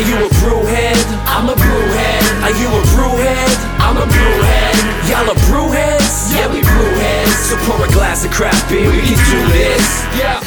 [0.00, 0.96] Are you a brewhead?
[1.26, 2.42] I'm a brewhead.
[2.42, 3.56] Are you a brewhead?
[3.80, 5.10] I'm a brewhead.
[5.10, 6.34] Y'all are brewheads?
[6.34, 7.50] Yeah, we brewheads.
[7.50, 10.02] So pour a glass of craft beer, we can do this.
[10.18, 10.42] Yeah.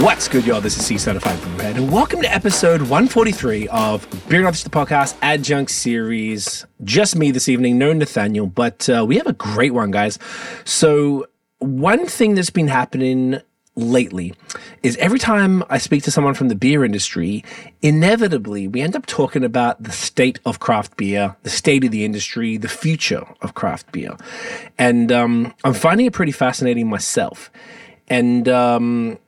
[0.00, 0.60] What's good, y'all?
[0.60, 4.70] This is Cee Certified Brewhead, and welcome to episode 143 of Beer Not Just the
[4.70, 6.64] Podcast Adjunct Series.
[6.84, 10.20] Just me this evening, no Nathaniel, but uh, we have a great one, guys.
[10.64, 11.26] So,
[11.58, 13.40] one thing that's been happening
[13.76, 14.34] lately
[14.82, 17.44] is every time I speak to someone from the beer industry,
[17.82, 22.04] inevitably we end up talking about the state of craft beer, the state of the
[22.04, 24.16] industry, the future of craft beer.
[24.78, 27.50] And um, I'm finding it pretty fascinating myself.
[28.08, 29.18] And um,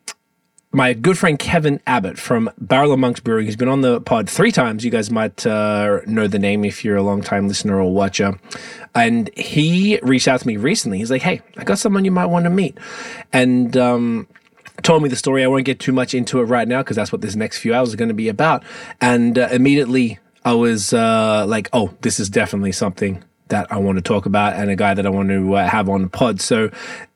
[0.76, 4.28] my good friend Kevin Abbott from Barrel of Monks Brewing, He's been on the pod
[4.28, 4.84] three times.
[4.84, 8.38] You guys might uh, know the name if you're a long time listener or watcher.
[8.94, 10.98] And he reached out to me recently.
[10.98, 12.76] He's like, "Hey, I got someone you might want to meet,"
[13.32, 14.28] and um,
[14.82, 15.42] told me the story.
[15.42, 17.72] I won't get too much into it right now because that's what this next few
[17.72, 18.62] hours are going to be about.
[19.00, 23.96] And uh, immediately, I was uh, like, "Oh, this is definitely something." That I want
[23.96, 26.40] to talk about and a guy that I want to uh, have on the pod.
[26.40, 26.70] So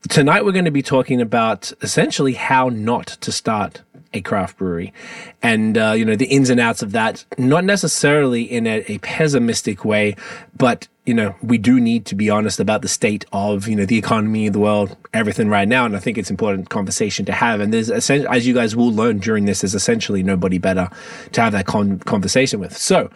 [0.09, 4.92] tonight we're going to be talking about essentially how not to start a craft brewery
[5.41, 8.98] and uh, you know the ins and outs of that not necessarily in a, a,
[8.98, 10.17] pessimistic way
[10.56, 13.84] but you know we do need to be honest about the state of you know
[13.84, 17.61] the economy the world everything right now and i think it's important conversation to have
[17.61, 20.89] and there's as you guys will learn during this there's essentially nobody better
[21.31, 23.08] to have that con- conversation with so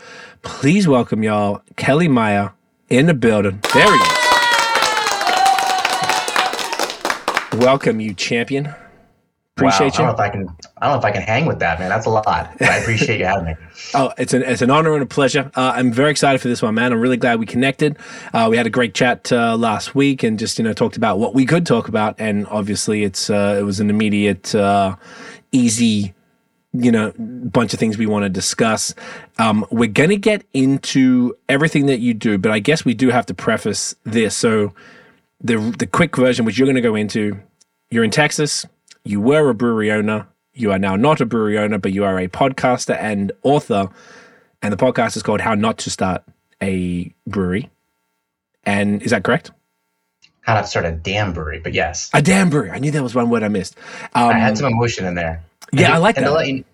[0.42, 2.52] please welcome y'all kelly meyer
[2.88, 3.60] in the building.
[3.72, 4.24] There he is.
[7.54, 8.74] Welcome, you champion.
[9.56, 10.08] Appreciate wow, you.
[10.08, 10.48] I don't know if I can.
[10.78, 11.88] I don't know if I can hang with that, man.
[11.88, 12.24] That's a lot.
[12.24, 13.54] But I appreciate you having me.
[13.94, 15.48] oh, it's an it's an honor and a pleasure.
[15.54, 16.92] Uh, I'm very excited for this one, man.
[16.92, 17.96] I'm really glad we connected.
[18.32, 21.20] Uh, we had a great chat uh, last week, and just you know talked about
[21.20, 24.96] what we could talk about, and obviously it's uh, it was an immediate, uh,
[25.52, 26.14] easy
[26.74, 28.94] you know, bunch of things we want to discuss.
[29.38, 33.10] Um, we're going to get into everything that you do, but I guess we do
[33.10, 34.36] have to preface this.
[34.36, 34.74] So,
[35.40, 37.38] the the quick version, which you're going to go into,
[37.90, 38.66] you're in Texas.
[39.04, 40.26] You were a brewery owner.
[40.52, 43.88] You are now not a brewery owner, but you are a podcaster and author.
[44.62, 46.24] And the podcast is called "How Not to Start
[46.60, 47.70] a Brewery."
[48.64, 49.52] And is that correct?
[50.40, 52.70] How not to start a damn brewery, but yes, a damn brewery.
[52.70, 53.76] I knew there was one word I missed.
[54.14, 55.44] Um, I had some emotion in there.
[55.72, 56.30] Yeah, I like and that.
[56.30, 56.64] To let you,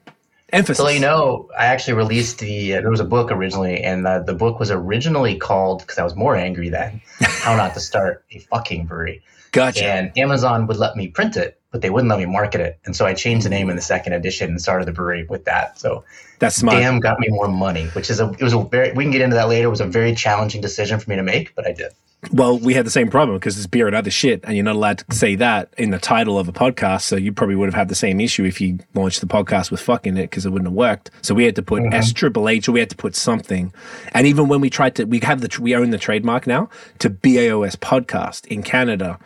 [0.53, 0.79] Emphasis.
[0.79, 2.75] To let you know, I actually released the.
[2.75, 6.05] Uh, there was a book originally, and the, the book was originally called because I
[6.05, 7.01] was more angry then.
[7.21, 9.23] How not to start a fucking brewery.
[9.53, 9.85] Gotcha.
[9.85, 12.97] And Amazon would let me print it, but they wouldn't let me market it, and
[12.97, 15.79] so I changed the name in the second edition and started the brewery with that.
[15.79, 16.05] So
[16.39, 16.79] that's smart.
[16.79, 18.31] Damn, got me more money, which is a.
[18.33, 18.93] It was a very.
[18.93, 19.69] We can get into that later.
[19.69, 21.93] It was a very challenging decision for me to make, but I did.
[22.33, 24.77] Well, we had the same problem because it's beer and other shit, and you're not
[24.77, 27.03] allowed to say that in the title of a podcast.
[27.03, 29.81] So you probably would have had the same issue if you launched the podcast with
[29.81, 31.11] fucking it because it wouldn't have worked.
[31.23, 31.95] So we had to put mm-hmm.
[31.95, 33.73] S Triple H, or we had to put something.
[34.13, 37.09] And even when we tried to, we have the we own the trademark now to
[37.09, 39.19] BAOS podcast in Canada,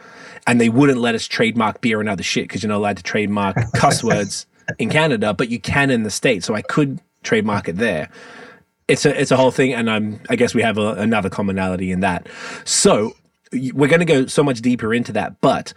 [0.47, 3.03] and they wouldn't let us trademark beer and other shit because you're not allowed to
[3.03, 4.47] trademark cuss words
[4.79, 6.47] in Canada, but you can in the states.
[6.47, 8.09] So I could trademark it there
[8.89, 11.91] it's a it's a whole thing, and I'm I guess we have a, another commonality
[11.91, 12.29] in that.
[12.65, 13.17] So
[13.53, 15.73] we're going to go so much deeper into that, but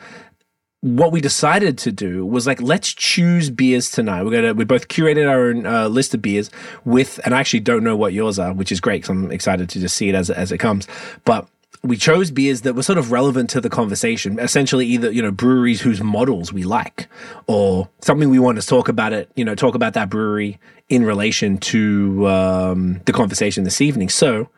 [0.81, 4.23] what we decided to do was like let's choose beers tonight.
[4.23, 6.49] We're gonna we both curated our own uh, list of beers
[6.85, 9.69] with, and I actually don't know what yours are, which is great because I'm excited
[9.69, 10.87] to just see it as as it comes.
[11.25, 11.47] But
[11.83, 14.39] we chose beers that were sort of relevant to the conversation.
[14.39, 17.07] Essentially, either you know breweries whose models we like,
[17.47, 19.29] or something we want to talk about it.
[19.35, 24.09] You know, talk about that brewery in relation to um, the conversation this evening.
[24.09, 24.49] So,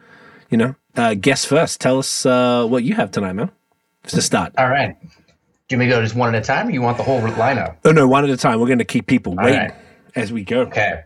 [0.49, 1.81] you know, uh, guess first.
[1.81, 3.51] Tell us uh, what you have tonight, man.
[4.03, 4.53] Just to start.
[4.57, 4.95] All right.
[5.01, 7.03] Do you want me to go just one at a time, or you want the
[7.03, 7.77] whole lineup?
[7.85, 8.59] Oh no, one at a time.
[8.59, 9.73] We're going to keep people waiting right.
[10.15, 10.61] as we go.
[10.61, 11.03] Okay.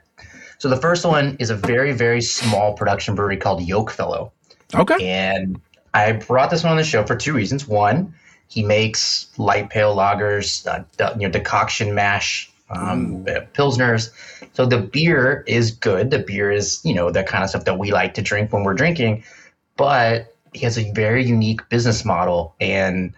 [0.60, 4.32] So the first one is a very very small production brewery called Yokefellow.
[4.74, 5.06] Okay.
[5.06, 5.60] And
[5.94, 7.68] I brought this one on the show for two reasons.
[7.68, 8.14] One,
[8.48, 10.84] he makes light pale lagers, uh,
[11.16, 14.10] you know, decoction mash um, pilsners.
[14.54, 16.12] So the beer is good.
[16.12, 18.64] The beer is, you know, the kind of stuff that we like to drink when
[18.64, 19.24] we're drinking.
[19.78, 22.56] But he has a very unique business model.
[22.60, 23.14] And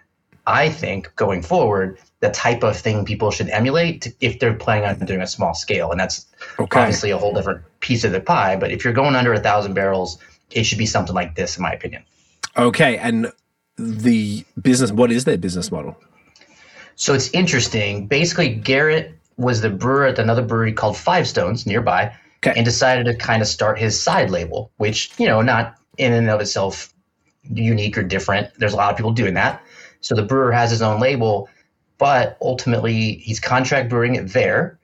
[0.48, 5.06] I think going forward, the type of thing people should emulate if they're planning on
[5.06, 5.92] doing a small scale.
[5.92, 6.26] And that's
[6.60, 6.80] okay.
[6.80, 8.56] obviously a whole different piece of the pie.
[8.56, 10.18] But if you're going under a thousand barrels,
[10.52, 12.04] it should be something like this, in my opinion.
[12.58, 12.98] Okay.
[12.98, 13.32] And
[13.78, 15.96] the business, what is their business model?
[16.96, 18.08] So it's interesting.
[18.08, 22.14] Basically, Garrett was the brewer at another brewery called Five Stones nearby,
[22.46, 22.54] okay.
[22.56, 26.30] and decided to kind of start his side label, which you know, not in and
[26.30, 26.94] of itself
[27.44, 28.50] unique or different.
[28.58, 29.62] There's a lot of people doing that.
[30.02, 31.50] So the brewer has his own label,
[31.98, 34.80] but ultimately he's contract brewing it there.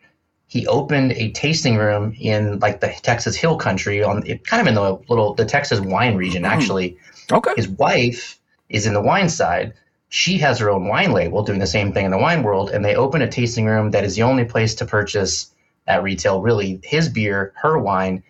[0.51, 4.67] He opened a tasting room in like the Texas Hill Country on it, kind of
[4.67, 6.43] in the little the Texas wine region.
[6.43, 6.49] Mm.
[6.49, 6.97] Actually,
[7.31, 7.53] Okay.
[7.55, 8.37] his wife
[8.67, 9.73] is in the wine side.
[10.09, 12.83] She has her own wine label, doing the same thing in the wine world, and
[12.83, 15.53] they open a tasting room that is the only place to purchase
[15.87, 18.21] at retail really his beer, her wine,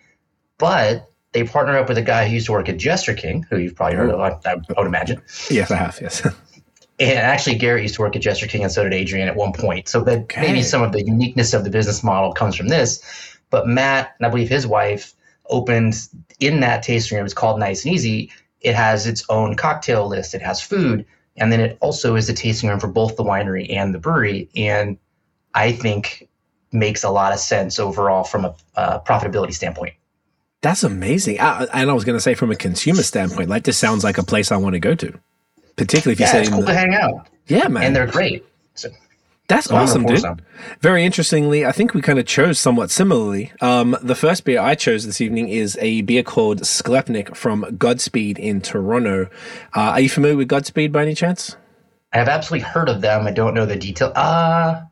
[0.58, 3.58] but they partner up with a guy who used to work at Jester King, who
[3.58, 4.20] you've probably heard oh.
[4.20, 5.20] of, I, I would imagine.
[5.50, 5.98] Yes, I have.
[6.00, 6.24] Yes.
[7.10, 9.52] And actually, Garrett used to work at Jester King, and so did Adrian at one
[9.52, 9.88] point.
[9.88, 10.40] So that Okay.
[10.40, 13.02] maybe some of the uniqueness of the business model comes from this.
[13.50, 15.12] But Matt, and I believe his wife,
[15.50, 15.94] opened
[16.40, 17.24] in that tasting room.
[17.24, 18.30] It's called Nice and Easy.
[18.60, 20.34] It has its own cocktail list.
[20.34, 21.04] It has food,
[21.36, 24.48] and then it also is a tasting room for both the winery and the brewery.
[24.54, 24.96] And
[25.54, 26.28] I think
[26.70, 29.94] makes a lot of sense overall from a uh, profitability standpoint.
[30.62, 31.40] That's amazing.
[31.40, 34.16] I, and I was going to say, from a consumer standpoint, like this sounds like
[34.16, 35.18] a place I want to go to,
[35.76, 38.44] particularly if you Yeah, say, it's cool to hang out, yeah, man, and they're great.
[38.74, 38.88] So,
[39.48, 40.20] that's awesome, dude.
[40.20, 40.36] to
[40.80, 43.52] Very interestingly, I think we kind of chose somewhat similarly.
[43.60, 48.38] Um, the first beer I chose this evening is a beer called Sklepnik from Godspeed
[48.38, 49.28] in Toronto.
[49.74, 51.56] Uh, are you familiar with Godspeed by any chance?
[52.12, 53.26] I have absolutely heard of them.
[53.26, 54.12] I don't know the detail.
[54.14, 54.82] Uh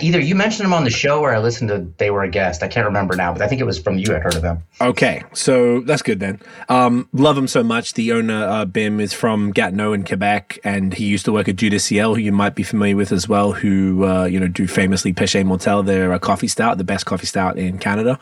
[0.00, 2.62] either you mentioned them on the show or I listened to they were a guest.
[2.62, 4.14] I can't remember now, but I think it was from you.
[4.14, 4.62] I'd heard of them.
[4.80, 6.40] Okay, so that's good then.
[6.68, 7.94] Um, love them so much.
[7.94, 11.56] The owner, uh, Bim, is from Gatineau in Quebec, and he used to work at
[11.56, 14.48] Dieu du Ciel, who you might be familiar with as well, who, uh, you know,
[14.48, 18.18] do famously Péché Mortel, their uh, coffee stout, the best coffee stout in Canada.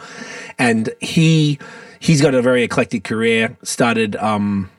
[0.59, 1.59] And he,
[1.99, 4.71] he's got a very eclectic career, started, um,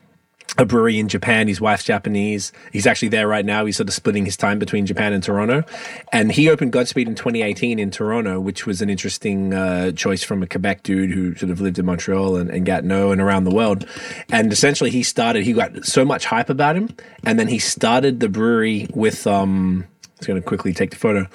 [0.58, 1.48] a brewery in Japan.
[1.48, 2.52] His wife's Japanese.
[2.72, 3.64] He's actually there right now.
[3.64, 5.64] He's sort of splitting his time between Japan and Toronto.
[6.12, 10.42] And he opened Godspeed in 2018 in Toronto, which was an interesting uh, choice from
[10.42, 13.54] a Quebec dude who sort of lived in Montreal and, and Gatineau and around the
[13.54, 13.86] world.
[14.30, 16.88] And essentially, he started, he got so much hype about him.
[17.24, 20.96] And then he started the brewery with, um, I was going to quickly take the
[20.96, 21.28] photo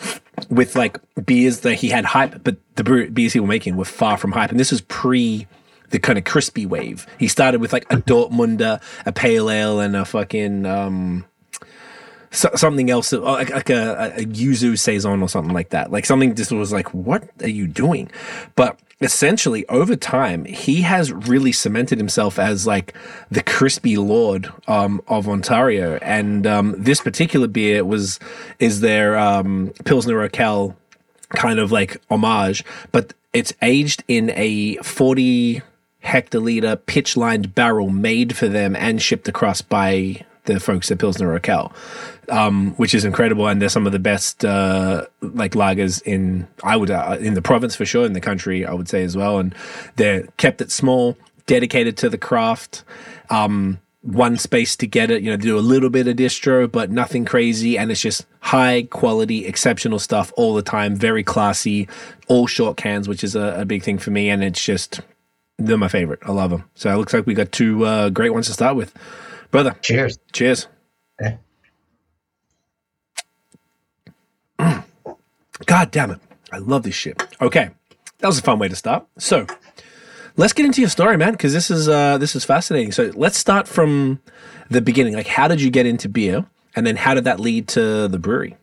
[0.50, 4.18] with like beers that he had hype, but the beers he was making were far
[4.18, 4.50] from hype.
[4.50, 5.48] And this was pre
[5.92, 7.06] the kind of crispy wave.
[7.20, 11.26] He started with like a Dortmunder, a pale ale, and a fucking um,
[12.32, 15.92] so, something else, uh, like, like a, a yuzu saison or something like that.
[15.92, 18.10] Like something just was like, what are you doing?
[18.56, 22.96] But essentially, over time, he has really cemented himself as like
[23.30, 25.98] the crispy lord um, of Ontario.
[26.02, 28.18] And um, this particular beer was
[28.60, 30.76] is their um, Pilsner Urquell
[31.32, 32.64] kind of like homage,
[32.94, 35.62] but it's aged in a 40
[36.03, 41.39] hectoliter pitch lined barrel made for them and shipped across by the folks at Pilsner
[41.39, 41.71] Urquell,
[42.30, 43.48] um, which is incredible.
[43.48, 47.42] And they're some of the best uh, like lagers in I would uh, in the
[47.42, 49.38] province for sure, in the country I would say as well.
[49.38, 49.53] And
[49.98, 52.83] they're kept it small, dedicated to the craft.
[53.30, 56.89] Um, one space to get it, you know, do a little bit of distro, but
[56.89, 57.77] nothing crazy.
[57.77, 60.95] And it's just high quality, exceptional stuff all the time.
[60.95, 61.88] Very classy,
[62.27, 64.31] all short cans, which is a, a big thing for me.
[64.31, 65.01] And it's just,
[65.57, 66.19] they're my favorite.
[66.24, 66.65] I love them.
[66.75, 68.94] So it looks like we got two uh, great ones to start with.
[69.51, 70.18] Brother, Cheers.
[70.31, 70.68] cheers.
[71.21, 71.38] Mm.
[75.65, 76.19] God damn it.
[76.51, 77.21] I love this shit.
[77.42, 77.69] Okay.
[78.19, 79.06] That was a fun way to start.
[79.18, 79.45] So
[80.38, 82.92] let's get into your story, man, because this is uh this is fascinating.
[82.92, 84.19] So let's start from
[84.69, 85.13] the beginning.
[85.13, 86.45] Like how did you get into beer?
[86.75, 88.57] And then how did that lead to the brewery?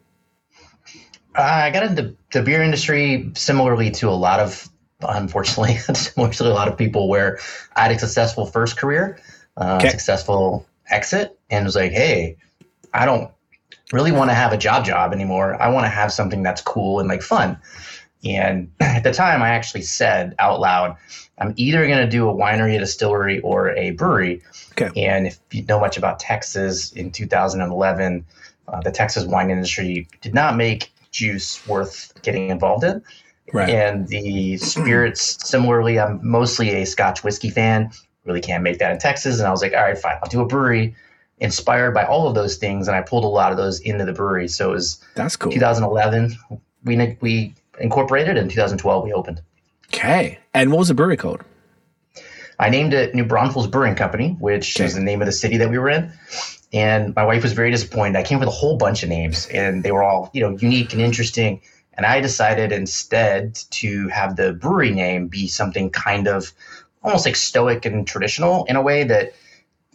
[1.37, 4.69] Uh, I got into the beer industry similarly to a lot of,
[5.01, 7.39] unfortunately, similar to a lot of people, where
[7.77, 9.19] I had a successful first career,
[9.57, 9.91] uh, Okay.
[9.91, 12.37] successful exit, and was like, hey,
[12.95, 13.31] I don't
[13.93, 15.61] really want to have a job job anymore.
[15.61, 17.59] I want to have something that's cool and like fun.
[18.25, 20.97] And at the time, I actually said out loud,
[21.39, 24.43] I'm either going to do a winery, a distillery, or a brewery.
[24.73, 24.91] Okay.
[25.05, 28.25] And if you know much about Texas in 2011,
[28.67, 33.03] uh, the Texas wine industry did not make juice worth getting involved in.
[33.53, 33.71] Right.
[33.71, 37.91] And the spirits, similarly, I'm mostly a Scotch whiskey fan.
[38.25, 39.39] Really can't make that in Texas.
[39.39, 40.95] And I was like, all right, fine, I'll do a brewery
[41.39, 42.89] inspired by all of those things.
[42.89, 44.49] And I pulled a lot of those into the brewery.
[44.49, 45.51] So it was That's cool.
[45.53, 46.37] 2011,
[46.85, 49.41] we, we incorporated, and 2012, we opened.
[49.87, 50.39] Okay.
[50.53, 51.43] And what was the brewery called?
[52.59, 54.85] I named it New Braunfels Brewing Company, which Okay.
[54.85, 56.13] is the name of the city that we were in.
[56.73, 58.19] And my wife was very disappointed.
[58.19, 60.57] I came up with a whole bunch of names, and they were all, you know,
[60.59, 61.63] unique and interesting.
[61.99, 66.53] And I decided instead to have the brewery name be something kind of
[67.03, 69.35] almost like stoic and traditional in a way that,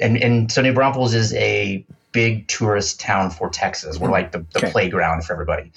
[0.01, 3.97] and and so New Braunfels is a big tourist town for Texas.
[3.99, 4.71] We're like the, the Okay.
[4.71, 5.71] playground for everybody.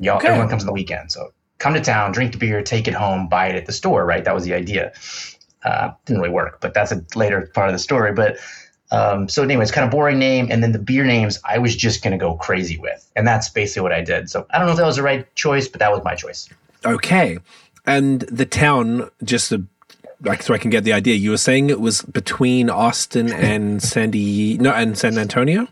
[0.00, 0.26] Y'all, Okay.
[0.28, 3.28] everyone comes on the weekend, so come to town, drink the beer, take it home,
[3.28, 4.04] buy it at the store.
[4.04, 4.92] Right, that was the idea
[5.64, 8.12] uh, didn't really work, but that's a later part of the story.
[8.12, 8.38] But
[8.90, 12.02] um, so, anyways, kind of boring name, and then the beer names I was just
[12.02, 14.30] going to go crazy with, and that's basically what I did.
[14.30, 16.48] So I don't know if that was the right choice, but that was my choice.
[16.84, 17.38] Okay.
[17.86, 19.64] And the town, just to,
[20.22, 23.82] like so I can get the idea, you were saying it was between Austin and
[23.82, 25.62] Sandy no and San Antonio?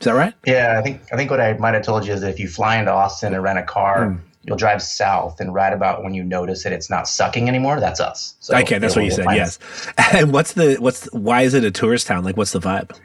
[0.00, 0.34] Is that right?
[0.44, 2.48] Yeah, I think I think what I might have told you is that if you
[2.48, 4.16] fly into Austin and rent a car, Hmm.
[4.44, 8.00] You'll drive south, and right about when you notice that it's not sucking anymore, that's
[8.00, 8.34] us.
[8.40, 9.26] So okay, that's what you said.
[9.30, 9.58] Yes.
[10.12, 12.24] And what's the what's why is it a tourist town?
[12.24, 12.96] Like, what's the vibe?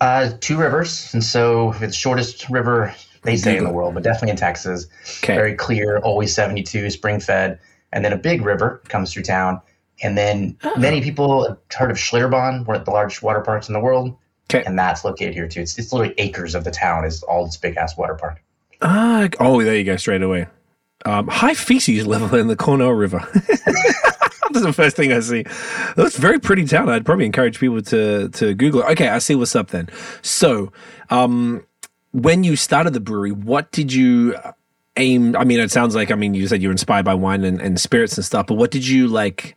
[0.00, 4.30] Uh, two rivers, and so it's shortest river they say in the world, but definitely
[4.30, 4.86] in Texas.
[5.22, 5.34] Okay.
[5.34, 7.58] Very clear, always 72, spring fed,
[7.92, 9.60] and then a big river comes through town.
[10.02, 10.74] And then Oh.
[10.76, 14.14] many people have heard of Schlitterbahn, one of the largest water parks in the world,
[14.50, 14.62] Okay.
[14.66, 15.60] and that's located here too.
[15.62, 18.42] It's, it's literally acres of the town is all this big ass water park.
[18.84, 20.46] Ah, oh, there you go, straight away.
[21.06, 23.26] Um, high feces level in the Comal River.
[24.50, 25.44] That's the first thing I see.
[25.96, 26.90] That's very pretty town.
[26.90, 28.90] I'd probably encourage people to to Google it.
[28.90, 29.88] Okay, I see what's up then.
[30.22, 30.70] So,
[31.10, 31.66] um,
[32.12, 34.36] when you started the brewery, what did you
[34.96, 35.34] aim?
[35.34, 37.60] I mean, it sounds like I mean you said you were inspired by wine and,
[37.60, 39.56] and spirits and stuff, but what did you like?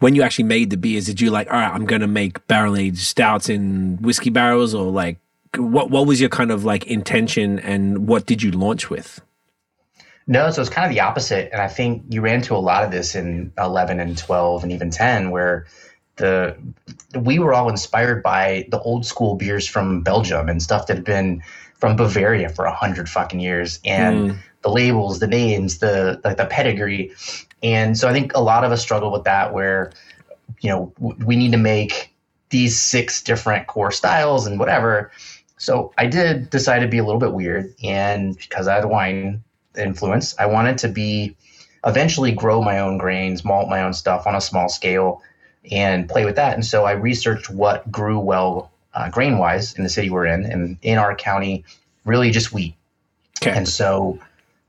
[0.00, 2.44] When you actually made the beers, did you like, all right, I'm going to make
[2.48, 5.18] barrel aged stouts in whiskey barrels, or like,
[5.56, 9.20] what what was your kind of like intention, and what did you launch with?
[10.26, 11.48] No, so it's kind of the opposite.
[11.52, 14.70] And I think you ran into a lot of this in 11 and 12 and
[14.70, 15.66] even 10, where
[16.16, 16.54] the
[17.18, 21.04] we were all inspired by the old school beers from Belgium and stuff that had
[21.04, 21.42] been
[21.74, 24.36] from Bavaria for a hundred fucking years, and hmm.
[24.62, 27.12] the labels, the names, the like the pedigree,
[27.62, 29.92] and so I think a lot of us struggle with that, where
[30.60, 32.12] you know we need to make
[32.50, 35.10] these six different core styles and whatever.
[35.58, 39.42] So I did decide to be a little bit weird, and because I had wine
[39.76, 41.36] influence, I wanted to be
[41.84, 45.22] eventually grow my own grains, malt my own stuff on a small scale,
[45.70, 46.54] and play with that.
[46.54, 50.44] And so I researched what grew well uh, grain wise in the city we're in,
[50.44, 51.64] and in our county,
[52.04, 52.74] really just wheat.
[53.42, 53.56] Okay.
[53.56, 54.18] And so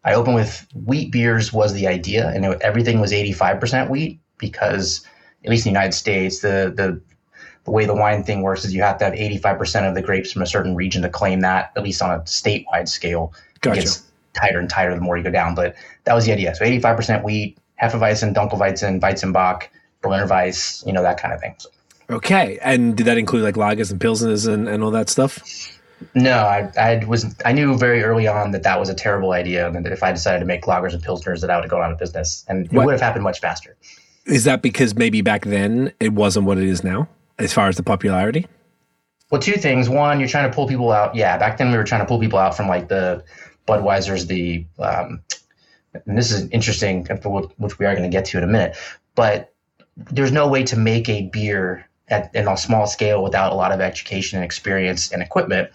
[0.04, 5.06] I opened with wheat beers was the idea, and it, everything was 85% wheat because
[5.44, 7.02] at least in the United States, the the
[7.70, 10.32] the way the wine thing works is you have to have 85% of the grapes
[10.32, 13.32] from a certain region to claim that, at least on a statewide scale.
[13.62, 13.78] Gotcha.
[13.78, 15.54] It gets tighter and tighter the more you go down.
[15.54, 16.56] But that was the idea.
[16.56, 19.68] So 85% wheat, Hefeweizen, Dunkelweizen, Weizenbock,
[20.02, 21.54] Berliner Weiss, you know, that kind of thing.
[21.60, 21.70] So,
[22.10, 25.38] Okay, and did that include like lagers and pilsners and, and all that stuff?
[26.16, 29.68] no, I, I was I knew very early on that that was a terrible idea,
[29.68, 31.92] and that if I decided to make lagers and pilsners, that I would go out
[31.92, 33.76] of business, and it What- would have happened much faster.
[34.26, 37.08] Is that because maybe back then it wasn't what it is now,
[37.40, 38.46] as far as the popularity?
[39.32, 39.90] Well, two things.
[39.90, 41.16] One, you're trying to pull people out.
[41.16, 43.24] Yeah, back then we were trying to pull people out from like the
[43.68, 45.22] Budweiser's, the um,
[45.94, 47.06] and this is interesting,
[47.58, 48.76] which we are going to get to in a minute.
[49.16, 49.54] But
[49.96, 53.72] there's no way to make a beer at in a small scale without a lot
[53.72, 55.70] of education and experience and equipment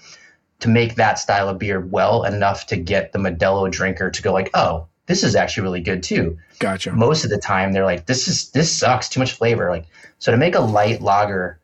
[0.60, 4.32] to make that style of beer well enough to get the Modelo drinker to go
[4.32, 6.92] like, oh, this is actually really good too Gotcha.
[6.92, 9.86] most of the time they're like this is this sucks too much flavor like
[10.18, 11.58] so to make a light lager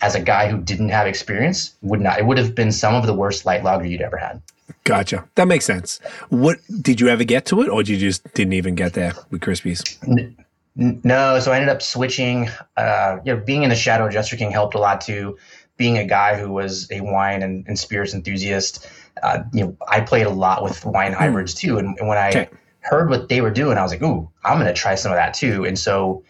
[0.00, 3.06] as a guy who didn't have experience would not it would have been some of
[3.06, 4.40] the worst light lager you'd ever had
[4.84, 5.26] Gotcha.
[5.34, 5.98] That makes sense.
[6.28, 9.14] What did you ever get to it, or did you just didn't even get there
[9.30, 9.82] with Krispies?
[10.06, 10.36] N-
[10.78, 14.36] no so i ended up switching uh you know being in the shadow of jester
[14.36, 15.36] king helped a lot too
[15.76, 18.88] being a guy who was a wine and, and spirits enthusiast
[19.24, 22.28] uh, you know i played a lot with wine hybrids too and, and when i
[22.28, 22.48] Okay.
[22.88, 25.16] Heard what they were doing i was like ooh i'm going to try some of
[25.16, 26.22] that too and so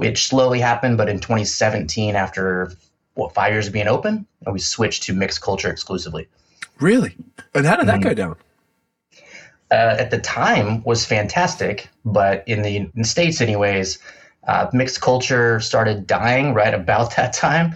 [0.00, 2.72] it slowly happened but in 2017 after
[3.14, 6.26] what five years of being open we switched to mixed culture exclusively
[6.80, 7.14] Really?
[7.54, 8.36] And how did that go down?
[9.70, 13.98] uh, at the time was fantastic, but in the, in the states, anyways,
[14.46, 17.74] uh, mixed culture started dying right about that time,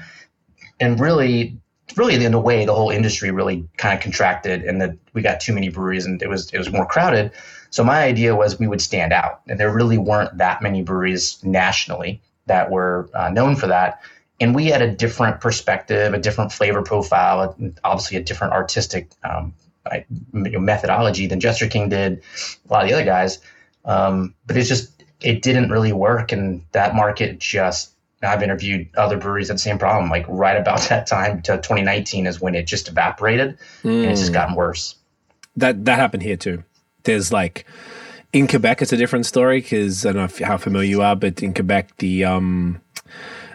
[0.78, 1.56] and really,
[1.96, 5.40] really in a way, the whole industry really kind of contracted, and that we got
[5.40, 7.30] too many breweries, and it was it was more crowded.
[7.70, 11.38] So my idea was we would stand out, and there really weren't that many breweries
[11.44, 14.00] nationally that were uh, known for that.
[14.40, 19.54] And we had a different perspective, a different flavor profile, obviously a different artistic um,
[19.90, 22.22] I- you know, methodology than Jester King did,
[22.68, 23.38] a lot of the other guys.
[23.84, 27.92] Um, but it's just it didn't really work, and that market just.
[28.22, 30.10] I've interviewed other breweries that same problem.
[30.10, 34.32] Like right about that time to 2019 is when it just evaporated, and it's just
[34.32, 34.96] gotten worse.
[35.56, 36.64] That that happened here too.
[37.06, 37.64] There's like
[38.32, 41.16] in Quebec, it's a different story because I don't know if, how familiar you are,
[41.16, 42.80] but in Quebec, the um,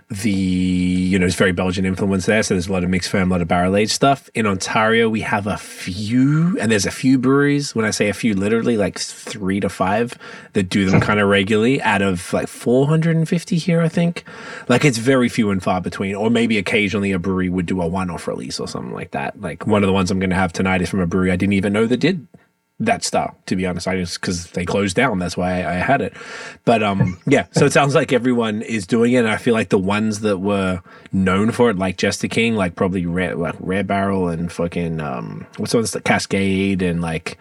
[0.10, 3.30] the you know it's very Belgian influence there, so there's a lot of mixed ferm,
[3.30, 4.30] a lot of barrel aged stuff.
[4.34, 7.76] In Ontario, we have a few, and there's a few breweries.
[7.76, 10.14] When I say a few, literally like three to five
[10.54, 11.82] that do them kind of regularly.
[11.82, 14.26] Out of like 450 here, I think.
[14.68, 17.88] Like it's very few and far between, or maybe occasionally a brewery would do a
[17.88, 19.40] one-off release or something like that.
[19.40, 21.36] Like one of the ones I'm going to have tonight is from a brewery I
[21.38, 22.28] didn't even know that did
[22.82, 23.38] that style.
[23.46, 25.20] To be honest, I just because they closed down.
[25.20, 26.14] That's why I, I had it.
[26.66, 27.48] But um, yeah.
[27.52, 29.20] So it sounds like everyone is doing it.
[29.20, 32.76] And I feel like the ones that were known for it, like Jester King, like
[32.76, 37.38] probably Red, like Red Barrel and fucking um, what's the one that's Cascade and like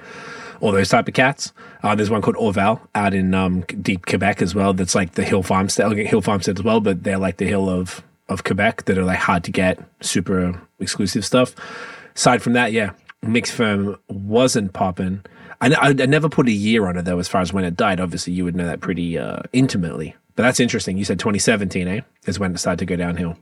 [0.61, 1.53] all those type of cats.
[1.83, 4.75] Uh, there's one called Auval out in um, deep Quebec as well.
[4.75, 8.03] That's like the Hill Farmstead, Hill Farmstead as well, but they're like the hill of
[8.29, 11.55] of Quebec that are like hard to get, super exclusive stuff.
[12.15, 15.25] Aside from that, yeah, Mixed Ferm wasn't popping.
[15.61, 17.77] I, I, I, never put a year on it though, as far as when it
[17.77, 18.01] died.
[18.01, 20.17] Obviously, you would know that pretty uh, intimately.
[20.37, 20.97] But that's interesting.
[20.97, 22.01] You said 2017, eh?
[22.27, 23.37] Is when it started to go downhill.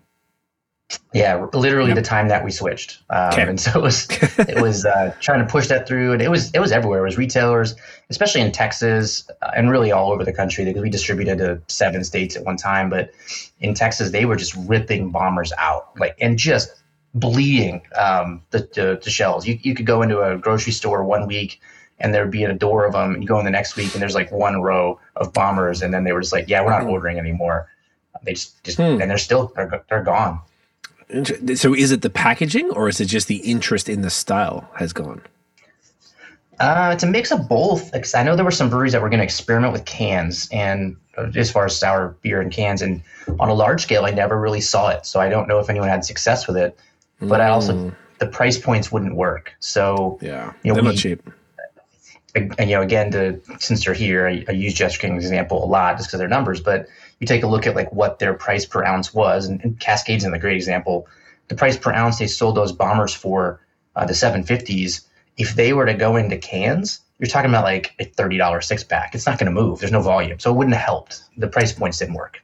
[1.13, 1.97] Yeah, literally yep.
[1.97, 3.43] the time that we switched, um, okay.
[3.43, 4.09] and so it was
[4.39, 7.01] it was uh, trying to push that through, and it was it was everywhere.
[7.01, 7.75] It was retailers,
[8.09, 12.05] especially in Texas, uh, and really all over the country because we distributed to seven
[12.05, 12.89] states at one time.
[12.89, 13.11] But
[13.61, 16.78] in Texas, they were just ripping bombers out, like and just
[17.15, 19.47] bleeding um, the, the, the shells.
[19.47, 21.61] You you could go into a grocery store one week
[22.01, 24.01] and there'd be a door of them, and you go in the next week and
[24.01, 26.83] there's like one row of bombers, and then they were just like, yeah, we're not
[26.83, 26.91] hmm.
[26.91, 27.69] ordering anymore.
[28.23, 29.01] They just, just hmm.
[29.01, 30.41] and they're still they're, they're gone.
[31.55, 34.93] So is it the packaging or is it just the interest in the style has
[34.93, 35.23] gone?
[36.61, 37.93] Uh, it's a mix of both.
[37.93, 40.97] Because I know there were some breweries that were going to experiment with cans, and
[41.17, 43.03] uh, as far as sour beer in cans, and
[43.41, 45.07] on a large scale, I never really saw it.
[45.07, 46.79] So I don't know if anyone had success with it.
[47.21, 47.45] But mm.
[47.45, 47.95] I also mm.
[48.19, 49.55] the price points wouldn't work.
[49.61, 51.29] So yeah, you know, they're we, not cheap.
[52.35, 55.67] And you know, again, to since they're here, I, I use Jester King example a
[55.67, 56.61] lot just because they're numbers.
[56.61, 59.79] But you take a look at like what their price per ounce was, and, and
[59.81, 61.09] Cascade's in the great example.
[61.49, 63.61] The price per ounce they sold those bombers for
[63.97, 65.05] uh, the 750s.
[65.37, 69.15] If they were to go into cans, you're talking about like a $30 six pack.
[69.15, 69.81] It's not going to move.
[69.81, 71.23] There's no volume, so it wouldn't have helped.
[71.37, 72.41] The price points didn't work.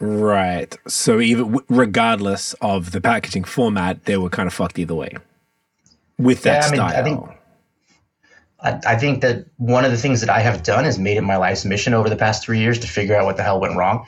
[0.00, 0.76] Right.
[0.86, 5.16] So even regardless of the packaging format, they were kind of fucked either way
[6.18, 7.00] with that yeah, I mean, style.
[7.00, 7.38] I think
[8.60, 11.22] I, I think that one of the things that I have done is made it
[11.22, 13.76] my life's mission over the past three years to figure out what the hell went
[13.76, 14.06] wrong.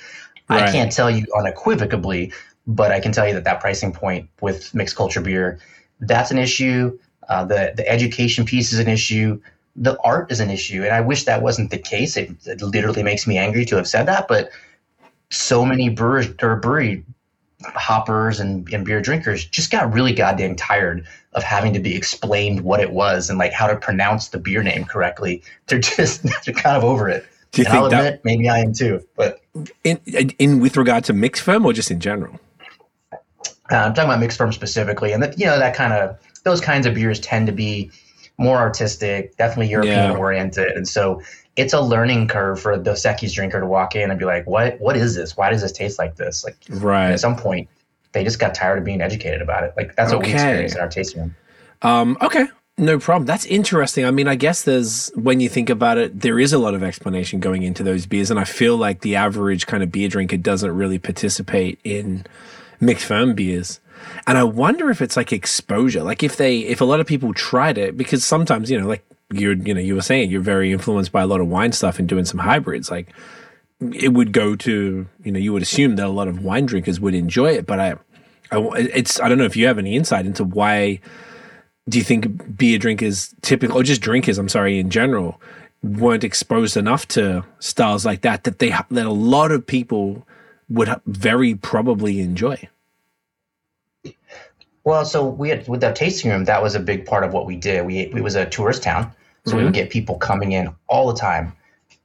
[0.49, 0.65] Right.
[0.65, 2.33] I can't tell you unequivocally,
[2.67, 5.61] but I can tell you that that pricing point with mixed culture beer,
[6.01, 6.99] that's an issue.
[7.29, 9.41] Uh, the the education piece is an issue.
[9.77, 12.17] The art is an issue, and I wish that wasn't the case.
[12.17, 14.51] It, it literally makes me angry to have said that, but
[15.31, 17.05] so many brewers or brewery
[17.63, 22.63] hoppers and, and beer drinkers just got really goddamn tired of having to be explained
[22.63, 25.43] what it was and like how to pronounce the beer name correctly.
[25.67, 27.27] They're just they're kind of over it.
[27.53, 29.05] Do you and think I'll admit, that, maybe I am too.
[29.17, 29.41] But
[29.85, 29.99] in
[30.39, 32.39] in with regard to Mixed ferm or just in general?
[33.13, 36.61] Uh, I'm talking about Mixed ferm specifically, and that you know that kind of those
[36.61, 37.91] kinds of beers tend to be
[38.39, 40.17] more artistic, definitely European yeah.
[40.17, 41.21] oriented, and so
[41.61, 44.81] it's a learning curve for the Secchi's drinker to walk in and be like, "What?
[44.81, 45.37] What is this?
[45.37, 47.11] Why does this taste like this?" Like, right.
[47.11, 47.69] At some point,
[48.13, 49.75] they just got tired of being educated about it.
[49.77, 50.17] Like that's okay.
[50.17, 51.37] what we experienced in our tasting room.
[51.83, 52.47] Um, okay,
[52.79, 53.27] no problem.
[53.27, 54.05] That's interesting.
[54.05, 56.83] I mean, I guess there's when you think about it, there is a lot of
[56.83, 60.39] explanation going into those beers, and I feel like the average kind of beer drinker
[60.39, 62.27] doesn't really participate in
[62.81, 63.81] mixed ferm beers.
[64.27, 67.35] And I wonder if it's like exposure, like if they, if a lot of people
[67.35, 70.73] tried it, because sometimes you know, like you're you know you were saying you're very
[70.73, 72.91] influenced by a lot of wine stuff and doing some hybrids.
[72.91, 73.13] Like
[73.81, 77.01] it would go to you know you would assume that a lot of wine drinkers
[77.01, 77.93] would enjoy it but I,
[78.53, 81.01] I it's i don't know if you have any insight into why
[81.89, 85.41] do you think beer drinkers typical or just drinkers i'm sorry in general
[85.83, 90.27] weren't exposed enough to styles like that that they that a lot of people
[90.69, 92.69] would very probably enjoy?
[94.85, 97.47] Well, so we had with the tasting room, that was a big part of what
[97.47, 97.85] we did.
[97.87, 99.13] We it was a tourist town,
[99.45, 99.59] so mm-hmm.
[99.59, 101.53] we would get people coming in all the time,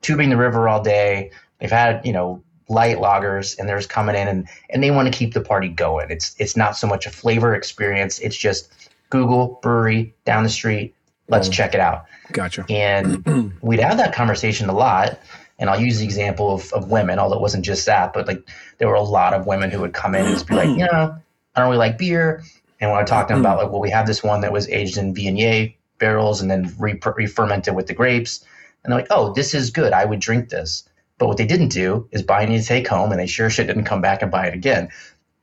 [0.02, 1.32] tubing the river all day.
[1.60, 5.12] They've had you know light lagers and they're just coming in and and they want
[5.12, 6.10] to keep the party going.
[6.10, 8.20] It's it's not so much a flavor experience.
[8.20, 8.72] It's just
[9.10, 10.94] Google brewery down the street.
[11.28, 11.54] Let's mm.
[11.54, 12.06] check it out.
[12.32, 12.66] Gotcha.
[12.70, 15.20] And we'd have that conversation a lot.
[15.58, 18.46] And I'll use the example of, of women, although it wasn't just that, but like
[18.78, 20.86] there were a lot of women who would come in and just be like, you
[20.92, 21.18] know,
[21.56, 22.44] I don't really like beer.
[22.82, 24.68] And when I talked to them about like, well, we have this one that was
[24.68, 25.74] aged in Viognier
[26.06, 28.46] barrels and then re- fermented with the grapes.
[28.84, 29.92] And they're like, oh, this is good.
[29.94, 30.88] I would drink this.
[31.18, 33.68] But what they didn't do is buy any to take home, and they sure shit
[33.68, 34.90] didn't come back and buy it again.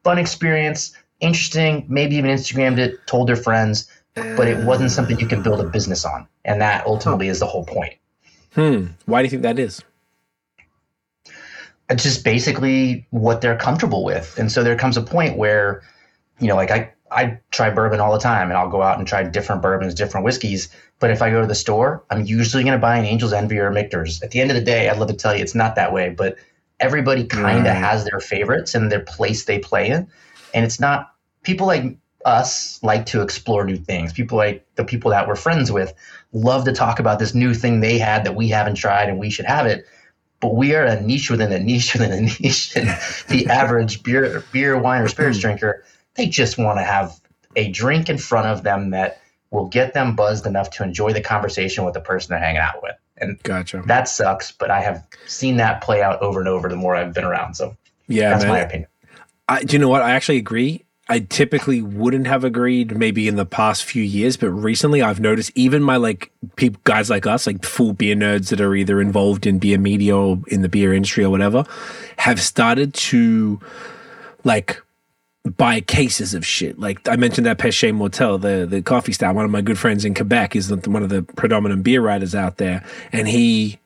[0.05, 1.85] Fun experience, interesting.
[1.89, 5.69] Maybe even Instagrammed it, told their friends, but it wasn't something you can build a
[5.69, 7.95] business on, and that ultimately is the whole point.
[8.55, 8.89] Hmm.
[9.07, 9.83] Why do you think that is?
[11.89, 15.83] It's just basically what they're comfortable with, and so there comes a point where,
[16.39, 19.07] you know, like I I try bourbon all the time and I'll go out and
[19.07, 20.69] try different bourbons, different whiskeys.
[20.99, 23.59] But if I go to the store, I'm usually going to buy an Angel's Envy
[23.59, 24.23] or a Michter's.
[24.23, 26.11] At the end of the day, I'd love to tell you it's not that way,
[26.11, 26.37] but
[26.81, 30.09] everybody kind of has their favorites and their place they play in.
[30.55, 34.13] And it's not people like us like to explore new things.
[34.13, 35.93] People like the people that we're friends with
[36.33, 39.31] love to talk about this new thing they had that we haven't tried and we
[39.31, 39.85] should have it.
[40.41, 42.77] But we are a niche within a niche within a niche.
[42.77, 42.89] And
[43.29, 45.43] the average beer, beer, wine, or spirits Hmm.
[45.43, 47.19] drinker, they just want to have
[47.57, 49.21] a drink in front of them that
[49.51, 52.83] will get them buzzed enough to enjoy the conversation with the person they're hanging out
[52.83, 52.97] with.
[53.19, 53.83] And Gotcha.
[53.87, 57.13] that sucks, but I have seen that play out over and over the more I've
[57.15, 57.55] been around.
[57.55, 57.77] So
[58.09, 58.53] Yeah, that's man.
[58.53, 58.89] my opinion.
[59.49, 60.03] I, do you know what?
[60.03, 60.85] I actually agree.
[61.09, 65.51] I typically wouldn't have agreed maybe in the past few years, but recently I've noticed
[65.55, 69.47] even my like people, guys like us, like full beer nerds that are either involved
[69.47, 71.65] in beer media or in the beer industry or whatever,
[72.19, 73.61] have started to
[74.45, 74.81] like
[75.45, 76.79] buy cases of shit.
[76.79, 79.35] Like I mentioned that Péché Mortel, the the coffee style.
[79.35, 82.59] One of my good friends in Quebec is one of the predominant beer writers out
[82.59, 83.79] there, and he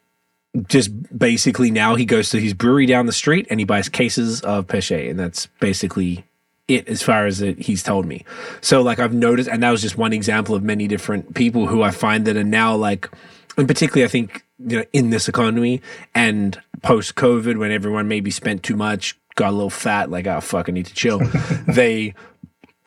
[0.68, 4.40] just basically now he goes to his brewery down the street and he buys cases
[4.42, 6.24] of Péché, and that's basically
[6.68, 8.24] it as far as it, he's told me.
[8.60, 11.82] So like I've noticed, and that was just one example of many different people who
[11.82, 13.08] I find that are now like,
[13.56, 15.80] and particularly I think you know in this economy
[16.14, 20.40] and post COVID when everyone maybe spent too much, got a little fat, like oh
[20.40, 21.18] fuck, I need to chill.
[21.68, 22.14] they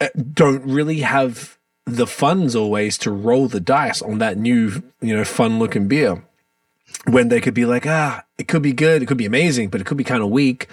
[0.02, 5.16] uh, don't really have the funds always to roll the dice on that new you
[5.16, 6.24] know fun looking beer
[7.06, 9.82] when they could be like, ah, it could be good, it could be amazing, but
[9.82, 10.68] it could be kind of weak.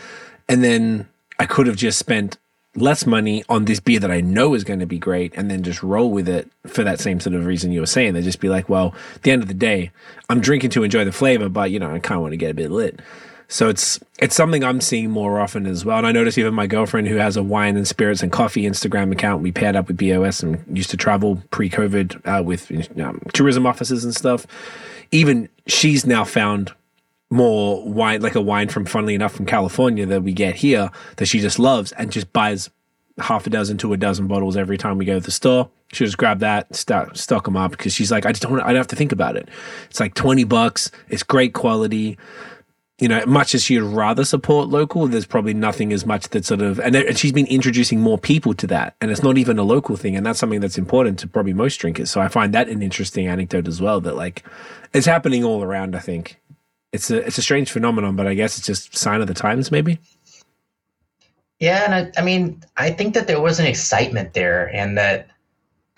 [0.49, 1.09] And then
[1.39, 2.39] I could have just spent
[2.75, 5.63] less money on this beer that I know is going to be great and then
[5.63, 8.15] just roll with it for that same sort of reason you were saying.
[8.15, 9.91] They just be like, well, at the end of the day,
[10.29, 12.51] I'm drinking to enjoy the flavor, but you know, I kind of want to get
[12.51, 13.01] a bit lit.
[13.49, 15.99] So it's it's something I'm seeing more often as well.
[15.99, 19.13] And I notice even my girlfriend who has a wine and spirits and coffee Instagram
[19.13, 23.67] account, we paired up with BOS and used to travel pre-COVID uh, with um, tourism
[23.67, 24.47] offices and stuff.
[25.13, 26.73] Even she's now found
[27.31, 31.27] more wine, like a wine from, funnily enough, from California that we get here that
[31.27, 32.71] she just loves and just buys
[33.19, 35.69] half a dozen to a dozen bottles every time we go to the store.
[35.93, 38.67] She'll just grab that, stock, stock them up because she's like, I just don't, I
[38.67, 39.49] don't have to think about it.
[39.89, 40.91] It's like 20 bucks.
[41.09, 42.19] It's great quality.
[42.99, 46.63] You know, much as she'd rather support local, there's probably nothing as much that sort
[46.63, 48.97] of, and, there- and she's been introducing more people to that.
[49.03, 50.17] And it's not even a local thing.
[50.17, 52.11] And that's something that's important to probably most drinkers.
[52.11, 54.45] So I find that an interesting anecdote as well that like
[54.95, 56.41] it's happening all around, I think
[56.93, 59.71] it's a it's a strange phenomenon, but I guess it's just sign of the times,
[59.71, 59.99] maybe.
[61.59, 65.29] Yeah, and I, I mean, I think that there was an excitement there, and that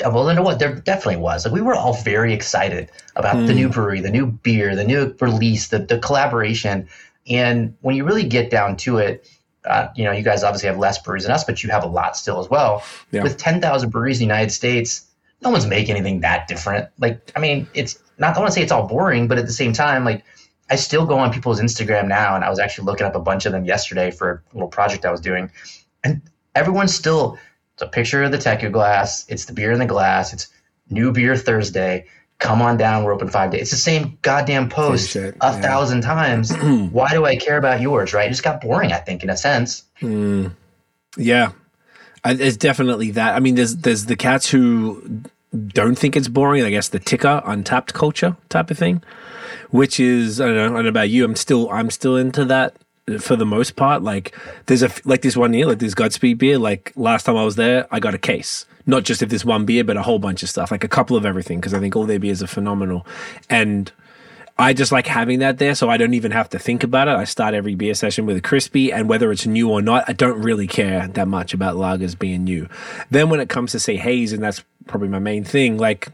[0.00, 0.58] well, you know what?
[0.58, 1.44] There definitely was.
[1.44, 5.14] Like we were all very excited about the new brewery, the new beer, the new
[5.20, 6.88] release, the the collaboration.
[7.28, 9.28] And when you really get down to it,
[9.64, 11.88] uh, you know, you guys obviously have less breweries than us, but you have a
[11.88, 12.84] lot still as well.
[13.10, 13.22] Yeah.
[13.22, 15.06] With ten thousand breweries in the United States,
[15.42, 16.88] no one's making anything that different.
[16.98, 18.36] Like, I mean, it's not.
[18.36, 20.24] I want to say it's all boring, but at the same time, like.
[20.70, 23.46] I still go on people's Instagram now, and I was actually looking up a bunch
[23.46, 25.50] of them yesterday for a little project I was doing,
[26.04, 26.20] and
[26.54, 27.38] everyone's still
[27.78, 29.24] it's a picture of the Teku glass.
[29.28, 30.32] It's the beer in the glass.
[30.32, 30.48] It's
[30.90, 32.06] new beer Thursday.
[32.40, 33.04] Come on down.
[33.04, 33.62] We're open five days.
[33.62, 35.60] It's the same goddamn post shit, a yeah.
[35.60, 36.52] thousand times.
[36.90, 38.12] Why do I care about yours?
[38.12, 38.26] Right?
[38.26, 38.90] It just got boring.
[38.90, 39.84] I think in a sense.
[40.00, 40.48] Hmm.
[41.16, 41.52] Yeah,
[42.24, 43.36] I, it's definitely that.
[43.36, 45.22] I mean, there's there's the cats who
[45.68, 46.64] don't think it's boring.
[46.64, 49.04] I guess the ticker Untappd culture type of thing,
[49.70, 50.64] which is I don't know.
[50.64, 51.24] I don't know about you.
[51.24, 52.74] I'm still I'm still into that
[53.20, 54.02] for the most part.
[54.02, 54.34] Like
[54.66, 56.58] there's a like this one year, like this Godspeed beer.
[56.58, 59.64] Like last time I was there, I got a case, not just of this one
[59.64, 61.96] beer, but a whole bunch of stuff, like a couple of everything, because I think
[61.96, 63.06] all their beers are phenomenal,
[63.48, 63.90] and.
[64.60, 67.14] I just like having that there, so I don't even have to think about it.
[67.14, 70.12] I start every beer session with a crispy, and whether it's new or not, I
[70.12, 72.68] don't really care that much about lagers being new.
[73.08, 76.08] Then when it comes to say haze, and that's probably my main thing, like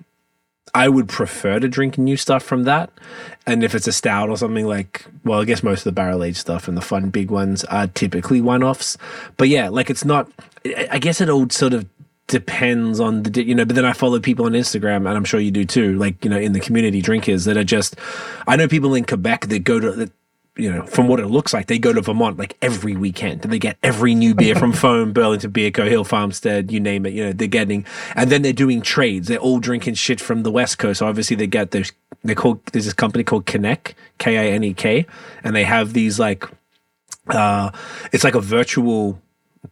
[0.74, 2.90] I would prefer to drink new stuff from that.
[3.46, 6.24] And if it's a stout or something like, well, I guess most of the barrel
[6.24, 8.98] aged stuff and the fun big ones are typically one offs.
[9.36, 10.28] But yeah, like it's not,
[10.90, 11.86] I guess it all sort of
[12.26, 15.38] depends on the, you know, but then I follow people on Instagram and I'm sure
[15.38, 17.96] you do too, like, you know, in the community drinkers that are just,
[18.48, 20.10] I know people in Quebec that go to,
[20.56, 23.52] you know, from what it looks like, they go to Vermont like every weekend and
[23.52, 27.12] they get every new beer from Foam, Burlington Beer Co, Hill Farmstead, you name it.
[27.12, 29.26] You know, they're getting, and then they're doing trades.
[29.26, 31.00] They're all drinking shit from the West Coast.
[31.00, 31.90] So obviously they get those,
[32.22, 35.06] they call, there's this company called Kinek, K I N E K,
[35.42, 36.48] and they have these like,
[37.28, 37.72] uh,
[38.12, 39.20] it's like a virtual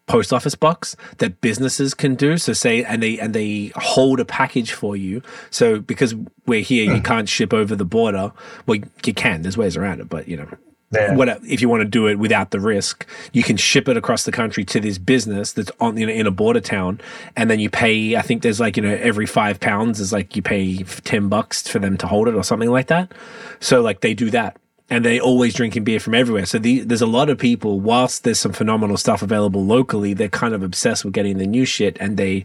[0.07, 4.25] post office box that businesses can do so say and they and they hold a
[4.25, 6.15] package for you so because
[6.47, 8.33] we're here you can't ship over the border
[8.67, 10.49] well you can there's ways around it but you know
[10.93, 11.15] Yeah.
[11.15, 14.25] what if you want to do it without the risk you can ship it across
[14.25, 17.01] the country to this business that's on you know, in a border town
[17.37, 20.37] and then you pay i think there's like you know every five pounds is like
[20.37, 23.13] you pay 10 bucks for them to hold it or something like that
[23.61, 24.57] so like they do that
[24.93, 26.45] and they're always drinking beer from everywhere.
[26.45, 27.81] So the, there's a lot of people.
[27.81, 31.65] Whilst there's some phenomenal stuff available locally, they're kind of obsessed with getting the new
[31.65, 32.45] shit, and they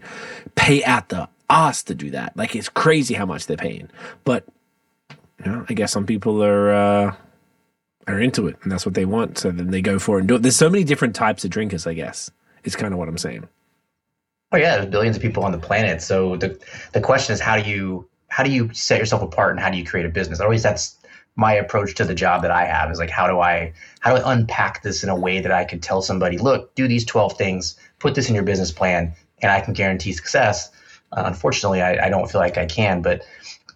[0.56, 2.38] pay out the ass to do that.
[2.38, 3.90] Like it's crazy how much they're paying.
[4.24, 4.46] But
[5.44, 7.16] you know, I guess some people are uh,
[8.08, 9.38] are into it, and that's what they want.
[9.38, 10.42] So then they go for it and do it.
[10.42, 11.86] There's so many different types of drinkers.
[11.86, 12.32] I guess
[12.64, 13.48] is kind of what I'm saying.
[14.52, 16.02] Oh yeah, there's billions of people on the planet.
[16.02, 16.60] So the
[16.94, 19.78] the question is, how do you how do you set yourself apart, and how do
[19.78, 20.40] you create a business?
[20.40, 20.98] Always that's
[21.36, 24.22] my approach to the job that I have is like, how do I how do
[24.22, 27.38] I unpack this in a way that I could tell somebody, look, do these twelve
[27.38, 30.72] things, put this in your business plan, and I can guarantee success.
[31.12, 33.24] Uh, unfortunately, I, I don't feel like I can, but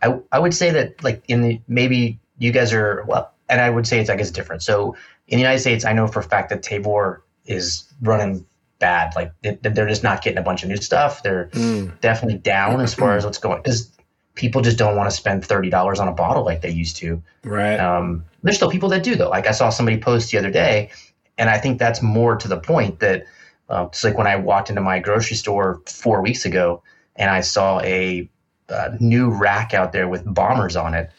[0.01, 3.69] I I would say that like in the maybe you guys are well, and I
[3.69, 4.63] would say it's I guess different.
[4.63, 4.95] So
[5.27, 8.45] in the United States, I know for a fact that Tavour is running
[8.79, 9.13] bad.
[9.15, 11.21] Like they're just not getting a bunch of new stuff.
[11.21, 11.99] They're mm.
[12.01, 13.91] definitely down as far as what's going because
[14.33, 17.21] people just don't want to spend thirty dollars on a bottle like they used to.
[17.43, 17.77] Right.
[17.77, 19.29] Um, there's still people that do though.
[19.29, 20.89] Like I saw somebody post the other day,
[21.37, 23.25] and I think that's more to the point that
[23.69, 26.83] uh, it's like when I walked into my grocery store four weeks ago
[27.15, 28.29] and I saw a,
[28.69, 31.11] a new rack out there with bombers on it.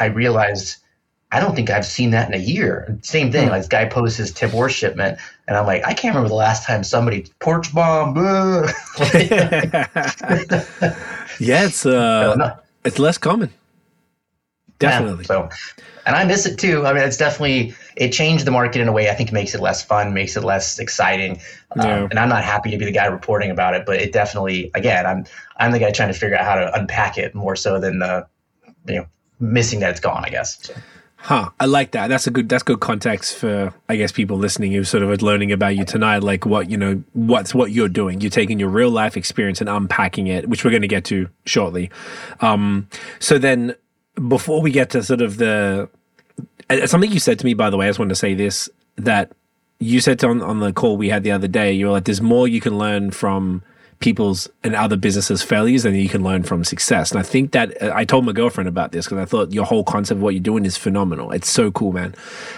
[0.00, 0.78] I realized
[1.32, 2.98] I don't think I've seen that in a year.
[3.00, 3.44] Same thing.
[3.44, 3.52] Hmm.
[3.52, 5.18] Like this guy posts his Tavour shipment,
[5.48, 8.14] and I'm like, I can't remember the last time somebody porch bomb.
[8.18, 8.68] yeah,
[11.64, 12.52] it's uh, no,
[12.84, 13.50] it's less common.
[14.78, 15.24] Definitely.
[15.30, 15.48] Yeah, so,
[16.04, 16.84] and I miss it too.
[16.84, 19.62] I mean, it's definitely it changed the market in a way I think makes it
[19.62, 21.40] less fun, makes it less exciting.
[21.78, 24.70] Um, and I'm not happy to be the guy reporting about it, but it definitely,
[24.74, 25.24] again, I'm
[25.56, 28.26] I'm the guy trying to figure out how to unpack it more so than the,
[28.86, 29.06] you know,
[29.40, 30.24] missing that it's gone.
[30.26, 30.66] I guess.
[30.66, 30.74] So.
[31.22, 31.50] Huh.
[31.60, 32.08] I like that.
[32.08, 32.48] That's a good.
[32.48, 35.84] That's good context for I guess people listening who sort of are learning about you
[35.84, 36.24] tonight.
[36.24, 38.20] Like what you know, what's what you're doing.
[38.20, 41.28] You're taking your real life experience and unpacking it, which we're going to get to
[41.46, 41.92] shortly.
[42.40, 42.88] Um,
[43.20, 43.76] so then,
[44.26, 45.88] before we get to sort of the
[46.86, 49.30] something you said to me, by the way, I just want to say this that
[49.78, 51.72] you said on on the call we had the other day.
[51.72, 53.62] You were like, "There's more you can learn from."
[54.02, 57.10] People's and other businesses' failures and you can learn from success.
[57.10, 59.64] And I think that uh, I told my girlfriend about this because I thought your
[59.64, 61.30] whole concept of what you're doing is phenomenal.
[61.32, 62.14] It's so cool, man.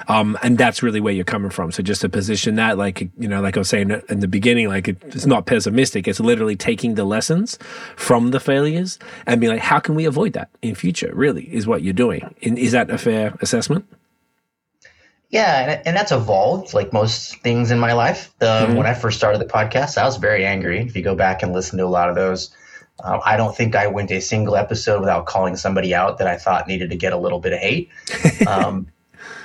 [0.08, 1.70] Um, and that's really where you're coming from.
[1.70, 4.68] So just to position that, like, you know, like I was saying in the beginning,
[4.68, 6.08] like it's not pessimistic.
[6.08, 7.58] It's literally taking the lessons
[7.96, 11.12] from the failures and being like, how can we avoid that in future?
[11.14, 12.34] Really is what you're doing.
[12.42, 13.86] And is that a fair assessment?
[15.34, 18.32] Yeah, and, and that's evolved like most things in my life.
[18.38, 18.76] The, mm-hmm.
[18.76, 20.78] When I first started the podcast, I was very angry.
[20.78, 22.54] If you go back and listen to a lot of those,
[23.02, 26.36] uh, I don't think I went a single episode without calling somebody out that I
[26.36, 27.90] thought needed to get a little bit of hate.
[28.46, 28.86] Um,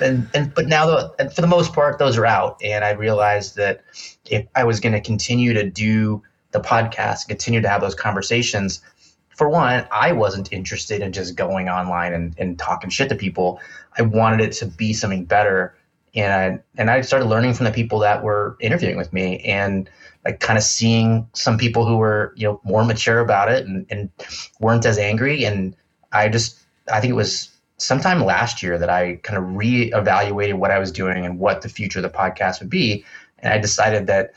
[0.02, 2.62] and, and but now, the, for the most part, those are out.
[2.64, 3.84] And I realized that
[4.30, 6.22] if I was going to continue to do
[6.52, 8.82] the podcast, continue to have those conversations,
[9.30, 13.60] for one, I wasn't interested in just going online and, and talking shit to people.
[13.98, 15.76] I wanted it to be something better
[16.16, 19.90] and I, and I started learning from the people that were interviewing with me and
[20.26, 23.86] like kind of seeing some people who were you know more mature about it and,
[23.90, 24.10] and
[24.60, 25.46] weren't as angry.
[25.46, 25.76] And
[26.12, 26.60] I just
[26.92, 30.92] I think it was sometime last year that I kind of reevaluated what I was
[30.92, 33.06] doing and what the future of the podcast would be.
[33.40, 34.34] And I decided that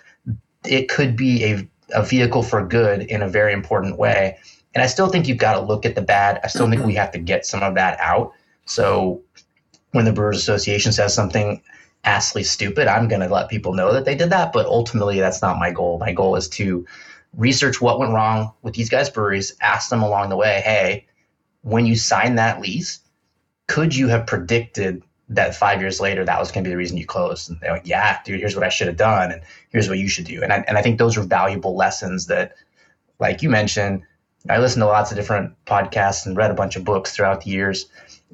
[0.65, 4.39] it could be a, a vehicle for good in a very important way.
[4.75, 6.41] And I still think you've got to look at the bad.
[6.45, 8.33] I still think we have to get some of that out.
[8.65, 9.21] So
[9.93, 11.63] when the Brewers Association says something
[12.05, 14.53] assley stupid, I'm going to let people know that they did that.
[14.53, 15.99] But ultimately, that's not my goal.
[15.99, 16.85] My goal is to
[17.37, 21.07] research what went wrong with these guys' breweries, ask them along the way, hey,
[21.63, 23.01] when you signed that lease,
[23.69, 26.99] could you have predicted that five years later that was going to be the reason
[26.99, 27.49] you closed?
[27.49, 30.09] And they're like, yeah, dude, here's what I should have done, and here's what you
[30.09, 30.43] should do.
[30.43, 32.55] And I, and I think those are valuable lessons that,
[33.19, 34.03] like you mentioned,
[34.51, 37.51] I listened to lots of different podcasts and read a bunch of books throughout the
[37.51, 37.87] years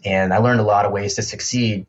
[0.04, 1.86] and I learned a lot of ways to succeed.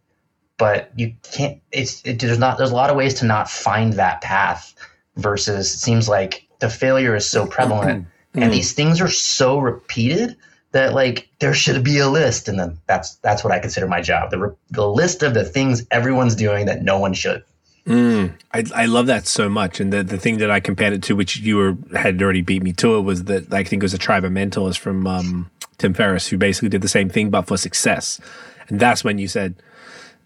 [0.57, 1.61] But you can't.
[1.71, 2.57] It's it, there's not.
[2.57, 4.75] There's a lot of ways to not find that path.
[5.15, 8.41] Versus, it seems like the failure is so prevalent, mm-hmm.
[8.41, 10.37] and these things are so repeated
[10.71, 14.01] that like there should be a list, and then that's that's what I consider my
[14.01, 14.31] job.
[14.31, 17.43] The the list of the things everyone's doing that no one should.
[17.89, 19.79] Mm, I, I love that so much.
[19.79, 22.61] And the, the thing that I compared it to, which you were had already beat
[22.61, 25.49] me to it, was that I think it was a tribe of mentors from um,
[25.79, 28.21] Tim Ferriss, who basically did the same thing but for success.
[28.67, 29.55] And that's when you said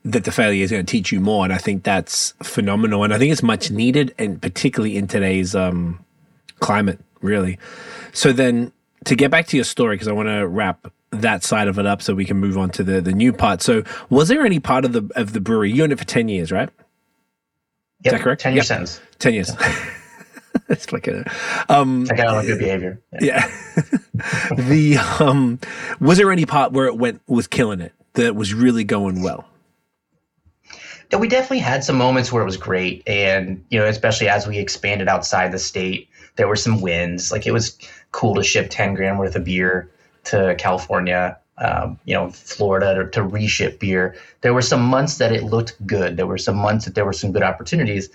[0.03, 1.45] that the failure is going to teach you more.
[1.45, 3.03] And I think that's phenomenal.
[3.03, 6.03] And I think it's much needed, and particularly in today's um,
[6.59, 7.57] climate, really.
[8.11, 8.73] So then
[9.05, 11.85] to get back to your story, because I want to wrap that side of it
[11.85, 13.61] up so we can move on to the, the new part.
[13.61, 16.27] So was there any part of the of the brewery, you owned it for 10
[16.27, 16.69] years, right?
[18.03, 18.41] Yep, Is that correct?
[18.41, 18.89] 10 years yep.
[19.19, 19.51] 10 years.
[20.69, 21.29] it's like a
[21.69, 23.01] um I got good behavior.
[23.19, 23.49] Yeah.
[23.75, 23.81] yeah.
[24.57, 25.59] the um
[25.99, 29.47] was there any part where it went was killing it that was really going well?
[31.13, 34.47] yeah, we definitely had some moments where it was great, and you know, especially as
[34.47, 37.31] we expanded outside the state, there were some wins.
[37.31, 37.77] Like it was
[38.11, 39.91] cool to ship ten grand worth of beer
[40.25, 44.15] to California, um, you know, Florida to, to reship beer.
[44.41, 46.17] There were some months that it looked good.
[46.17, 48.09] There were some months that there were some good opportunities,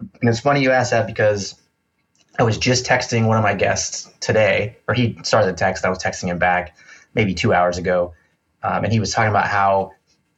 [0.00, 1.54] and it's funny you ask that because
[2.38, 5.84] I was just texting one of my guests today, or he started the text.
[5.84, 6.76] I was texting him back
[7.14, 8.14] maybe two hours ago,
[8.62, 9.92] um, and he was talking about how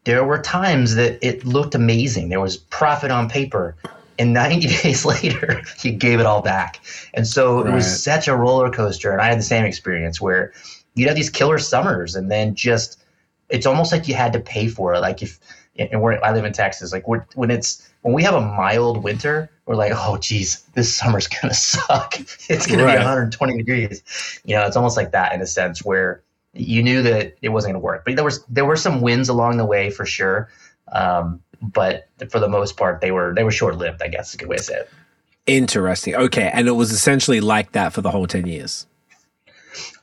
[0.05, 2.31] there were times that it looked amazing.
[2.31, 3.77] There was profit on paper.
[4.19, 6.81] And 90 days later, he gave it all back.
[7.15, 7.73] And so right.
[7.73, 9.13] it was such a roller coaster.
[9.13, 10.53] And I had the same experience where
[10.95, 13.03] you'd have these killer summers and then just,
[13.49, 15.01] it's almost like you had to pay for it.
[15.01, 15.39] Like if,
[15.79, 19.51] and where I live in Texas, like when it's, when we have a mild winter,
[19.67, 22.19] we're like, oh, geez, this summer's going to suck.
[22.49, 22.93] It's going right.
[22.93, 24.41] to be 120 degrees.
[24.45, 27.75] You know, it's almost like that in a sense where you knew that it wasn't
[27.75, 28.05] going to work.
[28.05, 30.49] But there was there were some wins along the way for sure.
[30.93, 34.03] Um, but for the most part, they were they were short lived.
[34.03, 34.91] I guess is a good way to say it.
[35.47, 36.15] Interesting.
[36.15, 38.87] Okay, and it was essentially like that for the whole ten years.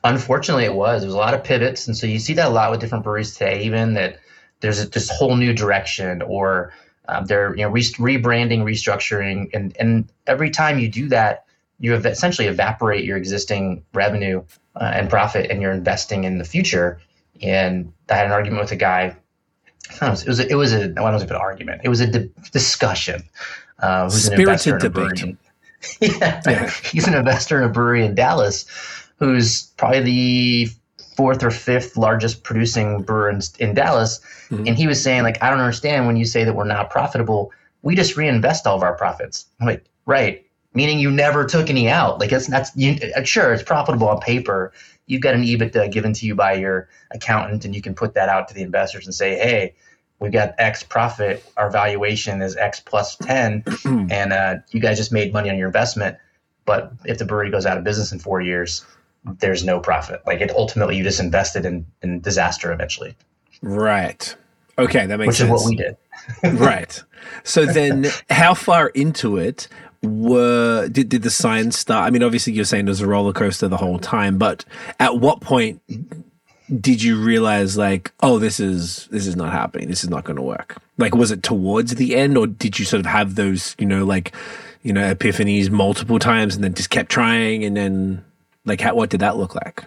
[0.04, 1.02] Unfortunately, it was.
[1.02, 3.04] There was a lot of pivots, and so you see that a lot with different
[3.04, 3.62] breweries today.
[3.64, 4.18] Even that
[4.60, 6.72] there's a, this whole new direction, or
[7.08, 11.44] um, they're you know re- rebranding, restructuring, and and every time you do that,
[11.80, 14.42] you have essentially evaporate your existing revenue
[14.76, 17.00] uh, and profit and you're investing in the future.
[17.42, 19.16] And I had an argument with a guy.
[20.02, 21.80] It was, it was a, it was a I was an argument.
[21.82, 23.22] It was a di- discussion.
[23.78, 25.36] Uh, who's Spirited an debate.
[26.00, 28.66] yeah, yeah, he's an investor in a brewery in Dallas,
[29.18, 30.70] who's probably the
[31.18, 34.20] fourth or fifth largest producing brewer in, in Dallas.
[34.50, 34.68] Mm-hmm.
[34.68, 37.52] And he was saying, like, I don't understand when you say that we're not profitable.
[37.82, 39.46] We just reinvest all of our profits.
[39.60, 42.20] I'm like, right meaning you never took any out.
[42.20, 44.72] Like it's that's you, sure it's profitable on paper.
[45.06, 48.28] You've got an EBITDA given to you by your accountant, and you can put that
[48.28, 49.74] out to the investors and say, hey.
[50.20, 51.44] We've got X profit.
[51.56, 55.68] Our valuation is X plus 10, and uh, you guys just made money on your
[55.68, 56.16] investment.
[56.64, 58.84] But if the brewery goes out of business in four years,
[59.24, 60.22] there's no profit.
[60.26, 63.16] Like it ultimately, you just invested in, in disaster eventually.
[63.62, 64.34] Right.
[64.78, 65.50] Okay, that makes Which sense.
[65.50, 66.60] Which is what we did.
[66.60, 67.02] right.
[67.44, 69.68] So then, how far into it
[70.02, 72.06] were did, did the signs start?
[72.06, 74.64] I mean, obviously you're saying there's a roller coaster the whole time, but
[75.00, 75.82] at what point
[76.80, 79.88] did you realize like, oh, this is this is not happening.
[79.88, 80.76] This is not going to work.
[80.96, 84.04] Like, was it towards the end, or did you sort of have those, you know,
[84.04, 84.34] like,
[84.82, 88.24] you know, epiphanies multiple times, and then just kept trying, and then
[88.68, 89.84] like, how, what did that look like?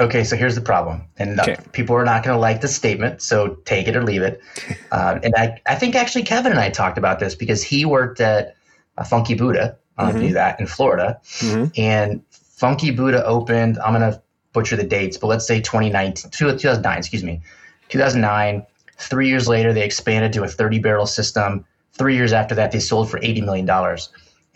[0.00, 1.56] Okay, so here's the problem, and okay.
[1.72, 4.40] people are not going to like the statement, so take it or leave it.
[4.90, 8.20] Uh, and I, I think actually Kevin and I talked about this because he worked
[8.20, 8.56] at
[8.96, 9.76] a Funky Buddha.
[9.98, 10.20] Mm-hmm.
[10.20, 11.20] do that in Florida.
[11.24, 11.64] Mm-hmm.
[11.76, 16.98] And Funky Buddha opened, I'm going to butcher the dates, but let's say 2019, 2009,
[16.98, 17.40] excuse me,
[17.88, 18.64] 2009.
[18.96, 21.64] Three years later, they expanded to a 30 barrel system.
[21.92, 23.98] Three years after that, they sold for $80 million.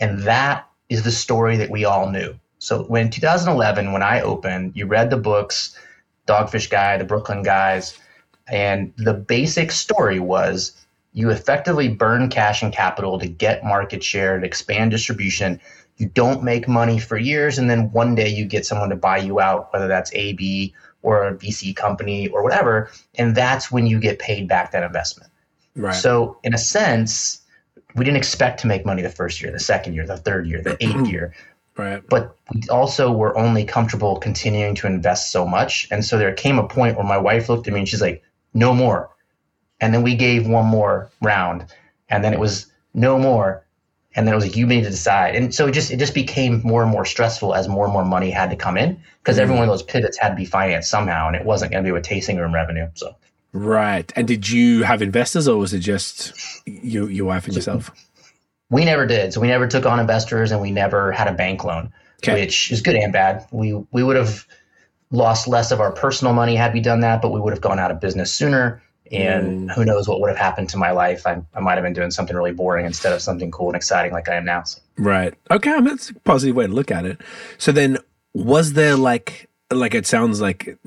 [0.00, 2.34] And that is the story that we all knew.
[2.62, 5.76] So when 2011, when I opened, you read the books,
[6.28, 7.98] Dogfish Guy, the Brooklyn Guys,
[8.46, 10.72] and the basic story was
[11.12, 15.60] you effectively burn cash and capital to get market share, to expand distribution.
[15.96, 19.18] You don't make money for years, and then one day you get someone to buy
[19.18, 20.72] you out, whether that's AB
[21.02, 25.32] or a VC company or whatever, and that's when you get paid back that investment.
[25.74, 25.96] Right.
[25.96, 27.42] So, in a sense,
[27.96, 30.62] we didn't expect to make money the first year, the second year, the third year,
[30.62, 31.34] the eighth year.
[31.76, 32.02] Right.
[32.08, 35.88] But we also were only comfortable continuing to invest so much.
[35.90, 38.22] And so there came a point where my wife looked at me and she's like,
[38.54, 39.12] no more
[39.82, 41.66] and then we gave one more round,
[42.08, 43.66] and then it was no more,
[44.14, 46.14] and then it was like you need to decide, and so it just it just
[46.14, 49.36] became more and more stressful as more and more money had to come in because
[49.36, 51.82] mm every one of those pivots had to be financed somehow, and it wasn't going
[51.82, 52.88] to be with tasting room revenue.
[52.94, 53.16] So
[53.52, 56.32] right, and did you have investors, or was it just
[56.64, 57.90] you, your wife and yourself?
[58.72, 59.32] We never did.
[59.32, 61.92] So we never took on investors, and we never had a bank loan,
[62.24, 62.40] okay.
[62.40, 63.46] which is good and bad.
[63.52, 64.46] We we would have
[65.10, 67.78] lost less of our personal money had we done that, but we would have gone
[67.78, 68.82] out of business sooner
[69.12, 69.74] and mm.
[69.74, 71.26] who knows what would have happened to my life.
[71.26, 74.12] I, I might have been doing something really boring instead of something cool and exciting
[74.12, 74.64] like I am now.
[74.96, 75.34] Right.
[75.50, 75.70] Okay.
[75.70, 77.20] I mean, that's a positive way to look at it.
[77.58, 77.98] So then,
[78.32, 80.78] was there like, like it sounds like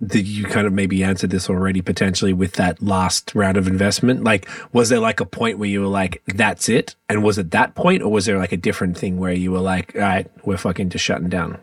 [0.00, 4.24] that you kind of maybe answered this already potentially with that last round of investment?
[4.24, 6.94] Like, was there like a point where you were like, that's it?
[7.08, 9.60] And was it that point, or was there like a different thing where you were
[9.60, 11.58] like, all right, we're fucking just shutting down?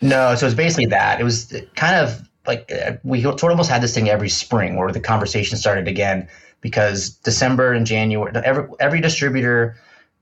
[0.00, 1.20] No, so it's basically that.
[1.20, 2.70] It was kind of like
[3.02, 6.28] we sort of almost had this thing every spring where the conversation started again
[6.60, 9.76] because December and January every every distributor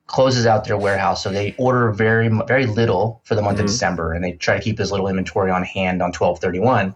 [0.06, 3.64] closes out their warehouse so they order very very little for the month mm-hmm.
[3.64, 6.94] of December and they try to keep as little inventory on hand on 1231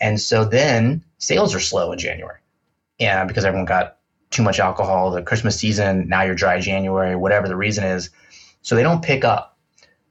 [0.00, 2.38] and so then sales are slow in January
[3.00, 3.98] and because everyone got
[4.30, 8.10] too much alcohol, the Christmas season, now you're dry January, whatever the reason is.
[8.62, 9.56] So they don't pick up.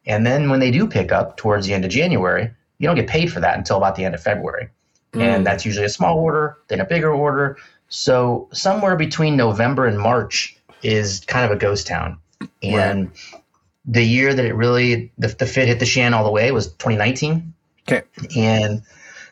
[0.05, 3.07] And then when they do pick up towards the end of January, you don't get
[3.07, 4.69] paid for that until about the end of February.
[5.13, 5.21] Mm.
[5.21, 7.57] And that's usually a small order, then a bigger order.
[7.89, 12.19] So somewhere between November and March is kind of a ghost town.
[12.61, 13.41] And right.
[13.85, 16.67] the year that it really, the, the fit hit the shan all the way was
[16.67, 17.53] 2019.
[17.87, 18.03] Okay.
[18.35, 18.83] And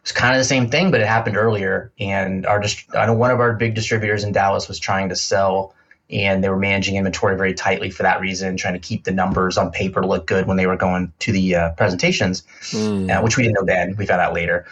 [0.06, 1.92] it's kind of the same thing, but it happened earlier.
[2.00, 2.64] And our
[2.96, 5.74] I know one of our big distributors in Dallas was trying to sell,
[6.12, 9.58] and they were managing inventory very tightly for that reason, trying to keep the numbers
[9.58, 13.10] on paper look good when they were going to the uh, presentations, mm.
[13.10, 13.96] uh, which we didn't know then.
[13.96, 14.68] We found out later.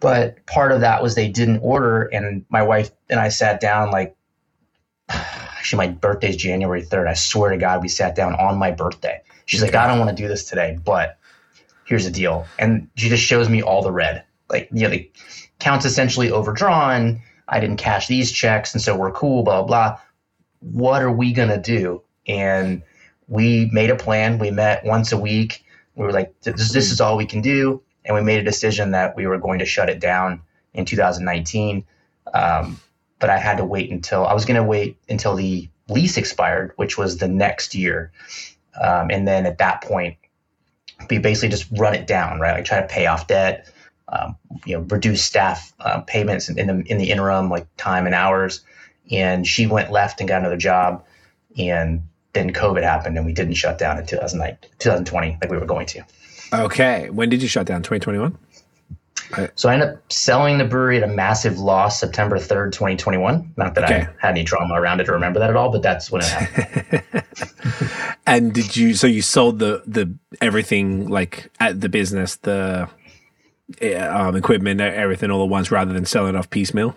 [0.00, 3.92] But part of that was they didn't order, and my wife and I sat down
[3.92, 4.15] like.
[5.08, 7.08] Actually, my birthday's January 3rd.
[7.08, 9.20] I swear to God, we sat down on my birthday.
[9.46, 11.18] She's like, I don't want to do this today, but
[11.84, 12.46] here's the deal.
[12.58, 15.10] And she just shows me all the red like you know the
[15.60, 17.20] accounts essentially overdrawn.
[17.48, 19.42] I didn't cash these checks, and so we're cool.
[19.42, 19.98] Blah blah.
[20.60, 22.02] What are we gonna do?
[22.26, 22.82] And
[23.28, 24.38] we made a plan.
[24.38, 25.64] We met once a week.
[25.94, 28.90] We were like, this, this is all we can do, and we made a decision
[28.92, 30.42] that we were going to shut it down
[30.74, 31.84] in 2019.
[32.34, 32.80] Um,
[33.18, 36.72] but I had to wait until I was going to wait until the lease expired,
[36.76, 38.12] which was the next year.
[38.80, 40.16] Um, and then at that point,
[41.10, 42.54] we basically just run it down, right?
[42.54, 43.70] Like try to pay off debt,
[44.08, 48.14] um, you know, reduce staff uh, payments in the in the interim, like time and
[48.14, 48.62] hours.
[49.10, 51.04] And she went left and got another job,
[51.56, 52.02] and
[52.32, 56.04] then COVID happened, and we didn't shut down in 2020 like we were going to.
[56.52, 57.82] Okay, when did you shut down?
[57.82, 58.36] 2021.
[59.54, 63.54] So I ended up selling the brewery at a massive loss September 3rd, 2021.
[63.56, 63.94] Not that okay.
[63.94, 66.28] I had any drama around it to remember that at all, but that's when it
[66.28, 67.24] happened.
[68.26, 72.88] and did you so you sold the the everything like at the business, the
[73.98, 76.94] um, equipment, everything all at once rather than selling off piecemeal?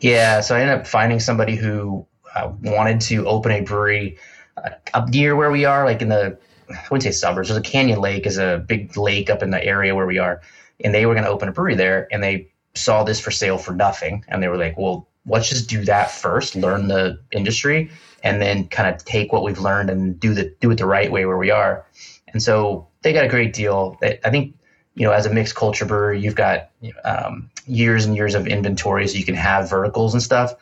[0.00, 4.18] Yeah, so I ended up finding somebody who uh, wanted to open a brewery
[4.56, 6.38] uh, up near where we are, like in the
[6.70, 7.48] I wouldn't say suburbs.
[7.48, 10.40] There's a Canyon Lake, is a big lake up in the area where we are,
[10.84, 13.58] and they were going to open a brewery there, and they saw this for sale
[13.58, 17.90] for nothing, and they were like, "Well, let's just do that first, learn the industry,
[18.22, 21.10] and then kind of take what we've learned and do the do it the right
[21.10, 21.86] way where we are."
[22.28, 23.98] And so they got a great deal.
[24.02, 24.54] I think
[24.94, 26.70] you know, as a mixed culture brewer, you've got
[27.04, 30.54] um, years and years of inventory, so you can have verticals and stuff.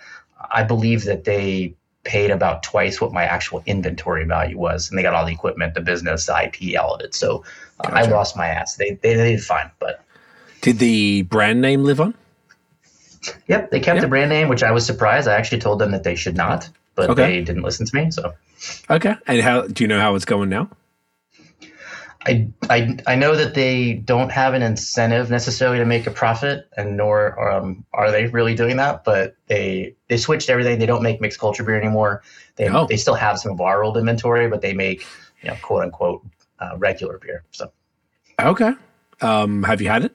[0.51, 5.03] I believe that they paid about twice what my actual inventory value was, and they
[5.03, 7.15] got all the equipment, the business, the IP, all of it.
[7.15, 7.45] So
[7.81, 7.97] uh, gotcha.
[7.97, 8.77] I lost my ass.
[8.77, 10.05] They, they they did fine, but
[10.61, 12.15] did the brand name live on?
[13.49, 14.03] Yep, they kept yep.
[14.03, 15.29] the brand name, which I was surprised.
[15.29, 17.23] I actually told them that they should not, but okay.
[17.23, 18.11] they didn't listen to me.
[18.11, 18.35] So
[18.89, 20.71] okay, and how do you know how it's going now?
[22.27, 26.69] I, I, I know that they don't have an incentive necessarily to make a profit,
[26.77, 29.05] and nor um, are they really doing that.
[29.05, 30.79] But they they switched everything.
[30.79, 32.23] They don't make mixed culture beer anymore.
[32.57, 32.87] They oh.
[32.87, 35.07] they still have some of our old inventory, but they make
[35.43, 36.23] you know quote unquote
[36.59, 37.45] uh, regular beer.
[37.53, 37.73] So
[38.39, 38.73] okay,
[39.23, 40.15] um, have you had it?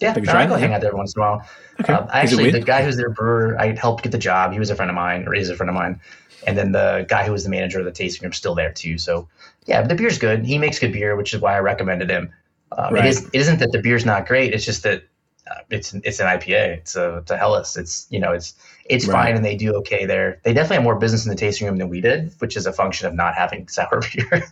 [0.00, 1.46] Yeah, no, I go hang out there once in a while.
[1.80, 1.92] Okay.
[1.92, 4.52] Uh, actually, the guy who's their brewer, I helped get the job.
[4.52, 6.00] He was a friend of mine, or is a friend of mine.
[6.46, 8.72] And then the guy who was the manager of the tasting room is still there
[8.72, 8.96] too.
[8.96, 9.28] So
[9.66, 10.46] yeah, the beer's good.
[10.46, 12.32] He makes good beer, which is why I recommended him.
[12.72, 13.04] Um, right.
[13.04, 13.26] It is.
[13.26, 14.54] It isn't that the beer's not great.
[14.54, 15.02] It's just that
[15.50, 16.78] uh, it's it's an IPA.
[16.78, 17.76] It's a it's a Helles.
[17.76, 18.54] It's you know it's
[18.86, 19.26] it's right.
[19.26, 20.40] fine and they do okay there.
[20.44, 22.72] They definitely have more business in the tasting room than we did, which is a
[22.72, 24.44] function of not having sour beer.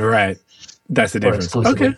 [0.00, 0.38] right.
[0.88, 1.54] That's the difference.
[1.54, 1.94] Okay.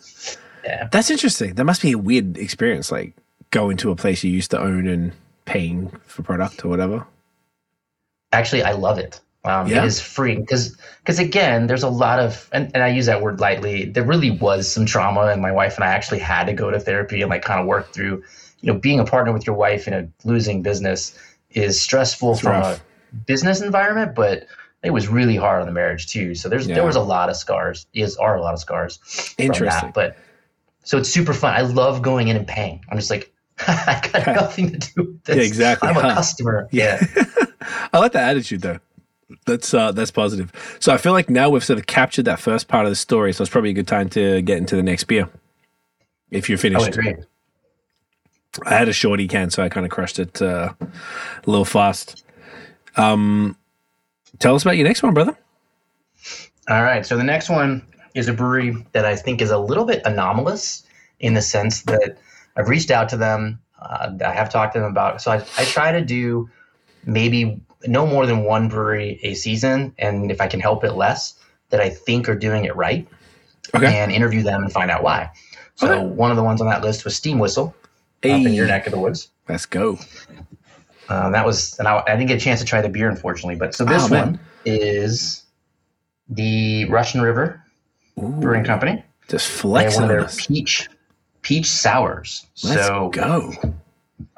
[0.64, 0.88] Yeah.
[0.90, 1.54] That's interesting.
[1.54, 3.14] That must be a weird experience, like
[3.50, 5.12] going to a place you used to own and
[5.44, 7.06] paying for product or whatever.
[8.32, 9.20] Actually, I love it.
[9.44, 9.82] Um, yeah.
[9.82, 13.22] It is free because because again, there's a lot of and, and I use that
[13.22, 13.86] word lightly.
[13.86, 16.78] There really was some trauma, and my wife and I actually had to go to
[16.78, 18.22] therapy and like kind of work through.
[18.60, 21.18] You know, being a partner with your wife in a losing business
[21.50, 22.78] is stressful it's from rough.
[22.78, 24.46] a business environment, but
[24.84, 26.36] it was really hard on the marriage too.
[26.36, 26.76] So there's yeah.
[26.76, 27.86] there was a lot of scars.
[27.94, 29.00] Is are a lot of scars.
[29.38, 30.16] Interesting, that, but
[30.82, 31.54] so it's super fun.
[31.54, 32.84] I love going in and paying.
[32.90, 33.32] I'm just like
[33.66, 35.36] I got nothing to do with this.
[35.36, 35.88] Yeah, exactly.
[35.88, 36.08] I'm huh.
[36.08, 36.68] a customer.
[36.70, 37.04] Yeah.
[37.92, 38.80] I like that attitude though
[39.46, 40.52] that's uh, that's positive.
[40.80, 43.32] So I feel like now we've sort of captured that first part of the story.
[43.32, 45.28] So it's probably a good time to get into the next beer.
[46.30, 46.98] If you're finished.
[46.98, 47.12] Oh,
[48.66, 52.22] I had a shorty can, so I kind of crushed it uh, a little fast.
[52.96, 53.56] Um,
[54.38, 55.36] tell us about your next one, brother.
[56.68, 57.04] All right.
[57.04, 60.84] So the next one is a brewery that I think is a little bit anomalous
[61.20, 62.18] in the sense that
[62.56, 63.60] I've reached out to them.
[63.80, 65.22] Uh, I have talked to them about.
[65.22, 66.48] So I, I try to do
[67.04, 71.34] maybe no more than one brewery a season, and if I can help it less,
[71.70, 73.08] that I think are doing it right,
[73.74, 73.86] okay.
[73.86, 75.30] and interview them and find out why.
[75.76, 76.06] So okay.
[76.06, 77.74] one of the ones on that list was Steam Whistle,
[78.22, 78.32] hey.
[78.32, 79.30] up in your neck of the woods.
[79.48, 79.98] Let's go.
[81.08, 83.56] Um, that was, and I, I didn't get a chance to try the beer, unfortunately.
[83.56, 85.42] But so this Oh, one is
[86.28, 87.61] the Russian River
[88.16, 89.04] Brewing Company.
[89.28, 90.46] Just They have flex one on of their us.
[90.46, 90.88] peach
[91.42, 92.46] peach sours.
[92.62, 93.52] Let's so go.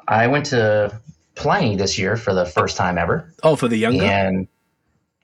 [0.07, 0.99] I went to
[1.35, 4.03] Pliny this year for the first time ever, Oh, for the younger.
[4.05, 4.47] and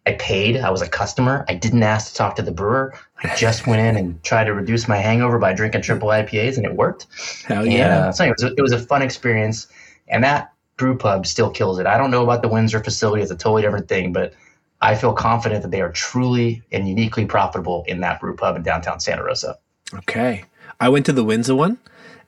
[0.05, 0.57] I paid.
[0.57, 1.45] I was a customer.
[1.47, 2.93] I didn't ask to talk to the brewer.
[3.23, 6.65] I just went in and tried to reduce my hangover by drinking triple IPAs, and
[6.65, 7.07] it worked.
[7.45, 8.07] Hell And, yeah.
[8.07, 9.67] uh, so anyway, it was, a, it was a fun experience,
[10.09, 11.85] and that brew pub still kills it.
[11.85, 14.33] I don't know about the Windsor facility; it's a totally different thing, but
[14.81, 18.63] I feel confident that they are truly and uniquely profitable in that brew pub in
[18.63, 19.57] downtown Santa Rosa.
[19.93, 20.45] Okay.
[20.79, 21.77] I went to the Windsor one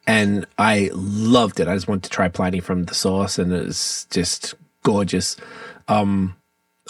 [0.05, 1.67] and I loved it.
[1.67, 5.35] I just wanted to try Pliny from the source and it was just gorgeous.
[5.87, 6.35] Um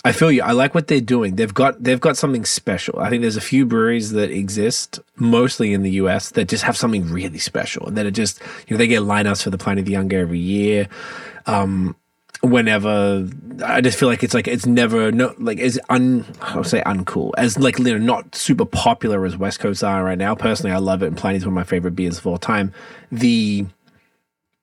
[0.06, 0.42] I feel you.
[0.42, 1.36] I like what they're doing.
[1.38, 3.00] They've got they've got something special.
[3.00, 6.76] I think there's a few breweries that exist, mostly in the US, that just have
[6.76, 7.88] something really special.
[7.88, 10.40] And that are just you know, they get lineups for the Pliny the Younger every
[10.40, 10.90] year.
[11.46, 11.96] Um
[12.44, 13.28] whenever
[13.64, 16.82] I just feel like it's like it's never no like it's un I would say
[16.86, 20.36] uncool as like you know not super popular as West Coast are right now.
[20.36, 22.74] Personally, I love it, and Pliny's one of my favorite beers of all time.
[23.12, 23.66] The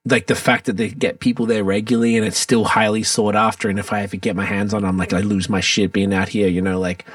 [0.04, 3.68] like the fact that they get people there regularly and it's still highly sought after,
[3.68, 5.92] and if I ever get my hands on, it, I'm like I lose my shit
[5.92, 6.48] being out here.
[6.48, 7.06] You know, like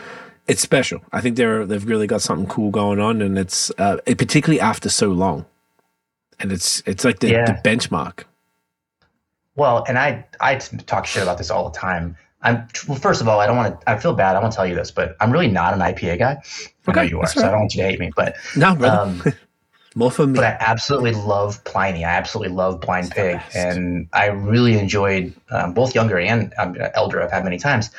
[0.48, 1.02] it's special.
[1.12, 4.62] I think they're they've really got something cool going on, and it's uh, it, particularly
[4.62, 5.46] after so long,
[6.40, 7.46] and it's it's like the, Yeah.
[7.46, 8.24] the benchmark.
[9.56, 12.16] Well, and I I talk shit about this all the time.
[12.42, 12.98] I'm well.
[12.98, 13.90] First of all, I don't want to.
[13.90, 14.36] I feel bad.
[14.36, 16.32] I want to tell you this, but I'm really not an IPA guy.
[16.32, 18.12] I know Okay, you are, that's so I don't want you to hate me.
[18.16, 19.24] But No, um,
[19.96, 20.34] more for me.
[20.36, 22.04] but I absolutely love Pliny.
[22.06, 26.78] I absolutely love Blind the Pig, and I really enjoyed um, both younger and um,
[26.94, 27.22] elder.
[27.22, 27.90] I've had many times.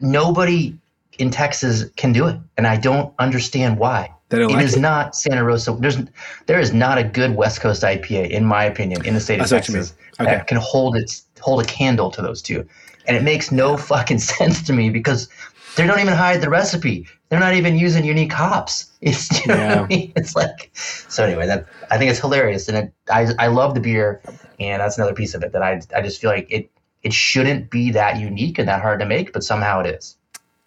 [0.00, 0.76] Nobody
[1.18, 4.12] in Texas can do it, and I don't understand why.
[4.28, 4.80] They don't It like is it.
[4.80, 5.76] not Santa Rosa.
[5.78, 5.98] There's
[6.46, 9.48] there is not a good West Coast IPA, in my opinion, in the state of
[9.48, 9.94] Texas.
[10.20, 10.30] Okay.
[10.30, 12.66] that can hold its hold a candle to those two.
[13.06, 15.28] And it makes no fucking sense to me because
[15.76, 17.06] they don't even hide the recipe.
[17.28, 18.90] They're not even using unique hops.
[19.02, 19.82] It's you know what Yeah.
[19.82, 20.12] I mean?
[20.16, 21.46] It's like so anyway.
[21.46, 24.20] That I think it's hilarious, and it, I I love the beer,
[24.58, 26.68] and that's another piece of it that I I just feel like it
[27.04, 30.16] it shouldn't be that unique and that hard to make, but somehow it is.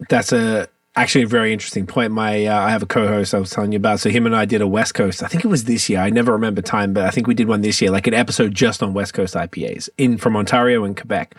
[0.07, 0.70] That's a
[1.02, 2.12] actually a very interesting point.
[2.12, 4.00] My uh, I have a co-host I was telling you about.
[4.00, 5.24] So him and I did a West Coast.
[5.24, 6.00] I think it was this year.
[6.00, 8.54] I never remember time, but I think we did one this year, like an episode
[8.54, 11.36] just on West Coast IPAs in from Ontario and Quebec.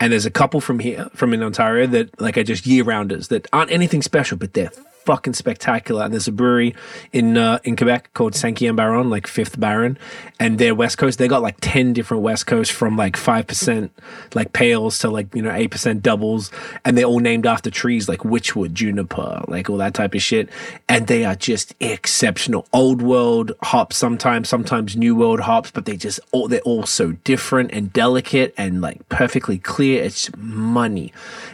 [0.00, 3.28] And there's a couple from here, from in Ontario that like are just year rounders
[3.28, 4.72] that aren't anything special, but they're
[5.04, 6.04] fucking spectacular.
[6.04, 6.74] And there's a brewery
[7.12, 9.98] in uh, in Quebec called Cinquième Baron, like Fifth Baron,
[10.40, 11.18] and they're West Coast.
[11.18, 13.92] They got like ten different West Coast from like five percent
[14.34, 16.50] like pales to like you know eight percent doubles,
[16.84, 20.48] and they're all named after trees like witchwood, juniper, like all that type of shit.
[20.88, 22.66] And they are just exceptional.
[22.72, 27.12] Old world hops sometimes, sometimes new world hops, but they just all they're all so
[27.12, 30.02] different and delicate and like perfectly clear.
[30.02, 31.12] It's money,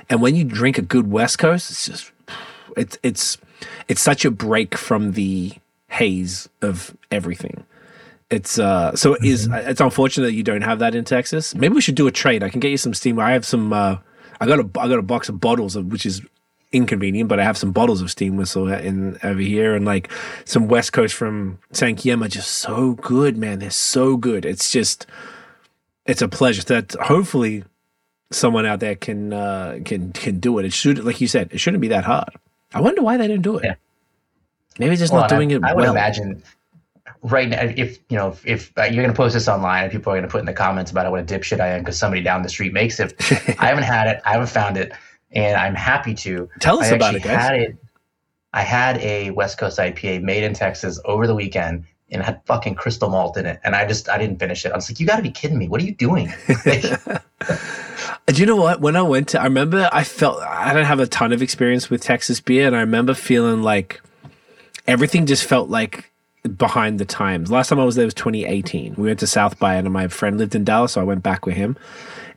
[0.09, 2.13] and when you drink a good West Coast, it's just
[2.77, 3.39] it's it's
[3.89, 5.53] it's such a break from the
[5.89, 7.65] haze of everything.
[8.31, 11.55] It's uh so it is it's unfortunate that you don't have that in Texas.
[11.55, 12.43] Maybe we should do a trade.
[12.43, 13.19] I can get you some steam.
[13.19, 13.97] I have some uh
[14.41, 16.23] I got a I got a box of bottles of which is
[16.73, 20.11] inconvenient, but I have some bottles of steam whistle in over here and like
[20.45, 23.59] some West Coast from San Guillermo just so good, man.
[23.59, 24.45] They're so good.
[24.45, 25.07] It's just
[26.07, 27.65] it's a pleasure that hopefully
[28.31, 30.65] someone out there can uh can can do it.
[30.65, 32.31] It should like you said, it shouldn't be that hard.
[32.73, 33.65] I wonder why they didn't do it.
[33.65, 33.75] Yeah.
[34.79, 35.93] Maybe just Well, not doing I, it I would well.
[35.93, 36.43] imagine
[37.23, 39.93] right now, if you know, if, if uh, you're going to post this online and
[39.93, 41.99] people are going to put in the comments about what a dipshit I am because
[41.99, 43.15] somebody down the street makes it,
[43.59, 44.93] I haven't had it, I haven't found it,
[45.33, 46.49] and I'm happy to.
[46.61, 47.37] Tell us I about it, guys.
[47.37, 47.77] Had it,
[48.53, 51.85] I had a West Coast IPA made in Texas over the weekend.
[52.13, 54.73] And had fucking crystal malt in it, and I just I didn't finish it.
[54.73, 55.69] I was like, "You got to be kidding me!
[55.69, 56.27] What are you doing?"
[58.31, 58.81] Do you know what?
[58.81, 61.91] When I went to, I remember I felt I don't have a ton of experience
[61.91, 64.01] with Texas beer, and I remember feeling like
[64.87, 66.11] everything just felt like
[66.57, 67.51] behind the times.
[67.51, 68.95] Last time I was there was 2018.
[68.97, 71.47] We went to South by, and my friend lived in Dallas, so I went back
[71.47, 71.77] with him,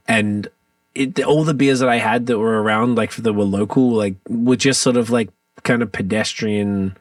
[0.07, 0.47] and
[0.95, 4.15] it, all the beers that I had that were around, like that were local, like
[4.29, 5.29] were just sort of like
[5.63, 6.95] kind of pedestrian,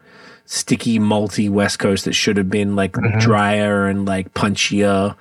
[0.46, 3.18] sticky, malty West Coast that should have been like mm-hmm.
[3.18, 5.16] drier and like punchier.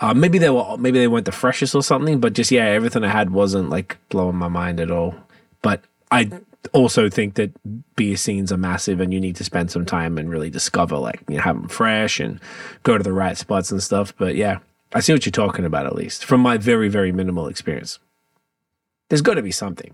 [0.00, 3.04] Uh, maybe they were maybe they weren't the freshest or something, but just yeah, everything
[3.04, 5.14] I had wasn't like blowing my mind at all.
[5.62, 6.30] But I
[6.72, 7.52] also think that
[7.96, 11.22] beer scenes are massive, and you need to spend some time and really discover like
[11.28, 12.40] you know have them fresh and
[12.82, 14.12] go to the right spots and stuff.
[14.18, 14.58] But yeah,
[14.92, 17.98] I see what you're talking about at least from my very very minimal experience.
[19.08, 19.92] There's got to be something.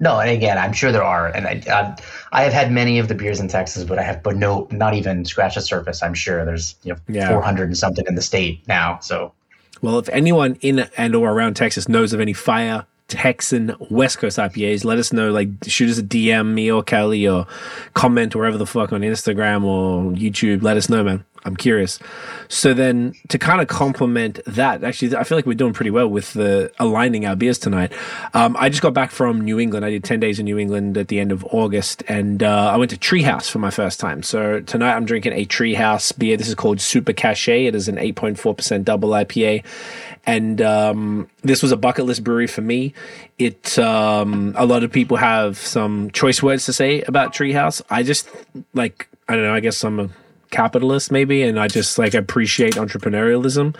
[0.00, 1.96] No, and again, I'm sure there are, and I, I,
[2.32, 4.94] I have had many of the beers in Texas, but I have, but no, not
[4.94, 6.02] even scratch the surface.
[6.02, 7.28] I'm sure there's you know Yeah.
[7.28, 8.98] 400 and something in the state now.
[9.00, 9.32] So
[9.82, 14.38] Well, if anyone in and or around Texas knows of any fire Texan West Coast
[14.38, 15.30] IPAs, let us know.
[15.30, 17.46] Like, shoot us a DM, me or Kelly, or
[17.92, 20.62] comment wherever the fuck on Instagram or YouTube.
[20.62, 21.24] Let us know, man.
[21.44, 21.98] I'm curious.
[22.48, 26.08] So then, to kind of complement that, actually, I feel like we're doing pretty well
[26.08, 27.92] with the aligning our beers tonight.
[28.34, 29.84] Um, I just got back from New England.
[29.84, 32.76] I did ten days in New England at the end of August, and uh, I
[32.76, 34.22] went to Treehouse for my first time.
[34.22, 36.36] So tonight, I'm drinking a Treehouse beer.
[36.36, 37.66] This is called Super Cachet.
[37.66, 39.64] It is an 8.4 percent double IPA,
[40.26, 42.92] and um, this was a bucket list brewery for me.
[43.38, 47.80] It um, a lot of people have some choice words to say about Treehouse.
[47.88, 48.28] I just
[48.74, 49.54] like I don't know.
[49.54, 50.12] I guess I'm
[50.50, 53.76] capitalist maybe and i just like appreciate entrepreneurialism.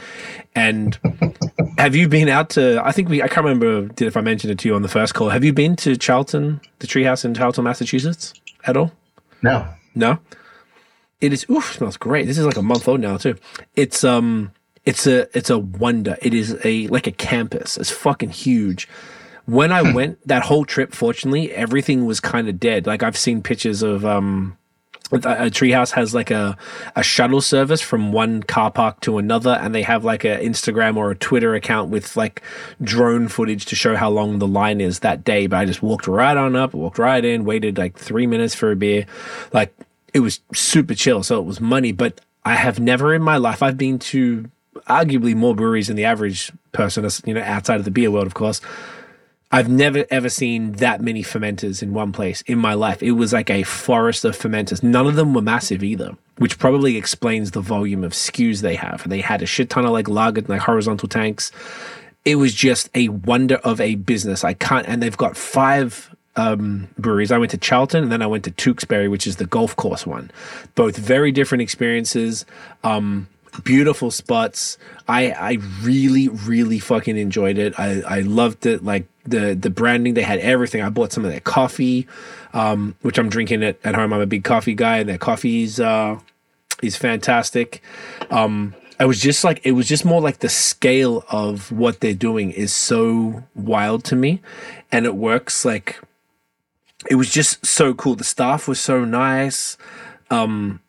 [0.54, 0.98] And
[1.78, 4.50] have you been out to i think we i can't remember did if i mentioned
[4.50, 5.28] it to you on the first call.
[5.30, 8.92] Have you been to charlton the treehouse in charlton massachusetts at all?
[9.42, 9.66] No.
[9.94, 10.18] no?
[11.20, 12.26] It is oof smells great.
[12.26, 13.36] This is like a month old now too.
[13.76, 14.52] It's um
[14.84, 16.16] it's a it's a wonder.
[16.22, 17.76] It is a like a campus.
[17.76, 18.88] It's fucking huge.
[19.46, 22.86] When i went that whole trip fortunately everything was kind of dead.
[22.86, 24.56] Like i've seen pictures of um
[25.12, 26.56] Uh, a treehouse has like a,
[26.94, 30.96] a shuttle service from one car park to another and they have like an instagram
[30.96, 32.42] or a twitter account with like
[32.80, 35.48] drone footage to show how long the line is that day.
[35.48, 38.70] But i just walked right on up walked right in waited like three minutes for
[38.70, 39.06] a beer.
[39.52, 39.74] Like
[40.14, 41.92] it was super chill so it was money.
[41.92, 44.48] But i have never in my life i've been to
[44.88, 48.34] arguably more breweries than the average person you know outside of the beer world of
[48.34, 48.60] course
[49.52, 53.02] I've never ever seen that many fermenters in one place in my life.
[53.02, 54.82] It was like a forest of fermenters.
[54.82, 59.08] None of them were massive either, which probably explains the volume of SKUs they have.
[59.08, 61.50] They had a shit ton of like lager, like horizontal tanks.
[62.24, 64.44] It was just a wonder of a business.
[64.44, 67.32] I can't, and they've got five um, breweries.
[67.32, 70.06] I went to Charlton and then I went to Tewksbury, which is the golf course
[70.06, 70.30] one.
[70.74, 72.46] Both very different experiences.
[72.84, 73.28] Um,
[73.64, 74.78] beautiful spots.
[75.08, 77.78] I I really really fucking enjoyed it.
[77.78, 78.84] I I loved it.
[78.84, 80.82] Like the the branding, they had everything.
[80.82, 82.06] I bought some of their coffee,
[82.52, 84.12] um, which I'm drinking at, at home.
[84.12, 86.18] I'm a big coffee guy, and their coffee's uh,
[86.82, 87.82] is fantastic.
[88.30, 92.12] Um, I was just like, it was just more like the scale of what they're
[92.12, 94.42] doing is so wild to me,
[94.92, 95.64] and it works.
[95.64, 95.98] Like,
[97.08, 98.14] it was just so cool.
[98.14, 99.78] The staff was so nice.
[100.30, 100.80] Um,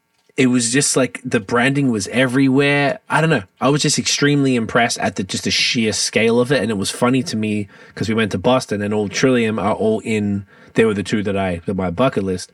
[0.41, 2.99] it was just like the branding was everywhere.
[3.07, 3.43] I don't know.
[3.61, 6.77] I was just extremely impressed at the just the sheer scale of it, and it
[6.77, 10.47] was funny to me because we went to Boston and all Trillium are all in.
[10.73, 12.51] They were the two that I that my bucket list.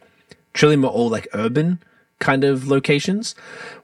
[0.53, 1.81] Trillium are all like urban
[2.19, 3.35] kind of locations,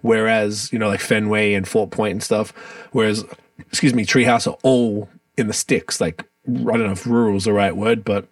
[0.01, 2.51] whereas you know like Fenway and Fort Point and stuff.
[2.91, 3.23] Whereas,
[3.57, 6.01] excuse me, Treehouse are all in the sticks.
[6.01, 8.27] Like I don't know if rural is the right word, but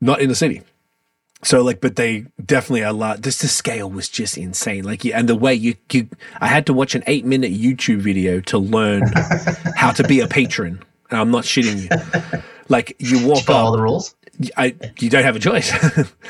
[0.00, 0.62] not in the city.
[1.42, 3.22] So like, but they definitely a lot.
[3.22, 4.84] Just the scale was just insane.
[4.84, 6.08] Like, and the way you, you,
[6.40, 9.04] I had to watch an eight minute YouTube video to learn
[9.76, 10.82] how to be a patron.
[11.10, 12.42] And I'm not shitting you.
[12.68, 13.64] Like, you walk Follow up.
[13.66, 14.14] all the rules.
[14.56, 15.70] I, you don't have a choice.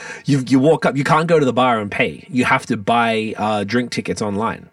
[0.25, 0.97] you you walk up.
[0.97, 2.27] You can't go to the bar and pay.
[2.29, 4.69] You have to buy uh, drink tickets online.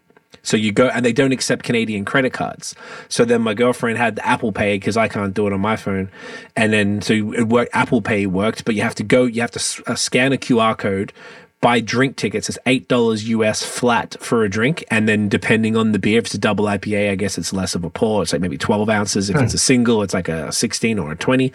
[0.47, 2.73] So you go, and they don't accept Canadian credit cards.
[3.09, 5.75] So then my girlfriend had the Apple Pay because I can't do it on my
[5.75, 6.09] phone,
[6.55, 7.75] and then so it worked.
[7.75, 9.25] Apple Pay worked, but you have to go.
[9.25, 11.11] You have to uh, scan a QR code.
[11.59, 12.49] Buy drink tickets.
[12.49, 16.25] It's eight dollars US flat for a drink, and then depending on the beer, if
[16.25, 18.21] it's a double IPA, I guess it's less of a pour.
[18.21, 19.29] It's like maybe twelve ounces.
[19.29, 21.51] If it's a single, it's like a sixteen or a twenty.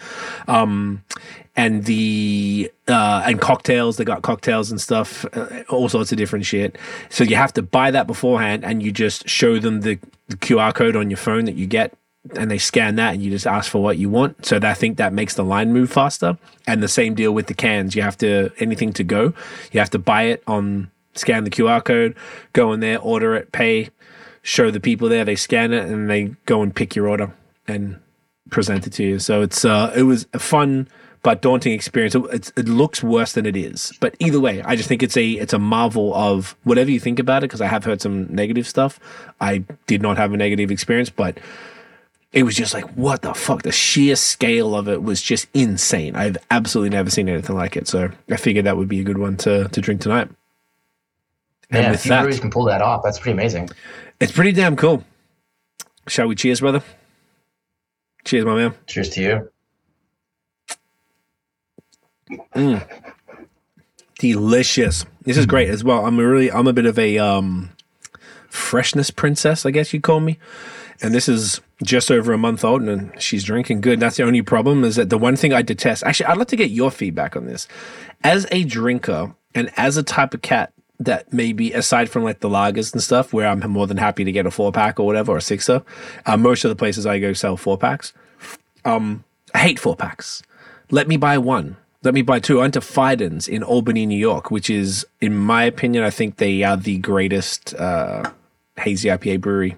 [0.47, 1.03] Um,
[1.55, 3.97] and the uh, and cocktails.
[3.97, 6.77] They got cocktails and stuff, uh, all sorts of different shit.
[7.09, 10.73] So you have to buy that beforehand, and you just show them the, the QR
[10.73, 11.93] code on your phone that you get,
[12.35, 14.45] and they scan that, and you just ask for what you want.
[14.45, 16.37] So I think that makes the line move faster.
[16.65, 17.95] And the same deal with the cans.
[17.95, 19.33] You have to anything to go,
[19.71, 22.15] you have to buy it on scan the QR code,
[22.53, 23.89] go in there, order it, pay,
[24.41, 27.33] show the people there, they scan it, and they go and pick your order
[27.67, 27.99] and
[28.49, 29.19] present it to you.
[29.19, 30.87] So it's uh, it was a fun
[31.23, 32.15] but daunting experience.
[32.15, 35.31] It, it looks worse than it is, but either way, I just think it's a
[35.31, 37.47] it's a marvel of whatever you think about it.
[37.47, 38.99] Because I have heard some negative stuff.
[39.41, 41.37] I did not have a negative experience, but
[42.33, 43.61] it was just like what the fuck.
[43.61, 46.15] The sheer scale of it was just insane.
[46.15, 47.87] I've absolutely never seen anything like it.
[47.87, 50.29] So I figured that would be a good one to to drink tonight.
[51.69, 53.69] And Yeah, with if you that, breweries can pull that off, that's pretty amazing.
[54.19, 55.03] it's pretty damn cool.
[56.07, 56.83] Shall we cheers, brother?
[58.25, 58.73] Cheers, my man.
[58.87, 59.49] Cheers to you.
[64.19, 65.05] delicious.
[65.23, 66.05] This is great as well.
[66.05, 67.69] I'm a really I'm a bit of a um
[68.49, 70.39] freshness princess, I guess you'd call me.
[71.01, 73.99] And this is just over a month old and she's drinking good.
[73.99, 76.03] That's the only problem is that the one thing I detest.
[76.03, 77.67] Actually, I'd like to get your feedback on this.
[78.23, 82.49] As a drinker and as a type of cat that maybe aside from like the
[82.49, 85.33] lagers and stuff, where I'm more than happy to get a four pack or whatever
[85.33, 85.83] or a sixer.
[86.25, 88.13] Uh, most of the places I go sell four packs.
[88.85, 89.23] Um,
[89.53, 90.43] I hate four packs.
[90.91, 91.77] Let me buy one.
[92.03, 92.59] Let me buy two.
[92.59, 96.35] I went to Fidens in Albany, New York, which is, in my opinion, I think
[96.35, 98.29] they are the greatest uh,
[98.77, 99.77] hazy IPA brewery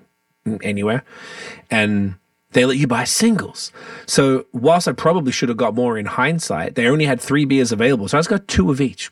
[0.61, 1.03] anywhere.
[1.69, 2.15] And
[2.51, 3.71] they let you buy singles.
[4.05, 7.71] So whilst I probably should have got more in hindsight, they only had three beers
[7.71, 8.07] available.
[8.07, 9.11] So I just got two of each.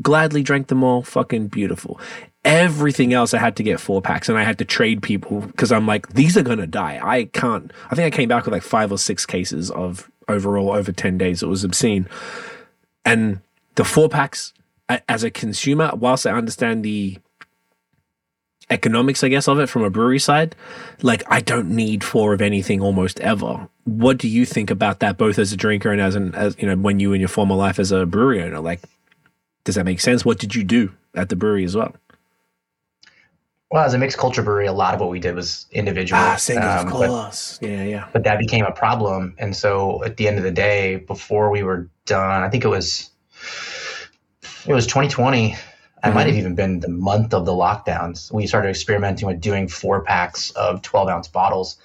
[0.00, 1.02] Gladly drank them all.
[1.02, 2.00] Fucking beautiful.
[2.44, 5.70] Everything else I had to get four packs and I had to trade people because
[5.70, 6.98] I'm like, these are to die.
[7.02, 7.70] I can't.
[7.90, 11.18] I think I came back with like five or six cases of overall over 10
[11.18, 11.42] days.
[11.42, 12.08] It was obscene.
[13.04, 13.40] And
[13.74, 14.54] the four packs,
[15.08, 17.18] as a consumer, whilst I understand the
[18.72, 20.56] economics, I guess, of it from a brewery side,
[21.02, 23.68] like I don't need four of anything almost ever.
[23.84, 26.66] What do you think about that, both as a drinker and as an, as you
[26.66, 28.60] know, when you in your former life as a brewery owner?
[28.60, 28.80] Like,
[29.64, 30.24] does that make sense?
[30.24, 31.94] What did you do at the brewery as well?
[33.70, 36.20] Well, as a mixed culture brewery, a lot of what we did was individual.
[36.20, 37.58] Ah, single, um, of course.
[37.58, 38.08] But, yeah, yeah.
[38.12, 39.34] But that became a problem.
[39.38, 42.68] And so at the end of the day, before we were done, I think it
[42.68, 43.10] was
[44.66, 45.56] it was 2020.
[46.02, 46.14] I mm-hmm.
[46.16, 48.32] might have even been the month of the lockdowns.
[48.32, 51.76] We started experimenting with doing four packs of 12 ounce bottles,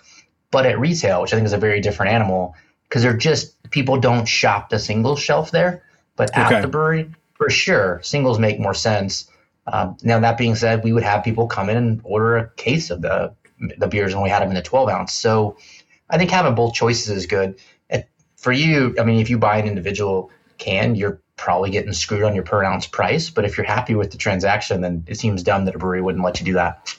[0.51, 2.55] but at retail, which I think is a very different animal
[2.88, 5.84] because they're just people don't shop the single shelf there.
[6.15, 6.55] But okay.
[6.55, 9.30] at the brewery, for sure, singles make more sense
[9.68, 12.89] um, now that being said, we would have people come in and order a case
[12.89, 13.34] of the
[13.78, 15.13] the beers when we had them in the 12 ounce.
[15.13, 15.57] So
[16.09, 17.59] I think having both choices is good.
[18.36, 22.35] for you, I mean, if you buy an individual can, you're probably getting screwed on
[22.35, 23.29] your per ounce price.
[23.29, 26.23] But if you're happy with the transaction, then it seems dumb that a brewery wouldn't
[26.23, 26.95] let you do that.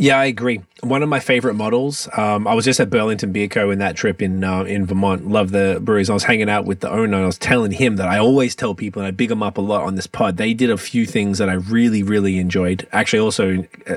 [0.00, 0.62] Yeah, I agree.
[0.82, 2.08] One of my favorite models.
[2.16, 3.70] Um, I was just at Burlington Beer Co.
[3.70, 5.28] in that trip in uh, in Vermont.
[5.28, 6.08] Love the breweries.
[6.08, 7.16] I was hanging out with the owner.
[7.16, 9.58] and I was telling him that I always tell people, and I big them up
[9.58, 10.38] a lot on this pod.
[10.38, 12.88] They did a few things that I really, really enjoyed.
[12.92, 13.96] Actually, also uh,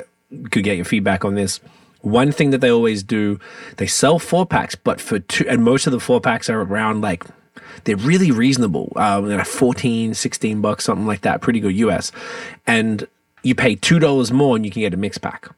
[0.51, 1.62] could get your feedback on this.
[2.01, 3.39] One thing that they always do,
[3.78, 6.99] they sell four packs, but for two, and most of the four packs are around
[6.99, 7.24] like
[7.84, 8.91] they're really reasonable.
[8.95, 11.41] Uh, they're 14, 16 bucks, something like that.
[11.41, 12.12] Pretty good US.
[12.66, 13.08] And
[13.43, 15.49] you pay $2 more and you can get a mix pack.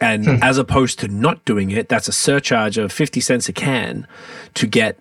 [0.00, 0.36] And hmm.
[0.42, 4.06] as opposed to not doing it, that's a surcharge of 50 cents a can
[4.54, 4.98] to get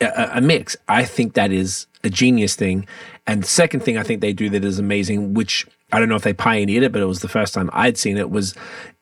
[0.00, 0.76] a, a, mix.
[0.88, 2.86] I think that is a genius thing.
[3.26, 6.16] And the second thing I think they do that is amazing, which I don't know
[6.16, 8.54] if they pioneered it, but it was the first time I'd seen it, was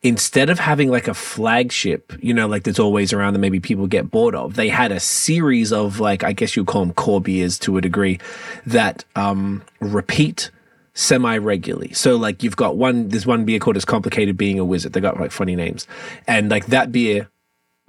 [0.03, 3.87] instead of having like a flagship, you know, like that's always around that maybe people
[3.87, 7.21] get bored of, they had a series of like, I guess you'd call them core
[7.21, 8.18] beers to a degree
[8.66, 10.51] that um, repeat
[10.93, 11.93] semi regularly.
[11.93, 14.93] So like you've got one there's one beer called As Complicated Being a Wizard.
[14.93, 15.87] They got like funny names.
[16.27, 17.31] And like that beer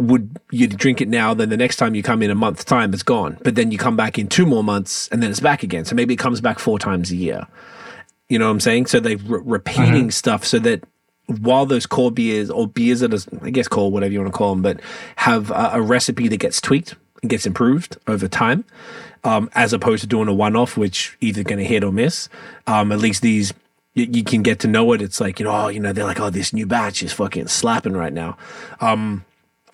[0.08, 2.94] would you drink it now, then the next time you come in a month's time,
[2.94, 3.38] it's gone.
[3.44, 5.86] But then you come back in two more months and then it's back again.
[5.86, 7.48] So maybe it comes back four times a year.
[8.30, 8.88] You know what I'm saying?
[8.88, 10.10] So they're re- repeating mm-hmm.
[10.10, 10.84] stuff so that
[11.28, 14.38] while those core beers or beers that is, I guess, core, whatever you want to
[14.38, 14.80] call them, but
[15.18, 18.66] have a, a recipe that gets tweaked and gets improved over time,
[19.24, 22.30] um, as opposed to doing a one off, which either going to hit or miss.
[22.68, 23.54] Um, at least these,
[23.94, 25.02] you, you, can get to know it.
[25.02, 27.48] It's like, you know, oh, you know, they're like, oh, this new batch is fucking
[27.48, 28.38] slapping right now.
[28.80, 29.26] Um,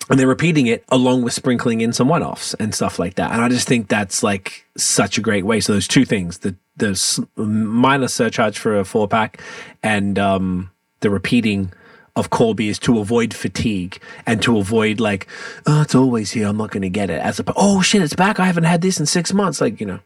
[0.08, 3.32] and they're repeating it along with sprinkling in some one offs and stuff like that.
[3.32, 5.60] And I just think that's like such a great way.
[5.60, 9.42] So those two things, the, the minor surcharge for a four pack
[9.82, 11.72] and, um, the repeating
[12.16, 15.28] of Colby is to avoid fatigue and to avoid like,
[15.66, 16.48] oh, it's always here.
[16.48, 17.20] I'm not going to get it.
[17.20, 18.40] As a, oh shit, it's back.
[18.40, 19.60] I haven't had this in six months.
[19.60, 20.00] Like you know.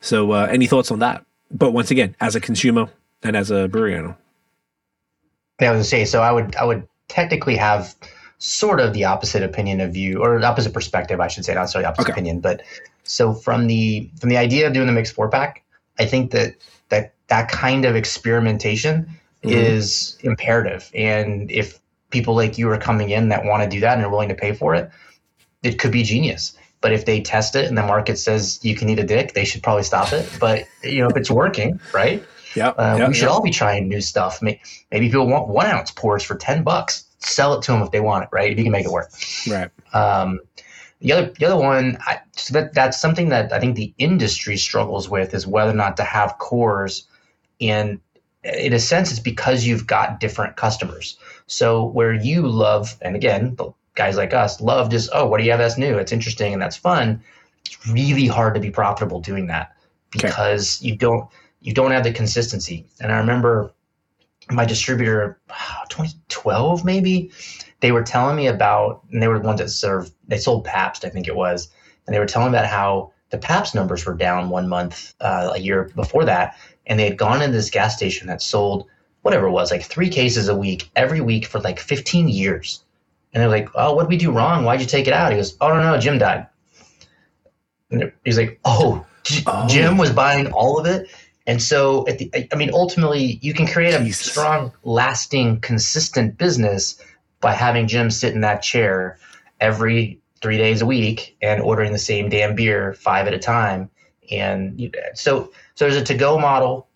[0.00, 1.24] So, uh, any thoughts on that?
[1.50, 2.88] But once again, as a consumer
[3.22, 4.16] and as a brewery owner.
[5.60, 6.04] Yeah, I was gonna say.
[6.06, 7.94] So I would I would technically have
[8.42, 11.86] sort of the opposite opinion of you, or opposite perspective, I should say, not necessarily
[11.86, 12.12] opposite okay.
[12.12, 12.40] opinion.
[12.40, 12.62] But
[13.04, 15.62] so from the from the idea of doing the mixed four pack,
[15.98, 16.56] I think that
[16.88, 19.08] that that kind of experimentation
[19.44, 19.50] mm-hmm.
[19.50, 20.90] is imperative.
[20.92, 21.78] And if
[22.10, 24.34] people like you are coming in that want to do that and are willing to
[24.34, 24.90] pay for it,
[25.62, 26.58] it could be genius.
[26.80, 29.44] But if they test it and the market says you can eat a dick, they
[29.44, 30.28] should probably stop it.
[30.40, 32.24] But you know, if it's working, right?
[32.56, 33.30] Yeah, uh, yep, we should yep.
[33.30, 34.42] all be trying new stuff.
[34.42, 34.58] Maybe
[34.90, 37.04] people want one ounce pours for ten bucks.
[37.24, 38.50] Sell it to them if they want it, right?
[38.50, 39.10] If you can make it work,
[39.48, 39.70] right?
[39.92, 40.40] Um,
[41.00, 44.56] the other, the other one, I, so that that's something that I think the industry
[44.56, 47.06] struggles with is whether or not to have cores
[47.60, 48.00] and
[48.44, 51.16] in a sense, it's because you've got different customers.
[51.46, 53.56] So where you love, and again,
[53.94, 55.96] guys like us love just, oh, what do you have that's new?
[55.96, 57.22] It's interesting and that's fun.
[57.64, 59.76] It's really hard to be profitable doing that
[60.10, 60.88] because okay.
[60.88, 61.28] you don't
[61.60, 62.84] you don't have the consistency.
[63.00, 63.72] And I remember
[64.50, 65.38] my distributor,
[65.88, 67.30] 2012 maybe,
[67.80, 71.04] they were telling me about, and they were the ones that served, they sold Pabst,
[71.04, 71.68] I think it was,
[72.06, 75.52] and they were telling me about how the Pabst numbers were down one month uh,
[75.54, 78.86] a year before that, and they had gone into this gas station that sold
[79.22, 82.84] whatever it was, like three cases a week every week for like 15 years.
[83.32, 84.64] And they're like, "Oh, what did we do wrong?
[84.64, 86.46] Why'd you take it out?" He goes, "Oh no, no, Jim died."
[87.90, 89.06] And he's like, "Oh,
[89.46, 89.68] Oh.
[89.68, 91.08] Jim was buying all of it."
[91.46, 94.30] And so, at the, I- mean, ultimately, you can create a Jesus.
[94.30, 97.00] strong, lasting, consistent business
[97.40, 99.18] by having Jim sit in that chair
[99.60, 103.90] every three days a week and ordering the same damn beer five at a time.
[104.30, 106.88] And you, so, so there's a to-go model.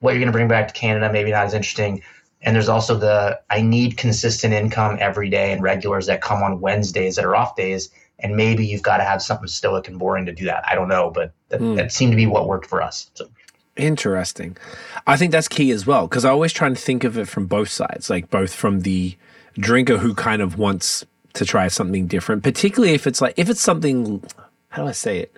[0.00, 2.02] What you're going to bring back to Canada, maybe not as interesting.
[2.42, 6.60] And there's also the I need consistent income every day and regulars that come on
[6.60, 7.88] Wednesdays that are off days.
[8.18, 10.62] And maybe you've got to have something stoic and boring to do that.
[10.68, 11.74] I don't know, but that, Hmm.
[11.76, 13.10] that seemed to be what worked for us.
[13.14, 13.28] So
[13.76, 14.56] Interesting.
[15.06, 17.46] I think that's key as well because I always try and think of it from
[17.46, 19.16] both sides, like both from the
[19.54, 21.04] drinker who kind of wants
[21.34, 24.22] to try something different, particularly if it's like if it's something.
[24.68, 25.36] How do I say it?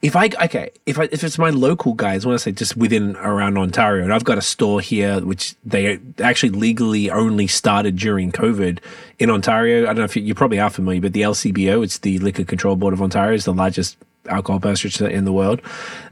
[0.00, 3.14] If I okay, if I if it's my local guys, when I say just within
[3.16, 8.32] around Ontario, and I've got a store here which they actually legally only started during
[8.32, 8.78] COVID
[9.18, 9.82] in Ontario.
[9.82, 12.44] I don't know if you, you probably are familiar, but the LCBO, it's the Liquor
[12.44, 15.60] Control Board of Ontario, is the largest alcohol purchaser in the world.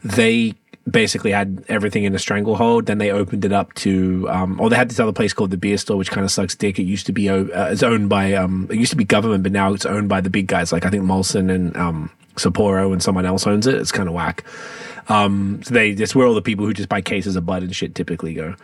[0.05, 0.55] They
[0.91, 2.86] basically had everything in a stranglehold.
[2.86, 5.57] Then they opened it up to, um, or they had this other place called the
[5.57, 6.78] Beer Store, which kind of sucks dick.
[6.78, 9.53] It used to be, uh, it's owned by, um, it used to be government, but
[9.53, 10.72] now it's owned by the big guys.
[10.72, 13.74] Like I think Molson and um, Sapporo and someone else owns it.
[13.74, 14.45] It's kind of whack.
[15.09, 17.74] Um, so they that's where all the people who just buy cases of Bud and
[17.74, 18.55] shit typically go.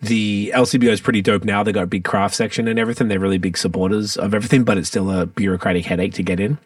[0.00, 1.62] The LCBO is pretty dope now.
[1.62, 3.08] They got a big craft section and everything.
[3.08, 6.58] They're really big supporters of everything, but it's still a bureaucratic headache to get in.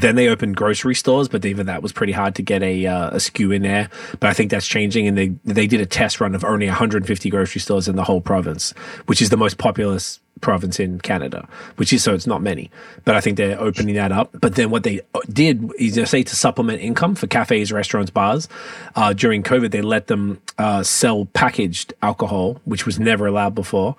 [0.00, 3.10] Then they opened grocery stores, but even that was pretty hard to get a uh,
[3.10, 3.90] a SKU in there.
[4.20, 7.30] But I think that's changing, and they they did a test run of only 150
[7.30, 8.72] grocery stores in the whole province,
[9.06, 12.70] which is the most populous province in Canada, which is so it's not many.
[13.04, 14.30] But I think they're opening that up.
[14.32, 15.00] But then what they
[15.32, 18.48] did is they say to supplement income for cafes, restaurants, bars.
[18.94, 23.96] Uh, during COVID, they let them uh, sell packaged alcohol, which was never allowed before,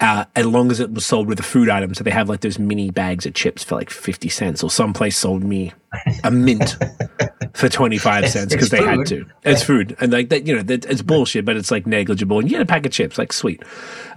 [0.00, 1.94] uh, as long as it was sold with a food item.
[1.94, 4.92] So they have like those mini bags of chips for like 50 cents, or some
[4.92, 5.72] place sold me
[6.24, 6.76] a mint
[7.54, 9.26] for 25 It's- cents because they had to.
[9.44, 9.96] It's food.
[10.00, 12.38] And like that, you know, that, it's bullshit, but it's like negligible.
[12.38, 13.62] And you get a pack of chips, like sweet.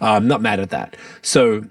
[0.02, 0.96] I'm not mad at that.
[1.22, 1.66] So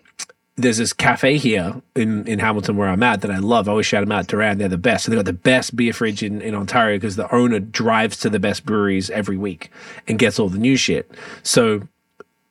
[0.57, 3.69] there's this cafe here in, in Hamilton where I'm at that I love.
[3.69, 4.59] I always shout them out, Duran.
[4.59, 5.05] They're the best.
[5.05, 8.29] So they've got the best beer fridge in, in Ontario because the owner drives to
[8.31, 9.71] the best breweries every week
[10.09, 11.11] and gets all the new shit.
[11.43, 11.89] So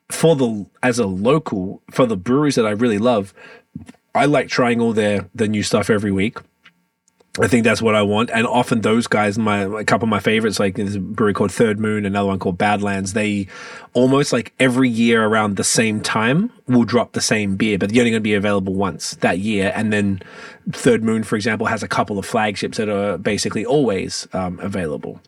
[0.09, 3.33] for the as a local for the breweries that I really love,
[4.15, 6.39] I like trying all their the new stuff every week.
[7.39, 10.19] I think that's what I want, and often those guys, my a couple of my
[10.19, 13.13] favorites, like there's a brewery called Third Moon, another one called Badlands.
[13.13, 13.47] They
[13.93, 18.01] almost like every year around the same time will drop the same beer, but they're
[18.01, 19.71] only going to be available once that year.
[19.73, 20.21] And then
[20.71, 25.21] Third Moon, for example, has a couple of flagships that are basically always um, available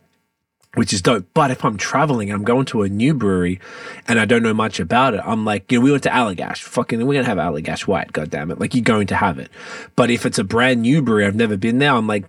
[0.76, 1.26] which is dope.
[1.34, 3.60] But if I'm traveling and I'm going to a new brewery
[4.08, 6.60] and I don't know much about it, I'm like, you know, we went to Allagash.
[6.60, 8.60] Fucking, we're going to have Allagash White, God damn it.
[8.60, 9.50] Like, you're going to have it.
[9.96, 12.26] But if it's a brand new brewery, I've never been there, I'm like,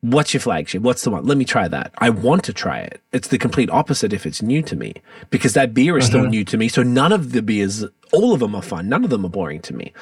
[0.00, 0.82] what's your flagship?
[0.82, 1.26] What's the one?
[1.26, 1.92] Let me try that.
[1.98, 3.00] I want to try it.
[3.12, 4.94] It's the complete opposite if it's new to me
[5.30, 6.30] because that beer is still mm-hmm.
[6.30, 6.68] new to me.
[6.68, 8.88] So none of the beers, all of them are fun.
[8.88, 9.92] None of them are boring to me.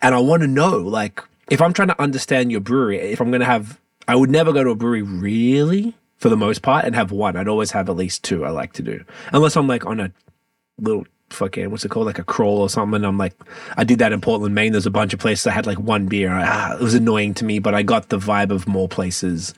[0.00, 3.30] And I want to know, like, if I'm trying to understand your brewery, if I'm
[3.30, 3.78] going to have,
[4.08, 7.34] I would never go to a brewery really for the most part and have one.
[7.36, 9.02] I'd always have at least two I like to do.
[9.32, 10.12] Unless I'm like on a
[10.78, 12.06] little fucking what's it called?
[12.06, 13.02] Like a crawl or something.
[13.04, 13.34] I'm like
[13.76, 14.72] i did that in portland maine.
[14.72, 16.30] There's a bunch of places i had like one beer.
[16.30, 19.54] Ah, it was annoying to me but i got the vibe of more places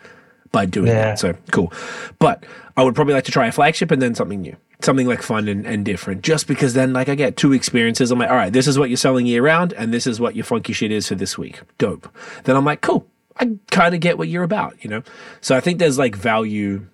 [0.52, 1.02] by doing Yeah.
[1.06, 1.72] that so cool.
[2.18, 2.44] But
[2.76, 4.56] i would probably like to try a flagship and then something new.
[4.82, 6.22] Something like fun and, and different.
[6.22, 8.10] Just because then like i get two experiences.
[8.12, 10.36] I'm like all right this is what you're selling year round and this is what
[10.36, 11.60] your funky shit is for this week.
[11.78, 12.08] Dope.
[12.44, 13.06] Then i'm like cool
[13.38, 15.02] i kind of get what you're about you know
[15.40, 16.86] so i think there's like value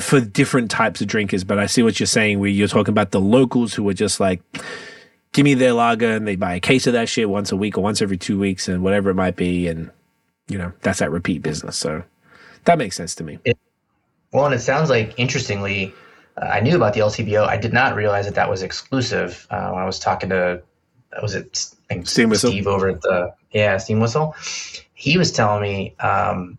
[0.00, 3.10] for different types of drinkers, but I see what you're saying where you're talking about
[3.10, 4.42] the locals who are just like,
[5.32, 7.76] give me their lager and they buy a case of that shit once a week
[7.76, 9.66] or once every two weeks and whatever it might be.
[9.68, 9.90] And,
[10.48, 11.76] you know, that's that repeat business.
[11.76, 12.02] So
[12.64, 13.38] that makes sense to me.
[14.32, 15.94] Well, and it sounds like, interestingly,
[16.36, 17.46] uh, I knew about the LCBO.
[17.46, 20.62] I did not realize that that was exclusive uh, when I was talking to,
[21.22, 21.56] was it
[22.04, 22.50] Steam Whistle?
[22.50, 24.34] Steve over at the, yeah, Steam Whistle.
[24.98, 26.58] He was telling me um,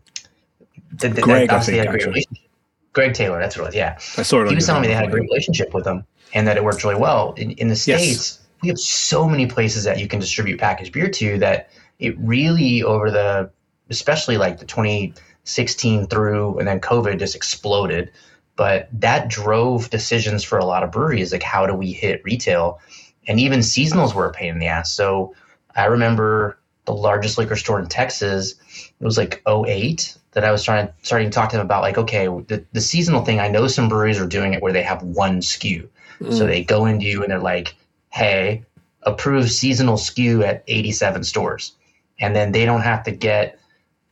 [0.92, 2.10] that, that, Greg, obviously think, they had a great actually.
[2.12, 2.50] relationship.
[2.94, 3.98] Greg Taylor, that's what it was, yeah.
[4.16, 6.48] I it on he was telling me they had a great relationship with them and
[6.48, 7.34] that it worked really well.
[7.34, 8.02] In, in the Yes.
[8.02, 11.68] States, we have so many places that you can distribute packaged beer to that
[11.98, 13.50] it really, over the,
[13.90, 18.10] especially like the 2016 through and then COVID just exploded.
[18.56, 22.80] But that drove decisions for a lot of breweries like, how do we hit retail?
[23.28, 24.90] And even seasonals were a pain in the ass.
[24.90, 25.34] So
[25.76, 26.58] I remember
[26.94, 28.54] the largest liquor store in Texas,
[29.00, 31.82] it was like 08 that I was trying to starting to talk to them about
[31.82, 34.82] like, okay, the, the seasonal thing, I know some breweries are doing it where they
[34.82, 35.88] have one SKU.
[36.20, 36.46] So mm.
[36.46, 37.74] they go into you and they're like,
[38.10, 38.64] hey,
[39.04, 41.72] approve seasonal SKU at 87 stores.
[42.20, 43.58] And then they don't have to get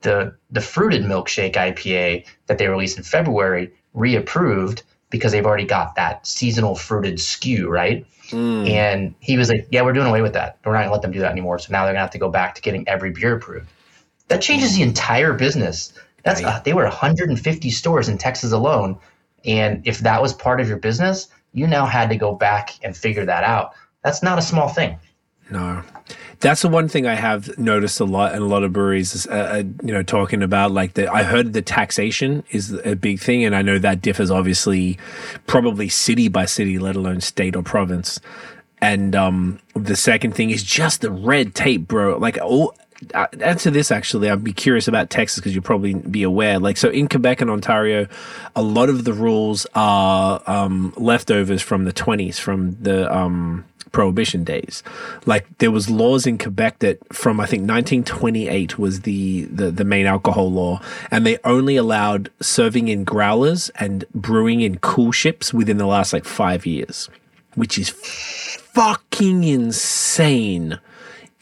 [0.01, 5.97] the the fruited milkshake IPA that they released in February reapproved because they've already got
[5.97, 8.07] that seasonal fruited SKU, right?
[8.67, 10.59] And he was like, Yeah, we're doing away with that.
[10.65, 11.59] We're not gonna let them do that anymore.
[11.59, 13.69] So now they're gonna have to go back to getting every beer approved.
[14.29, 15.93] That changes the entire business.
[16.23, 18.99] That's uh, they were 150 stores in Texas alone,
[19.45, 22.97] and if that was part of your business, you now had to go back and
[22.97, 23.73] figure that out.
[24.03, 24.99] That's not a small thing.
[25.51, 25.83] No,
[26.41, 29.27] that's the one thing I have noticed a lot in a lot of breweries.
[29.27, 33.21] Uh, uh, you know, talking about like the I heard the taxation is a big
[33.21, 34.99] thing, and I know that differs obviously,
[35.47, 38.21] probably city by city, let alone state or province.
[38.81, 42.17] And um, the second thing is just the red tape, bro.
[42.19, 42.75] Like all.
[43.15, 44.29] Answer this actually.
[44.29, 46.59] I'd be curious about Texas because you'll probably be aware.
[46.59, 48.09] Like so, in Quebec and Ontario,
[48.57, 54.45] a lot of the rules are um, leftovers from the twenties, from the um, prohibition
[54.45, 54.83] days.
[55.27, 59.85] Like there was laws in Quebec that from I think 1928 was the, the the
[59.85, 60.81] main alcohol law,
[61.11, 66.25] and they only allowed serving in growlers and brewing in coolships within the last like
[66.25, 67.09] five years,
[67.55, 70.81] which is fucking insane.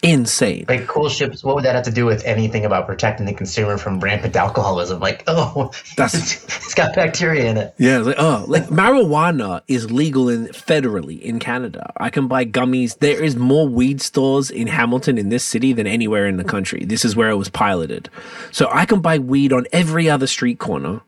[0.06, 0.64] Insane.
[0.68, 3.98] Like coolships, what would that have to do with anything about protecting the consumer from
[3.98, 5.00] rampant alcoholism?
[5.00, 7.74] Like, oh, That's- it's got bacteria in it.
[7.76, 11.92] Yeah, like oh, like marijuana is legal in federally in Canada.
[11.96, 12.98] I can buy gummies.
[12.98, 16.84] There is more weed stores in Hamilton in this city than anywhere in the country.
[16.84, 18.08] This is where it was piloted.
[18.52, 21.00] So I can buy weed on every other street corner,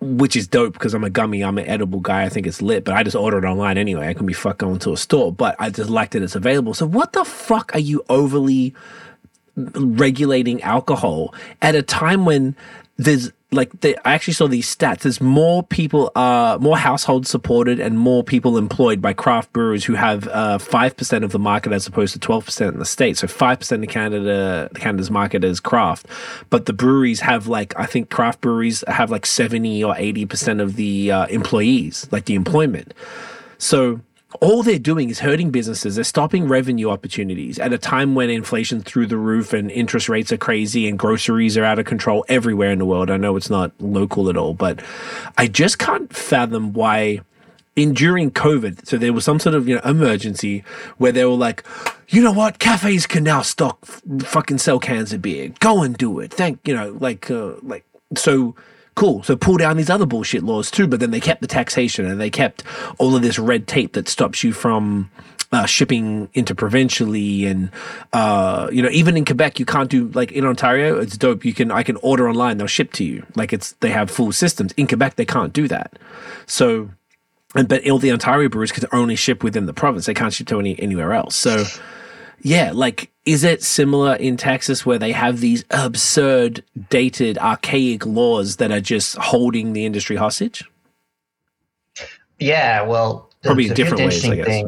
[0.00, 2.24] which is dope because I'm a gummy, I'm an edible guy.
[2.24, 4.08] I think it's lit, but I just order it online anyway.
[4.08, 6.74] I can be fuck going to a store, but I just like that it's available.
[6.74, 8.74] So what the fuck are you overly
[9.56, 12.54] regulating alcohol at a time when
[12.98, 15.00] there's like they, I actually saw these stats.
[15.00, 19.94] There's more people, uh, more households supported and more people employed by craft brewers who
[19.94, 23.20] have uh, five percent of the market as opposed to twelve percent in the states.
[23.20, 26.06] So five percent of Canada, Canada's market is craft,
[26.50, 30.60] but the breweries have like I think craft breweries have like seventy or eighty percent
[30.60, 32.94] of the uh, employees, like the employment.
[33.58, 34.00] So
[34.40, 35.94] all they're doing is hurting businesses.
[35.94, 40.32] They're stopping revenue opportunities at a time when inflation's through the roof and interest rates
[40.32, 43.10] are crazy and groceries are out of control everywhere in the world.
[43.10, 44.82] I know it's not local at all, but
[45.38, 47.20] I just can't fathom why
[47.76, 50.64] in during COVID, so there was some sort of you know emergency
[50.96, 51.62] where they were like,
[52.08, 55.52] you know what, cafes can now stock f- fucking sell cans of beer.
[55.60, 56.32] Go and do it.
[56.32, 57.84] Thank you know like uh, like
[58.16, 58.56] so
[58.96, 59.22] cool.
[59.22, 62.20] So pull down these other bullshit laws too, but then they kept the taxation and
[62.20, 62.64] they kept
[62.98, 65.08] all of this red tape that stops you from
[65.52, 67.70] uh, shipping interprovincially and
[68.12, 71.44] uh, you know even in Quebec you can't do like in Ontario it's dope.
[71.44, 73.24] You can I can order online they'll ship to you.
[73.36, 74.72] Like it's they have full systems.
[74.72, 75.98] In Quebec they can't do that.
[76.46, 76.90] So
[77.54, 80.06] and but all the Ontario brewers can only ship within the province.
[80.06, 81.36] They can't ship to any anywhere else.
[81.36, 81.64] So
[82.42, 88.56] yeah, like is it similar in Texas where they have these absurd, dated, archaic laws
[88.56, 90.64] that are just holding the industry hostage?
[92.38, 94.64] Yeah, well, Probably the different ways, I guess.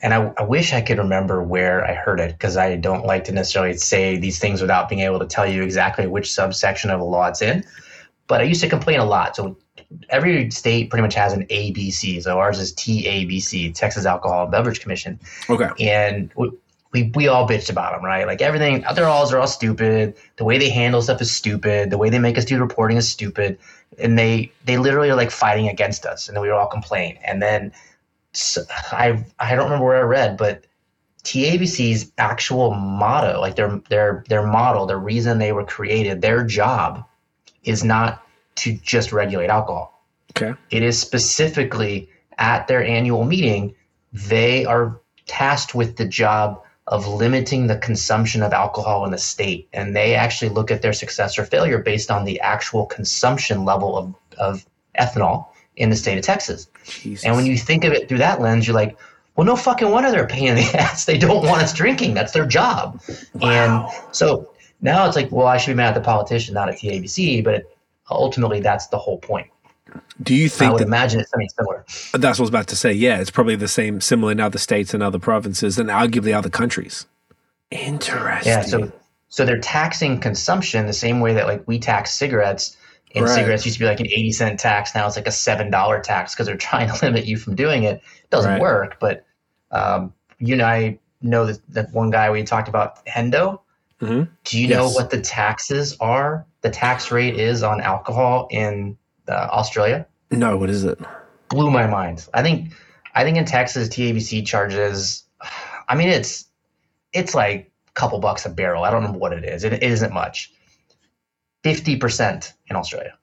[0.00, 3.24] and I, I wish I could remember where I heard it because I don't like
[3.24, 7.00] to necessarily say these things without being able to tell you exactly which subsection of
[7.00, 7.64] a law it's in.
[8.28, 9.36] But I used to complain a lot.
[9.36, 9.56] So
[10.10, 12.22] every state pretty much has an ABC.
[12.22, 15.18] So ours is TABC, Texas Alcohol and Beverage Commission.
[15.50, 15.68] Okay.
[15.80, 16.30] and
[16.92, 18.26] we, we all bitched about them, right?
[18.26, 20.14] Like everything, their laws are all stupid.
[20.36, 21.90] The way they handle stuff is stupid.
[21.90, 23.58] The way they make us do reporting is stupid.
[23.98, 27.18] And they they literally are like fighting against us, and then we all complain.
[27.24, 27.72] And then
[28.92, 30.64] I I don't remember where I read, but
[31.24, 37.04] TABC's actual motto, like their their their model, the reason they were created, their job
[37.64, 38.22] is not
[38.56, 40.02] to just regulate alcohol
[40.36, 40.54] Okay.
[40.70, 42.08] it is specifically
[42.38, 43.74] at their annual meeting
[44.12, 49.68] they are tasked with the job of limiting the consumption of alcohol in the state.
[49.72, 53.96] And they actually look at their success or failure based on the actual consumption level
[53.96, 54.66] of, of
[54.98, 56.66] ethanol in the state of texas.
[56.84, 57.24] Jesus.
[57.24, 58.96] and when you think of it through that lens you're like
[59.36, 61.04] well no fucking wonder they're a pain in the ass.
[61.04, 62.14] They don't want us drinking.
[62.14, 63.00] That's their job.
[63.40, 66.78] And so now it's like well i should be mad at the politician not at
[66.78, 67.64] the abc but
[68.10, 69.48] ultimately that's the whole point
[70.22, 70.62] Do you think?
[70.62, 72.92] i think would that imagine it's something similar that's what I was about to say?
[72.92, 76.50] Yeah, it's probably the same, similar in other states and other provinces, and arguably other
[76.50, 77.06] countries.
[77.70, 78.50] Interesting.
[78.52, 78.92] Yeah, so
[79.28, 82.76] so they're taxing consumption the same way that like we tax cigarettes.
[83.14, 83.34] And Right.
[83.34, 84.94] cigarettes used to be like an eighty cent tax.
[84.94, 87.84] Now it's like a seven dollar tax because they're trying to limit you from doing
[87.84, 87.96] it.
[87.96, 88.60] It Doesn't Right.
[88.60, 89.24] work, but
[89.70, 93.60] um, you and I know that, that one guy we talked about Hendo.
[94.00, 94.28] Mhm.
[94.44, 96.46] Do you know what the taxes are?
[96.62, 98.96] The tax rate is on alcohol in
[99.28, 100.06] uh, Australia.
[100.30, 100.98] No, what is it?
[101.48, 102.26] Blew my mind.
[102.34, 102.72] I think,
[103.14, 105.24] I think in Texas, TABC charges.
[105.88, 106.46] I mean, it's
[107.12, 108.84] it's like a couple bucks a barrel.
[108.84, 109.64] I don't know what it is.
[109.64, 110.52] It, it isn't much.
[111.64, 113.16] Fifty percent in Australia.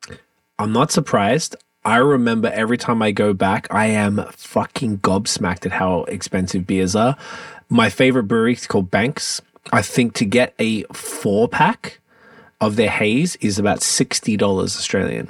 [0.57, 1.55] I'm not surprised.
[1.83, 6.95] I remember every time I go back, I am fucking gobsmacked at how expensive beers
[6.95, 7.15] are.
[7.69, 9.41] My favorite brewery is called Banks.
[9.71, 11.99] I think to get a four pack
[12.59, 15.29] of their haze is about sixty dollars Australian,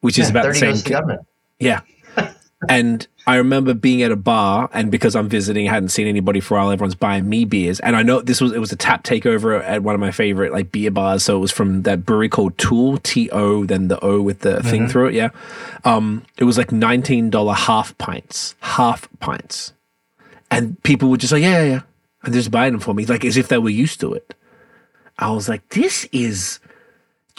[0.00, 1.18] which is about the same.
[1.58, 1.80] Yeah.
[2.68, 6.40] and I remember being at a bar, and because I'm visiting, I hadn't seen anybody
[6.40, 6.70] for a while.
[6.70, 9.82] Everyone's buying me beers, and I know this was it was a tap takeover at
[9.82, 11.24] one of my favorite like beer bars.
[11.24, 14.40] So it was from that brewery called To Øl, T O, then the O with
[14.40, 15.14] the thing through it.
[15.14, 15.28] Yeah,
[15.84, 19.72] um, it was like nineteen dollar half pints, half pints,
[20.50, 21.80] and people would just like, yeah, yeah, yeah,
[22.22, 24.34] and just buying them for me, like as if they were used to it.
[25.18, 26.60] I was like, this is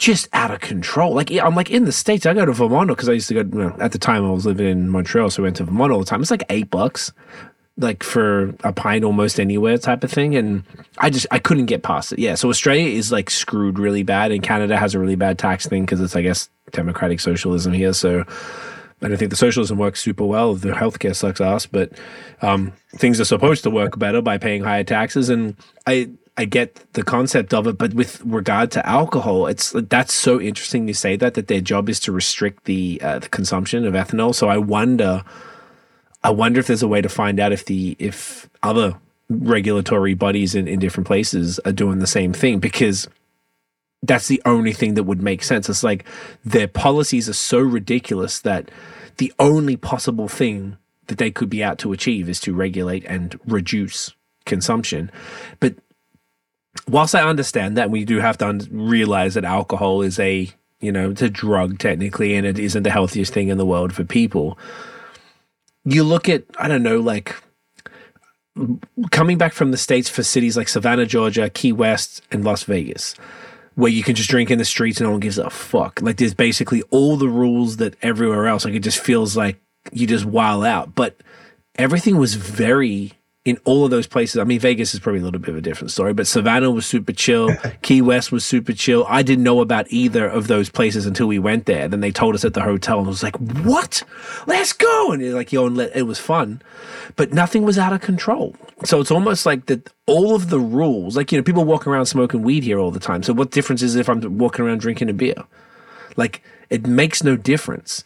[0.00, 1.14] just out of control.
[1.14, 2.24] Like I'm like in the states.
[2.24, 3.40] I go to Vermont because I used to go.
[3.40, 5.92] You know, at the time, I was living in Montreal, so I went to Vermont
[5.92, 6.22] all the time.
[6.22, 7.12] It's like eight bucks,
[7.76, 10.34] like for a pint almost anywhere type of thing.
[10.34, 10.64] And
[10.98, 12.18] I just I couldn't get past it.
[12.18, 15.66] Yeah, so Australia is like screwed really bad, and Canada has a really bad tax
[15.66, 17.92] thing because it's I guess democratic socialism here.
[17.92, 18.24] So
[19.02, 20.54] I don't think the socialism works super well.
[20.54, 21.92] The healthcare sucks ass, but
[22.40, 25.28] um, things are supposed to work better by paying higher taxes.
[25.28, 30.14] And I I get the concept of it, but with regard to alcohol, it's that's
[30.14, 33.84] so interesting you say that that their job is to restrict the uh, the consumption
[33.84, 34.34] of ethanol.
[34.34, 35.22] So I wonder,
[36.22, 38.96] I wonder if there's a way to find out if the if other
[39.28, 43.08] regulatory bodies in, in different places are doing the same thing because
[44.02, 45.68] that's the only thing that would make sense.
[45.68, 46.04] It's like
[46.44, 48.70] their policies are so ridiculous that
[49.18, 53.38] the only possible thing that they could be out to achieve is to regulate and
[53.46, 54.14] reduce
[54.46, 55.10] consumption.
[55.58, 55.74] But
[56.88, 60.48] whilst I understand that, we do have to un- realize that alcohol is a
[60.80, 63.92] you know it's a drug technically, and it isn't the healthiest thing in the world
[63.92, 64.58] for people.
[65.84, 67.36] You look at I don't know like
[69.10, 73.14] coming back from the states for cities like Savannah, Georgia, Key West, and Las Vegas
[73.76, 76.00] where you can just drink in the streets and no one gives a fuck.
[76.02, 78.64] Like there's basically all the rules that everywhere else.
[78.64, 79.58] Like it just feels like
[79.92, 80.94] you just wild out.
[80.94, 81.16] But
[81.76, 83.12] everything was very
[83.46, 84.38] in all of those places.
[84.38, 86.84] I mean, Vegas is probably a little bit of a different story, but Savannah was
[86.84, 87.50] super chill.
[87.82, 89.06] Key West was super chill.
[89.08, 91.88] I didn't know about either of those places until we went there.
[91.88, 94.02] Then they told us at the hotel and I was like, what?
[94.46, 95.12] Let's go.
[95.12, 96.60] And you're like, yo, and let, it was fun,
[97.16, 98.54] but nothing was out of control.
[98.84, 102.06] So it's almost like that all of the rules, like, you know, people walk around
[102.06, 103.22] smoking weed here all the time.
[103.22, 105.42] So what difference is if I'm walking around drinking a beer?
[106.16, 108.04] Like, it makes no difference.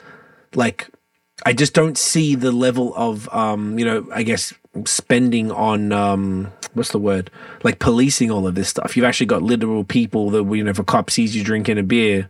[0.55, 0.89] Like,
[1.45, 4.55] I just don't see the level of, um, you know, I guess
[4.87, 7.31] spending on, um, what's the word?
[7.63, 8.97] Like policing all of this stuff.
[8.97, 11.83] You've actually got literal people that, you know, if a cop sees you drinking a
[11.83, 12.29] beer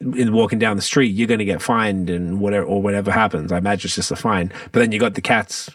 [0.00, 3.50] in walking down the street, you're going to get fined and whatever, or whatever happens.
[3.50, 4.52] I imagine it's just a fine.
[4.70, 5.70] But then you got the cats,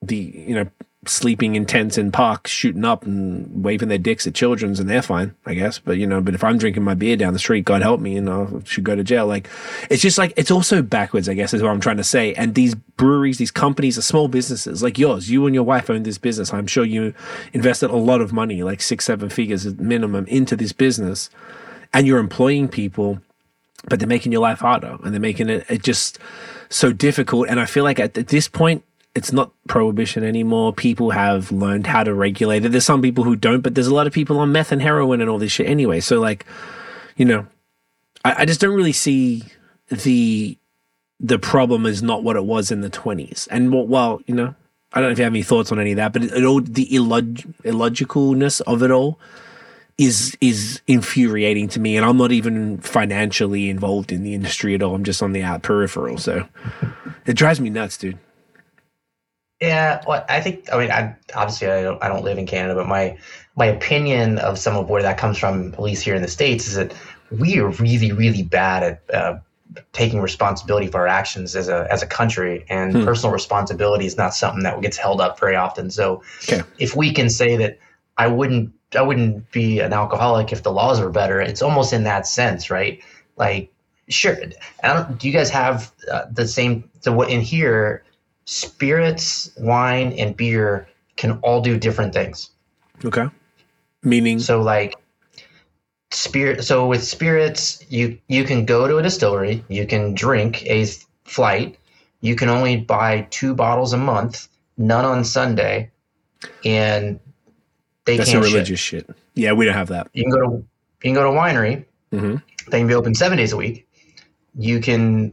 [0.00, 0.66] the, you know,
[1.06, 5.00] sleeping in tents in parks, shooting up and waving their dicks at children's, and they're
[5.00, 5.78] fine, I guess.
[5.78, 8.14] But you know, but if I'm drinking my beer down the street, God help me,
[8.14, 9.26] you know, I should go to jail.
[9.26, 9.48] Like,
[9.88, 12.34] it's just like it's also backwards, I guess, is what I'm trying to say.
[12.34, 15.30] And these breweries, these companies are small businesses like yours.
[15.30, 16.52] You and your wife own this business.
[16.52, 17.14] I'm sure you
[17.54, 21.30] invested a lot of money, like six, seven figures at minimum, into this business,
[21.94, 23.20] and you're employing people
[23.88, 26.18] but they're making your life harder and they're making it, it just
[26.68, 27.48] so difficult.
[27.48, 28.84] And I feel like at, at this point,
[29.20, 30.72] it's not prohibition anymore.
[30.72, 32.72] People have learned how to regulate it.
[32.72, 35.20] There's some people who don't, but there's a lot of people on meth and heroin
[35.20, 36.00] and all this shit anyway.
[36.00, 36.46] So like,
[37.18, 37.46] you know,
[38.24, 39.44] I, I just don't really see
[39.90, 40.56] the
[41.20, 43.46] the problem is not what it was in the 20s.
[43.50, 44.54] And well, well, you know,
[44.94, 46.44] I don't know if you have any thoughts on any of that, but it, it
[46.44, 49.18] all the illog- illogicalness of it all
[49.98, 54.82] is is infuriating to me and I'm not even financially involved in the industry at
[54.82, 54.94] all.
[54.94, 56.16] I'm just on the out peripheral.
[56.16, 56.48] So
[57.26, 58.18] it drives me nuts, dude.
[59.60, 62.74] Yeah, well, I think I mean, I obviously I don't I don't live in Canada,
[62.74, 63.18] but my
[63.56, 66.66] my opinion of some of where that comes from, at least here in the states,
[66.66, 66.94] is that
[67.30, 69.38] we are really really bad at uh,
[69.92, 73.04] taking responsibility for our actions as a as a country, and Hmm.
[73.04, 75.90] personal responsibility is not something that gets held up very often.
[75.90, 76.62] So, Okay.
[76.78, 77.78] if we can say that
[78.16, 82.04] I wouldn't I wouldn't be an alcoholic if the laws were better, it's almost in
[82.04, 83.02] that sense, right?
[83.36, 83.70] Like,
[84.08, 84.36] sure.
[84.82, 86.90] I don't, do you guys have uh, the same?
[87.00, 88.02] So what in here?
[88.44, 92.50] Spirits, wine, and beer can all do different things.
[93.04, 93.28] Okay.
[94.02, 94.94] Meaning So like
[96.10, 100.86] spirit so with spirits, you you can go to a distillery, you can drink a
[101.24, 101.78] flight,
[102.20, 105.90] you can only buy two bottles a month, none on Sunday,
[106.64, 107.20] and
[108.04, 109.08] they that's can't a religious shit.
[109.34, 110.08] Yeah, we don't have that.
[110.12, 110.64] You can go to you
[111.02, 111.84] can go to a winery.
[112.10, 112.36] hmm
[112.70, 113.86] They can be open seven days a week.
[114.58, 115.32] You can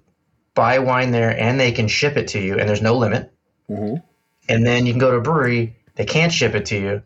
[0.58, 3.32] buy wine there, and they can ship it to you, and there's no limit.
[3.68, 3.96] hmm
[4.50, 5.76] And then you can go to a brewery.
[5.96, 7.02] They can't ship it to you.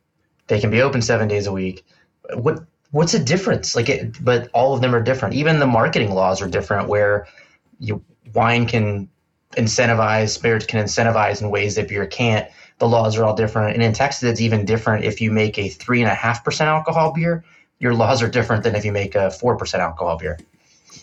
[0.47, 1.85] They can be open seven days a week.
[2.33, 3.75] What what's the difference?
[3.75, 5.35] Like, it, but all of them are different.
[5.35, 6.87] Even the marketing laws are different.
[6.87, 7.27] Where
[7.79, 8.03] you
[8.33, 9.09] wine can
[9.57, 12.49] incentivize, spirits can incentivize in ways that beer can't.
[12.79, 13.73] The laws are all different.
[13.73, 15.03] And in Texas, it's even different.
[15.03, 17.43] If you make a three and a half percent alcohol beer,
[17.79, 20.39] your laws are different than if you make a four percent alcohol beer.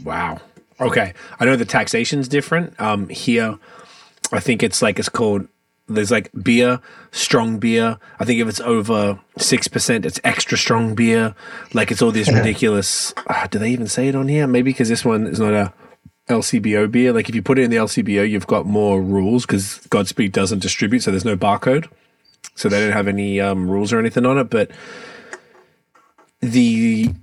[0.02, 0.40] Wow.
[0.80, 1.12] Okay.
[1.40, 2.78] I know the taxation's different.
[2.80, 3.58] Um, here,
[4.32, 5.48] I think it's like it's called.
[5.90, 6.80] There's like beer,
[7.12, 7.98] strong beer.
[8.20, 11.34] I think if it's over six percent, it's extra strong beer.
[11.72, 13.14] Like it's all this ridiculous.
[13.26, 14.46] Uh, do they even say it on here?
[14.46, 15.72] Maybe because this one is not a
[16.28, 17.12] LCBO beer.
[17.12, 20.60] Like if you put it in the LCBO, you've got more rules because Godspeed doesn't
[20.60, 21.88] distribute, so there's no barcode.
[22.54, 24.50] So they don't have any um, rules or anything on it.
[24.50, 24.70] But
[26.40, 27.14] the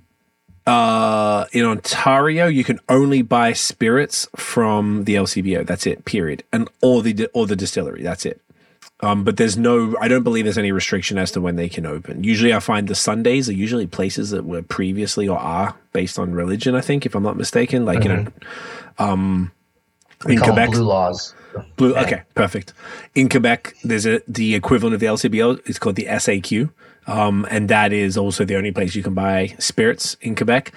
[0.66, 5.66] uh, in Ontario, you can only buy spirits from the LCBO.
[5.66, 6.04] That's it.
[6.04, 6.42] Period.
[6.52, 8.02] And or the or the distillery.
[8.02, 8.40] That's it.
[9.00, 9.94] Um, but there's no.
[10.00, 12.24] I don't believe there's any restriction as to when they can open.
[12.24, 16.32] Usually, I find the Sundays are usually places that were previously or are based on
[16.32, 16.74] religion.
[16.74, 18.26] I think, if I'm not mistaken, like you know,
[18.98, 19.52] um,
[20.24, 21.34] We in Quebec, blue laws.
[21.76, 21.94] Blue.
[21.94, 22.72] Okay, perfect.
[23.14, 25.60] In Quebec, there's a the equivalent of the LCBO.
[25.66, 26.70] It's called the SAQ,
[27.06, 30.72] um, and that is also the only place you can buy spirits in Quebec.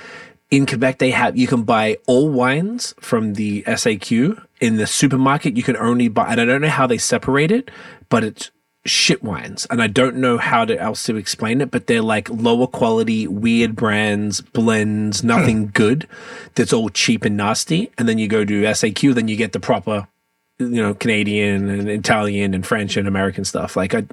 [0.52, 4.44] In Quebec, they have you can buy all wines from the SAQ.
[4.60, 7.70] In the supermarket, you can only buy, and I don't know how they separate it,
[8.10, 8.52] but it's
[8.86, 11.70] shit wines, and I don't know how to else to explain it.
[11.70, 16.08] But they're like lower quality, weird brands, blends, nothing good.
[16.56, 17.92] That's all cheap and nasty.
[17.98, 20.08] And then you go to SAQ, then you get the proper
[20.60, 23.76] you know Canadian and Italian and French and American stuff.
[23.76, 24.06] Like I,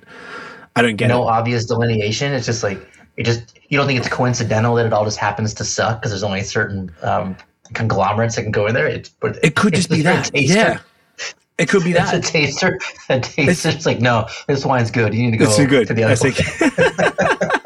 [0.76, 1.32] I don't get no it.
[1.32, 2.32] obvious delineation.
[2.32, 2.78] It's just like
[3.16, 6.12] it just you don't think it's coincidental that it all just happens to suck because
[6.12, 7.36] there's only certain um,
[7.74, 8.86] conglomerates that can go in there.
[8.86, 10.30] It's but It could just be that.
[10.34, 10.78] Yeah,
[11.58, 12.24] it could be It's a that.
[12.24, 12.78] taster.
[13.08, 13.70] A taster.
[13.70, 15.14] It's like no, this wine's good.
[15.14, 16.16] You need to go It's to the other.
[16.22, 17.62] Like-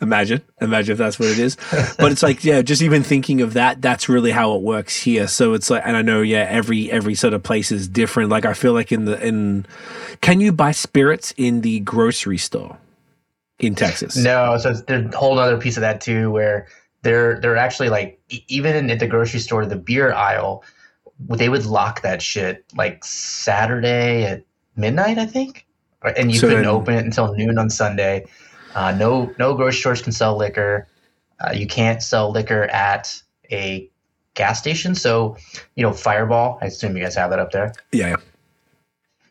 [0.00, 1.56] imagine, imagine if that's what it is.
[1.98, 5.26] But it's like, yeah, just even thinking of that, that's really how it works here.
[5.28, 8.30] So it's like, and I know, yeah, every every sort of place is different.
[8.30, 9.66] Like I feel like in the in,
[10.20, 12.78] can you buy spirits in the grocery store
[13.58, 14.16] in Texas?
[14.16, 16.66] No, so it's- there's a whole other piece of that too, where
[17.02, 20.62] they're they're actually like even at the grocery store, the beer aisle,
[21.28, 24.44] they would lock that shit like Saturday at
[24.76, 25.66] midnight, I think,
[26.16, 28.26] and you So couldn't open it until noon on Sunday.
[28.74, 30.86] Uh, no, no grocery stores can sell liquor.
[31.40, 33.20] Uh, you can't sell liquor at
[33.50, 33.90] a
[34.34, 34.94] gas station.
[34.94, 35.36] So,
[35.74, 36.58] you know, Fireball.
[36.62, 37.72] I assume you guys have that up there.
[37.92, 38.16] Yeah, yeah.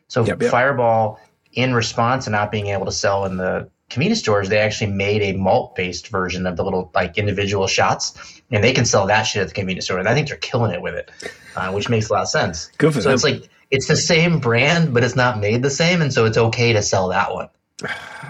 [0.08, 0.50] So Yep, yep.
[0.50, 1.20] Fireball,
[1.52, 5.22] in response to not being able to sell in the convenience stores, they actually made
[5.22, 9.42] a malt-based version of the little like individual shots, and they can sell that shit
[9.42, 9.98] at the convenience store.
[9.98, 11.10] And I think they're killing it with it,
[11.56, 12.70] uh, which makes a lot of sense.
[12.78, 13.14] Good for so them.
[13.14, 16.38] it's like it's the same brand, but it's not made the same, and so it's
[16.38, 17.48] okay to sell that one.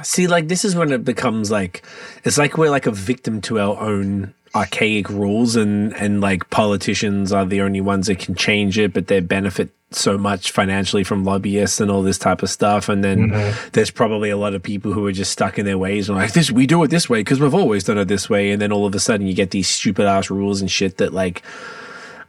[0.03, 1.83] See, like this is when it becomes like
[2.25, 7.33] it's like we're like a victim to our own archaic rules, and and like politicians
[7.33, 11.25] are the only ones that can change it, but they benefit so much financially from
[11.25, 12.89] lobbyists and all this type of stuff.
[12.89, 13.69] And then mm-hmm.
[13.73, 16.33] there's probably a lot of people who are just stuck in their ways and like
[16.33, 18.53] this, we do it this way because we've always done it this way.
[18.53, 21.13] And then all of a sudden you get these stupid ass rules and shit that
[21.13, 21.43] like.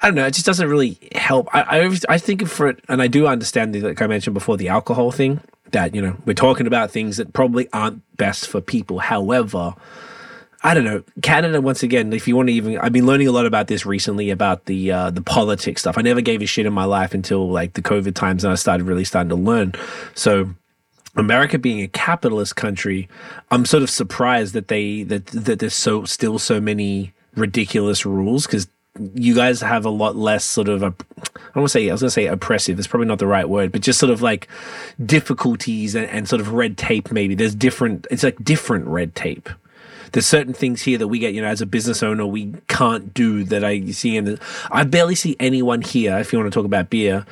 [0.03, 0.25] I don't know.
[0.25, 1.47] It just doesn't really help.
[1.53, 4.57] I I, I think for it, and I do understand, the, like I mentioned before,
[4.57, 5.41] the alcohol thing.
[5.71, 8.99] That you know, we're talking about things that probably aren't best for people.
[8.99, 9.73] However,
[10.63, 11.03] I don't know.
[11.21, 13.85] Canada, once again, if you want to even, I've been learning a lot about this
[13.85, 15.97] recently about the uh, the politics stuff.
[15.97, 18.55] I never gave a shit in my life until like the COVID times, and I
[18.55, 19.73] started really starting to learn.
[20.15, 20.51] So.
[21.17, 23.09] America being a capitalist country,
[23.51, 28.45] I'm sort of surprised that they that that there's so still so many ridiculous rules
[28.45, 28.69] because
[28.99, 31.93] you guys have a lot less sort of a, I don't want to say I
[31.93, 32.77] was going to say oppressive.
[32.77, 34.47] It's probably not the right word, but just sort of like
[35.03, 37.11] difficulties and, and sort of red tape.
[37.11, 38.05] Maybe there's different.
[38.11, 39.49] It's like different red tape.
[40.11, 43.13] There's certain things here that we get, you know, as a business owner, we can't
[43.13, 44.41] do that I see the.
[44.69, 47.25] I barely see anyone here, if you want to talk about beer,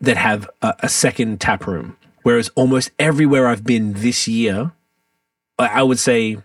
[0.00, 1.96] that have a, a second tap room.
[2.22, 4.72] Whereas almost everywhere I've been this year,
[5.60, 6.38] I I would say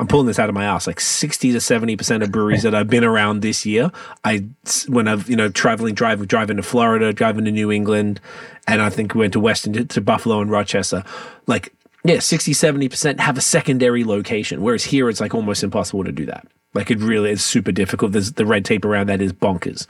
[0.00, 0.86] I'm pulling this out of my ass.
[0.86, 3.92] Like 60 to 70 percent of breweries that I've been around this year,
[4.24, 4.46] I
[4.88, 8.18] when I've you know traveling, driving, driving to Florida, driving to New England,
[8.66, 11.04] and I think we went to Western to, Buffalo and Rochester.
[11.46, 14.62] Like yeah, 60, 70 percent have a secondary location.
[14.62, 16.46] Whereas here, it's like almost impossible to do that.
[16.72, 18.12] Like it really is super difficult.
[18.12, 19.86] There's the red tape around that is bonkers.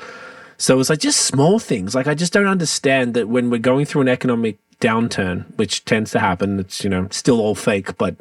[0.59, 1.95] So it's like just small things.
[1.95, 6.11] Like I just don't understand that when we're going through an economic downturn, which tends
[6.11, 8.17] to happen, it's you know still all fake, but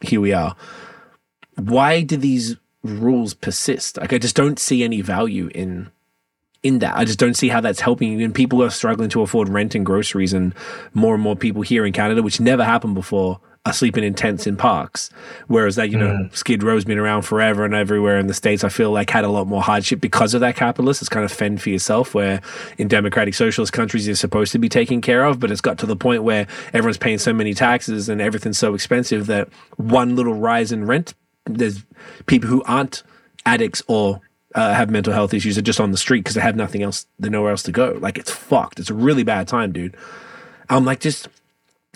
[0.00, 0.56] here we are
[1.56, 3.98] why do these rules persist?
[3.98, 5.90] Like I just don't see any value in
[6.62, 6.96] in that.
[6.96, 8.22] I just don't see how that's helping.
[8.22, 10.54] And people are struggling to afford rent and groceries, and
[10.94, 14.46] more and more people here in Canada, which never happened before, are sleeping in tents
[14.46, 15.10] in parks.
[15.46, 16.36] Whereas that, you know, Mm.
[16.36, 19.28] Skid Row's been around forever and everywhere in the States, I feel like had a
[19.28, 21.00] lot more hardship because of that capitalist.
[21.00, 22.40] It's kind of fend for yourself, where
[22.76, 25.40] in democratic socialist countries, you're supposed to be taken care of.
[25.40, 28.74] But it's got to the point where everyone's paying so many taxes and everything's so
[28.74, 31.14] expensive that one little rise in rent,
[31.46, 31.84] there's
[32.26, 33.02] people who aren't
[33.46, 34.20] addicts or
[34.54, 37.06] uh, have mental health issues are just on the street because they have nothing else,
[37.18, 37.98] they nowhere else to go.
[38.00, 38.78] Like it's fucked.
[38.78, 39.96] It's a really bad time, dude.
[40.68, 41.28] I'm like, just,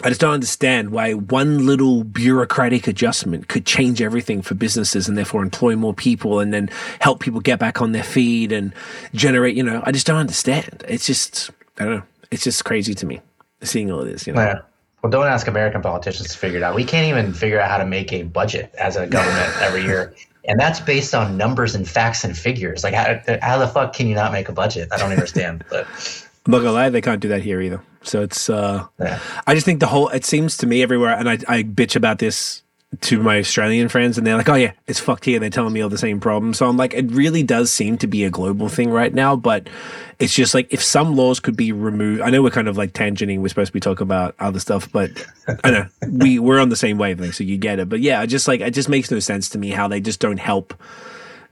[0.03, 5.17] I just don't understand why one little bureaucratic adjustment could change everything for businesses and
[5.17, 6.69] therefore employ more people and then
[7.01, 8.75] help people get back on their feet and
[9.15, 10.85] generate, you know, I just don't understand.
[10.89, 12.03] It's just, I don't know.
[12.31, 13.21] It's just crazy to me
[13.63, 14.41] seeing all of this, you know.
[14.41, 14.61] Yeah.
[15.03, 16.75] Well, don't ask American politicians to figure it out.
[16.75, 20.15] We can't even figure out how to make a budget as a government every year.
[20.47, 22.83] And that's based on numbers and facts and figures.
[22.83, 24.89] Like, how, how the fuck can you not make a budget?
[24.93, 25.65] I don't understand.
[25.71, 25.87] But
[26.47, 27.83] I'm not gonna lie, they can't do that here either.
[28.03, 29.21] So it's uh yeah.
[29.47, 32.21] I just think the whole it seems to me everywhere and I, I bitch about
[32.21, 32.63] this
[33.01, 35.39] to my Australian friends and they're like, Oh yeah, it's fucked here.
[35.39, 36.59] They're telling me all the same problems.
[36.59, 39.69] So I'm like, it really does seem to be a global thing right now, but
[40.19, 42.93] it's just like if some laws could be removed I know we're kind of like
[42.93, 45.11] tangenting, we're supposed to be talking about other stuff, but
[45.65, 47.89] I know we we're on the same wavelength, so you get it.
[47.89, 50.21] But yeah, I just like it just makes no sense to me how they just
[50.21, 50.75] don't help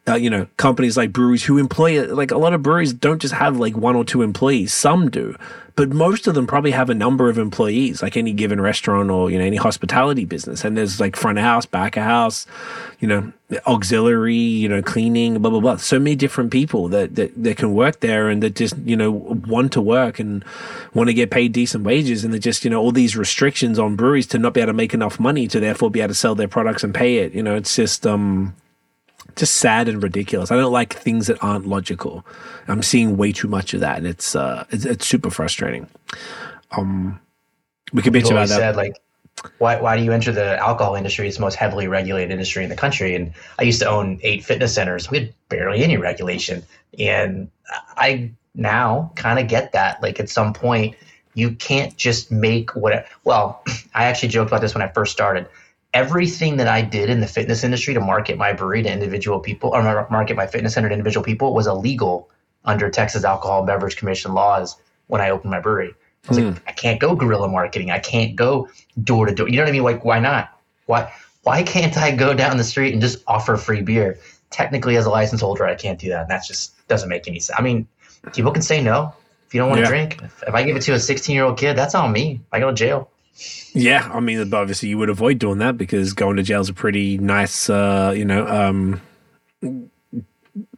[0.08, 3.34] uh, you know, companies like breweries who employ like a lot of breweries don't just
[3.34, 4.72] have like one or two employees.
[4.72, 5.36] Some do,
[5.76, 9.30] but most of them probably have a number of employees, like any given restaurant or
[9.30, 10.64] you know any hospitality business.
[10.64, 12.46] And there's like front of house, back of house,
[12.98, 13.30] you know,
[13.66, 15.76] auxiliary, you know, cleaning, blah blah blah.
[15.76, 19.10] So many different people that that, that can work there and that just you know
[19.10, 20.42] want to work and
[20.94, 22.24] want to get paid decent wages.
[22.24, 24.76] And they just you know all these restrictions on breweries to not be able to
[24.76, 27.34] make enough money to therefore be able to sell their products and pay it.
[27.34, 28.54] You know, it's just um
[29.36, 30.50] just sad and ridiculous.
[30.50, 32.26] I don't like things that aren't logical.
[32.68, 35.86] I'm seeing way too much of that, and it's uh, it's, it's super frustrating.
[36.76, 37.20] Um,
[37.92, 38.56] we could bitch People about that.
[38.56, 38.96] said like,
[39.58, 41.28] why why do you enter the alcohol industry?
[41.28, 43.14] It's the most heavily regulated industry in the country.
[43.14, 45.10] And I used to own eight fitness centers.
[45.10, 46.62] We had barely any regulation,
[46.98, 47.48] and
[47.96, 50.02] I now kind of get that.
[50.02, 50.96] Like at some point,
[51.34, 53.06] you can't just make what.
[53.24, 53.62] Well,
[53.94, 55.46] I actually joked about this when I first started.
[55.96, 59.70] Everything that I did in the fitness industry to market my brewery to individual people,
[59.70, 62.28] or market my fitness center to individual people, was illegal
[62.66, 65.94] under Texas Alcohol and Beverage Commission laws when I opened my brewery.
[66.24, 66.68] I was like, hmm.
[66.68, 67.90] I can't go guerrilla marketing.
[67.90, 68.68] I can't go
[69.02, 69.48] door to door.
[69.48, 69.84] You know what I mean?
[69.84, 70.50] Like, why not?
[70.84, 71.10] Why
[71.44, 74.18] why can't I go down the street and just offer free beer?
[74.50, 76.22] Technically, as a license holder, I can't do that.
[76.22, 77.58] And that just doesn't make any sense.
[77.58, 77.88] I mean,
[78.34, 79.14] people can say no
[79.46, 79.88] if you don't want to Yeah.
[79.88, 80.20] drink.
[80.22, 82.40] If, if I give it to a 16 year old kid, that's on me.
[82.52, 83.08] I go to jail.
[83.72, 86.74] Yeah, I mean, obviously you would avoid doing that because going to jail is a
[86.74, 89.02] pretty nice, uh, you know, um,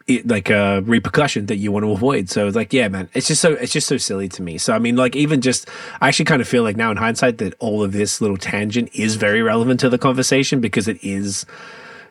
[0.06, 2.28] it, like a repercussion that you want to avoid.
[2.28, 4.58] So it's like, yeah, man, it's just so it's just so silly to me.
[4.58, 5.68] So I mean, like even just,
[6.00, 8.90] I actually kind of feel like now in hindsight that all of this little tangent
[8.94, 11.46] is very relevant to the conversation because it is,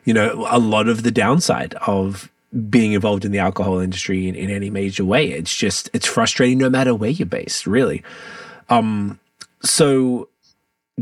[0.04, 2.30] you know, a lot of the downside of
[2.70, 5.30] being involved in the alcohol industry in, in any major way.
[5.32, 8.02] It's just it's frustrating no matter where you're based, really.
[8.70, 9.18] Um,
[9.62, 10.28] so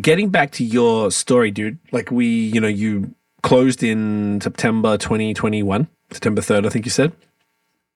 [0.01, 5.89] getting back to your story, dude, like we, you know, you closed in September 2021,
[6.11, 7.13] September 3rd, I think you said.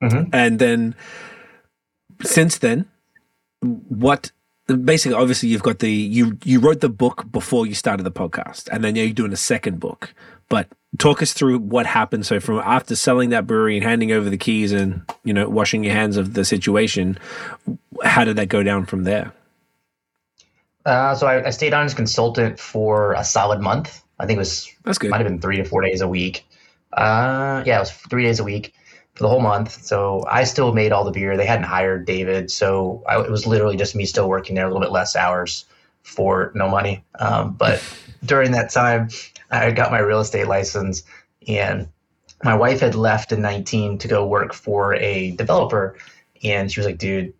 [0.02, 0.30] Mhm.
[0.32, 0.94] And then
[2.22, 2.86] since then,
[3.62, 4.30] what
[4.84, 8.68] basically obviously you've got the you you wrote the book before you started the podcast
[8.70, 10.14] and then yeah, you're doing a second book
[10.48, 14.30] but talk us through what happened so from after selling that brewery and handing over
[14.30, 17.18] the keys and you know washing your hands of the situation
[18.04, 19.32] how did that go down from there
[20.84, 24.02] Uh, so I, I stayed on as consultant for a solid month.
[24.18, 26.46] I think it was that's good might have been three to four days a week.
[26.92, 28.74] Uh, yeah, it was three days a week
[29.14, 29.84] for the whole month.
[29.84, 31.36] So I still made all the beer.
[31.36, 34.68] They hadn't hired David, so I, it was literally just me still working there a
[34.68, 35.64] little bit less hours
[36.02, 37.04] for no money.
[37.18, 37.82] Um, but
[38.24, 39.08] during that time,
[39.50, 41.02] I got my real estate license,
[41.46, 41.88] and
[42.42, 45.96] my wife had left in 19 to go work for a developer,
[46.42, 47.34] and she was like, "Dude."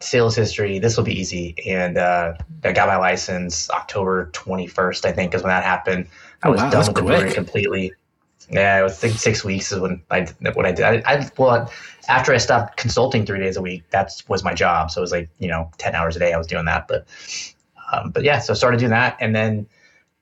[0.00, 0.78] Sales history.
[0.78, 5.04] This will be easy, and uh, I got my license October 21st.
[5.04, 6.06] I think is when that happened.
[6.42, 7.92] I Oh, was wow, done with the brewery completely.
[8.50, 10.84] Yeah, I was think six weeks is when I what I did.
[10.84, 11.70] I, I well
[12.08, 14.90] after I stopped consulting three days a week, that was my job.
[14.90, 16.88] So it was like you know ten hours a day I was doing that.
[16.88, 17.06] But
[17.92, 19.66] um, but yeah, so I started doing that, and then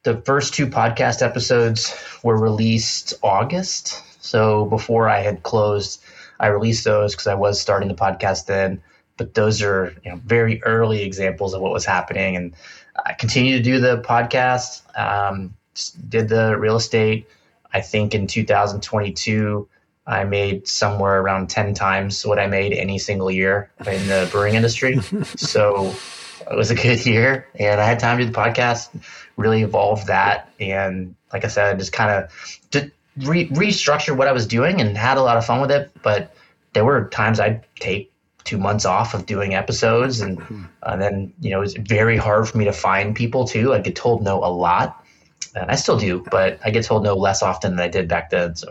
[0.03, 4.03] the first two podcast episodes were released August.
[4.25, 6.03] So before I had closed,
[6.41, 8.83] I released those because I was starting the podcast then.
[9.19, 12.55] But those are you know very early examples of what was happening, and
[13.05, 14.83] I continued to do the podcast.
[14.99, 15.55] Um,
[16.09, 17.29] did the real estate
[17.73, 19.69] I think in 2022,
[20.07, 24.55] I made somewhere around 10 times what I made any single year in the brewing
[24.55, 25.01] industry.
[25.37, 25.95] so
[26.51, 28.89] it was a good year and I had time to do the podcast,
[29.37, 30.51] really evolved that.
[30.59, 32.33] And like I said, just kind of
[33.29, 35.91] re- restructured what I was doing and had a lot of fun with it.
[36.03, 36.35] But
[36.73, 38.11] there were times I'd take
[38.49, 40.39] two months off of doing episodes and,
[40.83, 43.75] and then, you know, it's very hard for me to find people too.
[43.75, 45.05] I get told no a lot
[45.55, 48.31] and I still do, but I get told no less often than I did back
[48.31, 48.57] then.
[48.57, 48.69] So,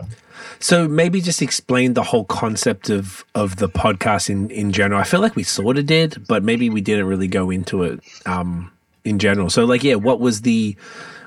[0.60, 5.00] so maybe just explain the whole concept of of the podcast in in general.
[5.00, 8.00] I feel like we sort of did, but maybe we didn't really go into it
[8.26, 8.72] um,
[9.04, 9.50] in general.
[9.50, 10.76] So, like, yeah, what was the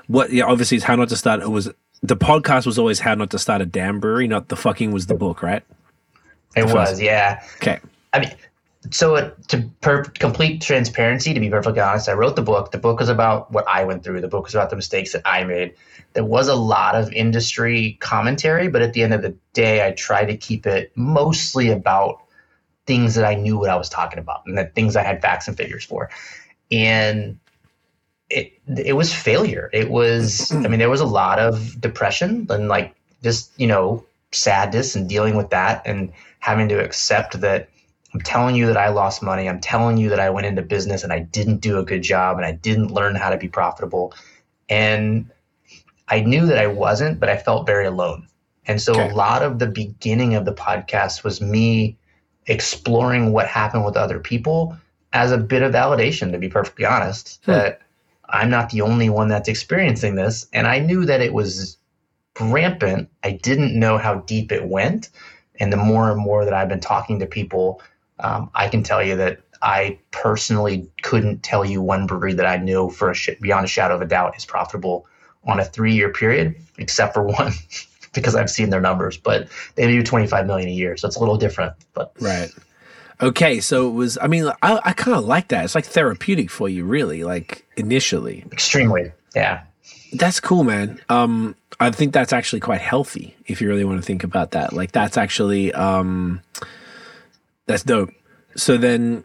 [0.06, 0.32] what?
[0.32, 1.40] Yeah, obviously, it's how not to start.
[1.42, 1.70] It was
[2.02, 4.28] the podcast was always how not to start a damn brewery.
[4.28, 5.62] Not the fucking was the book, right?
[6.54, 7.42] It was, yeah.
[7.56, 7.80] Okay.
[8.12, 8.30] I mean,
[8.90, 12.72] so to per- complete transparency, to be perfectly honest, I wrote the book.
[12.72, 14.20] The book was about what I went through.
[14.20, 15.74] The book was about the mistakes that I made.
[16.14, 19.92] There was a lot of industry commentary, but at the end of the day, I
[19.92, 22.22] tried to keep it mostly about
[22.86, 25.46] things that I knew what I was talking about and the things I had facts
[25.46, 26.10] and figures for.
[26.70, 27.38] And
[28.28, 29.70] it it was failure.
[29.72, 34.04] It was I mean there was a lot of depression and like just, you know,
[34.32, 37.68] sadness and dealing with that and having to accept that
[38.14, 39.48] I'm telling you that I lost money.
[39.48, 42.36] I'm telling you that I went into business and I didn't do a good job
[42.36, 44.14] and I didn't learn how to be profitable.
[44.68, 45.30] And
[46.08, 48.28] I knew that I wasn't, but I felt very alone.
[48.66, 49.10] And so okay.
[49.10, 51.96] a lot of the beginning of the podcast was me
[52.46, 54.76] exploring what happened with other people
[55.12, 57.52] as a bit of validation, to be perfectly honest, hmm.
[57.52, 57.80] that
[58.28, 60.46] I'm not the only one that's experiencing this.
[60.52, 61.78] And I knew that it was
[62.40, 63.08] rampant.
[63.22, 65.10] I didn't know how deep it went.
[65.60, 67.82] And the more and more that I've been talking to people
[68.22, 72.56] um, I can tell you that I personally couldn't tell you one brewery that I
[72.56, 75.06] knew for a sh- beyond a shadow of a doubt is profitable
[75.44, 77.52] on a three year period, except for one,
[78.12, 79.16] because I've seen their numbers.
[79.16, 81.74] But they do 25 million a year, so it's a little different.
[81.94, 82.50] But right.
[83.20, 84.18] Okay, so it was.
[84.20, 85.64] I mean, I, I kind of like that.
[85.64, 87.22] It's like therapeutic for you, really.
[87.22, 89.12] Like initially, extremely.
[89.36, 89.62] Yeah,
[90.12, 91.00] that's cool, man.
[91.08, 94.72] Um, I think that's actually quite healthy if you really want to think about that.
[94.72, 96.40] Like that's actually um
[97.66, 98.10] that's dope.
[98.56, 99.24] So then,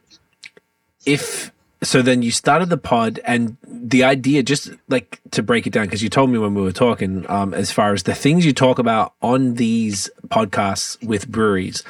[1.05, 1.51] if
[1.83, 5.85] so, then you started the pod, and the idea, just like to break it down,
[5.85, 8.53] because you told me when we were talking, um, as far as the things you
[8.53, 11.83] talk about on these podcasts with breweries,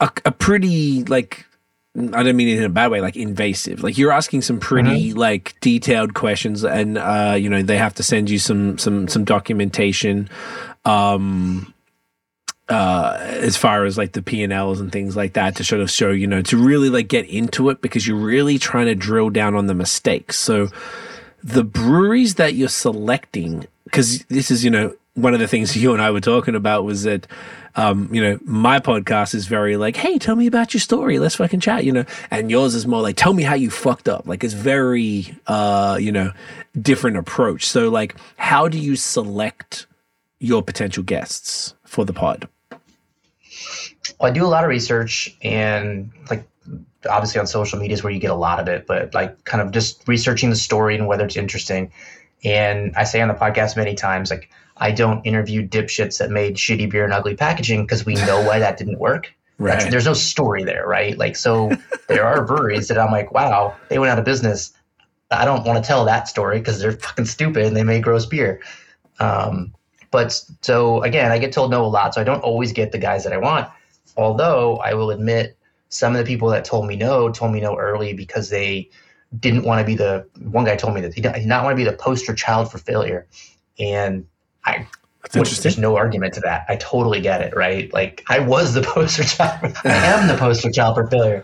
[0.00, 1.46] a pretty like
[1.96, 3.82] I don't mean it in a bad way, like invasive.
[3.82, 5.18] Like you're asking some pretty mm-hmm.
[5.18, 9.24] like detailed questions, and uh, you know they have to send you some some some
[9.24, 10.28] documentation.
[10.84, 11.72] Um,
[12.68, 15.82] uh, as far as like the P and Ls and things like that to sort
[15.82, 18.94] of show, you know, to really like get into it because you're really trying to
[18.94, 20.38] drill down on the mistakes.
[20.38, 20.68] So
[21.42, 25.92] the breweries that you're selecting, because this is, you know, one of the things you
[25.92, 27.26] and I were talking about was that,
[27.76, 31.18] um, you know, my podcast is very like, hey, tell me about your story.
[31.18, 34.08] Let's fucking chat, you know, and yours is more like, tell me how you fucked
[34.08, 34.26] up.
[34.26, 36.32] Like it's very, uh, you know,
[36.80, 37.66] different approach.
[37.66, 39.86] So like, how do you select
[40.38, 42.48] your potential guests for the pod?
[44.18, 46.46] Well, I do a lot of research and like
[47.08, 49.62] obviously on social media is where you get a lot of it, but like kind
[49.62, 51.92] of just researching the story and whether it's interesting.
[52.44, 56.56] And I say on the podcast many times, like I don't interview dipshits that made
[56.56, 59.32] shitty beer and ugly packaging because we know why that didn't work.
[59.58, 59.78] Right.
[59.78, 61.16] That's, there's no story there, right?
[61.16, 61.70] Like, so
[62.08, 64.72] there are breweries that I'm like, wow, they went out of business.
[65.30, 68.26] I don't want to tell that story because they're fucking stupid and they make gross
[68.26, 68.60] beer.
[69.20, 69.74] Um,
[70.10, 72.98] but so again, I get told no a lot, so I don't always get the
[72.98, 73.68] guys that I want.
[74.16, 75.56] Although I will admit,
[75.88, 78.90] some of the people that told me no told me no early because they
[79.40, 81.76] didn't want to be the one guy told me that he did not want to
[81.76, 83.26] be the poster child for failure,
[83.78, 84.26] and
[84.64, 84.86] I.
[85.32, 86.66] Which, there's no argument to that.
[86.68, 87.90] I totally get it, right?
[87.94, 89.74] Like I was the poster child.
[89.82, 91.42] I am the poster child for failure.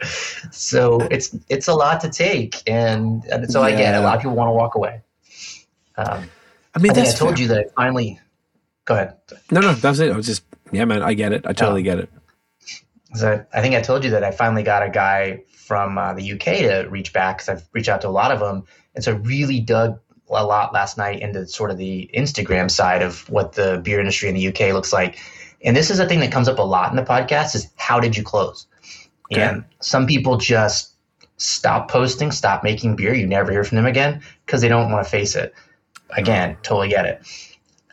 [0.53, 3.75] So it's it's a lot to take, and, and so yeah.
[3.75, 3.99] I get it.
[3.99, 5.01] A lot of people want to walk away.
[5.97, 6.29] Um,
[6.75, 7.43] I mean, I, I told fair.
[7.43, 8.21] you that I finally
[8.85, 9.17] go ahead.
[9.51, 10.13] No, no, that's it.
[10.13, 11.47] I was just, yeah, man, I get it.
[11.47, 12.11] I totally um, get it.
[13.15, 16.32] So I think I told you that I finally got a guy from uh, the
[16.32, 18.65] UK to reach back because I've reached out to a lot of them,
[18.95, 19.99] and so I really dug
[20.31, 24.28] a lot last night into sort of the Instagram side of what the beer industry
[24.28, 25.19] in the UK looks like.
[25.65, 27.99] And this is a thing that comes up a lot in the podcast: is how
[27.99, 28.66] did you close?
[29.32, 29.43] Okay.
[29.43, 30.95] And some people just
[31.37, 33.15] stop posting, stop making beer.
[33.15, 35.55] You never hear from them again because they don't want to face it.
[36.16, 37.24] Again, totally get it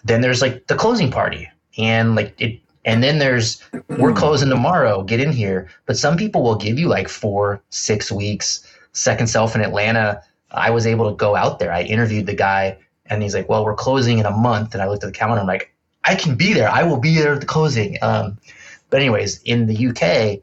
[0.07, 3.61] then there's like the closing party and like it and then there's
[3.99, 5.69] we're closing tomorrow get in here.
[5.85, 10.23] But some people will give you like four six weeks second self in atlanta.
[10.49, 11.71] I was able to go out there.
[11.71, 14.73] I interviewed the guy and he's like well we're closing in a month.
[14.73, 15.71] And i looked at the calendar i'm like
[16.03, 16.69] I can be there.
[16.69, 17.97] I will be there at the closing.
[18.01, 18.37] Um,
[18.89, 20.41] but anyways, in the UK,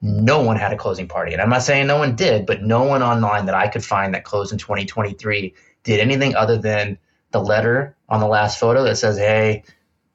[0.00, 2.84] no one had a closing party, and I'm not saying no one did, but no
[2.84, 5.52] one online that I could find that closed in 2023
[5.82, 6.96] did anything other than
[7.32, 9.64] the letter on the last photo that says, "Hey,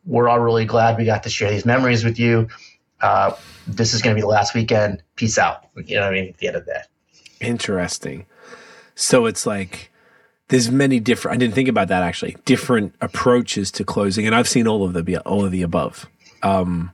[0.06, 2.48] we're all really glad we got to share these memories with you.
[3.02, 3.32] Uh,
[3.68, 5.04] this is going to be the last weekend.
[5.16, 6.30] Peace out." You know what I mean?
[6.30, 6.82] At the end of the day.
[7.42, 8.26] Interesting.
[8.96, 9.92] So it's like
[10.48, 11.36] there's many different.
[11.36, 12.38] I didn't think about that actually.
[12.46, 16.08] Different approaches to closing, and I've seen all of the all of the above,
[16.44, 16.92] um,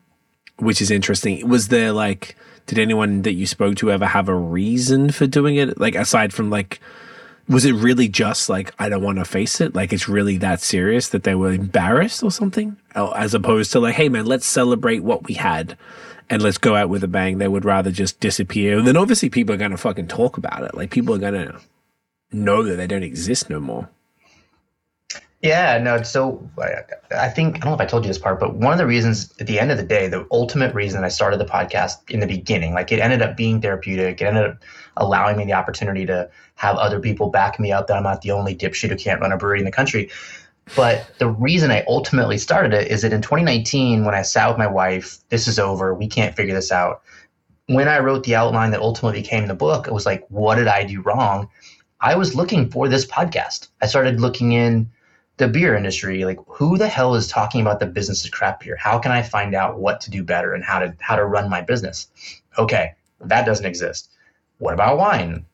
[0.58, 1.48] which is interesting.
[1.48, 2.36] Was there like,
[2.66, 5.80] did anyone that you spoke to ever have a reason for doing it?
[5.80, 6.80] Like aside from like,
[7.52, 9.76] was it really just like I don't want to face it?
[9.76, 13.80] Like it's really that serious that they were embarrassed or something, Oh, as opposed to
[13.80, 15.78] like, hey man, let's celebrate what we had.
[16.30, 17.40] And let's go out with a bang.
[17.40, 18.78] They would rather just disappear.
[18.78, 20.74] And then obviously people are to fucking talk about it.
[20.74, 21.60] Like people are to
[22.32, 23.90] know that they don't exist no more.
[25.42, 26.04] Yeah, no.
[26.04, 26.48] So
[27.18, 28.86] I think I don't know if I told you this part, but one of the
[28.86, 32.20] reasons at the end of the day, the ultimate reason I started the podcast in
[32.20, 34.22] the beginning, like it ended up being therapeutic.
[34.22, 34.58] It ended up
[34.98, 38.32] allowing me the opportunity to have other people back me up that I'm not the
[38.32, 40.10] only dipshit who can't run a brewery in the country.
[40.76, 44.58] But the reason I ultimately started it is that in 2019, when I sat with
[44.58, 47.02] my wife, this is over, we can't figure this out.
[47.66, 50.68] When I wrote the outline that ultimately became the book, it was like, what did
[50.68, 51.50] I do wrong?
[52.00, 53.70] I was looking for this podcast.
[53.82, 54.90] I started looking in
[55.38, 58.76] the beer industry, like who the hell is talking about the business of craft beer?
[58.76, 61.50] How can I find out what to do better and how to how to run
[61.50, 62.08] my business?
[62.58, 64.12] Okay, that doesn't exist.
[64.62, 65.46] What about wine?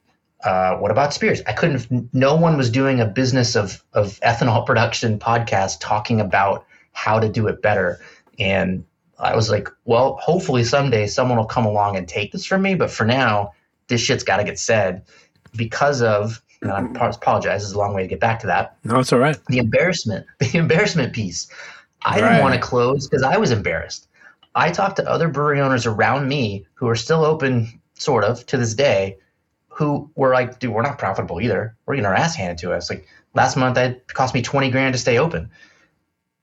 [0.43, 1.41] Uh, what about spirits?
[1.47, 2.13] I couldn't.
[2.13, 7.29] No one was doing a business of of ethanol production podcast talking about how to
[7.29, 8.01] do it better.
[8.38, 8.84] And
[9.17, 12.75] I was like, well, hopefully someday someone will come along and take this from me.
[12.75, 13.53] But for now,
[13.88, 15.03] this shit's got to get said
[15.55, 18.77] because of and I apologize, it's a long way to get back to that.
[18.84, 19.38] No, it's all right.
[19.47, 21.47] The embarrassment, the embarrassment piece.
[22.03, 22.29] I right.
[22.29, 24.07] didn't want to close because I was embarrassed.
[24.55, 28.57] I talked to other brewery owners around me who are still open, sort of, to
[28.57, 29.18] this day,
[29.69, 31.76] who were like, dude, we're not profitable either.
[31.86, 32.90] We're getting our ass handed to us.
[32.90, 35.52] Like last month, it cost me 20 grand to stay open.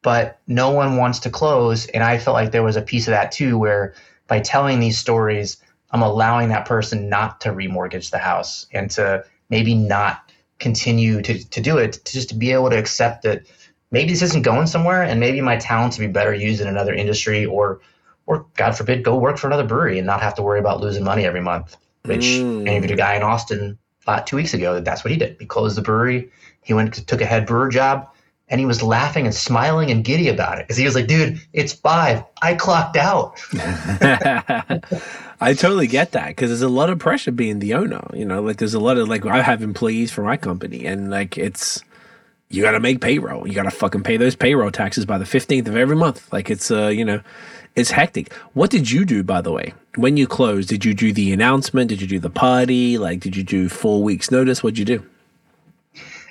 [0.03, 1.87] But no one wants to close.
[1.87, 3.95] And I felt like there was a piece of that too, where
[4.29, 5.57] by telling these stories,
[5.91, 11.45] I'm allowing that person not to remortgage the house and to maybe not continue to,
[11.45, 13.47] to do it, to just to be able to accept that
[13.91, 16.95] maybe this isn't going somewhere and maybe my talents would be better used in another
[16.95, 17.81] industry or
[18.27, 21.05] or God forbid, go work for another brewery and not have to worry about losing
[21.05, 21.77] money every month.
[22.05, 22.69] Which mm.
[22.69, 25.37] I interviewed a guy in Austin uh, two weeks ago that that's what he did.
[25.39, 26.31] He closed the brewery.
[26.63, 28.09] He went took a head brewer job
[28.49, 31.41] and he was laughing and smiling and giddy about it because he was like, dude,
[31.53, 32.23] it's five.
[32.43, 33.41] I clocked out.
[35.41, 38.07] I totally get that because there's a lot of pressure being the owner.
[38.13, 41.11] You know, like there's a lot of like I have employees for my company and
[41.11, 41.83] like it's
[42.51, 43.47] you got to make payroll.
[43.49, 46.33] You got to fucking pay those payroll taxes by the 15th of every month.
[46.33, 47.21] Like it's uh, you know,
[47.77, 48.33] it's hectic.
[48.55, 49.75] What did you do by the way?
[49.97, 51.89] When you closed, did you do the announcement?
[51.89, 52.99] Did you do the party?
[52.99, 54.63] Like did you do 4 weeks notice?
[54.63, 55.05] What'd you do?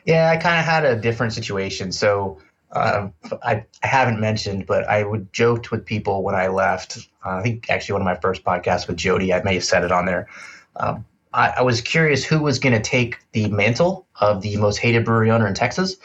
[0.06, 1.92] Yeah, I kind of had a different situation.
[1.92, 2.40] So
[2.74, 3.14] um,
[3.44, 6.98] I, I, haven't mentioned, but I would joked with people when I left.
[7.24, 9.84] Uh, I think actually one of my first podcasts with Jody, I may have said
[9.84, 10.28] it on there.
[10.76, 14.78] Um, I, I, was curious who was going to take the mantle of the most
[14.78, 15.96] hated brewery owner in Texas,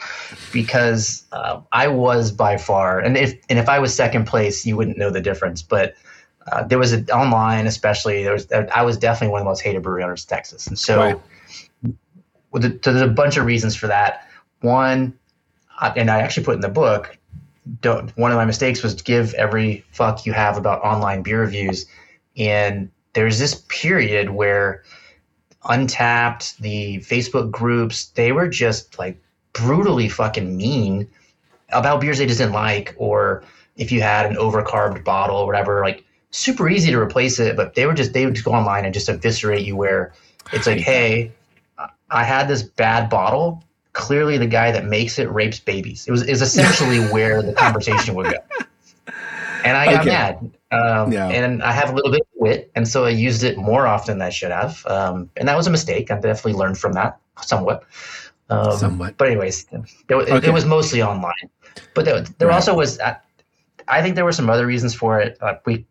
[0.51, 4.75] because uh, I was by far, and if and if I was second place, you
[4.75, 5.61] wouldn't know the difference.
[5.61, 5.95] But
[6.51, 9.61] uh, there was a, online, especially there was I was definitely one of the most
[9.61, 10.97] hated brewery owners in Texas, and so.
[10.99, 11.19] Right
[12.51, 14.27] there's a bunch of reasons for that.
[14.61, 15.17] One,
[15.95, 17.17] and I actually put in the book,
[17.81, 21.41] don't, one of my mistakes was to give every fuck you have about online beer
[21.41, 21.85] reviews.
[22.37, 24.83] And there's this period where
[25.65, 29.21] Untappd, the Facebook groups, they were just like
[29.53, 31.07] brutally fucking mean
[31.71, 33.43] about beers they just didn't like, or
[33.75, 37.75] if you had an overcarbed bottle or whatever, like super easy to replace it, but
[37.75, 40.13] they were just they would just go online and just eviscerate you where
[40.53, 41.31] it's like, hey,
[42.09, 43.63] I had this bad bottle.
[43.93, 46.07] Clearly, the guy that makes it rapes babies.
[46.07, 48.37] It was is essentially where the conversation would go.
[49.65, 50.09] And I got okay.
[50.09, 50.51] mad.
[50.71, 51.27] Um, yeah.
[51.27, 54.27] And I have a little bit wit, and so I used it more often than
[54.27, 54.85] I should have.
[54.85, 56.09] Um, and that was a mistake.
[56.11, 57.83] I definitely learned from that somewhat.
[58.49, 59.17] Um, somewhat.
[59.17, 60.47] But anyways, it, okay.
[60.47, 61.49] it, was mostly online.
[61.93, 62.55] But there, there right.
[62.55, 62.99] also was.
[62.99, 63.15] Uh,
[63.87, 65.37] I think there were some other reasons for it.
[65.41, 65.85] Uh, we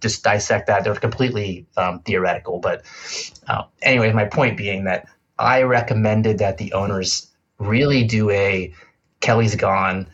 [0.00, 0.84] just dissect that.
[0.84, 2.58] They're completely um, theoretical.
[2.58, 2.84] But
[3.48, 5.08] uh, anyway, my point being that
[5.38, 8.72] I recommended that the owners really do a
[9.20, 10.06] Kelly's gone.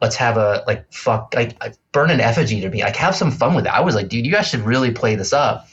[0.00, 2.82] Let's have a like fuck like uh, burn an effigy to me.
[2.82, 3.72] Like have some fun with it.
[3.72, 5.68] I was like, dude, you guys should really play this up.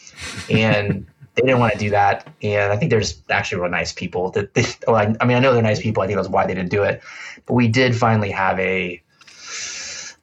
[0.49, 2.27] And they didn't want to do that.
[2.41, 5.39] And I think there's actually real nice people that they, well, I, I mean I
[5.39, 6.01] know they're nice people.
[6.01, 7.01] I think that's why they didn't do it.
[7.45, 9.01] But we did finally have a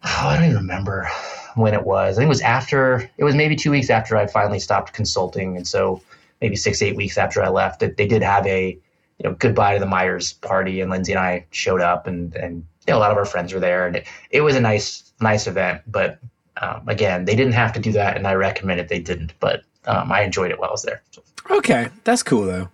[0.05, 1.09] oh, I don't even remember
[1.55, 2.17] when it was.
[2.17, 5.57] I think it was after, it was maybe two weeks after I finally stopped consulting.
[5.57, 6.01] And so
[6.41, 8.71] maybe six, eight weeks after I left, they, they did have a,
[9.19, 12.67] you know, goodbye to the Meyers party and Lindsay and I showed up and, and
[12.87, 15.13] you know, a lot of our friends were there and it, it was a nice,
[15.21, 15.83] nice event.
[15.87, 16.19] But
[16.61, 18.17] um, again, they didn't have to do that.
[18.17, 21.03] And I recommend it they didn't, but um, I enjoyed it while I was there.
[21.11, 21.23] So.
[21.51, 21.89] Okay.
[22.05, 22.69] That's cool though.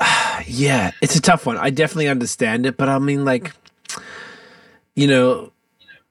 [0.46, 1.56] yeah, it's a tough one.
[1.56, 3.52] I definitely understand it, but I mean, like,
[4.94, 5.52] you know,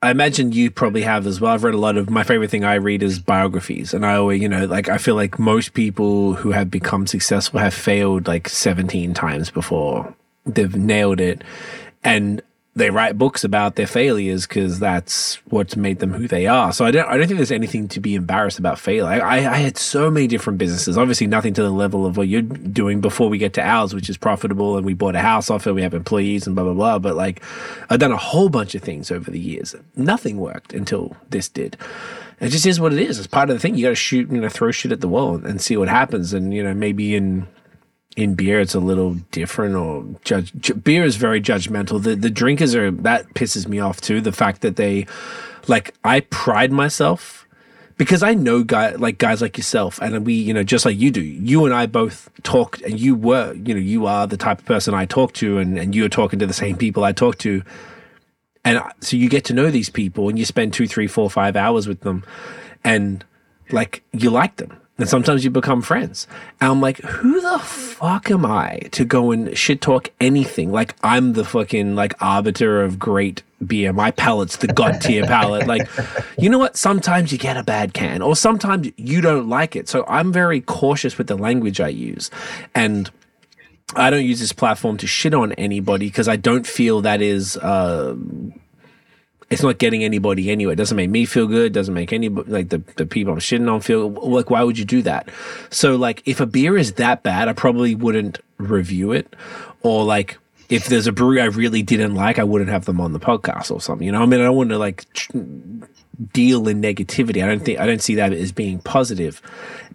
[0.04, 1.52] I imagine you probably have as well.
[1.52, 3.94] I've read a lot of my favorite thing I read is biographies.
[3.94, 7.60] And I always, you know, like I feel like most people who have become successful
[7.60, 11.44] have failed like 17 times before they've nailed it.
[12.04, 12.42] And
[12.74, 16.72] they write books about their failures because that's what's made them who they are.
[16.72, 19.20] So I don't, I don't think there's anything to be embarrassed about failing.
[19.20, 20.98] I, I, had so many different businesses.
[20.98, 24.10] Obviously, nothing to the level of what you're doing before we get to ours, which
[24.10, 25.74] is profitable, and we bought a house off it.
[25.74, 27.00] We have employees and blah blah blah.
[27.00, 27.44] But like,
[27.90, 29.76] I've done a whole bunch of things over the years.
[29.98, 31.76] Nothing worked until this did.
[32.40, 33.20] It just is what it is.
[33.20, 33.76] It's part of the thing.
[33.76, 36.34] You got to shoot, you know, throw shit at the wall and see what happens.
[36.34, 37.48] And you know, maybe in
[38.18, 40.52] in beer it's a little different or judge
[40.84, 42.02] beer is very judgmental.
[42.02, 45.06] The the drinkers are that pisses me off too the fact that they
[45.68, 47.48] like i pride myself
[47.98, 51.10] because i know guy like guys like yourself and we you know just like you
[51.12, 51.22] do.
[51.22, 54.66] You and i both talk and you were you know you are the type of
[54.66, 57.64] person i talk to and, and you're talking to the same people i talk to.
[58.64, 61.56] And so you get to know these people and you spend two three four five
[61.56, 62.24] hours with them
[62.84, 63.24] and
[63.72, 66.28] like you like them and sometimes you become friends.
[66.60, 70.72] And I'm like, who the fuck am I to go and shit talk anything?
[70.72, 73.94] Like I'm the fucking like arbiter of great beer.
[73.94, 75.68] My palate's the god tier palate.
[75.68, 75.90] Like,
[76.38, 76.78] you know what?
[76.78, 79.90] Sometimes you get a bad can, or sometimes you don't like it.
[79.90, 82.30] So I'm very cautious with the language I use,
[82.74, 83.10] and.
[83.94, 87.58] I don't use this platform to shit on anybody because I don't feel that is
[87.58, 88.16] uh,
[89.52, 90.74] it's not getting anybody anywhere.
[90.74, 91.74] It doesn't make me feel good.
[91.74, 94.86] Doesn't make any like the, the people I'm shitting on feel like why would you
[94.86, 95.30] do that?
[95.70, 99.36] So like if a beer is that bad, I probably wouldn't review it.
[99.84, 100.38] Or like
[100.70, 103.72] if there's a brewery I really didn't like, I wouldn't have them on the podcast
[103.72, 104.06] or something.
[104.06, 105.06] You know, I mean, I don't want to like
[106.32, 107.44] deal in negativity.
[107.44, 109.42] I don't think I don't see that as being positive.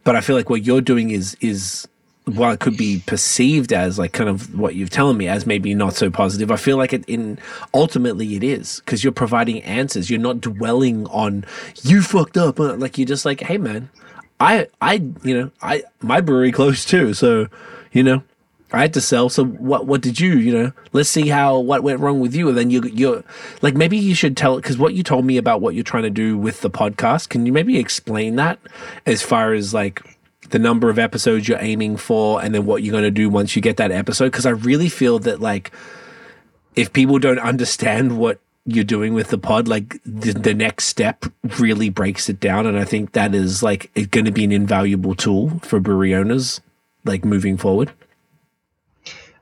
[0.05, 1.89] But I feel like what you're doing is is
[2.27, 5.95] it could be perceived as like kind of what you're telling me as maybe not
[5.95, 7.39] so positive, I feel like it in
[7.73, 10.11] ultimately it is because you're providing answers.
[10.11, 11.45] You're not dwelling on
[11.83, 12.59] you fucked up.
[12.59, 13.91] Uh, like you're just like, hey man,
[14.41, 17.47] I I you know I my brewery closed too, so
[17.93, 18.23] you know
[18.73, 19.29] I had to sell.
[19.29, 20.73] So what what did you you know?
[20.93, 23.23] Let's see how what went wrong with you, and then you you're
[23.63, 26.11] like maybe you should tell because what you told me about what you're trying to
[26.11, 27.29] do with the podcast.
[27.29, 28.59] Can you maybe explain that
[29.07, 30.16] as far as like
[30.51, 33.57] the number of episodes you're aiming for and then what you're going to do once
[33.57, 35.71] you get that episode because i really feel that like
[36.75, 41.25] if people don't understand what you're doing with the pod like the, the next step
[41.59, 45.15] really breaks it down and i think that is like going to be an invaluable
[45.15, 46.61] tool for brewery owners
[47.07, 47.93] like moving forward.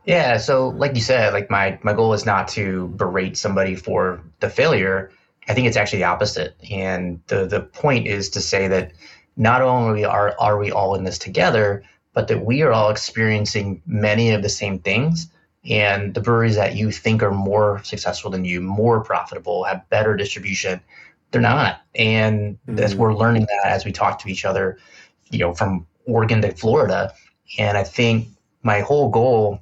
[0.05, 4.20] Yeah so like you said like my my goal is not to berate somebody for
[4.40, 5.10] the failure.
[5.48, 8.93] I think it's actually the opposite and the the point is to say that
[9.36, 11.82] not only are, are we all in this together,
[12.12, 15.28] but that we are all experiencing many of the same things.
[15.69, 20.16] And the breweries that you think are more successful than you, more profitable, have better
[20.16, 20.81] distribution,
[21.31, 21.81] they're not.
[21.94, 22.78] And mm-hmm.
[22.78, 24.78] as we're learning that as we talk to each other,
[25.31, 27.12] you know, from Oregon to Florida.
[27.59, 28.28] And I think
[28.62, 29.61] my whole goal,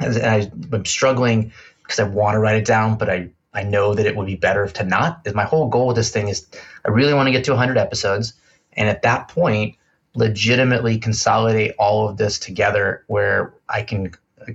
[0.00, 1.52] and I, I'm struggling
[1.82, 4.36] because I want to write it down, but I, I know that it would be
[4.36, 6.46] better to not, is my whole goal with this thing is
[6.84, 8.34] I really want to get to 100 episodes
[8.76, 9.76] and at that point,
[10.14, 14.12] legitimately consolidate all of this together where I can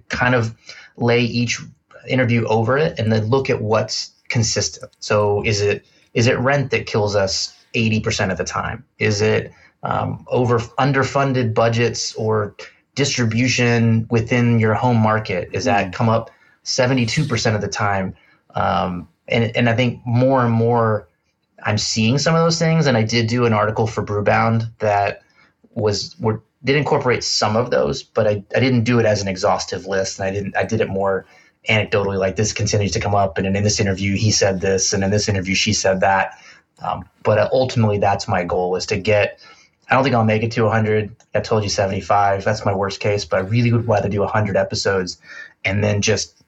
[0.07, 0.55] kind of
[0.97, 1.59] lay each
[2.07, 4.91] interview over it and then look at what's consistent.
[4.99, 8.83] So is it is it rent that kills us 80% of the time?
[8.97, 9.51] Is it
[9.83, 12.55] um, over underfunded budgets or
[12.95, 15.49] distribution within your home market?
[15.53, 15.93] Is that mm.
[15.93, 16.31] come up
[16.63, 18.15] 72% of the time?
[18.55, 21.07] Um, and, and I think more and more
[21.63, 25.23] I'm seeing some of those things, and I did do an article for Brewbound that
[25.73, 29.27] was were, did incorporate some of those, but I, I didn't do it as an
[29.27, 31.25] exhaustive list, and I didn't I did it more
[31.69, 32.17] anecdotally.
[32.17, 35.11] Like this continues to come up, and in this interview he said this, and in
[35.11, 36.39] this interview she said that.
[36.81, 39.39] Um, but ultimately, that's my goal is to get.
[39.89, 41.15] I don't think I'll make it to 100.
[41.33, 42.45] I told you 75.
[42.45, 45.19] That's my worst case, but I really would rather do 100 episodes,
[45.65, 46.43] and then just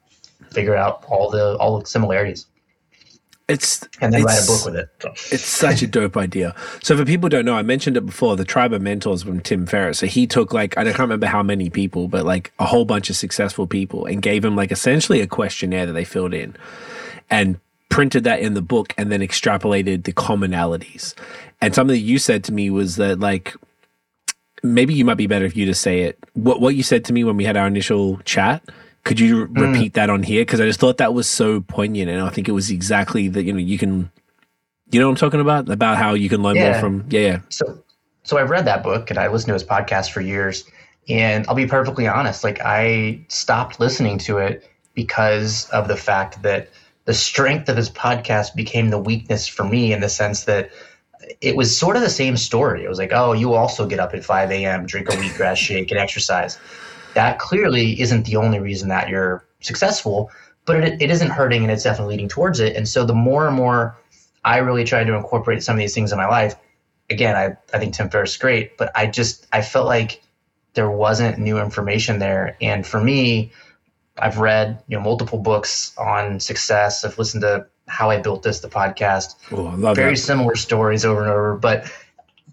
[0.52, 2.46] figure out all the all the similarities
[3.52, 4.90] it's and then it's, write a book with it.
[5.00, 5.36] So.
[5.36, 6.56] It's such a dope idea.
[6.82, 8.36] So for people don't know, I mentioned it before.
[8.36, 10.00] The Tribe of Mentors from Tim Ferriss.
[10.00, 13.10] So he took like I can't remember how many people, but like a whole bunch
[13.10, 16.56] of successful people, and gave them like essentially a questionnaire that they filled in,
[17.30, 17.60] and
[17.90, 21.14] printed that in the book and then extrapolated the commonalities.
[21.60, 23.54] And something that you said to me was that like
[24.64, 26.18] maybe you might be better if you just say it.
[26.34, 28.64] What what you said to me when we had our initial chat.
[29.04, 29.60] Could you Hmm.
[29.60, 30.42] repeat that on here?
[30.42, 33.44] Because I just thought that was so poignant, and I think it was exactly that.
[33.44, 34.12] You know, you can,
[34.92, 37.06] you know, what I'm talking about about how you can learn more from.
[37.10, 37.40] Yeah, yeah.
[37.50, 37.84] So,
[38.24, 40.64] so I've read that book and I listened to his podcast for years.
[41.10, 46.44] And I'll be perfectly honest, like I stopped listening to it because of the fact
[46.44, 46.70] that
[47.06, 50.70] the strength of his podcast became the weakness for me in the sense that
[51.42, 52.84] it was sort of the same story.
[52.84, 55.90] It was like, oh, you also get up at 5 a.m., drink a wheatgrass shake,
[55.90, 56.60] and exercise.
[57.14, 60.32] That clearly isn't the only reason that you're successful,
[60.66, 62.76] but it, it isn't hurting and it's definitely leading towards it.
[62.76, 63.98] And so the more and more
[64.44, 66.56] I really tried to incorporate some of these things in my life,
[67.10, 70.22] again, I, I think Tim Ferriss is great, but I just I felt like
[70.74, 72.56] there wasn't new information there.
[72.62, 73.52] And for me,
[74.18, 77.04] I've read you know multiple books on success.
[77.04, 80.18] I've listened to How I Built This, the podcast, Oh, I love very that.
[80.18, 81.56] similar stories over and over.
[81.58, 81.92] But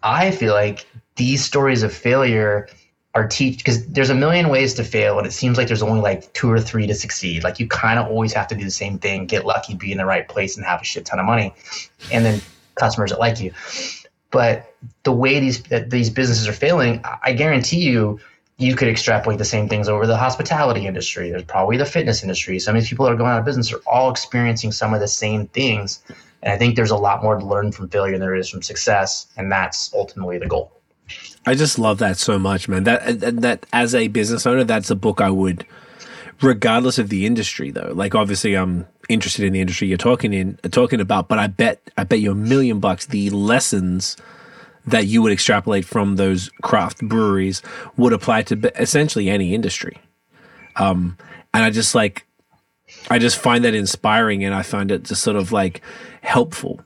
[0.03, 0.87] I feel like
[1.17, 2.69] these stories of failure
[3.15, 6.01] are teach because there's a million ways to fail, and it seems like there's only
[6.01, 7.43] like two or three to succeed.
[7.43, 9.99] Like you kind of always have to do the same thing, get lucky, be in
[9.99, 11.55] the right place, and have a shit ton of money,
[12.13, 12.41] and then
[12.75, 13.53] customers that like you.
[14.31, 14.75] But
[15.05, 18.21] the way these these businesses are failing, I- I guarantee you,
[18.59, 21.31] you could extrapolate the same things over the hospitality industry.
[21.31, 22.59] There's probably the fitness industry.
[22.59, 25.01] Some of these people that are going out of business are all experiencing some of
[25.01, 26.03] the same things.
[26.43, 28.63] And I think there's a lot more to learn from failure than there is from
[28.63, 30.78] success, and that's ultimately the goal.
[31.49, 32.85] I just love that so much, man.
[32.85, 35.65] That that, as a business owner, that's a book I would,
[36.43, 37.93] regardless of the industry, though.
[37.95, 41.81] Like obviously, I'm interested in the industry you're talking in talking about, but I bet
[41.97, 44.19] I bet you a million bucks the lessons
[44.87, 47.63] that you would extrapolate from those craft breweries
[47.97, 49.99] would apply to essentially any industry.
[50.77, 51.17] Um,
[51.55, 52.27] and I just like,
[53.09, 55.81] I just find that inspiring, and I find it just sort of like
[56.21, 56.83] helpful.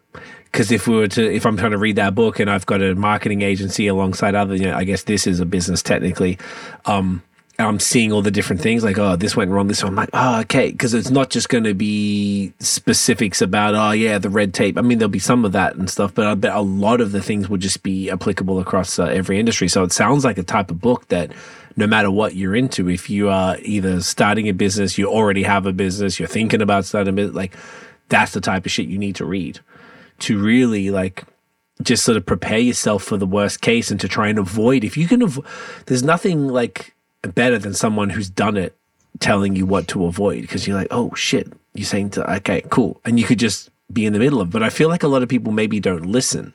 [0.52, 2.82] Because if we were to, if I'm trying to read that book and I've got
[2.82, 6.38] a marketing agency alongside other, you know, I guess this is a business technically.
[6.84, 7.22] Um,
[7.58, 9.68] I'm seeing all the different things like, oh, this went wrong.
[9.68, 10.70] This one, I'm like, oh, okay.
[10.70, 14.76] Because it's not just going to be specifics about, oh, yeah, the red tape.
[14.76, 17.12] I mean, there'll be some of that and stuff, but I bet a lot of
[17.12, 19.68] the things would just be applicable across uh, every industry.
[19.68, 21.32] So it sounds like a type of book that
[21.76, 25.64] no matter what you're into, if you are either starting a business, you already have
[25.64, 27.56] a business, you're thinking about starting a business, like
[28.08, 29.60] that's the type of shit you need to read
[30.20, 31.24] to really like
[31.82, 34.96] just sort of prepare yourself for the worst case and to try and avoid if
[34.96, 35.44] you can avo-
[35.86, 36.94] there's nothing like
[37.34, 38.76] better than someone who's done it
[39.18, 43.00] telling you what to avoid because you're like oh shit you're saying to okay cool
[43.04, 44.52] and you could just be in the middle of it.
[44.52, 46.54] but i feel like a lot of people maybe don't listen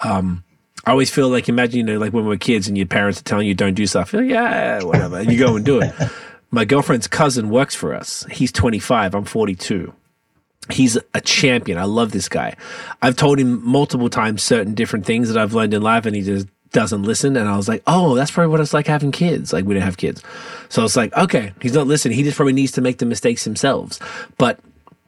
[0.00, 0.42] um
[0.84, 3.24] I always feel like imagine you know like when we're kids and your parents are
[3.24, 4.14] telling you don't do stuff.
[4.14, 5.92] Like, yeah, whatever, and you go and do it.
[6.50, 8.24] My girlfriend's cousin works for us.
[8.30, 9.14] He's 25.
[9.14, 9.92] I'm 42
[10.68, 11.78] he's a champion.
[11.78, 12.56] I love this guy.
[13.02, 16.22] I've told him multiple times certain different things that I've learned in life, and he
[16.22, 17.36] just doesn't listen.
[17.36, 19.52] And I was like, oh, that's probably what it's like having kids.
[19.52, 20.22] Like we didn't have kids,
[20.68, 22.16] so it's like, okay, he's not listening.
[22.16, 23.98] He just probably needs to make the mistakes himself.
[24.38, 24.60] But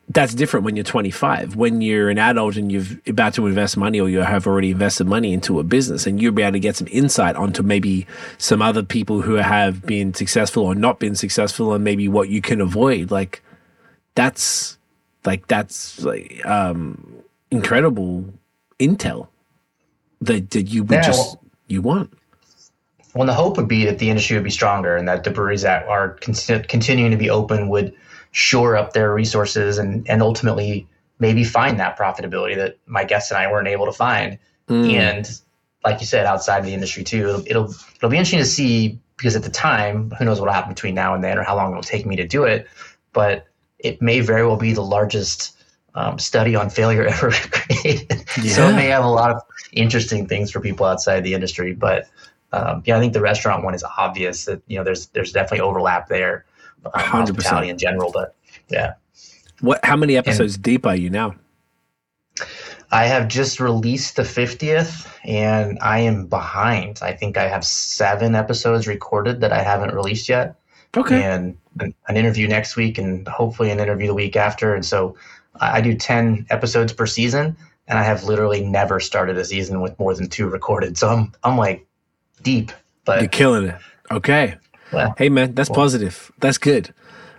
[0.09, 1.57] that's different when you're 25.
[1.57, 5.07] When you're an adult and you've about to invest money or you have already invested
[5.07, 8.07] money into a business and you'll be able to get some insight onto maybe
[8.37, 12.43] some other people who have been successful or not been successful and maybe what you
[12.43, 13.11] can avoid.
[13.11, 13.43] Like
[14.15, 14.77] that's
[15.25, 18.25] like that's like um incredible
[18.79, 19.29] intel
[20.21, 22.13] that, that you would Yeah, just well- you want.
[23.15, 25.63] Well, the hope would be that the industry would be stronger and that the breweries
[25.63, 27.95] that are con- continuing to be open would
[28.31, 30.89] shore up their resources and, and ultimately
[31.19, 34.39] maybe find that profitability that my guests and I weren't able to find.
[34.69, 34.93] Mm.
[34.95, 35.41] And
[35.85, 38.99] like you said, outside of the industry too, it'll, it'll it'll be interesting to see
[39.19, 41.71] because at the time, who knows what'll happen between now and then or how long
[41.71, 42.67] it'll take me to do it.
[43.13, 43.47] But
[43.83, 45.57] it may very well be the largest
[45.95, 48.29] um, study on failure ever created.
[48.49, 49.43] So it may have a lot of
[49.73, 51.75] interesting things for people outside the industry.
[51.75, 52.09] But
[52.53, 55.61] um, yeah, I think the restaurant one is obvious that you know there's there's definitely
[55.61, 56.47] overlap there.
[56.85, 57.05] Um, 100%.
[57.05, 58.35] hospitality in general, but
[58.69, 58.95] yeah.
[59.61, 59.85] What?
[59.85, 61.35] How many episodes deep are you now?
[62.91, 66.99] I have just released the 50th and I am behind.
[67.01, 70.57] I think I have seven episodes recorded that I haven't released yet.
[70.95, 71.23] Okay.
[71.23, 74.75] And an, an interview next week and hopefully an interview the week after.
[74.75, 75.17] And so
[75.61, 77.57] I, I do 10 episodes per season
[77.89, 80.97] and I have literally never started a season with more than two recorded.
[80.99, 81.87] So I'm, I'm like
[82.43, 82.73] deep,
[83.05, 83.77] but You're killing it.
[84.11, 84.57] Okay.
[84.93, 86.31] well, Hey man, that's Well- positive.
[86.39, 86.95] That's good.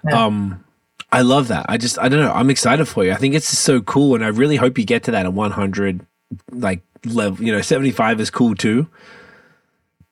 [0.08, 0.26] Yeah.
[0.26, 0.64] Um
[1.12, 1.68] I love that.
[1.70, 2.34] I just I don't know.
[2.34, 3.12] I'm excited for you.
[3.12, 5.34] I think it's just so cool and I really hope you get to that at
[5.34, 6.06] 100
[6.52, 8.88] like level, you know, 75 is cool too.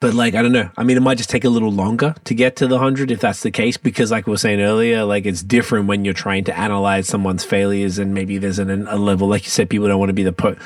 [0.02, 0.68] But like I don't know.
[0.76, 3.20] I mean, it might just take a little longer to get to the hundred if
[3.20, 6.42] that's the case, because like we were saying earlier, like it's different when you're trying
[6.44, 10.00] to analyze someone's failures, and maybe there's an, a level, like you said, people don't
[10.00, 10.56] want to be the po-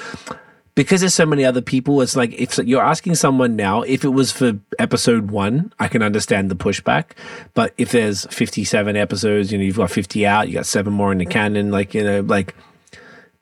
[0.75, 2.01] because there's so many other people.
[2.01, 6.03] It's like if you're asking someone now, if it was for episode one, I can
[6.03, 7.11] understand the pushback,
[7.53, 11.13] but if there's 57 episodes, you know, you've got 50 out, you got seven more
[11.13, 12.55] in the canon, like you know, like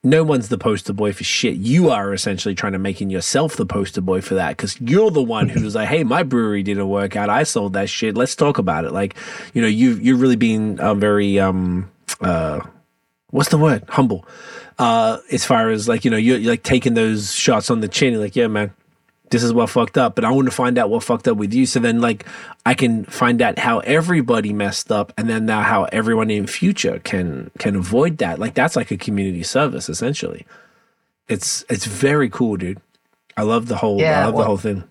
[0.04, 1.56] no one's the poster boy for shit.
[1.56, 5.22] You are essentially trying to making yourself the poster boy for that because you're the
[5.22, 7.30] one who's like, "Hey, my brewery didn't work out.
[7.30, 8.14] I sold that shit.
[8.14, 9.16] Let's talk about it." Like,
[9.54, 11.90] you know, you you're really being uh, very um
[12.20, 12.60] uh,
[13.30, 13.84] what's the word?
[13.88, 14.26] Humble.
[14.78, 17.88] Uh, as far as like you know, you're, you're like taking those shots on the
[17.88, 18.12] chin.
[18.12, 18.74] You're like, yeah, man,
[19.34, 21.52] this is what fucked up, but I want to find out what fucked up with
[21.52, 21.66] you.
[21.66, 22.24] So then, like,
[22.64, 27.00] I can find out how everybody messed up, and then now how everyone in future
[27.04, 28.38] can can avoid that.
[28.38, 30.46] Like, that's like a community service essentially.
[31.28, 32.80] It's it's very cool, dude.
[33.36, 34.84] I love the whole Yeah, I love well- the whole thing.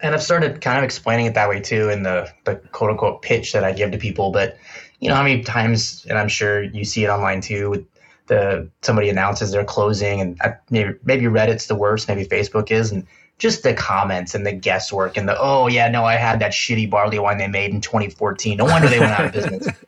[0.00, 3.22] and I've started kind of explaining it that way too in the the quote unquote
[3.22, 4.30] pitch that I give to people.
[4.32, 4.56] But
[5.00, 7.84] you know how many times, and I'm sure you see it online too, with
[8.26, 12.90] the somebody announces they're closing, and I, maybe maybe Reddit's the worst, maybe Facebook is,
[12.90, 13.06] and
[13.38, 16.88] just the comments and the guesswork and the oh yeah no I had that shitty
[16.88, 18.56] barley wine they made in 2014.
[18.58, 19.68] No wonder they went out of business.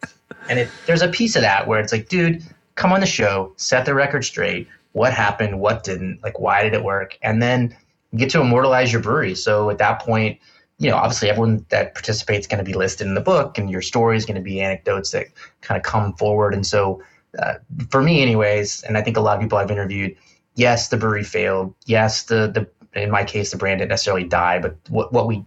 [0.48, 2.42] And it, there's a piece of that where it's like, dude,
[2.76, 4.68] come on the show, set the record straight.
[4.92, 5.60] What happened?
[5.60, 6.22] What didn't?
[6.22, 7.18] Like, why did it work?
[7.22, 7.76] And then
[8.14, 9.34] get to immortalize your brewery.
[9.34, 10.38] So at that point,
[10.78, 13.70] you know, obviously everyone that participates is going to be listed in the book, and
[13.70, 15.26] your story is going to be anecdotes that
[15.62, 16.54] kind of come forward.
[16.54, 17.02] And so,
[17.38, 17.54] uh,
[17.90, 20.16] for me, anyways, and I think a lot of people I've interviewed,
[20.54, 21.74] yes, the brewery failed.
[21.86, 25.44] Yes, the the in my case, the brand didn't necessarily die, but what what we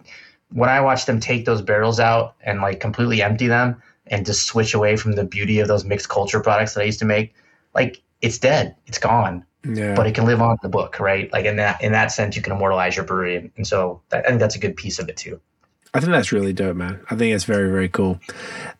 [0.52, 4.48] when I watched them take those barrels out and like completely empty them and just
[4.48, 7.36] switch away from the beauty of those mixed culture products that I used to make,
[7.76, 11.32] like it's dead, it's gone Yeah, but it can live on in the book, right?
[11.32, 14.26] Like in that in that sense, you can immortalize your brewery, and, and so that,
[14.26, 15.40] I think that's a good piece of it too.
[15.94, 17.00] I think that's really dope, man.
[17.10, 18.20] I think it's very, very cool.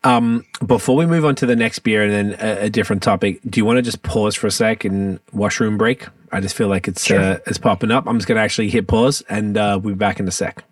[0.04, 3.40] Um, before we move on to the next beer and then a, a different topic,
[3.48, 6.06] do you want to just pause for a sec and washroom break?
[6.30, 7.18] I just feel like it's Sure.
[7.20, 8.06] uh, it's popping up.
[8.06, 10.62] I'm just gonna actually hit pause and uh, we'll be back in a sec.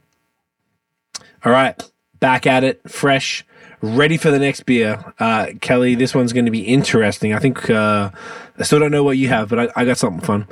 [1.44, 1.80] All right,
[2.20, 3.44] back at it, fresh,
[3.80, 5.04] ready for the next beer.
[5.18, 7.32] Uh, Kelly, this one's going to be interesting.
[7.32, 8.10] I think uh,
[8.58, 10.46] I still don't know what you have, but I, I got something fun.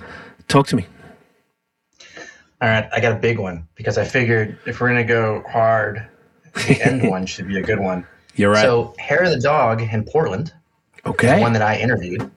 [0.48, 0.86] Talk to me.
[2.60, 6.06] All right, I got a big one because I figured if we're gonna go hard,
[6.54, 8.06] the end one should be a good one.
[8.34, 8.62] You're right.
[8.62, 10.52] So, Hair of the Dog in Portland,
[11.04, 11.40] the okay.
[11.40, 12.30] one that I interviewed,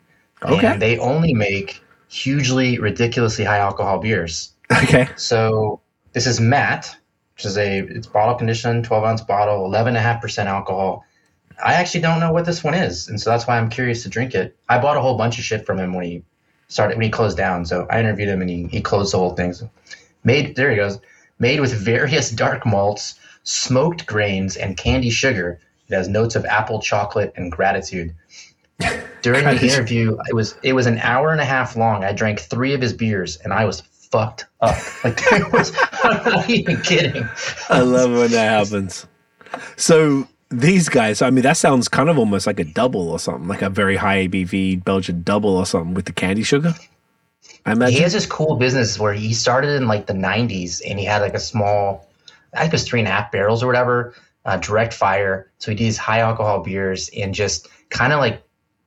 [0.44, 0.68] Okay.
[0.68, 4.54] and they only make hugely, ridiculously high alcohol beers.
[4.72, 5.08] okay.
[5.16, 5.80] So
[6.14, 6.96] this is Matt,
[7.36, 11.06] which is a it's bottle conditioned, 12 ounce bottle, 11.5% alcohol.
[11.64, 14.10] I actually don't know what this one is, and so that's why I'm curious to
[14.10, 14.58] drink it.
[14.70, 16.24] I bought a whole bunch of shit from him when he
[16.70, 17.66] started when he closed down.
[17.66, 19.52] So I interviewed him and he he closed the whole thing.
[19.54, 19.70] So
[20.24, 21.00] made there he goes.
[21.40, 25.60] Made with various dark malts, smoked grains, and candy sugar.
[25.88, 28.14] It has notes of apple, chocolate, and gratitude.
[29.22, 32.04] During the interview, it was it was an hour and a half long.
[32.04, 34.78] I drank three of his beers, and I was fucked up.
[35.04, 35.72] Like there was,
[36.04, 37.28] I'm not even kidding.
[37.70, 39.08] I love when that happens.
[39.78, 43.48] So these guys, I mean, that sounds kind of almost like a double or something,
[43.48, 46.74] like a very high ABV Belgian double or something with the candy sugar.
[47.65, 51.06] I He has this cool business where he started in like the 90s and he
[51.06, 52.10] had like a small,
[52.53, 54.15] I think it was three and a half barrels or whatever,
[54.45, 55.52] uh, direct fire.
[55.60, 58.41] So he did these high alcohol beers and just kind of like,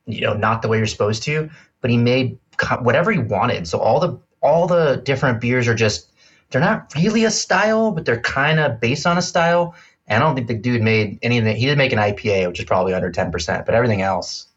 [0.05, 1.49] you know, not the way you're supposed to,
[1.81, 2.37] but he made
[2.81, 3.67] whatever he wanted.
[3.67, 6.11] So all the, all the different beers are just,
[6.49, 9.75] they're not really a style, but they're kind of based on a style.
[10.07, 11.55] And I don't think the dude made anything.
[11.55, 14.47] He did make an IPA, which is probably under 10%, but everything else,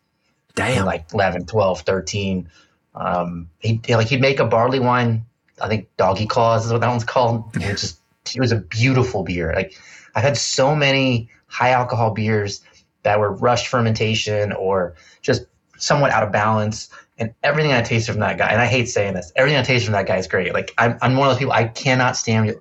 [0.55, 0.85] Damn.
[0.85, 2.49] like 11, 12, 13.
[2.97, 5.25] Um, he like he'd make a barley wine.
[5.61, 7.45] I think Doggie Claws is what that one's called.
[7.57, 8.01] It was just
[8.35, 9.53] it was a beautiful beer.
[9.55, 9.79] Like
[10.15, 12.63] I've had so many high alcohol beers
[13.03, 15.47] that were rushed fermentation or just
[15.79, 16.89] somewhat out of balance.
[17.19, 19.87] And everything I tasted from that guy, and I hate saying this, everything I tasted
[19.87, 20.53] from that guy is great.
[20.53, 22.55] Like I'm, I'm one of those people I cannot stand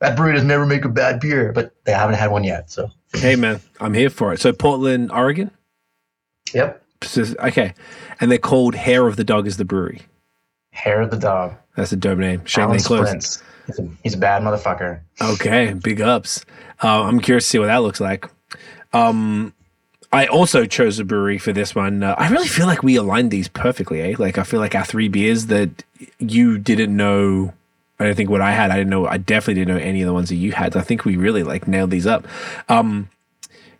[0.00, 2.70] that brewery does never make a bad beer, but they haven't had one yet.
[2.70, 4.40] So hey, man, I'm here for it.
[4.40, 5.50] So Portland, Oregon.
[6.54, 7.74] yep, Okay,
[8.20, 10.02] and they're called Hair of the Dog is the brewery.
[10.72, 11.54] hair of the dog.
[11.76, 12.44] That's a dope name.
[12.44, 13.42] Shame Alan they closed.
[13.66, 15.00] He's a, he's a bad motherfucker.
[15.20, 16.44] Okay, big ups.
[16.82, 18.26] Uh, I'm curious to see what that looks like.
[18.92, 19.52] Um,
[20.12, 22.02] I also chose a brewery for this one.
[22.02, 24.14] Uh, I really feel like we aligned these perfectly, eh?
[24.18, 25.84] Like I feel like our three beers that
[26.18, 27.52] you didn't know.
[28.00, 28.70] I don't think what I had.
[28.70, 29.06] I didn't know.
[29.06, 30.76] I definitely didn't know any of the ones that you had.
[30.76, 32.26] I think we really like nailed these up.
[32.68, 33.10] Um,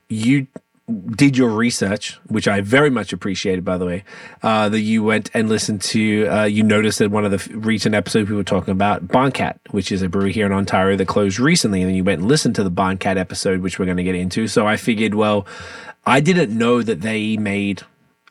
[0.08, 0.46] you
[0.88, 4.04] did your research, which I very much appreciated, by the way,
[4.42, 7.94] uh, that you went and listened to, uh, you noticed that one of the recent
[7.94, 11.38] episodes we were talking about Barncat, which is a brewery here in Ontario that closed
[11.38, 11.82] recently.
[11.82, 14.14] And then you went and listened to the Barncat episode, which we're going to get
[14.14, 14.48] into.
[14.48, 15.46] So I figured, well,
[16.06, 17.82] I didn't know that they made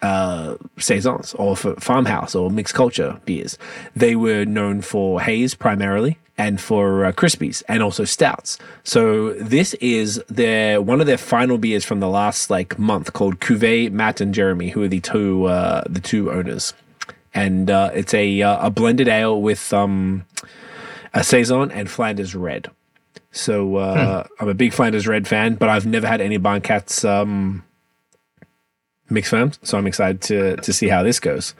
[0.01, 3.57] uh, saisons or for farmhouse or mixed culture beers.
[3.95, 8.59] They were known for haze primarily and for uh, crispies and also stouts.
[8.83, 13.39] So this is their one of their final beers from the last like month called
[13.39, 16.73] Cuvée Matt and Jeremy, who are the two uh, the two owners,
[17.33, 20.25] and uh, it's a uh, a blended ale with um,
[21.13, 22.69] a saison and Flanders Red.
[23.31, 24.43] So uh, Hmm.
[24.43, 27.63] I'm a big Flanders Red fan, but I've never had any Barncats um,
[29.09, 31.55] mixed ferms, so I'm excited to to see how this goes.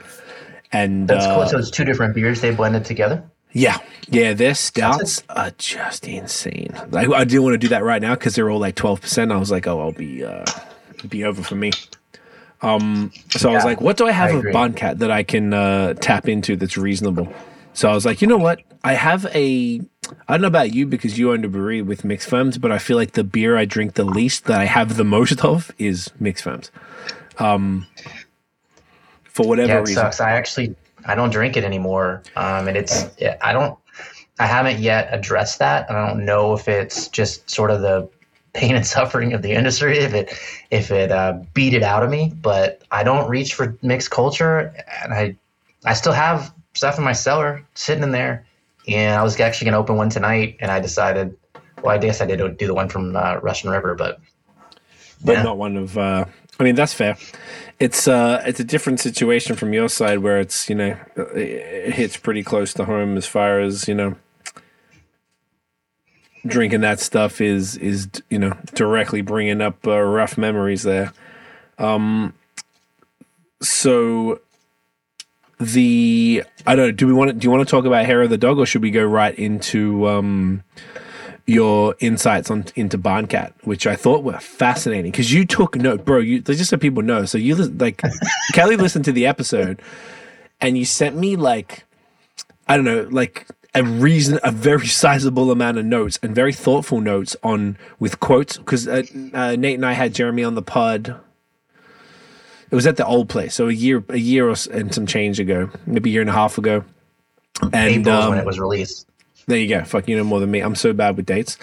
[0.72, 1.48] And That's uh, cool.
[1.48, 3.24] So it's two different beers they blended together.
[3.53, 3.78] Yeah,
[4.10, 6.74] yeah, their stouts are just insane.
[6.90, 9.32] Like I didn't want to do that right now because they're all like twelve percent.
[9.32, 10.45] I was like, oh, I'll be uh,
[11.07, 11.72] be over for me.
[12.61, 14.44] Um, so I was like, what do I have I of.
[14.45, 17.32] Barncat that I can uh, tap into that's reasonable?
[17.74, 18.61] So I was like, you know what?
[18.84, 19.82] I have a.
[20.28, 22.78] I don't know about you because you own a brewery with mixed ferms, but I
[22.80, 26.10] feel like the beer I drink the least that I have the most of is
[26.19, 26.69] mixed ferms.
[27.40, 27.88] Um,
[29.26, 29.95] for whatever Yeah, reason.
[29.95, 30.19] sucks.
[30.19, 30.76] I actually
[31.07, 33.05] I don't drink it anymore, um, and it's
[33.41, 33.77] I don't
[34.39, 35.89] I haven't yet addressed that.
[35.89, 38.07] and I don't know if it's just sort of the
[38.53, 40.34] pain and suffering of the industry if it
[40.69, 42.34] if it uh, beat it out of me.
[42.41, 44.73] But I don't reach for mixed culture,
[45.03, 45.35] and I
[45.85, 48.45] I still have stuff in my cellar sitting in there,
[48.88, 51.35] and I was actually gonna open one tonight, and I decided.
[51.84, 54.19] Well, I guess I did do the one from uh, Russian River, but
[55.23, 55.43] but Yeah.
[55.43, 56.25] not one of uh
[56.59, 57.17] I mean that's fair.
[57.80, 62.18] It's uh it's a different situation from your side where it's, you know, it hits
[62.18, 64.16] pretty close to home as far as, you know,
[66.45, 71.14] drinking that stuff is is you know, directly bringing up uh, rough memories there.
[71.78, 72.34] Um
[73.62, 74.40] so
[75.60, 78.22] the I don't know, do we want to do you want to talk about hair
[78.24, 80.64] of the dog or should we go right into um
[81.48, 86.19] your insights on into Barncat, which I thought were fascinating because you took note, bro.
[86.19, 87.26] You just so people know.
[87.26, 88.02] So you like
[88.53, 89.82] Kelly listened to the episode,
[90.61, 91.86] and you sent me like
[92.68, 96.99] I don't know, like a reason, a very sizable amount of notes and very thoughtful
[96.99, 99.03] notes on with quotes because uh,
[99.34, 101.15] uh, Nate and I had Jeremy on the pod.
[102.69, 105.40] It was at the old place, so a year, a year or and some change
[105.40, 106.84] ago, maybe a year and a half ago.
[107.61, 109.07] And April's um, when it was released.
[109.48, 109.84] There you go.
[109.84, 110.60] Fuck, you know more than me.
[110.60, 111.57] I'm so bad with dates.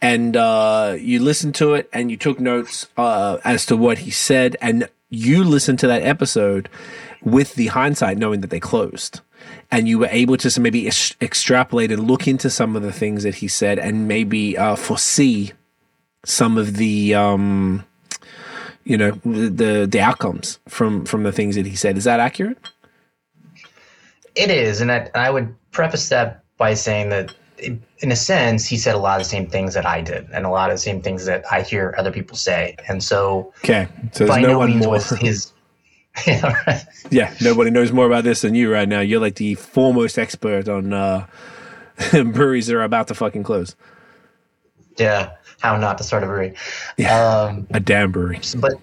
[0.00, 4.10] And uh, you listened to it and you took notes uh, as to what he
[4.10, 4.56] said.
[4.60, 6.68] And you listened to that episode
[7.22, 9.20] with the hindsight, knowing that they closed.
[9.70, 13.22] And you were able to maybe ex- extrapolate and look into some of the things
[13.22, 15.52] that he said and maybe uh, foresee
[16.24, 17.14] some of the.
[17.14, 17.84] Um,
[18.84, 21.96] you know the, the the outcomes from from the things that he said.
[21.96, 22.58] Is that accurate?
[24.34, 27.26] It is, and I, I would preface that by saying that,
[28.04, 30.46] in a sense, he said a lot of the same things that I did, and
[30.46, 33.88] a lot of the same things that I hear other people say, and so Okay,
[34.12, 34.94] so there's by no, no, means more.
[34.94, 35.52] was his.
[36.26, 36.84] Yeah, right.
[37.10, 39.00] Yeah, nobody knows more about this than you right now.
[39.00, 41.26] You're like the foremost expert on uh,
[42.12, 43.74] breweries that are about to fucking close.
[44.98, 46.54] yeah, how not to start a brewery.
[47.10, 48.40] Um, A damn brewery.
[48.56, 48.74] but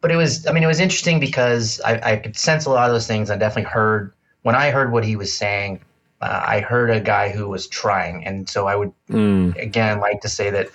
[0.00, 2.88] but it was I mean it was interesting because I, I could sense a lot
[2.88, 3.28] of those things.
[3.30, 4.12] I definitely heard
[4.42, 5.80] when I heard what he was saying.
[6.20, 10.20] Uh, I heard a guy who was trying, and so I would Mm, again like
[10.22, 10.68] to say that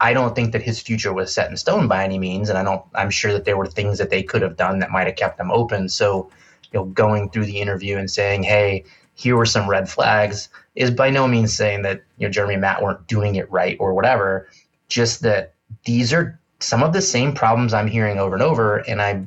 [0.00, 2.64] I don't think that his future was set in stone by any means, and I
[2.64, 2.82] don't.
[2.94, 5.38] I'm sure that there were things that they could have done that might have kept
[5.38, 5.88] them open.
[5.88, 6.28] So,
[6.72, 10.90] you know, going through the interview and saying, "Hey, here were some red flags," is
[10.90, 13.94] by no means saying that you know Jeremy and Matt weren't doing it right or
[13.94, 14.48] whatever.
[14.88, 15.54] Just that
[15.84, 19.22] these are some of the same problems I'm hearing over and over, and I.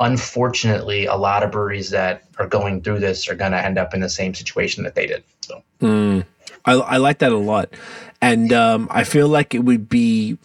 [0.00, 3.94] Unfortunately, a lot of breweries that are going through this are going to end up
[3.94, 5.22] in the same situation that they did.
[5.40, 6.24] So, mm.
[6.64, 7.72] I, I like that a lot.
[8.20, 10.38] And um, I feel like it would be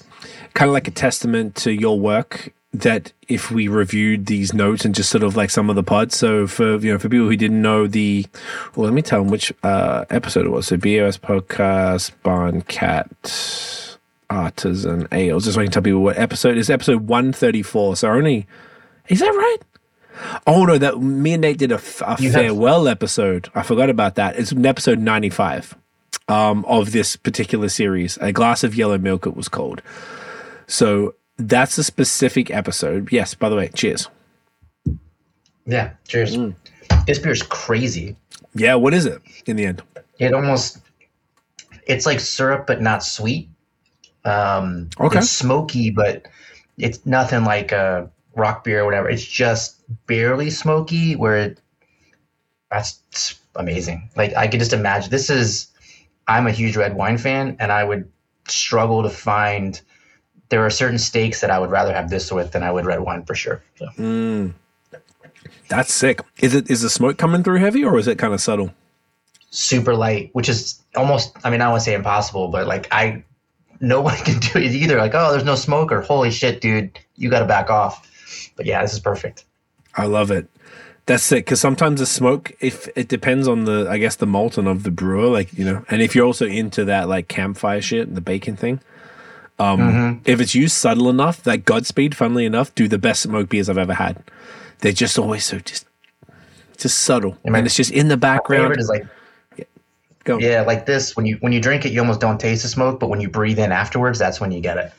[0.53, 4.93] kind of like a testament to your work that if we reviewed these notes and
[4.93, 6.15] just sort of like some of the pods.
[6.15, 8.25] So for you know for people who didn't know the,
[8.75, 10.67] well, let me tell them which uh, episode it was.
[10.67, 13.97] So BAOS podcast, Barncat,
[14.29, 15.45] Artisan Ales.
[15.45, 16.69] Just so I can tell people what episode is.
[16.69, 17.95] Episode one thirty four.
[17.95, 18.45] So only
[19.09, 19.57] is that right?
[20.47, 23.49] Oh no, that me and Nate did a have- farewell episode.
[23.55, 24.37] I forgot about that.
[24.37, 25.75] It's in episode ninety five
[26.27, 28.17] um, of this particular series.
[28.21, 29.25] A glass of yellow milk.
[29.25, 29.81] It was called.
[30.67, 33.11] So that's a specific episode.
[33.11, 33.33] Yes.
[33.33, 34.07] By the way, cheers.
[35.65, 36.35] yeah, cheers.
[37.07, 38.15] This beer is crazy.
[38.53, 38.75] Yeah.
[38.75, 39.81] What is it in the end?
[40.19, 40.79] It almost
[41.87, 43.49] it's like syrup but not sweet.
[44.25, 45.19] Um Okay.
[45.19, 46.27] it's smoky but
[46.77, 48.09] it's nothing like a
[48.39, 49.09] rauchbier or whatever.
[49.09, 51.15] It's just barely smoky.
[51.15, 51.61] Where it,
[52.71, 54.09] that's amazing.
[54.15, 55.11] Like I could just imagine.
[55.11, 55.67] This is.
[56.27, 58.09] I'm a huge red wine fan, and I would
[58.47, 59.79] struggle to find.
[60.49, 63.01] There are certain steaks that I would rather have this with than I would red
[63.01, 63.61] wine for sure.
[63.77, 63.87] So.
[63.97, 64.53] Mm.
[65.69, 66.21] That's sick.
[66.39, 68.73] Is it is the smoke coming through heavy or is it kind of subtle?
[69.51, 71.37] Super light, which is almost.
[71.43, 73.23] I mean, I won't say impossible, but like I,
[73.79, 74.97] no one can do it either.
[74.97, 78.08] Like, oh, there's no smoke, or holy shit, dude, you got to back off.
[78.59, 79.45] But yeah, this is perfect.
[79.95, 80.49] I love it.
[81.05, 84.57] That's sick because sometimes the smoke, if it depends on the, I guess the malt
[84.57, 87.79] and of the brewer, like you know, and if you're also into that like campfire
[87.79, 88.81] shit, and the bacon thing,
[89.59, 90.19] um, mm-hmm.
[90.25, 93.77] if it's used subtle enough, that Godspeed, funnily enough, do the best smoke beers I've
[93.77, 94.21] ever had.
[94.79, 95.87] They're just always so just,
[96.75, 98.77] just subtle, and, and it's just in the background.
[98.77, 99.07] is like,
[99.55, 101.15] yeah, yeah, like this.
[101.15, 103.29] When you when you drink it, you almost don't taste the smoke, but when you
[103.29, 104.91] breathe in afterwards, that's when you get it.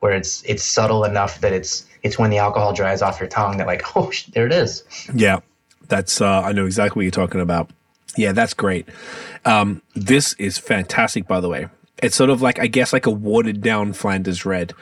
[0.00, 3.58] Where it's it's subtle enough that it's it's when the alcohol dries off your tongue
[3.58, 4.84] that like oh there it is.
[5.12, 5.40] Yeah
[5.88, 7.70] that's uh, i know exactly what you're talking about.
[8.16, 8.88] Yeah that's great.
[9.44, 11.68] Um, this is fantastic by the way.
[12.02, 14.72] It's sort of like i guess like a watered down flanders red.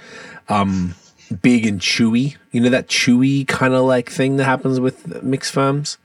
[0.48, 0.94] Um,
[1.42, 2.36] big and chewy.
[2.52, 5.96] You know that chewy kind of like thing that happens with mixed ferms?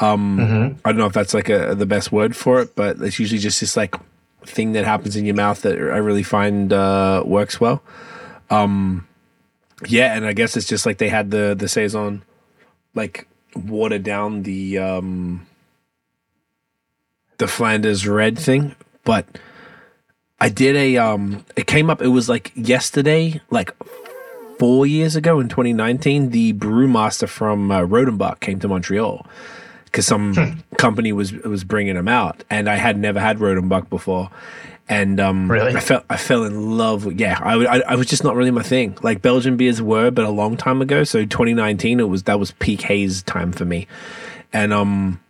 [0.00, 0.78] Um, mm-hmm.
[0.84, 3.38] i don't know if that's like a, the best word for it but it's usually
[3.38, 3.94] just this like
[4.44, 7.80] thing that happens in your mouth that i really find uh, works well.
[8.50, 9.06] Um,
[9.86, 12.22] yeah, and I guess it's just like they had the the saison,
[12.94, 15.46] like watered down the um
[17.38, 18.74] the Flanders red thing,
[19.04, 19.26] but
[20.40, 23.74] I did a um it came up it was like yesterday, like
[24.58, 29.26] four years ago in 2019, the brewmaster from uh, Rodenbach came to Montreal
[29.86, 30.76] because some hmm.
[30.76, 34.30] company was was bringing them out, and I had never had Rodenbach before,
[34.88, 35.74] and um, really?
[35.74, 37.06] I felt I fell in love.
[37.06, 38.96] With, yeah, I, I, I was just not really my thing.
[39.02, 41.04] Like Belgian beers were, but a long time ago.
[41.04, 43.86] So 2019, it was that was peak haze time for me,
[44.52, 45.20] and um,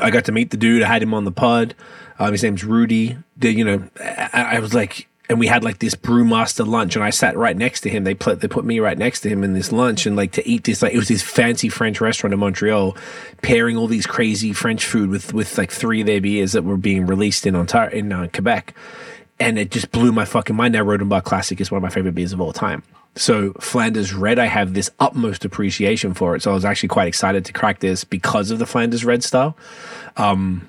[0.00, 0.82] I got to meet the dude.
[0.82, 1.74] I had him on the pod.
[2.18, 3.16] Um, his name's Rudy.
[3.40, 7.10] You know, I, I was like, and we had like this brewmaster lunch and I
[7.10, 8.02] sat right next to him.
[8.02, 10.46] They put they put me right next to him in this lunch and like to
[10.46, 12.96] eat this like it was this fancy French restaurant in Montreal,
[13.40, 16.76] pairing all these crazy French food with with like three of their beers that were
[16.76, 18.74] being released in Ontario in uh, Quebec,
[19.38, 20.74] and it just blew my fucking mind.
[20.74, 22.82] Now Rodenbach Classic is one of my favorite beers of all time.
[23.14, 26.42] So Flanders Red, I have this utmost appreciation for it.
[26.42, 29.56] So I was actually quite excited to crack this because of the Flanders Red style.
[30.16, 30.68] Um,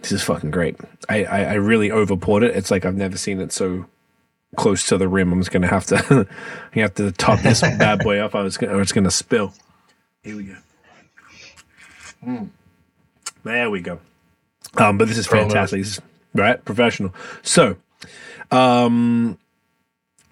[0.00, 0.76] this is fucking great.
[1.08, 2.54] I, I, I really over poured it.
[2.54, 3.86] It's like I've never seen it so
[4.56, 5.32] close to the rim.
[5.32, 6.26] I'm just gonna have to
[6.74, 8.34] you have to top this bad boy up.
[8.34, 9.52] I was gonna, or it's gonna spill.
[10.22, 10.56] Here we go.
[12.24, 12.48] Mm.
[13.44, 14.00] There we go.
[14.76, 16.02] Um, but this is fantastic, this is,
[16.34, 16.62] right?
[16.64, 17.14] Professional.
[17.42, 17.76] So,
[18.50, 19.38] um,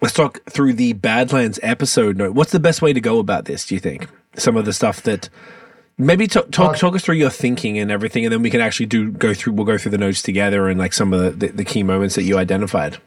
[0.01, 2.33] let's talk through the Badlands episode note.
[2.33, 3.65] What's the best way to go about this?
[3.65, 5.29] Do you think some of the stuff that
[5.97, 8.87] maybe talk talk, talk us through your thinking and everything, and then we can actually
[8.87, 9.53] do go through.
[9.53, 12.15] We'll go through the notes together and like some of the, the, the key moments
[12.15, 12.97] that you identified.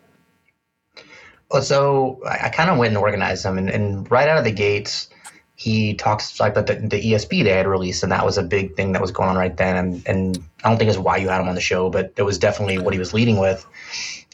[1.63, 4.53] So I, I kind of went and organized them, and, and, right out of the
[4.53, 5.09] gates,
[5.55, 8.93] he talks like the, the ESB they had released, and that was a big thing
[8.93, 9.77] that was going on right then.
[9.77, 12.23] And, and I don't think it's why you had him on the show, but it
[12.23, 13.67] was definitely what he was leading with.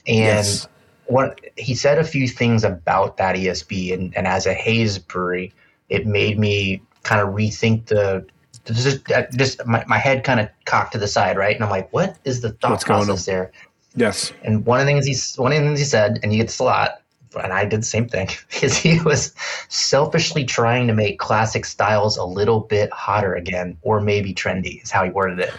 [0.07, 0.69] And yes.
[1.07, 5.53] what he said a few things about that ESB, and, and as a haze brewery,
[5.89, 8.27] it made me kind of rethink the
[8.65, 11.55] just, just my, my head kind of cocked to the side, right?
[11.55, 13.53] And I'm like, what is the thought What's process there?
[13.95, 14.33] Yes.
[14.43, 16.49] And one of the things he one of the things he said, and you get
[16.49, 17.03] this a lot,
[17.43, 18.29] and I did the same thing,
[18.63, 19.35] is he was
[19.69, 24.91] selfishly trying to make classic styles a little bit hotter again, or maybe trendy, is
[24.91, 25.53] how he worded it.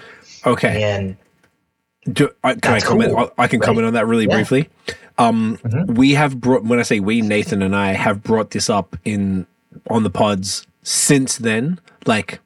[0.45, 0.83] Okay.
[0.83, 1.17] And
[2.11, 3.13] Do, I, can I comment?
[3.15, 3.65] Cool, I can right?
[3.65, 4.35] comment on that really yeah.
[4.35, 4.69] briefly.
[5.17, 5.93] Um, mm-hmm.
[5.93, 9.47] We have brought, when I say we, Nathan and I have brought this up in
[9.89, 12.39] on the pods since then, like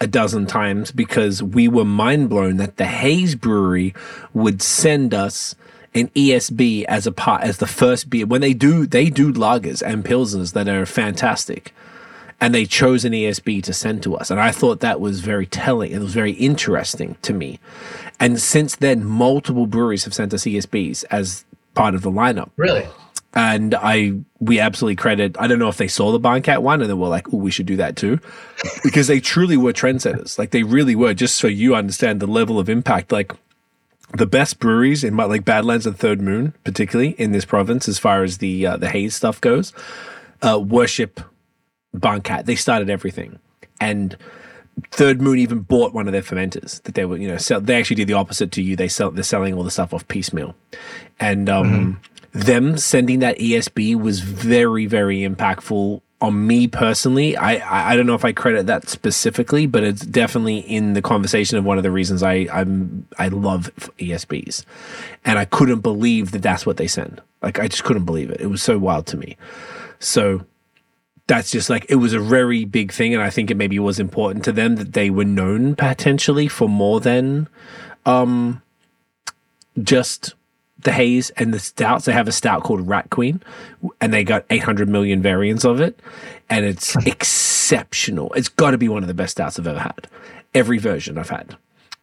[0.00, 3.94] a dozen times, because we were mind blown that the Haze Brewery
[4.32, 5.54] would send us
[5.94, 9.82] an ESB as a part as the first beer when they do they do lagers
[9.82, 11.74] and pilsners that are fantastic,
[12.40, 15.46] and they chose an ESB to send to us, and I thought that was very
[15.46, 15.92] telling.
[15.92, 17.58] It was very interesting to me,
[18.18, 21.44] and since then, multiple breweries have sent us ESBs as
[21.74, 22.50] part of the lineup.
[22.56, 22.86] Really.
[23.32, 25.36] And I, we absolutely credit.
[25.38, 27.52] I don't know if they saw the Barncat one and they were like, "Oh, we
[27.52, 28.18] should do that too,"
[28.82, 30.36] because they truly were trendsetters.
[30.36, 31.14] Like they really were.
[31.14, 33.12] Just so you understand the level of impact.
[33.12, 33.32] Like
[34.16, 37.98] the best breweries in my, like Badlands and Third Moon, particularly in this province, as
[37.98, 39.72] far as the uh, the haze stuff goes,
[40.42, 41.20] uh, worship
[41.94, 42.46] Barncat.
[42.46, 43.38] They started everything,
[43.80, 44.16] and
[44.90, 47.78] Third Moon even bought one of their fermenters that they were, you know, sell, they
[47.78, 48.76] actually did the opposite to you.
[48.76, 50.54] They sell they're selling all the stuff off piecemeal,
[51.18, 51.66] and um,
[52.32, 52.38] mm-hmm.
[52.40, 57.36] them sending that ESB was very, very impactful on me personally.
[57.36, 61.56] I, I, don't know if I credit that specifically, but it's definitely in the conversation
[61.56, 64.64] of one of the reasons I I'm I love ESBs,
[65.24, 67.20] and I couldn't believe that that's what they send.
[67.42, 68.40] Like I just couldn't believe it.
[68.40, 69.36] It was so wild to me.
[69.98, 70.44] So
[71.26, 73.98] that's just like it was a very big thing, and I think it maybe was
[73.98, 77.48] important to them that they were known potentially for more than
[78.04, 78.62] um
[79.82, 80.34] just
[80.82, 82.04] the haze and the stouts.
[82.04, 83.42] They have a stout called Rat Queen,
[84.00, 85.98] and they got 800 million variants of it,
[86.48, 88.32] and it's exceptional.
[88.34, 90.08] It's got to be one of the best stouts I've ever had.
[90.54, 91.56] Every version I've had.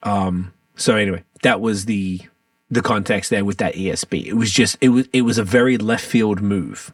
[0.04, 2.22] Um, so anyway, that was the
[2.70, 4.26] the context there with that ESB.
[4.26, 6.94] It was just it was it was a very left field move,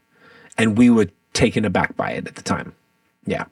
[0.57, 2.73] and we were taken aback by it at the time.
[3.25, 3.45] Yeah.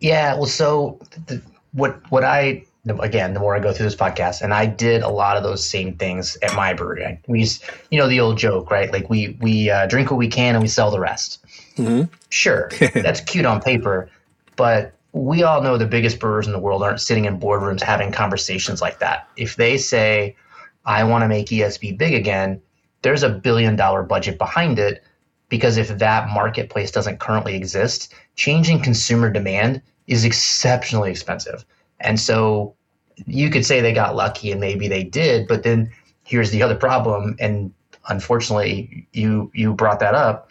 [0.00, 0.34] Yeah.
[0.34, 1.42] Well, so the,
[1.72, 5.08] what what I again, the more I go through this podcast, and I did a
[5.08, 7.18] lot of those same things at my brewery.
[7.26, 8.92] We, used, you know, the old joke, right?
[8.92, 11.44] Like we we uh, drink what we can and we sell the rest.
[11.76, 12.12] Mm-hmm.
[12.28, 14.10] Sure, that's cute on paper,
[14.56, 18.12] but we all know the biggest brewers in the world aren't sitting in boardrooms having
[18.12, 19.28] conversations like that.
[19.36, 20.36] If they say,
[20.84, 22.60] "I want to make ESB big again,"
[23.02, 25.02] there's a billion dollar budget behind it.
[25.50, 31.64] Because if that marketplace doesn't currently exist, changing consumer demand is exceptionally expensive.
[32.04, 32.76] And so
[33.26, 35.90] you could say they got lucky and maybe they did, but then
[36.24, 37.36] here's the other problem.
[37.40, 37.72] And
[38.08, 40.50] unfortunately, you you brought that up.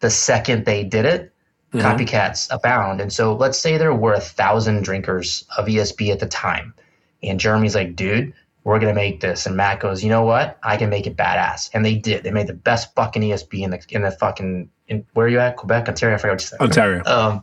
[0.00, 1.32] The second they did it,
[1.72, 1.84] mm-hmm.
[1.84, 3.00] copycats abound.
[3.00, 6.74] And so let's say there were a thousand drinkers of ESB at the time.
[7.22, 8.32] And Jeremy's like, dude,
[8.64, 9.46] we're gonna make this.
[9.46, 10.58] And Matt goes, you know what?
[10.62, 11.70] I can make it badass.
[11.74, 12.22] And they did.
[12.22, 15.38] They made the best fucking ESB in the in the fucking in, where are you
[15.38, 15.56] at?
[15.56, 16.16] Quebec, Ontario.
[16.16, 16.60] I forgot what you said.
[16.60, 17.02] Ontario.
[17.04, 17.42] Um,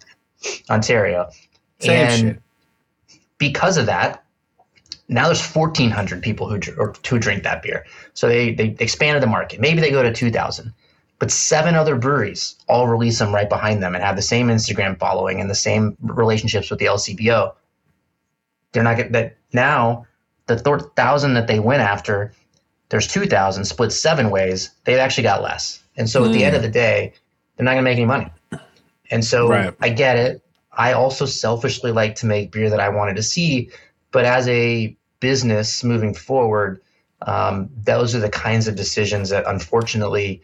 [0.70, 1.30] Ontario.
[1.80, 2.42] Same and shit
[3.50, 4.24] because of that,
[5.08, 7.86] now there's 1,400 people who, or, who drink that beer.
[8.14, 9.60] So they, they expanded the market.
[9.60, 10.74] Maybe they go to 2,000.
[11.20, 14.98] But seven other breweries all release them right behind them and have the same Instagram
[15.00, 17.54] following and the same relationships with the LCBO.
[18.72, 20.08] They're not getting that now.
[20.48, 20.58] The
[20.96, 22.34] thousand that they went after,
[22.90, 24.72] there's 2,000 split seven ways.
[24.84, 25.82] They've actually got less.
[25.98, 26.28] And so mm.
[26.28, 27.14] at the end of the day,
[27.56, 28.32] they're not going to make any money.
[29.10, 29.74] And so right.
[29.80, 30.45] I get it.
[30.76, 33.70] I also selfishly like to make beer that I wanted to see,
[34.12, 36.82] but as a business moving forward,
[37.22, 40.44] um, those are the kinds of decisions that unfortunately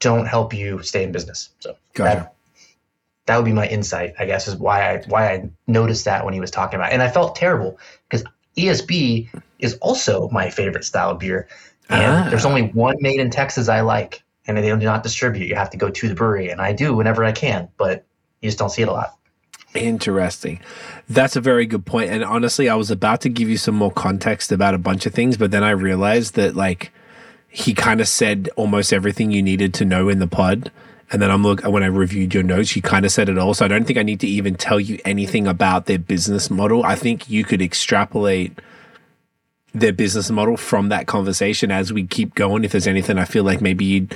[0.00, 1.50] don't help you stay in business.
[1.60, 2.20] So gotcha.
[2.20, 2.34] that,
[3.26, 6.34] that would be my insight, I guess, is why I why I noticed that when
[6.34, 6.94] he was talking about, it.
[6.94, 7.78] and I felt terrible
[8.08, 8.24] because
[8.56, 9.28] ESB
[9.58, 11.48] is also my favorite style of beer,
[11.90, 12.30] and ah.
[12.30, 15.46] there's only one made in Texas I like, and they do not distribute.
[15.46, 18.04] You have to go to the brewery, and I do whenever I can, but
[18.40, 19.17] you just don't see it a lot.
[19.78, 20.60] Interesting.
[21.08, 22.10] That's a very good point.
[22.10, 25.14] And honestly, I was about to give you some more context about a bunch of
[25.14, 26.92] things, but then I realized that like
[27.48, 30.70] he kind of said almost everything you needed to know in the pod.
[31.10, 33.54] And then I'm look when I reviewed your notes, you kind of said it all.
[33.54, 36.84] So I don't think I need to even tell you anything about their business model.
[36.84, 38.58] I think you could extrapolate
[39.72, 42.64] their business model from that conversation as we keep going.
[42.64, 44.08] If there's anything I feel like maybe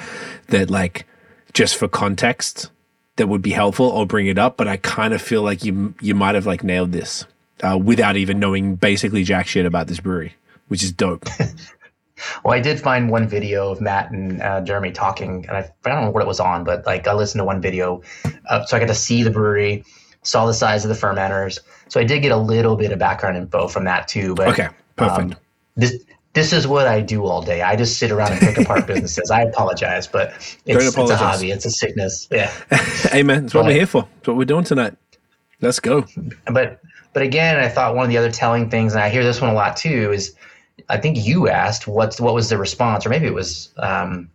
[0.49, 1.07] that like
[1.55, 2.71] just for context
[3.17, 4.57] that would be helpful, or bring it up.
[4.57, 7.27] But I kind of feel like you you might have like nailed this
[7.63, 10.35] uh, without even knowing basically jack shit about this brewery,
[10.69, 11.25] which is dope.
[12.45, 15.89] well, I did find one video of Matt and uh, Jeremy talking, and I, I,
[15.89, 18.03] don't know what it was on, but like I listened to one video,
[18.49, 19.85] uh, so I got to see the brewery,
[20.23, 21.59] saw the size of the fermenters,
[21.89, 24.35] so I did get a little bit of background info from that too.
[24.35, 25.33] But okay, perfect.
[25.33, 25.37] Um,
[25.77, 27.63] this this is what I do all day.
[27.63, 29.31] I just sit around and pick apart businesses.
[29.31, 30.33] I apologize, but
[30.65, 31.51] it's, it's, a hobby.
[31.51, 32.29] It's a sickness.
[32.31, 32.53] Yeah.
[33.23, 34.09] man, that's what we're here for.
[34.17, 34.97] That's what we're doing tonight.
[35.61, 36.07] Let's go.
[36.47, 36.81] But
[37.13, 39.51] but again, I thought one of the other telling things, and I hear this one
[39.51, 40.35] a lot too, is
[40.89, 44.31] I think you asked what's what was the response, or maybe it was um,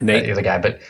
[0.00, 0.80] Nate, the other guy, but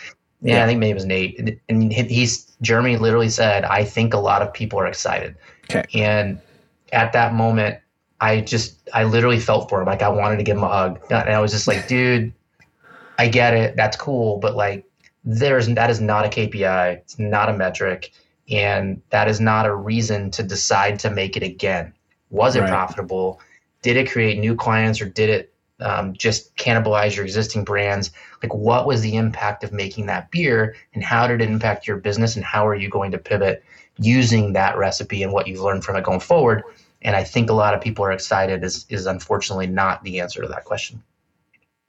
[0.40, 4.14] yeah, yeah, I think maybe it was Nate, and he's Jeremy literally said, "I think
[4.14, 5.36] a lot of people are excited,"
[5.70, 5.84] okay.
[5.94, 6.40] and
[6.92, 7.78] at that moment,
[8.20, 9.86] I just I literally felt for him.
[9.86, 11.00] Like I wanted to give him a hug.
[11.10, 12.32] And I was just like, dude,
[13.18, 13.76] I get it.
[13.76, 14.84] That's cool, but like
[15.24, 16.96] there's that is not a KPI.
[16.98, 18.12] It's not a metric.
[18.50, 21.92] And that is not a reason to decide to make it again.
[22.30, 22.70] Was it right.
[22.70, 23.40] profitable?
[23.82, 28.10] Did it create new clients or did it um, just cannibalize your existing brands?
[28.42, 31.98] Like, what was the impact of making that beer and how did it impact your
[31.98, 32.36] business?
[32.36, 33.62] And how are you going to pivot
[33.98, 36.62] using that recipe and what you've learned from it going forward?
[37.02, 40.42] And I think a lot of people are excited is is unfortunately not the answer
[40.42, 41.02] to that question.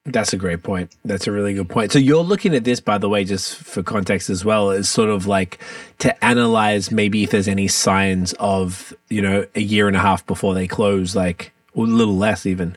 [0.05, 0.95] That's a great point.
[1.05, 1.91] That's a really good point.
[1.91, 5.09] So you're looking at this, by the way, just for context as well, is sort
[5.09, 5.59] of like
[5.99, 10.25] to analyze maybe if there's any signs of, you know, a year and a half
[10.25, 12.75] before they close, like or a little less even,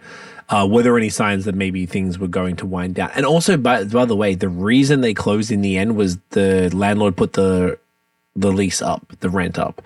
[0.49, 3.11] Uh, were there any signs that maybe things were going to wind down?
[3.15, 6.69] And also, by, by the way, the reason they closed in the end was the
[6.75, 7.79] landlord put the
[8.35, 9.83] the lease up, the rent up,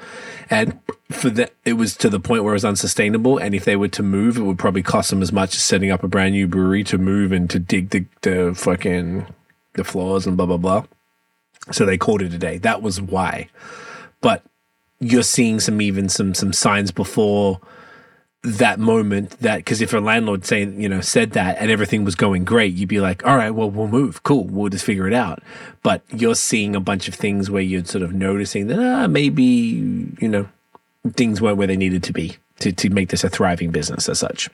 [0.51, 0.78] and
[1.10, 3.39] for that it was to the point where it was unsustainable.
[3.39, 5.90] And if they were to move, it would probably cost them as much as setting
[5.90, 9.27] up a brand new brewery to move and to dig the the fucking
[9.74, 10.85] the floors and blah blah blah.
[11.73, 12.59] So they called it a day.
[12.59, 13.48] That was why.
[14.20, 14.43] But
[15.01, 17.60] you're seeing some even some some signs before
[18.47, 22.14] that moment that because if a landlord saying you know said that and everything was
[22.14, 24.23] going great you'd be like all right well we'll move.
[24.23, 24.44] Cool.
[24.44, 25.43] We'll just figure it out.
[25.82, 29.43] But you're seeing a bunch of things where you're sort of noticing that ah, maybe
[29.43, 30.48] you know
[31.14, 34.18] things weren't where they needed to be to, to make this a thriving business as
[34.18, 34.48] such.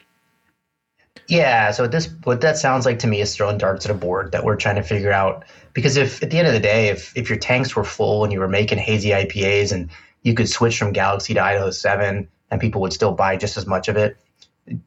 [1.29, 1.71] Yeah.
[1.71, 4.45] So this what that sounds like to me is throwing darts at a board that
[4.45, 5.45] we're trying to figure out.
[5.73, 8.33] Because if at the end of the day if if your tanks were full and
[8.33, 9.89] you were making hazy ipas and
[10.23, 13.67] you could switch from galaxy to idaho 7 and people would still buy just as
[13.67, 14.17] much of it.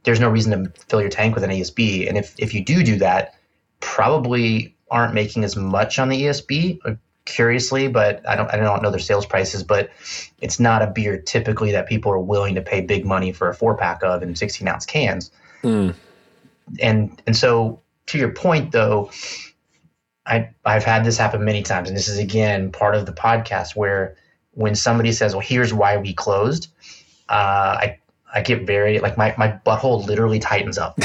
[0.03, 2.07] There's no reason to fill your tank with an ESB.
[2.07, 3.33] And if, if you do do that,
[3.79, 6.93] probably aren't making as much on the ESB, uh,
[7.25, 9.89] curiously, but I don't, I don't know their sales prices, but
[10.39, 13.53] it's not a beer typically that people are willing to pay big money for a
[13.55, 15.31] four pack of in 16 ounce cans.
[15.63, 15.95] Mm.
[16.79, 19.09] And, and so to your point though,
[20.27, 21.89] I, I've had this happen many times.
[21.89, 24.17] And this is again, part of the podcast where
[24.51, 26.67] when somebody says, well, here's why we closed,
[27.29, 27.99] uh, I
[28.33, 30.97] I get very like my my butthole literally tightens up.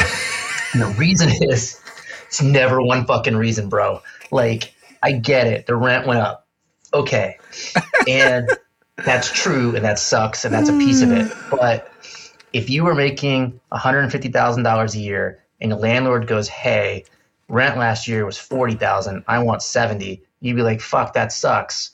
[0.72, 1.80] and the reason is
[2.26, 4.02] it's never one fucking reason, bro.
[4.30, 6.46] Like I get it, the rent went up,
[6.92, 7.38] okay,
[8.08, 8.50] and
[9.04, 11.32] that's true, and that sucks, and that's a piece of it.
[11.50, 11.90] But
[12.52, 16.26] if you were making one hundred and fifty thousand dollars a year, and the landlord
[16.26, 17.04] goes, "Hey,
[17.48, 21.90] rent last year was forty thousand, I want 70 you'd be like, "Fuck, that sucks."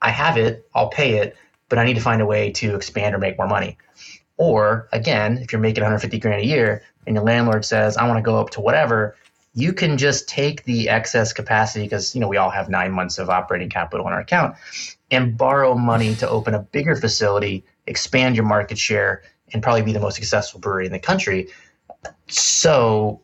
[0.00, 1.36] I have it, I'll pay it
[1.68, 3.76] but I need to find a way to expand or make more money.
[4.36, 8.18] Or again, if you're making 150 grand a year and your landlord says, I want
[8.18, 9.16] to go up to whatever,
[9.54, 13.18] you can just take the excess capacity because you know we all have nine months
[13.18, 14.54] of operating capital in our account
[15.10, 19.22] and borrow money to open a bigger facility, expand your market share,
[19.52, 21.48] and probably be the most successful brewery in the country.
[22.28, 23.22] So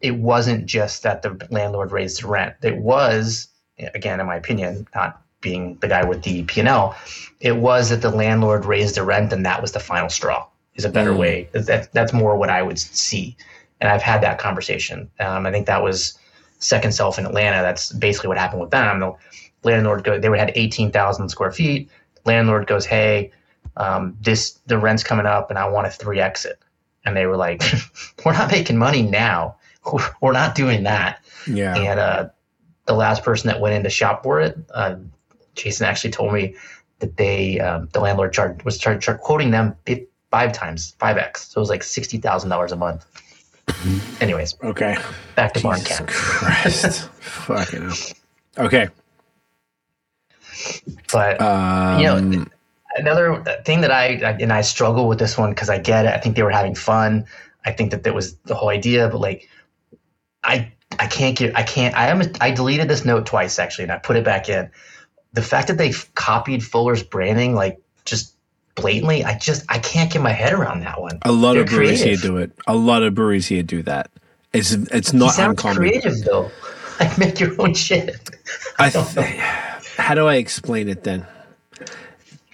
[0.00, 2.56] it wasn't just that the landlord raised the rent.
[2.62, 3.48] It was,
[3.78, 6.96] again, in my opinion, not being the guy with the P&L,
[7.40, 10.84] it was that the landlord raised the rent and that was the final straw is
[10.84, 11.18] a better mm.
[11.18, 11.48] way.
[11.52, 13.36] That, that's more what I would see.
[13.80, 15.10] And I've had that conversation.
[15.20, 16.18] Um, I think that was
[16.58, 17.62] second self in Atlanta.
[17.62, 19.00] That's basically what happened with them.
[19.00, 19.14] The
[19.62, 21.88] landlord go, they would had 18,000 square feet.
[22.26, 23.32] Landlord goes, Hey,
[23.76, 26.58] um, this, the rent's coming up and I want a three exit.
[27.04, 27.62] And they were like,
[28.24, 29.56] we're not making money now.
[30.20, 31.24] We're not doing that.
[31.46, 31.74] Yeah.
[31.74, 32.28] And, uh,
[32.84, 34.96] the last person that went in to shop for it, uh,
[35.54, 36.54] Jason actually told me
[37.00, 39.76] that they um, the landlord charged was charged, charged quoting them
[40.30, 43.04] five times five x, so it was like sixty thousand dollars a month.
[44.20, 44.96] Anyways, okay,
[45.34, 47.96] back to Jesus Barn Christ, fucking hell.
[48.58, 48.88] Okay,
[51.12, 52.50] but um, you know um,
[52.96, 54.06] another thing that I
[54.40, 56.12] and I struggle with this one because I get it.
[56.12, 57.26] I think they were having fun.
[57.64, 59.48] I think that that was the whole idea, but like
[60.42, 63.92] I I can't get I can't I am I deleted this note twice actually and
[63.92, 64.70] I put it back in
[65.32, 68.34] the fact that they copied Fuller's branding like just
[68.74, 71.18] blatantly, I just I can't get my head around that one.
[71.22, 72.20] A lot They're of breweries creative.
[72.22, 72.52] here do it.
[72.66, 74.10] A lot of breweries here do that.
[74.52, 75.76] It's it's not he uncommon.
[75.76, 76.50] Creative though,
[77.00, 78.16] like make your own shit.
[78.78, 79.36] I, I th-
[79.96, 81.26] how do I explain it then?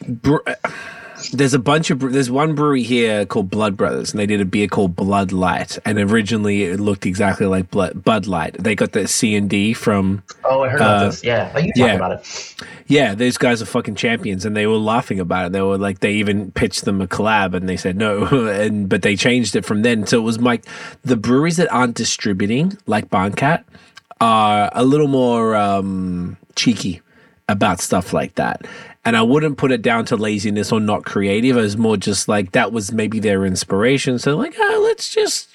[0.07, 0.37] Bre-
[1.33, 4.45] there's a bunch of there's one brewery here called Blood Brothers, and they did a
[4.45, 8.57] beer called Blood Light, and originally it looked exactly like Blood Bud Light.
[8.59, 10.23] They got the C and D from.
[10.45, 11.25] Oh, I heard about uh, this.
[11.25, 11.95] Yeah, oh, you yeah.
[11.95, 12.55] about it.
[12.87, 15.53] Yeah, these guys are fucking champions, and they were laughing about it.
[15.53, 19.03] They were like, they even pitched them a collab, and they said no, and but
[19.03, 20.07] they changed it from then.
[20.07, 20.65] So it was like
[21.03, 23.65] the breweries that aren't distributing, like Barncat,
[24.21, 27.03] are a little more um, cheeky
[27.49, 28.67] about stuff like that.
[29.07, 31.57] And I wouldn't put it down to laziness or not creative.
[31.57, 34.19] It was more just like that was maybe their inspiration.
[34.19, 35.49] So, like, oh, let's just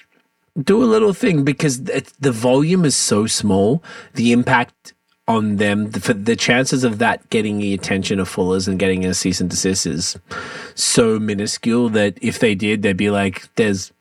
[0.60, 3.82] do a little thing because the volume is so small.
[4.14, 4.94] The impact
[5.28, 9.14] on them, the, the chances of that getting the attention of Fullers and getting a
[9.14, 10.18] cease and desist is
[10.74, 13.92] so minuscule that if they did, they'd be like, there's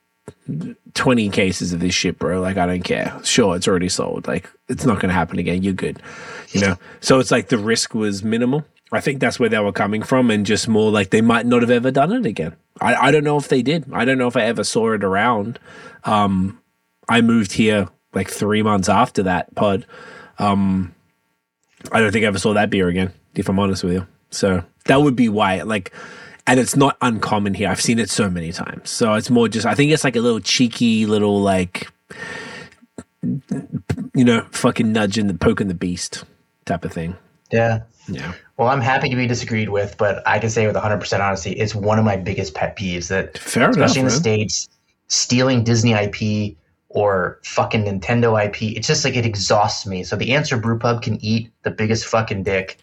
[0.93, 2.41] 20 cases of this shit, bro.
[2.41, 3.17] Like, I don't care.
[3.23, 4.27] Sure, it's already sold.
[4.27, 5.63] Like, it's not going to happen again.
[5.63, 6.01] You're good.
[6.49, 6.77] You know?
[6.99, 8.65] So it's like the risk was minimal.
[8.91, 11.61] I think that's where they were coming from, and just more like they might not
[11.61, 12.55] have ever done it again.
[12.81, 13.85] I, I don't know if they did.
[13.93, 15.59] I don't know if I ever saw it around.
[16.03, 16.59] Um,
[17.07, 19.85] I moved here like three months after that pod.
[20.39, 20.93] Um,
[21.91, 24.07] I don't think I ever saw that beer again, if I'm honest with you.
[24.29, 25.61] So that would be why.
[25.61, 25.93] Like,
[26.47, 27.69] and it's not uncommon here.
[27.69, 28.89] I've seen it so many times.
[28.89, 31.87] So it's more just I think it's like a little cheeky little like
[33.21, 36.23] you know fucking nudging the poking the beast
[36.65, 37.15] type of thing.
[37.51, 37.81] Yeah.
[38.07, 38.33] Yeah.
[38.57, 41.73] Well, I'm happy to be disagreed with, but I can say with 100% honesty, it's
[41.75, 44.19] one of my biggest pet peeves that, Fair especially enough, in the man.
[44.19, 44.69] States,
[45.07, 46.55] stealing Disney IP
[46.89, 50.03] or fucking Nintendo IP, it's just like it exhausts me.
[50.03, 52.79] So the answer Brewpub can eat the biggest fucking dick.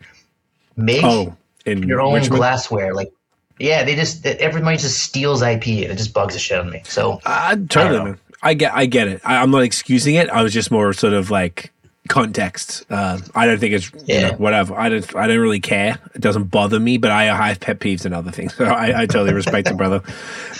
[0.76, 1.36] Make Oh,
[1.66, 2.38] in your own Richmond?
[2.38, 2.94] glassware.
[2.94, 3.12] Like,
[3.58, 6.82] yeah, they just, everybody just steals IP and it just bugs the shit on me.
[6.84, 8.18] So, I I totally, man.
[8.42, 9.20] I get, I get it.
[9.24, 10.30] I, I'm not excusing it.
[10.30, 11.72] I was just more sort of like
[12.08, 12.84] context.
[12.90, 14.74] Uh, I don't think it's you know, whatever.
[14.74, 15.98] I don't, I don't really care.
[16.14, 16.98] It doesn't bother me.
[16.98, 18.54] But I, I have pet peeves and other things.
[18.58, 20.02] So I, I totally respect it, brother.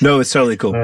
[0.01, 0.75] No, it's totally cool.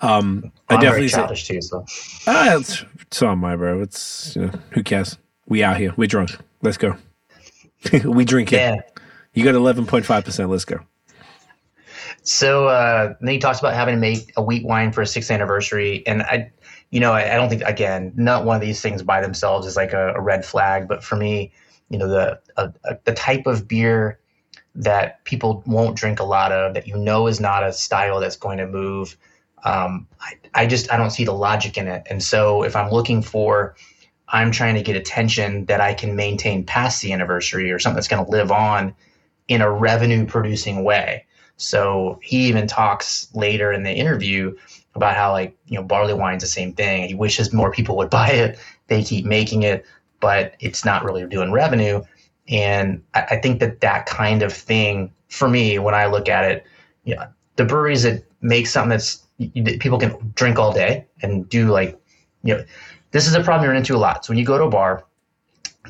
[0.00, 1.60] Um, I I'm definitely very say, childish too.
[1.60, 1.84] So,
[2.28, 3.82] ah, it's, it's on my bro.
[3.82, 5.18] It's you know, who cares?
[5.46, 5.92] We out here.
[5.96, 6.38] We're drunk.
[6.62, 6.96] Let's go.
[8.04, 8.56] we drink it.
[8.56, 8.80] yeah.
[9.34, 10.50] You got 11.5 percent.
[10.50, 10.80] Let's go.
[12.22, 15.30] So uh, then he talks about having to make a wheat wine for a sixth
[15.30, 16.50] anniversary, and I,
[16.90, 19.76] you know, I, I don't think again, not one of these things by themselves is
[19.76, 21.52] like a, a red flag, but for me,
[21.88, 24.18] you know, the a, a, the type of beer
[24.74, 28.36] that people won't drink a lot of, that you know is not a style that's
[28.36, 29.16] going to move.
[29.64, 32.90] Um, I, I just I don't see the logic in it, and so if I'm
[32.90, 33.74] looking for,
[34.28, 38.08] I'm trying to get attention that I can maintain past the anniversary or something that's
[38.08, 38.94] going to live on
[39.48, 41.24] in a revenue producing way.
[41.56, 44.56] So he even talks later in the interview
[44.96, 47.08] about how like you know barley wine's the same thing.
[47.08, 48.58] He wishes more people would buy it.
[48.88, 49.84] They keep making it,
[50.20, 52.02] but it's not really doing revenue.
[52.48, 56.44] And I, I think that that kind of thing for me, when I look at
[56.44, 56.64] it,
[57.04, 61.68] yeah, the breweries that make something that's that people can drink all day and do
[61.68, 61.98] like
[62.42, 62.64] you know
[63.10, 64.24] this is a problem you run into a lot.
[64.24, 65.04] So when you go to a bar,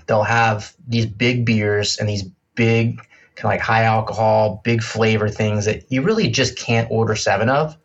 [0.06, 2.24] they'll have these big beers and these
[2.54, 2.98] big
[3.36, 7.48] kind of like high alcohol, big flavor things that you really just can't order seven
[7.48, 7.76] of.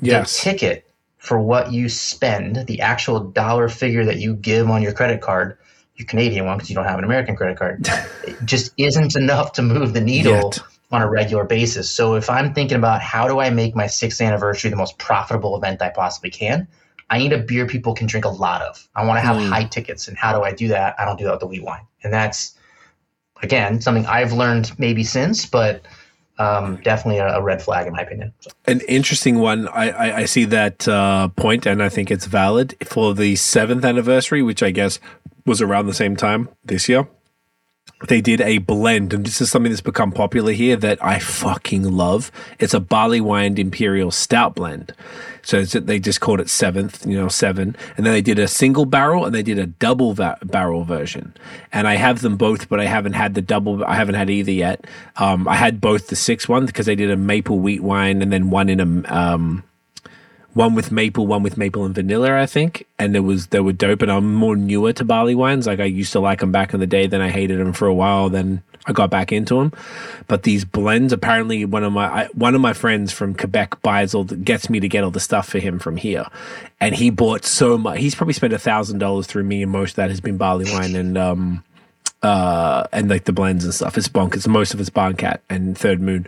[0.00, 0.42] Yes.
[0.42, 4.92] The ticket for what you spend, the actual dollar figure that you give on your
[4.92, 5.58] credit card,
[5.96, 7.88] your Canadian one because you don't have an American credit card,
[8.44, 10.58] just isn't enough to move the needle Yet.
[10.92, 11.90] on a regular basis.
[11.90, 15.56] So if I'm thinking about how do I make my sixth anniversary the most profitable
[15.56, 16.68] event I possibly can,
[17.10, 18.88] I need a beer people can drink a lot of.
[18.94, 19.48] I want to have Mm.
[19.48, 20.08] high tickets.
[20.08, 20.94] And how do I do that?
[20.98, 21.86] I don't do that with the wheat wine.
[22.02, 22.54] And that's,
[23.42, 25.82] again, something I've learned maybe since, but
[26.38, 28.32] um, definitely a, a red flag in my opinion.
[28.66, 29.68] An interesting one.
[29.68, 33.84] I, I, I see that uh, point, and I think it's valid for the seventh
[33.84, 35.00] anniversary, which I guess
[35.44, 37.08] was around the same time this year.
[38.08, 41.82] They did a blend, and this is something that's become popular here that I fucking
[41.84, 42.30] love.
[42.58, 44.94] It's a barley wine imperial stout blend.
[45.42, 47.74] So they just called it seventh, you know, seven.
[47.96, 51.34] And then they did a single barrel and they did a double va- barrel version.
[51.72, 53.84] And I have them both, but I haven't had the double.
[53.84, 54.84] I haven't had either yet.
[55.16, 58.32] Um, I had both the six one because they did a maple wheat wine and
[58.32, 59.62] then one in a um,
[60.56, 62.86] one with maple, one with maple and vanilla, I think.
[62.98, 64.00] And there was they were dope.
[64.00, 65.66] And I'm more newer to barley wines.
[65.66, 67.06] Like I used to like them back in the day.
[67.06, 68.30] Then I hated them for a while.
[68.30, 69.72] Then I got back into them.
[70.28, 74.14] But these blends, apparently, one of my I, one of my friends from Quebec buys
[74.14, 76.24] all the, gets me to get all the stuff for him from here,
[76.80, 77.98] and he bought so much.
[77.98, 80.70] He's probably spent a thousand dollars through me, and most of that has been barley
[80.72, 81.64] wine and um
[82.22, 83.98] uh and like the blends and stuff.
[83.98, 84.48] It's bonkers.
[84.48, 86.26] Most of it's Barncat and Third Moon,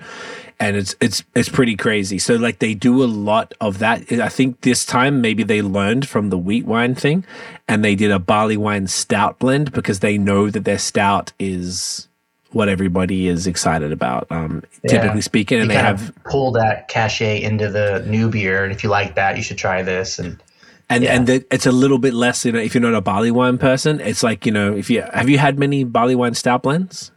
[0.60, 2.18] and it's it's it's pretty crazy.
[2.18, 4.10] So like they do a lot of that.
[4.12, 7.24] I think this time maybe they learned from the wheat wine thing,
[7.68, 12.08] and they did a barley wine stout blend because they know that their stout is
[12.52, 14.26] what everybody is excited about.
[14.30, 18.64] Um, typically speaking, and you they have pull that cachet into the new beer.
[18.64, 20.18] And if you like that, you should try this.
[20.18, 20.42] And
[20.90, 21.14] and Yeah.
[21.14, 22.44] and the, it's a little bit less.
[22.44, 25.02] You know, if you're not a barley wine person, it's like you know, if you
[25.12, 27.12] have you had many barley wine stout blends.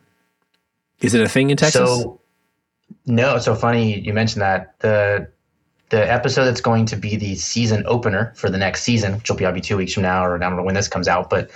[1.00, 1.90] Is it a thing in Texas?
[1.90, 2.21] So,
[3.06, 4.80] no, it's so funny you mentioned that.
[4.80, 5.30] The
[5.92, 9.36] the episode that's going to be the season opener for the next season, which will
[9.36, 11.52] be, be two weeks from now, or I don't know when this comes out, but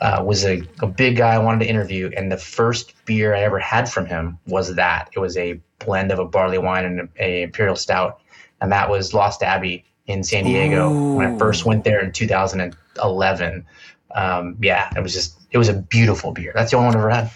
[0.00, 2.10] uh, was a, a big guy I wanted to interview.
[2.16, 5.10] And the first beer I ever had from him was that.
[5.14, 8.20] It was a blend of a barley wine and a, imperial stout.
[8.60, 13.66] And that was Lost Abbey in San Diego when I first went there in 2011.
[14.14, 16.52] Um, yeah, it was just, it was a beautiful beer.
[16.54, 17.30] That's the only one I've ever had.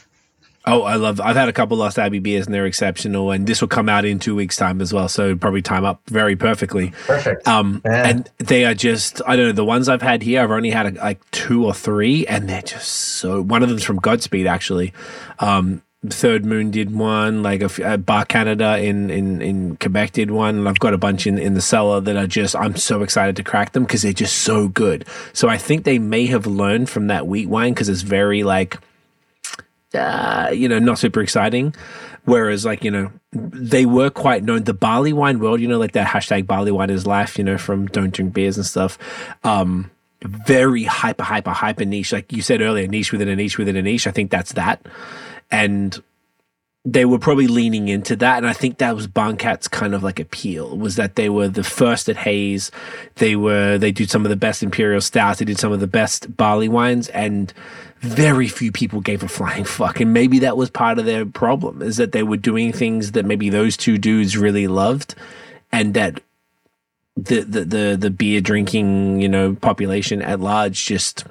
[0.67, 1.21] Oh, I love.
[1.21, 3.31] I've had a couple Lost Abbey beers and they're exceptional.
[3.31, 6.03] And this will come out in two weeks' time as well, so probably time up
[6.09, 6.93] very perfectly.
[7.07, 7.49] Perfect.
[7.49, 8.09] Um, Yeah.
[8.09, 9.23] and they are just.
[9.27, 9.53] I don't know.
[9.53, 12.89] The ones I've had here, I've only had like two or three, and they're just
[12.89, 13.41] so.
[13.43, 14.93] One of them's from Godspeed, actually.
[15.39, 20.13] Um, Third Moon did one, like a, f- uh, Bar Canada in, in, in Quebec
[20.13, 22.75] did one, and I've got a bunch in, in the cellar that are just, I'm
[22.77, 25.05] so excited to crack them because they're just so good.
[25.35, 28.79] So I think they may have learned from that wheat wine because it's very like,
[29.95, 31.75] uh, you know, not super exciting.
[32.25, 34.65] Whereas, like, you know, they were quite known.
[34.65, 37.59] The barley wine world, you know, like that hashtag barley wine is life, you know,
[37.59, 38.99] from Don't Drink Beers and stuff.
[39.43, 39.91] Um,
[40.23, 42.13] very hyper, hyper, hyper niche.
[42.13, 44.07] Like you said earlier, niche within a niche within a niche.
[44.07, 44.87] I think that's that.
[45.51, 46.01] And
[46.85, 48.39] they were probably leaning into that.
[48.39, 51.65] And I think that was Barncat's kind of like appeal was that they were the
[51.65, 52.71] first at Haze.
[53.17, 55.39] They were, they did some of the best Imperial stouts.
[55.39, 57.53] They did some of the best barley wines and
[58.01, 60.01] very few people gave a flying fuck.
[60.01, 63.25] And maybe that was part of their problem is that they were doing things that
[63.25, 65.15] maybe those two dudes really loved
[65.73, 66.21] and that
[67.17, 71.25] the, the, the, the beer drinking, you know, population at large just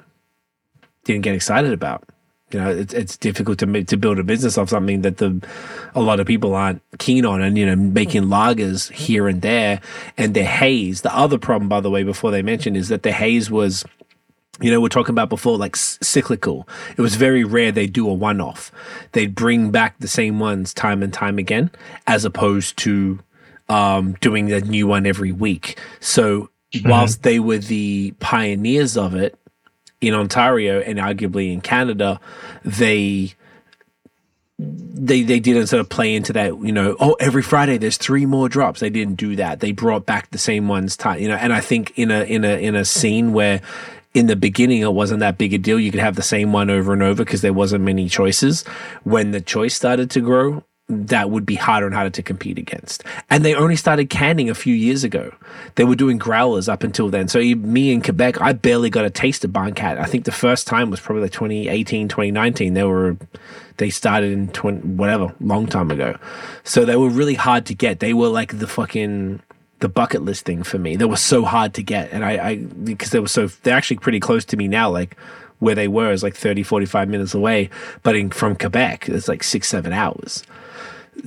[1.04, 2.04] didn't get excited about
[2.52, 5.40] you know it's, it's difficult to to build a business off something that the
[5.94, 9.80] a lot of people aren't keen on and you know making lagers here and there
[10.16, 13.12] and their haze the other problem by the way before they mentioned is that the
[13.12, 13.84] haze was
[14.60, 16.68] you know, we're talking about before, like cyclical.
[16.96, 18.70] It was very rare they'd do a one off.
[19.12, 21.70] They'd bring back the same ones time and time again,
[22.06, 23.20] as opposed to
[23.68, 25.78] um, doing a new one every week.
[26.00, 26.88] So, mm-hmm.
[26.88, 29.36] whilst they were the pioneers of it,
[30.00, 32.20] in Ontario and arguably in Canada,
[32.64, 33.34] they
[34.58, 38.26] they they didn't sort of play into that, you know, oh, every Friday there's three
[38.26, 38.80] more drops.
[38.80, 39.60] They didn't do that.
[39.60, 42.44] They brought back the same ones time, you know, and I think in a in
[42.44, 43.60] a in a scene where
[44.14, 45.78] in the beginning it wasn't that big a deal.
[45.78, 48.62] You could have the same one over and over because there wasn't many choices.
[49.04, 53.04] When the choice started to grow, that would be harder and harder to compete against.
[53.30, 55.32] And they only started canning a few years ago.
[55.76, 57.28] They were doing growlers up until then.
[57.28, 59.98] So me in Quebec, I barely got a taste of Barncat.
[60.00, 62.74] I think the first time was probably like 2018, 2019.
[62.74, 63.16] They were
[63.76, 66.18] they started in 20, whatever, long time ago.
[66.64, 68.00] So they were really hard to get.
[68.00, 69.40] They were like the fucking
[69.80, 70.96] the bucket list thing for me.
[70.96, 72.10] They were so hard to get.
[72.12, 75.16] And I, I because they were so they're actually pretty close to me now like
[75.58, 77.70] where they were is like 30 45 minutes away,
[78.02, 80.44] but in from Quebec it's like 6 7 hours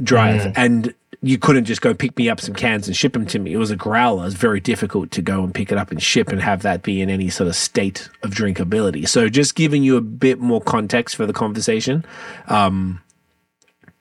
[0.01, 0.53] drive, mm.
[0.55, 3.53] and you couldn't just go pick me up some cans and ship them to me.
[3.53, 4.23] It was a growler.
[4.23, 6.83] It was very difficult to go and pick it up and ship and have that
[6.83, 9.07] be in any sort of state of drinkability.
[9.07, 12.05] So, just giving you a bit more context for the conversation.
[12.47, 13.01] Um,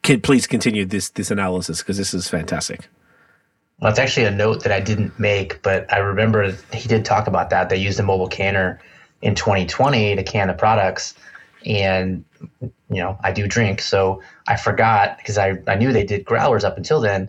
[0.03, 2.89] can please continue this this analysis because this is fantastic.
[3.83, 7.27] Well, it's actually a note that I didn't make, but I remember he did talk
[7.27, 7.69] about that.
[7.69, 8.81] They used a mobile canner
[9.23, 11.15] in 2020 to can the products,
[11.67, 12.25] and
[12.61, 12.71] you
[13.03, 16.77] know, I do drink, so I forgot because I, I knew they did growlers up
[16.77, 17.29] until then.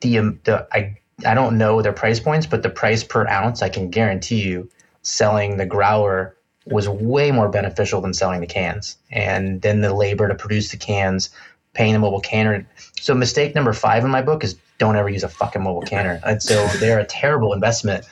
[0.00, 3.62] The um, the I I don't know their price points, but the price per ounce,
[3.62, 4.68] I can guarantee you,
[5.02, 8.96] selling the growler was way more beneficial than selling the cans.
[9.12, 11.30] And then the labor to produce the cans,
[11.74, 12.66] paying the mobile canner.
[13.00, 16.20] So mistake number five in my book is don't ever use a fucking mobile canner.
[16.24, 18.04] And so they're a terrible investment.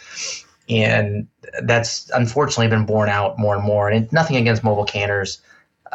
[0.69, 1.29] And
[1.63, 3.91] that's unfortunately been borne out more and more.
[3.91, 5.41] And nothing against mobile canners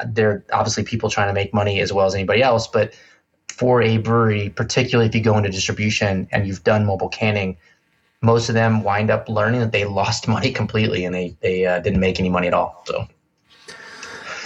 [0.07, 2.67] they're obviously people trying to make money as well as anybody else.
[2.67, 2.93] But
[3.47, 7.57] for a brewery, particularly if you go into distribution and you've done mobile canning,
[8.21, 11.79] most of them wind up learning that they lost money completely and they they uh,
[11.79, 12.83] didn't make any money at all.
[12.85, 13.07] So.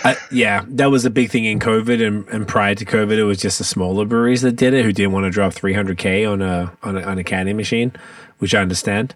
[0.03, 3.23] Uh, yeah, that was a big thing in COVID, and, and prior to COVID, it
[3.23, 6.41] was just the smaller breweries that did it who didn't want to drop 300k on
[6.41, 7.93] a on a, on a canning machine,
[8.39, 9.15] which I understand.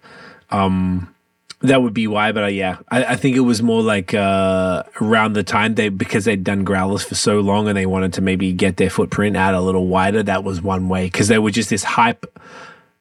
[0.50, 1.14] Um,
[1.62, 4.84] that would be why, but uh, yeah, I, I, think it was more like uh,
[5.02, 8.22] around the time they because they'd done growlers for so long and they wanted to
[8.22, 10.22] maybe get their footprint out a little wider.
[10.22, 12.26] That was one way because they were just this hype,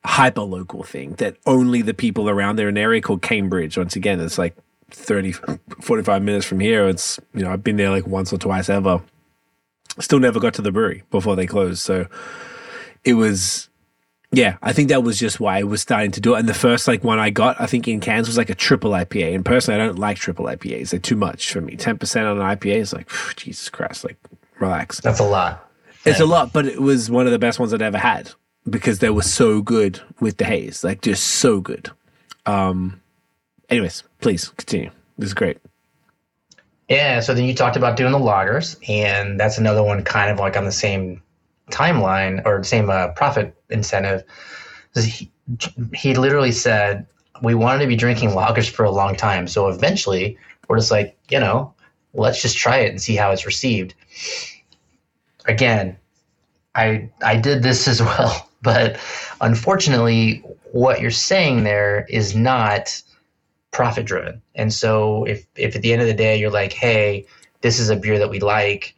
[0.04, 3.76] hyper local thing that only the people around there in an area called Cambridge.
[3.76, 4.56] Once again, it's like
[4.90, 5.32] 30,
[5.80, 6.88] 45 minutes from here.
[6.88, 9.02] It's you know I've been there like once or twice ever.
[9.98, 12.06] Still never got to the brewery before they closed, so
[13.04, 13.68] it was
[14.32, 16.40] yeah, I think that was just why I was starting to do it.
[16.40, 18.90] And the first like one I got, I think in cans was like a triple
[18.90, 19.34] IPA.
[19.34, 21.76] And personally, I don't like triple IPAs; they're too much for me.
[21.76, 24.16] Ten percent on an IPA is like, Jesus Christ, like
[24.58, 25.00] relax.
[25.00, 25.62] That's a lot.
[26.04, 28.30] It's a lot, but it was one of the best ones I'd ever had
[28.68, 31.90] because they were so good with the haze, like just so good.
[32.46, 33.00] Um,
[33.70, 34.90] anyways, please continue.
[35.18, 35.58] This is great.
[36.88, 37.20] Yeah.
[37.20, 40.56] So then you talked about doing the lagers, and that's another one kind of like
[40.56, 41.22] on the same
[41.70, 44.22] timeline or same uh, profit incentive.
[44.94, 45.30] He,
[45.94, 47.06] he literally said,
[47.42, 49.48] We wanted to be drinking lagers for a long time.
[49.48, 50.38] So eventually,
[50.68, 51.74] we're just like, you know,
[52.14, 53.94] let's just try it and see how it's received.
[55.46, 55.96] Again,
[56.74, 58.98] I I did this as well, but
[59.40, 63.02] unfortunately, what you're saying there is not
[63.76, 64.40] profit driven.
[64.54, 67.26] And so if if at the end of the day you're like, hey,
[67.60, 68.94] this is a beer that we like,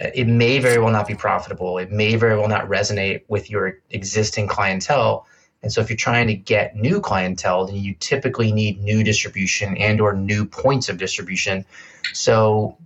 [0.00, 1.76] it may very well not be profitable.
[1.76, 5.26] It may very well not resonate with your existing clientele.
[5.62, 9.76] And so if you're trying to get new clientele, then you typically need new distribution
[9.76, 11.66] and or new points of distribution.
[12.14, 12.78] So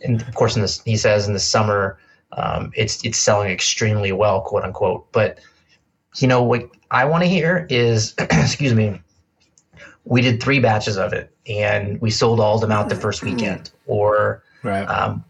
[0.00, 1.98] and of course, in this, he says in the summer,
[2.32, 5.12] um, it's it's selling extremely well, quote unquote.
[5.12, 5.38] But
[6.16, 9.00] you know what I want to hear is, excuse me,
[10.04, 13.22] we did three batches of it and we sold all of them out the first
[13.22, 14.84] weekend, or Right.
[14.84, 15.24] um,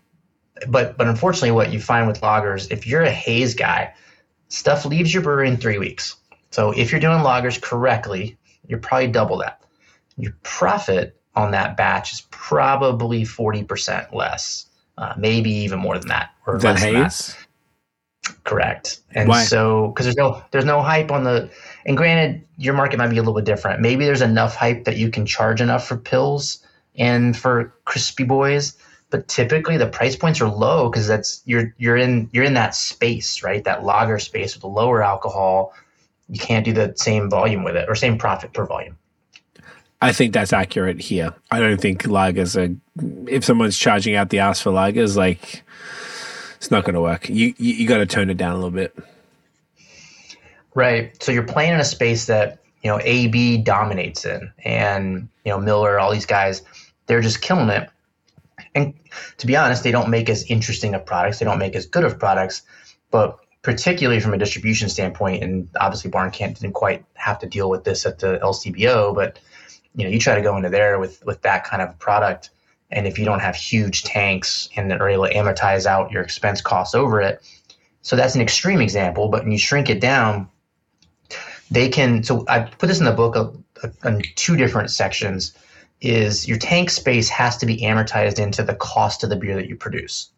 [0.69, 3.95] but but unfortunately, what you find with lagers if you're a haze guy,
[4.49, 6.17] stuff leaves your brewery in three weeks.
[6.51, 8.37] So if you're doing lagers correctly,
[8.67, 9.63] you're probably double that.
[10.17, 14.67] Your profit on that batch is probably forty percent less,
[14.99, 17.47] uh, maybe even more than that, or Then less than that.
[18.45, 19.01] Correct.
[19.13, 19.45] And Why?
[19.45, 21.51] so, because there's no there's no hype on the,
[21.86, 23.81] and granted, your market might be a little bit different.
[23.81, 26.65] Maybe there's enough hype that you can charge enough for pills
[26.97, 28.77] and for crispy boys,
[29.11, 32.74] but typically the price points are low because that's you're you're in you're in that
[32.74, 33.65] space, right?
[33.65, 35.73] That lager space with the lower alcohol.
[36.28, 38.97] You can't do the same volume with it or same profit per volume.
[40.02, 41.35] I think that's accurate here.
[41.51, 42.74] I don't think lagers are.
[43.28, 45.62] If someone's charging out the ass for lagers, like
[46.57, 47.28] it's not going to work.
[47.28, 48.97] You you, you got to tone it down a little bit.
[50.75, 51.21] Right.
[51.23, 55.59] So you're playing in a space that, you know, AB dominates in and, you know,
[55.59, 56.63] Miller, all these guys,
[57.07, 57.89] they're just killing it.
[58.75, 58.95] And
[59.39, 61.39] to be honest, they don't make as interesting of products.
[61.39, 62.63] They don't make as good of products.
[63.11, 67.85] But particularly from a distribution standpoint, and obviously Barncat didn't quite have to deal with
[67.85, 69.39] this at the LCBO, but
[69.95, 72.51] you know, you try to go into there with with that kind of product.
[72.93, 76.61] And if you don't have huge tanks and are able to amortize out your expense
[76.61, 77.43] costs over it,
[78.03, 79.29] so that's an extreme example.
[79.29, 80.49] But when you shrink it down,
[81.71, 83.37] they can so i put this in the book
[84.05, 85.57] in two different sections
[86.01, 89.69] is your tank space has to be amortized into the cost of the beer that
[89.69, 90.31] you produce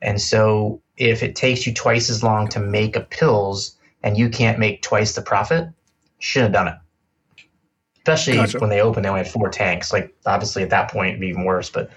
[0.00, 4.28] and so if it takes you twice as long to make a pills and you
[4.28, 5.68] can't make twice the profit
[6.18, 7.44] shouldn't have done it
[7.98, 8.58] especially Gotcha.
[8.58, 11.28] when they opened they only had four tanks like obviously at that point it'd be
[11.28, 11.90] even worse but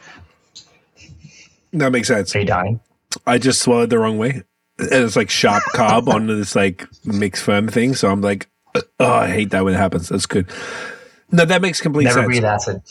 [1.73, 2.35] That makes sense.
[2.35, 2.79] are you dying
[3.25, 4.43] I just swallowed the wrong way.
[4.77, 7.95] And it's like sharp cob on this like mixed ferm thing.
[7.95, 8.47] So I'm like,
[8.99, 10.09] oh, I hate that when it happens.
[10.09, 10.47] That's good.
[11.31, 12.15] No, that makes complete sense.
[12.15, 12.39] never sense.
[12.39, 12.81] breathe acid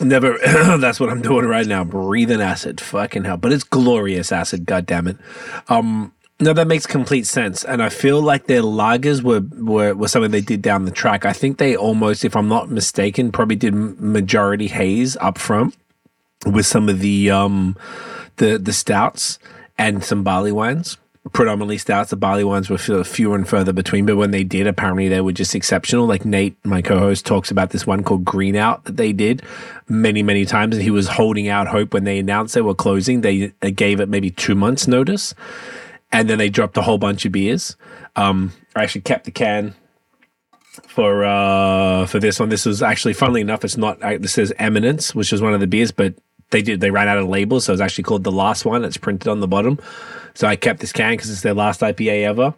[0.00, 0.38] Never.
[0.78, 1.84] that's what I'm doing right now.
[1.84, 2.80] Breathing acid.
[2.80, 3.36] Fucking hell.
[3.36, 4.66] But it's glorious acid.
[4.66, 5.16] God damn it.
[5.68, 7.64] Um, no, that makes complete sense.
[7.64, 11.24] And I feel like their lagers were, were, were something they did down the track.
[11.24, 15.76] I think they almost, if I'm not mistaken, probably did majority haze up front
[16.44, 17.76] with some of the, um,
[18.36, 19.38] the, the stouts
[19.78, 20.98] and some barley wines.
[21.32, 22.10] Predominantly stouts.
[22.10, 25.32] The barley ones were fewer and further between, but when they did, apparently they were
[25.32, 26.06] just exceptional.
[26.06, 29.42] Like Nate, my co-host, talks about this one called Green Out that they did
[29.88, 33.22] many, many times, and he was holding out hope when they announced they were closing.
[33.22, 35.34] They, gave it maybe two months' notice,
[36.12, 37.74] and then they dropped a whole bunch of beers.
[38.16, 39.74] Um, I actually kept the can
[40.88, 42.50] for uh for this one.
[42.50, 43.98] This was actually, funnily enough, it's not.
[44.00, 46.14] This says Eminence, which was one of the beers, but
[46.50, 48.84] they did they ran out of labels, so it's actually called the last one.
[48.84, 49.78] It's printed on the bottom.
[50.34, 52.54] So I kept this can because it's their last IPA ever,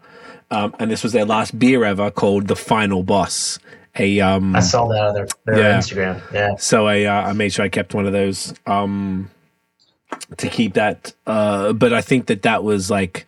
[0.50, 3.58] um, and this was their last beer ever called the Final Boss.
[3.98, 5.78] A um, i saw that on their, their Yeah.
[5.78, 9.30] instagram yeah so I uh, I made sure I kept one of those um
[10.36, 13.26] to keep that uh but I think that that was like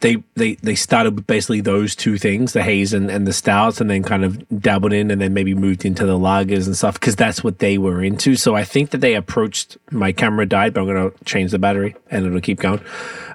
[0.00, 3.80] they they they started with basically those two things the haze and, and the stouts
[3.80, 6.94] and then kind of dabbled in and then maybe moved into the lagers and stuff
[6.94, 8.36] because that's what they were into.
[8.36, 11.96] So I think that they approached my camera died but I'm gonna change the battery
[12.10, 12.80] and it'll keep going.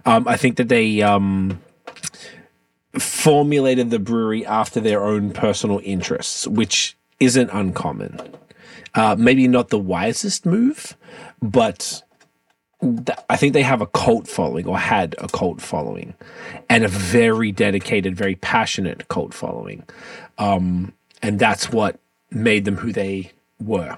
[0.05, 1.59] Um I think that they um
[2.97, 8.19] formulated the brewery after their own personal interests which isn't uncommon.
[8.93, 10.97] Uh, maybe not the wisest move,
[11.41, 12.03] but
[13.29, 16.15] I think they have a cult following or had a cult following
[16.69, 19.83] and a very dedicated, very passionate cult following.
[20.39, 21.99] Um, and that's what
[22.31, 23.97] made them who they were.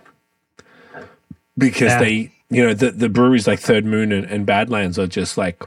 [1.58, 2.00] Because Yeah.
[2.00, 5.64] they, you know, the, the breweries like Third Moon and, and Badlands are just like,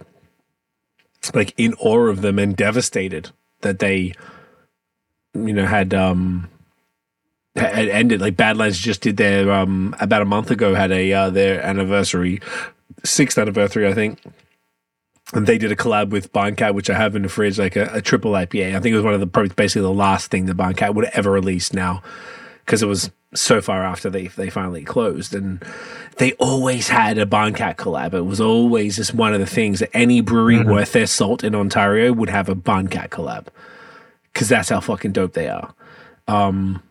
[1.35, 3.31] like in awe of them and devastated
[3.63, 4.13] that they,
[5.35, 6.51] you know, had, um,
[7.57, 8.21] had ended.
[8.21, 12.41] Like Badlands just did their um about a month ago had a uh, their anniversary,
[13.05, 14.21] sixth anniversary, I think.
[15.35, 17.91] And they did a collab with Barncat, which I have in the fridge, like a,
[17.93, 18.77] a triple IPA.
[18.77, 21.07] I think it was one of the probably basically the last thing that Barncat would
[21.07, 22.03] ever release now,
[22.65, 25.35] because it was so far after they they finally closed.
[25.35, 25.65] And
[26.19, 28.15] they always had a Barncat collab.
[28.15, 31.57] It was always just one of the things that any brewery worth their salt in
[31.57, 33.49] Ontario would have a Barncat collab,
[34.33, 35.75] because that's how fucking dope they are.
[36.29, 36.83] Um,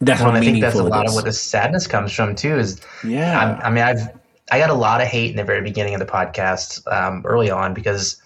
[0.00, 2.56] that's well, how i think that's a lot of what the sadness comes from too
[2.56, 3.38] is Yeah.
[3.38, 4.19] I'm, I mean, I've
[4.50, 7.50] I got a lot of hate in the very beginning of the podcast um, early
[7.50, 8.20] on because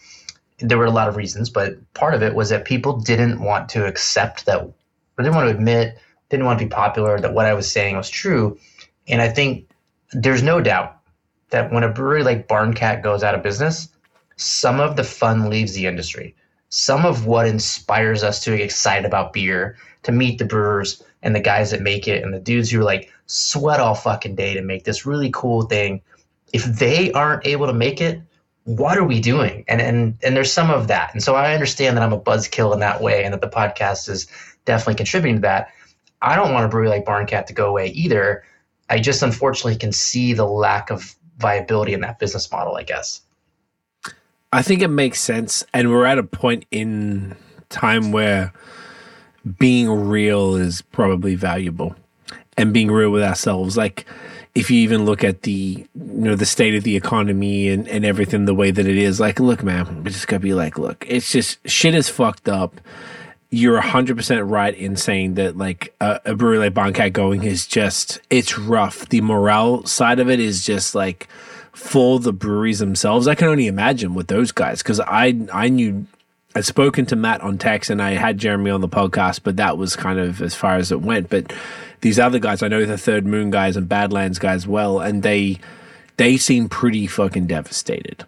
[0.59, 3.69] there were a lot of reasons, but part of it was that people didn't want
[3.71, 4.73] to accept that, or
[5.19, 5.99] didn't want to admit,
[6.31, 8.59] didn't want to be popular that what I was saying was true,
[9.07, 9.69] and I think
[10.13, 10.97] there's no doubt
[11.51, 13.89] that when a brewery like Barncat goes out of business,
[14.37, 16.35] some of the fun leaves the industry.
[16.71, 21.35] Some of what inspires us to get excited about beer, to meet the brewers and
[21.35, 24.63] the guys that make it, and the dudes who like sweat all fucking day to
[24.63, 26.01] make this really cool thing.
[26.55, 28.23] If they aren't able to make it,
[28.63, 29.65] what are we doing?
[29.69, 31.13] And and and there's some of that.
[31.13, 34.09] And so I understand that I'm a buzzkill in that way, and that the podcast
[34.09, 34.27] is
[34.65, 35.69] definitely contributing to that.
[36.23, 38.45] I don't want a brewery like Barncat to go away either.
[38.89, 43.21] I just unfortunately can see the lack of viability in that business model, I guess.
[44.53, 45.65] I think it makes sense.
[45.75, 47.37] And we're at a point in
[47.69, 48.53] time where
[49.59, 51.97] being real is probably valuable
[52.57, 53.77] and being real with ourselves.
[53.77, 54.07] Like,
[54.55, 58.05] if you even look at the you know the state of the economy and, and
[58.05, 61.05] everything the way that it is like look man we just gotta be like look
[61.09, 62.81] it's just shit is fucked up.
[63.51, 68.21] You're 100% right in saying that like a, a brewery like Barncat going is just
[68.29, 69.09] it's rough.
[69.11, 71.29] The morale side of it is just like
[71.73, 73.29] for the breweries themselves.
[73.29, 76.07] I can only imagine with those guys because i i knew
[76.55, 79.77] i'd spoken to matt on text and i had jeremy on the podcast but that
[79.77, 81.31] was kind of as far as it went.
[81.31, 81.53] But
[82.01, 85.59] these other guys i know the third moon guys and badlands guys well and they
[86.17, 88.25] they seem pretty fucking devastated.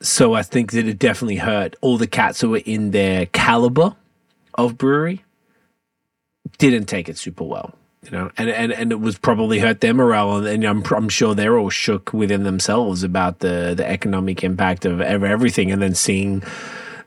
[0.00, 1.76] So i think that it definitely hurt.
[1.80, 3.96] All the cats who were in their caliber
[4.54, 5.24] of brewery
[6.58, 7.74] didn't take it super well
[8.04, 8.30] you know?
[8.36, 11.58] And and, and it was probably hurt their morale and, and I'm, I'm sure they're
[11.58, 16.42] all shook within themselves about the the economic impact of everything and then seeing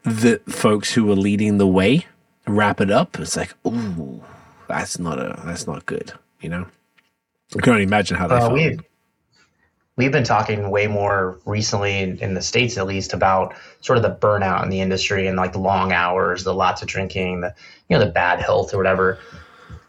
[0.08, 2.06] the folks who were leading the way
[2.48, 4.22] wrap it up it's like ooh
[4.68, 6.66] that's not a that's not good you know?
[7.58, 8.54] I can only imagine how they Uh, felt.
[8.54, 8.80] we
[9.96, 14.04] we've been talking way more recently in, in the states at least about sort of
[14.04, 17.54] the burnout in the industry and like the long hours the lots of drinking the
[17.90, 19.18] you know the bad health or whatever.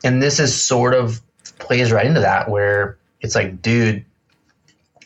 [0.04, 1.20] And this is sort of
[1.58, 4.04] plays right into that where it's like dude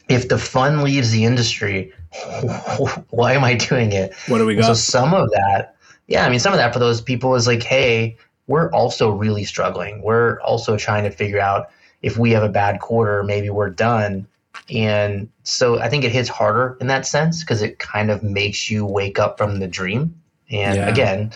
[0.08, 1.92] if the fun leaves the industry
[3.10, 5.76] why am i doing it what do we got so some of that
[6.08, 8.16] yeah i mean some of that for those people is like hey
[8.46, 11.70] we're also really struggling we're also trying to figure out
[12.02, 14.26] if we have a bad quarter maybe we're done
[14.70, 18.70] and so I think it hits harder in that sense because it kind of makes
[18.70, 20.14] you wake up from the dream.
[20.50, 20.88] And Yeah.
[20.88, 21.32] again,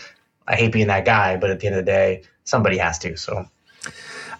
[0.47, 3.17] I hate being that guy, but at the end of the day, somebody has to.
[3.17, 3.47] So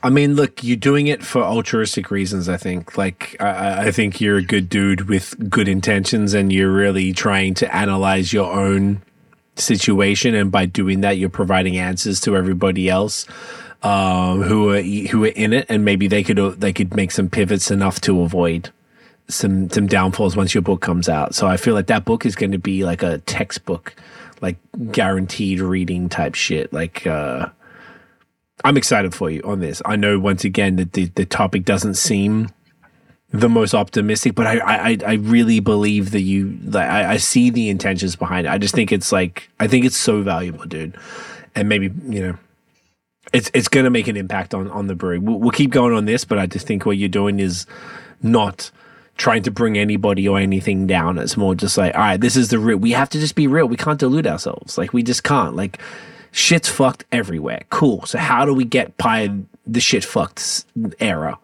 [0.03, 2.47] I mean, look, you're doing it for altruistic reasons.
[2.47, 6.71] I think, like, I, I think you're a good dude with good intentions, and you're
[6.71, 9.01] really trying to analyze your own
[9.55, 13.25] situation, and by doing that, you're providing answers to everybody else
[13.81, 17.27] um, who are who are in it, and maybe they could they could make some
[17.27, 18.71] pivots enough to avoid
[19.27, 21.33] some some downfalls once your book comes out.
[21.33, 23.95] So I feel like that book is going to be like a textbook,
[24.41, 24.57] like
[24.91, 27.07] guaranteed reading type shit, like.
[27.07, 27.49] uh
[28.63, 29.81] I'm excited for you on this.
[29.85, 32.49] I know once again that the, the topic doesn't seem
[33.31, 37.69] the most optimistic, but I I, I really believe that you I, I see the
[37.69, 38.49] intentions behind it.
[38.49, 40.97] I just think it's like I think it's so valuable, dude.
[41.53, 42.37] And maybe, you know,
[43.33, 45.19] it's it's gonna make an impact on on the brewery.
[45.19, 47.65] We'll, we'll keep going on this, but I just think what you're doing is
[48.21, 48.71] not
[49.17, 51.17] trying to bring anybody or anything down.
[51.17, 52.77] It's more just like, all right, this is the real.
[52.77, 53.67] We have to just be real.
[53.67, 54.77] We can't delude ourselves.
[54.77, 55.55] Like we just can't.
[55.55, 55.79] Like
[56.37, 57.63] shit's fucked everywhere.
[57.69, 58.05] Cool.
[58.05, 59.31] So how do we get by
[59.65, 60.65] the shit fucked
[60.99, 61.37] era?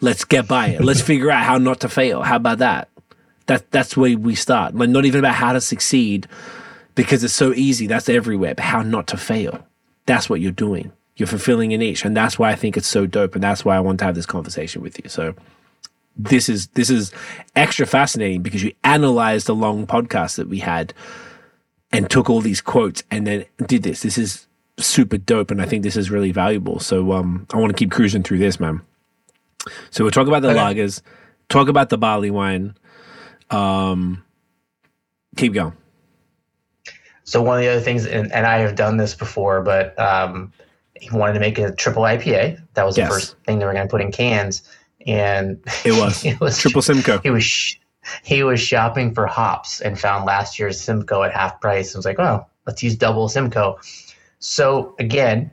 [0.00, 0.84] Let's get by it.
[0.84, 2.22] Let's figure out how not to fail.
[2.22, 2.88] How about that?
[3.46, 4.74] That that's where we start.
[4.74, 6.28] Like not even about how to succeed
[6.94, 7.86] because it's so easy.
[7.86, 8.54] That's everywhere.
[8.54, 9.66] But how not to fail.
[10.06, 10.92] That's what you're doing.
[11.16, 13.74] You're fulfilling a niche, and that's why I think it's so dope, and that's why
[13.74, 15.08] I want to have this conversation with you.
[15.08, 15.34] So
[16.16, 17.10] this is this is
[17.56, 20.92] extra fascinating because you analyzed a long podcast that we had
[21.92, 24.02] and took all these quotes and then did this.
[24.02, 24.46] This is
[24.78, 26.80] super dope, and I think this is really valuable.
[26.80, 28.82] So um, I want to keep cruising through this, man.
[29.90, 30.58] So we'll talk about the Okay.
[30.58, 31.00] lagers,
[31.48, 32.76] talk about the barley wine.
[33.50, 34.22] Um,
[35.36, 35.72] keep going.
[37.24, 40.52] So one of the other things, and, and I have done this before, but um,
[40.94, 42.60] he wanted to make a triple IPA.
[42.74, 43.08] That was Yes.
[43.08, 44.62] the first thing they were going to put in cans,
[45.06, 47.20] and It was, it was triple Simcoe.
[47.24, 47.76] It was sh-
[48.22, 51.94] he was shopping for hops and found last year's Simcoe at half price.
[51.94, 53.78] and was like, oh, let's use double Simcoe.
[54.38, 55.50] So again,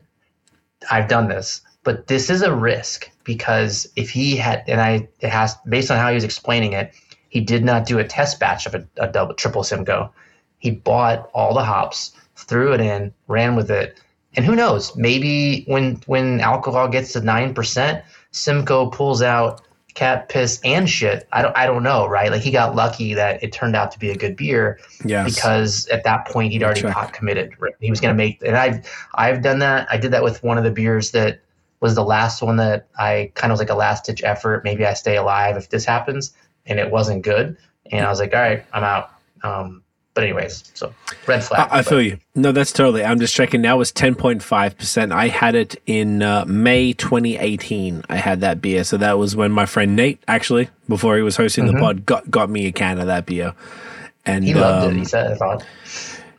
[0.92, 5.30] I've done this, but this is a risk because if he had, and I, it
[5.30, 6.94] has based on how he was explaining it,
[7.30, 10.12] he did not do a test batch of a, a double triple Simcoe.
[10.60, 14.00] He bought all the hops, threw it in, ran with it,
[14.36, 14.96] and who knows?
[14.96, 19.62] Maybe when when alcohol gets to nine percent, Simcoe pulls out
[19.94, 21.28] cat piss and shit.
[21.32, 22.32] I don't I don't know, right?
[22.32, 25.34] Like he got lucky that it turned out to be a good beer Yes.
[25.36, 26.94] because at that point he'd already Check.
[26.94, 27.52] pot committed.
[27.60, 27.74] Right?
[27.80, 29.88] He was going to make, and I've I've done that.
[29.92, 31.42] I did that with one of the beers that
[31.80, 34.64] was the last one that I kind of was like a last ditch effort.
[34.64, 36.34] Maybe I stay alive if this happens.
[36.66, 37.58] and it wasn't good.
[37.92, 39.12] And I was like, all right, I'm out.
[39.44, 39.83] Um,
[40.14, 40.94] but anyways, so
[41.26, 41.70] red flag.
[41.72, 42.20] I, I feel you.
[42.36, 43.04] No, that's totally.
[43.04, 43.82] I'm just checking now.
[43.82, 45.12] It's 10.5%.
[45.12, 48.04] I had it in uh, May 2018.
[48.10, 48.84] I had that beer.
[48.84, 52.30] So that was when my friend Nate, actually, before he was hosting the pod, got,
[52.30, 53.56] got me a can of that beer.
[54.26, 55.00] And He loved um, it.
[55.00, 55.66] He said, I thought.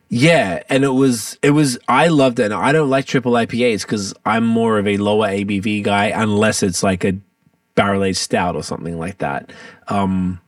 [0.07, 2.45] Yeah, and it was it was I loved it.
[2.45, 6.63] And I don't like triple IPAs because I'm more of a lower ABV guy unless
[6.63, 7.17] it's like a
[7.73, 9.51] barrel aged stout or something like that.
[9.87, 10.39] Um,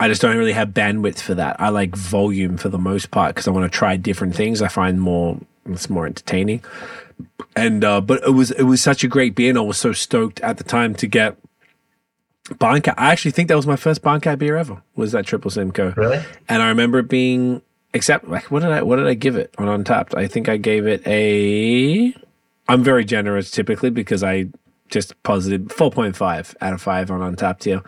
[0.00, 1.60] I just don't really have bandwidth for that.
[1.60, 4.62] I like volume for the most part because I want to try different things.
[4.62, 6.62] I find more it's more entertaining.
[7.56, 9.92] And uh, but it was it was such a great beer, and I was so
[9.92, 11.36] stoked at the time to get
[12.50, 12.94] Barncat.
[12.96, 14.80] I actually think that was my first Barncat beer ever.
[14.94, 15.92] Was that Triple Simcoe?
[15.96, 16.22] Really?
[16.48, 17.62] and I remember it being
[17.94, 20.16] except like what did I what did I give it on Untappd?
[20.16, 22.14] I think I gave it a.
[22.68, 24.46] I'm very generous typically because I
[24.88, 27.82] just posited 4.5 out of five on Untappd here.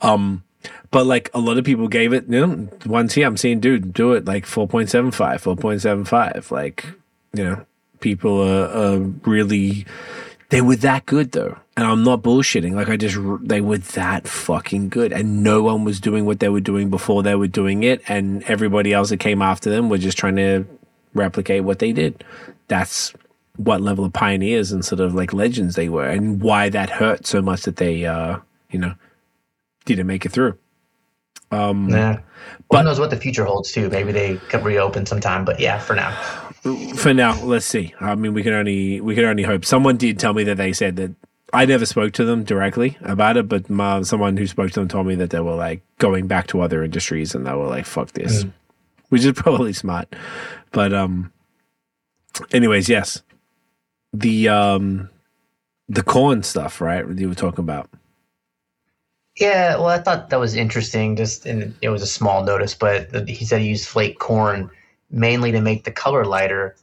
[0.00, 0.44] Um,
[0.92, 3.92] but like a lot of people gave it, you know, ones here I'm seeing, dude,
[3.92, 6.50] do it like 4.75, 4.75.
[6.50, 6.84] Like,
[7.32, 7.66] you know,
[8.00, 9.86] people are, are really
[10.50, 11.56] they were that good though.
[11.74, 15.10] And i'm not bullshitting like i just they were that fucking good.
[15.12, 18.02] And no one was doing what they were doing before they were doing it.
[18.06, 20.66] And everybody else that came after them were just trying to
[21.14, 22.22] replicate what they did.
[22.68, 23.14] That's
[23.56, 27.26] what level of pioneers and sort of like legends they were and why that hurt
[27.26, 28.38] so much that they uh
[28.70, 28.94] you know
[29.86, 30.58] didn't make it through
[31.52, 32.20] um Yeah.
[32.70, 33.88] But- Who knows what the future holds too?
[33.90, 35.44] Maybe they could reopen sometime.
[35.44, 36.10] But yeah, for now.
[36.96, 40.16] for now let's see i mean we can only we can only hope someone did
[40.16, 41.10] tell me that they said that
[41.52, 44.86] i never spoke to them directly about it but my, someone who spoke to them
[44.86, 47.84] told me that they were like going back to other industries and they were like
[47.84, 48.44] fuck this
[49.08, 50.06] which is probably smart
[50.70, 51.32] but um
[52.52, 53.22] anyways yes
[54.12, 55.10] the um
[55.88, 57.90] the corn stuff right you were talking about
[59.36, 61.16] Yeah, well, I thought that was interesting.
[61.16, 64.70] Just and it was a small notice, but he said he used flake corn
[65.10, 66.76] mainly to make the color lighter,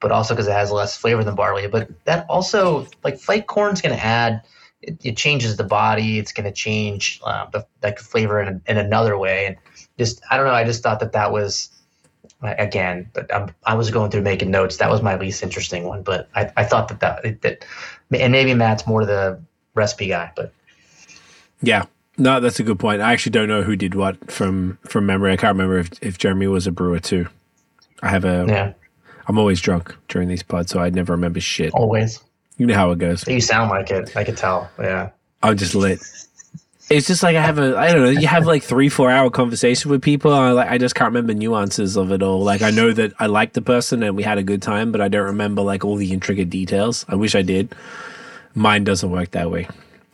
[0.00, 1.66] but also because it has less flavor than barley.
[1.68, 4.42] But that also, like flake corn's going to add,
[4.80, 6.18] it, it changes the body.
[6.18, 9.46] It's going to change uh, the like flavor in, in another way.
[9.46, 9.56] And
[9.98, 10.54] just I don't know.
[10.54, 11.68] I just thought that that was
[12.42, 14.78] uh, again, but I'm, I was going through making notes.
[14.78, 16.02] That was my least interesting one.
[16.02, 17.66] But I, I thought that that that
[18.18, 19.38] and maybe Matt's more the
[19.74, 20.54] recipe guy, but.
[21.62, 21.84] Yeah
[22.18, 25.32] no that's a good point i actually don't know who did what from from memory
[25.32, 27.26] i can't remember if, if jeremy was a brewer too
[28.02, 28.72] i have a Yeah,
[29.26, 31.72] I'm always drunk during these pods, so I never remember shit.
[31.72, 32.20] always.
[32.56, 33.24] You know how it goes.
[33.28, 34.16] You sound like it.
[34.16, 34.68] I could tell.
[34.80, 35.10] Yeah.
[35.42, 36.00] I'm just lit.
[36.90, 38.10] It's just like I have a, I don't know.
[38.10, 40.32] You have like three, four hour conversation with people.
[40.34, 42.42] I like, I just can't remember nuances of it all.
[42.42, 45.00] Like I know that I liked the person and we had a good time, but
[45.00, 47.04] I don't remember like all the intricate details.
[47.08, 47.72] I wish I did.
[48.56, 49.68] Mine doesn't work that way,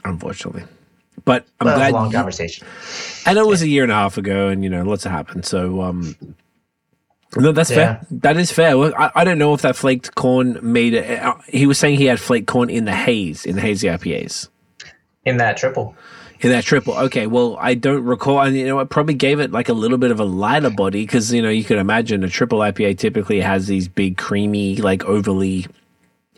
[0.05, 0.65] unfortunately.
[1.27, 1.93] But I'm Well, glad.
[1.93, 2.67] long you- conversation.
[3.27, 5.45] I know it was a year and a half ago, and you know, lots happened.
[5.45, 6.17] So, um,
[7.37, 7.77] no, that's Yeah.
[7.77, 8.01] fair.
[8.11, 8.79] That is fair.
[8.79, 11.21] Well, I, I don't know if that flaked corn made it.
[11.21, 14.49] Uh, he was saying he had flaked corn in the haze, in the hazy IPAs,
[15.27, 15.95] In that triple.
[16.41, 16.95] in that triple.
[16.95, 18.41] Okay, well, I don't recall.
[18.41, 21.03] And you know, it probably gave it like a little bit of a lighter body
[21.03, 25.05] because you know you could imagine a triple IPA typically has these big, creamy, like
[25.07, 25.67] overly,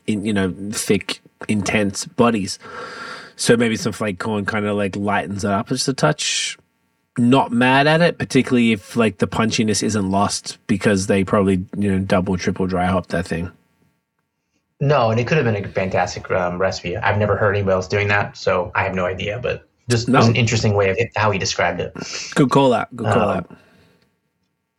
[0.07, 2.59] in, you know, thick, intense bodies.
[3.39, 6.59] So maybe some flake corn kind of like lightens it up just a touch.
[7.17, 11.91] Not mad at it, particularly if like the punchiness isn't lost because they probably you
[11.93, 13.51] know double, triple dry hop that thing.
[14.81, 16.97] No, and it could have been a fantastic um, recipe.
[16.97, 19.41] I've never heard anybody else doing that, so I have no idea.
[19.43, 20.19] But just No.
[20.19, 21.93] was an interesting way of it, how he described it.
[22.35, 22.95] Good call out.
[22.95, 23.57] Good call Um, out.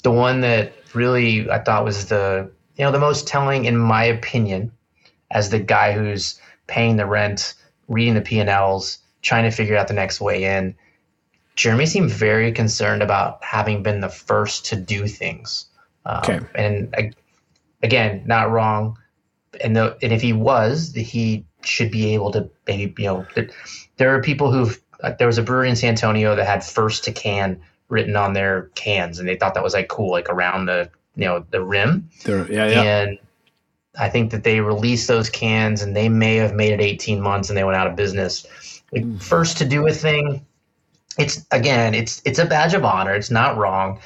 [0.04, 4.04] The one that really I thought was the you know the most telling, in my
[4.06, 4.72] opinion,
[5.32, 7.54] as the guy who's paying the rent,
[7.90, 10.76] reading the P and Ls, trying to figure out the next way in.
[11.56, 15.66] Jeremy seemed very concerned about having been the first to do things.
[16.06, 16.40] Um, Okay.
[16.56, 17.12] And I,
[17.84, 18.98] again, not wrong.
[19.62, 23.50] And, the, and if he was, he should be able to maybe, you know, there,
[23.98, 27.04] there are people who've, uh, there was a brewery in San Antonio that had first
[27.06, 27.60] to can
[27.90, 31.26] written on their cans and they thought that was like cool, like around the, you
[31.26, 32.10] know, the rim.
[32.24, 32.82] There- yeah, yeah.
[32.84, 33.20] And
[33.98, 37.50] I think that they released those cans and they may have made it 18 months
[37.50, 38.46] and they went out of business.
[38.92, 39.18] Like, hmm.
[39.18, 40.46] first to do a thing,
[41.18, 43.14] it's again, it's it's a badge of honor.
[43.14, 44.00] It's not wrong,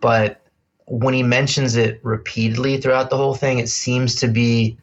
[0.00, 0.40] but
[0.86, 4.78] when he mentions it repeatedly throughout the whole thing, it seems to be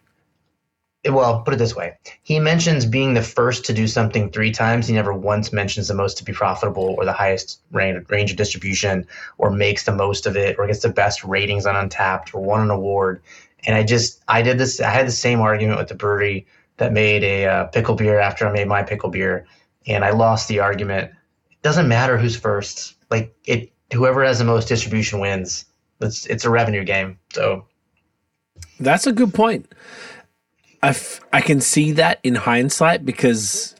[1.05, 1.97] well, put it this way.
[2.23, 4.87] He mentions being the first to do something three times.
[4.87, 8.37] He never once mentions the most to be profitable or the highest range, range of
[8.37, 12.41] distribution or makes the most of it or gets the best ratings on Untappd or
[12.41, 13.21] won an award.
[13.65, 16.93] And I just, I did this, I had the same argument with the brewery that
[16.93, 19.45] made a uh, pickle beer after I made my pickle beer.
[19.87, 21.11] And I lost the argument.
[21.49, 22.95] It doesn't matter who's first.
[23.09, 25.65] Like it, whoever has the most distribution wins.
[26.01, 27.17] It's it's a revenue game.
[27.33, 27.65] So
[28.79, 29.73] That's a good point.
[30.83, 33.75] I, f- I can see that in hindsight because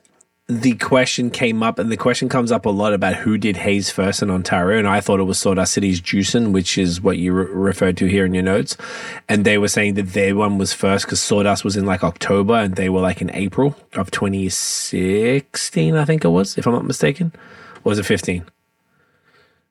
[0.48, 3.90] the question came up, and the question comes up a lot about who did Haze
[3.90, 7.34] first in Ontario, and I thought it was Sawdust City's Juicing, which is what you
[7.34, 8.74] re- referred to here in your notes,
[9.28, 12.54] and they were saying that their one was first because Sawdust was in like October,
[12.54, 16.86] and they were like in April of 2016, I think it was, if I'm not
[16.86, 17.32] mistaken,
[17.84, 18.42] or was it 15?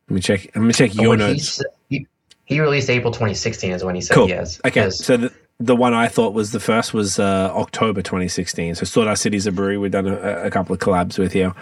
[0.09, 0.47] Let me check.
[0.55, 1.61] Let me check your notes.
[1.89, 2.05] he,
[2.45, 4.27] he released April 2016 is when he said Cool.
[4.27, 4.61] has.
[4.63, 8.75] Okay, so the, the one I thought was the first was uh, October 2016.
[8.75, 11.53] So Sawdust City's a brewery we've done a, a couple of collabs with here.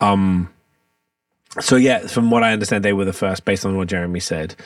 [0.00, 0.52] Um,
[1.60, 4.56] so yeah, from what I understand, they were the first, based on what Jeremy said,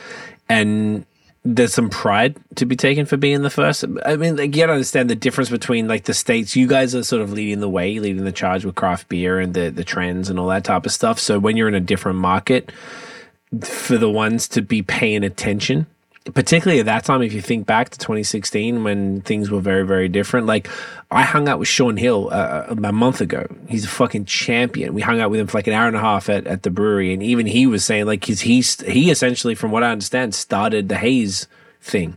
[0.49, 1.07] and
[1.45, 3.85] there's some pride to be taken for being the first.
[4.05, 6.57] I mean, like, you gotta understand the difference between like the states.
[6.57, 9.55] You guys are sort of leading the way, leading the charge with craft beer and
[9.55, 11.19] the the trends and all that type of stuff.
[11.19, 12.73] So when you're in a different market,
[13.63, 15.87] for the ones to be paying attention
[16.35, 20.07] particularly at that time if you think back to 2016 when things were very very
[20.07, 20.69] different like
[21.11, 23.47] i hung out with Shaun Hill uh, a month ago.
[23.69, 24.95] He's a fucking champion.
[24.95, 26.71] We hung out with him for like an hour and a half at, at the
[26.71, 30.89] brewery and even he was saying like he's he essentially from what i understand started
[30.89, 31.47] the haze
[31.83, 32.17] thing.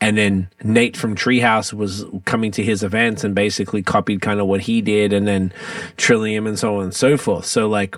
[0.00, 4.46] And then nate from treehouse was coming to his events and basically copied kind of
[4.46, 5.52] what he did and then
[5.96, 7.44] trillium and so on and so forth.
[7.44, 7.96] So like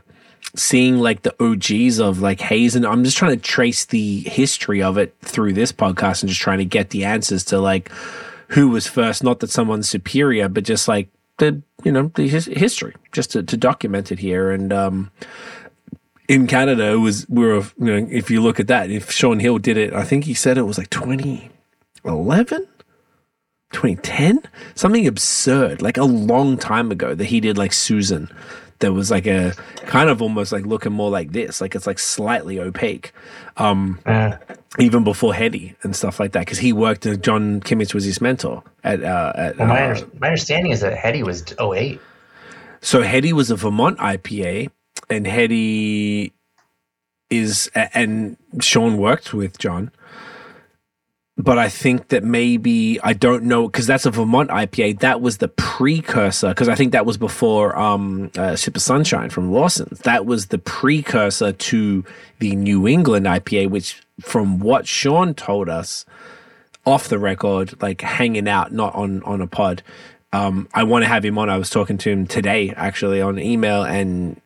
[0.57, 4.83] seeing like the OGs of like Haze and I'm just trying to trace the history
[4.83, 7.91] of it through this podcast and just trying to get the answers to like
[8.49, 9.25] who was first.
[9.25, 11.09] Not that someone's superior but just like
[11.39, 14.51] the you know the his, history just to, to document it here.
[14.51, 15.11] And um
[16.29, 19.41] in Canada it was we were you know if you look at that if Shaun
[19.41, 22.69] Hill did it I think he said it was like 2011
[23.73, 24.41] 2010
[24.77, 28.31] something absurd like a long time ago that he did like Susan
[28.85, 29.53] that was like a
[29.87, 33.13] kind of almost like looking more like this like it's like slightly opaque
[33.57, 34.37] um Uh,
[34.79, 38.21] even before Heady and stuff like that because he worked and John Kimmich was his
[38.21, 42.01] mentor at uh at well, my, uh, under- my understanding is that Heady was 08.
[42.81, 44.71] so Heady was a Vermont IPA
[45.09, 46.33] and Heady
[47.31, 49.91] is and Shaun worked with John
[51.37, 55.01] but I think that maybe I don't know because that's a Vermont IPA.
[55.01, 59.31] That was the precursor because I think that was before um, uh, Sip of Sunshine
[59.31, 59.99] from Lawson's.
[60.01, 62.05] That was the precursor to
[62.39, 66.07] the New England IPA, which, from what Shaun told us
[66.87, 69.83] off the record, like hanging out, not on on a pod.
[70.33, 71.51] Um, I want to have him on.
[71.51, 74.41] I was talking to him today, actually, on email, and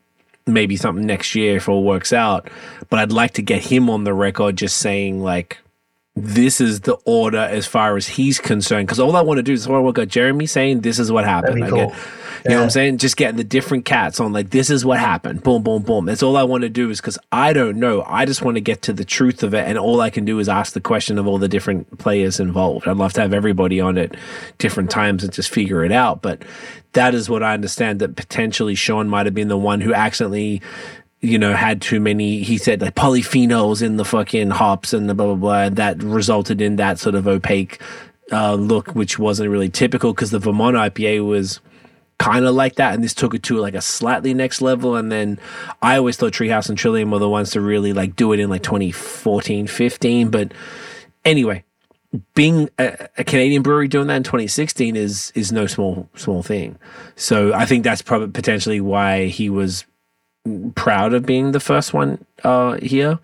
[0.47, 2.49] maybe something next year if all works out.
[2.89, 5.59] But I'd like to get him on the record, just saying like
[6.23, 8.87] this is the order as far as he's concerned.
[8.87, 11.11] Because all I want to do is I what I got Jeremy saying this is
[11.11, 11.63] what happened.
[11.63, 11.97] That'd I get, uh,
[12.45, 12.99] you know what I'm saying?
[12.99, 15.43] Just getting the different cats on like this is what happened.
[15.43, 16.07] Boom, boom, boom.
[16.07, 18.03] That's all I want to do is because I don't know.
[18.07, 20.39] I just want to get to the truth of it, and all I can do
[20.39, 22.87] is ask the question of all the different players involved.
[22.87, 24.17] I'd love to have everybody on at
[24.59, 26.23] different times and just figure it out.
[26.23, 26.43] But
[26.93, 30.63] that is what I understand that potentially Shaun might have been the one who accidentally
[31.21, 35.15] you know, had too many, he said like polyphenols in the fucking hops and the
[35.15, 35.63] blah, blah, blah.
[35.63, 37.81] And that resulted in that sort of opaque
[38.31, 41.61] uh, look, which wasn't really typical because the Vermont IPA was
[42.19, 42.95] kind of like that.
[42.95, 44.95] And this took it to like a slightly next level.
[44.95, 45.41] And then
[45.83, 48.49] I always thought Treehouse and Trillium were the ones to really like do it in
[48.49, 50.31] like 2014, 15.
[50.31, 50.53] But
[51.25, 51.65] anyway,
[52.35, 56.79] being a, a Canadian brewery doing that in 2016 is is no small small thing.
[57.17, 59.85] So I think that's probably potentially why he was
[60.75, 63.19] proud of being the first one uh, here.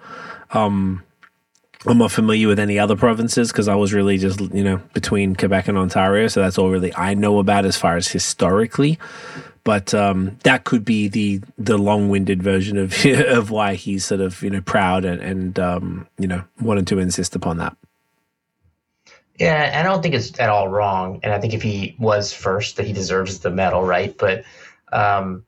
[0.51, 1.03] Um,
[1.87, 5.37] I'm not familiar with any other provinces because I was really just you know between
[5.37, 8.99] Quebec and Ontario, so that's all really I know about as far as historically.
[9.65, 14.21] But um, that could be the the long winded version of of why he's sort
[14.21, 17.77] of you know proud and and um, you know wanted to insist upon that.
[19.39, 21.21] Yeah, I don't think it's at all wrong.
[21.23, 24.17] And I think if he was first, that he deserves the medal, right?
[24.17, 24.45] But
[24.93, 25.45] um,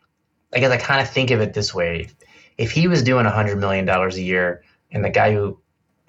[0.56, 2.08] I guess I kind of think of it this way:
[2.56, 5.58] if he was doing hundred million dollars a year, and the guy who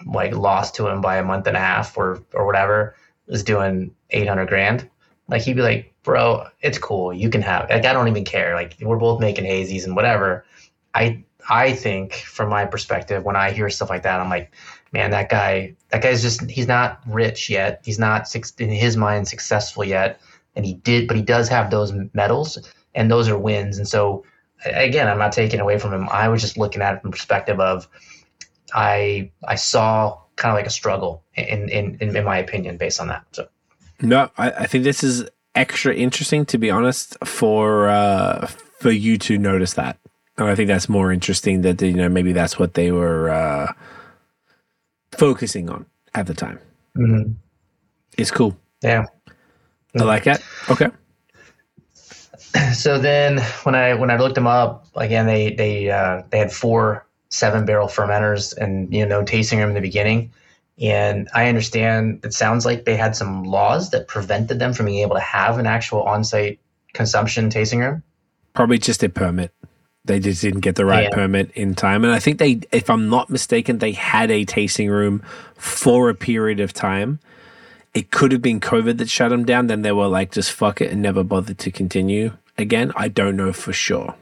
[0.06, 2.96] like lost to him by a month and a half or or whatever
[3.26, 4.88] was doing eight hundred grand,
[5.28, 7.12] like he'd be like, "Bro, it's cool.
[7.12, 7.68] You can have.
[7.68, 8.54] Like I don't even care.
[8.54, 10.46] Like we're both making hazies and whatever."
[10.94, 14.54] I I think from my perspective, when I hear stuff like that, I'm like,
[14.92, 17.80] man, that guy, that guy's just, he's not rich yet.
[17.84, 20.20] He's not, in his mind, successful yet.
[20.56, 22.58] And he did, but he does have those medals
[22.94, 23.78] and those are wins.
[23.78, 24.24] And so,
[24.64, 26.08] again, I'm not taking away from him.
[26.10, 27.88] I was just looking at it from the perspective of,
[28.74, 33.00] I, I saw kind of like a struggle in, in, in, in my opinion, based
[33.00, 33.24] on that.
[33.32, 33.48] So,
[34.00, 38.46] No, I, I think this is extra interesting to be honest for uh,
[38.78, 39.98] for you to notice that
[40.38, 43.72] And I think that's more interesting that, you know, maybe that's what they were uh,
[45.12, 46.60] focusing on at the time.
[46.96, 47.32] Mm-hmm.
[48.16, 48.56] It's cool.
[48.80, 49.04] Yeah.
[49.98, 50.40] I like it.
[50.70, 50.88] Okay.
[52.72, 56.52] So then when I when I looked them up again, they they uh, they had
[56.52, 60.30] four seven barrel fermenters and you know no tasting room in the beginning.
[60.80, 65.00] And I understand it sounds like they had some laws that prevented them from being
[65.00, 66.60] able to have an actual on site
[66.92, 68.02] consumption tasting room.
[68.54, 69.52] Probably just a permit.
[70.04, 71.10] They just didn't get the right Yeah.
[71.14, 72.04] permit in time.
[72.04, 75.22] And I think they, if I'm not mistaken, they had a tasting room
[75.56, 77.18] for a period of time.
[77.98, 79.66] It could have been COVID that shut them down.
[79.66, 82.92] Then they were like, just fuck it and never bothered to continue again.
[82.94, 84.14] I don't know for sure.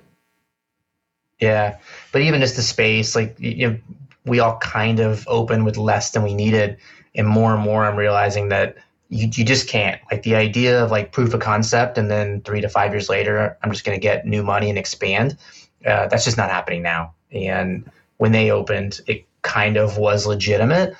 [1.39, 1.77] Yeah,
[2.11, 3.79] but even just the space, like you know,
[4.25, 6.79] we all kind of open with less than we needed,
[7.15, 8.77] and more and more, I'm realizing that
[9.11, 10.01] you you just can't.
[10.11, 13.59] Like the idea of like proof of concept, and then three to five years later,
[13.63, 15.37] I'm just going to get new money and expand.
[15.85, 17.13] Uh, that's just not happening now.
[17.31, 20.97] And when they opened, it kind of was legitimate,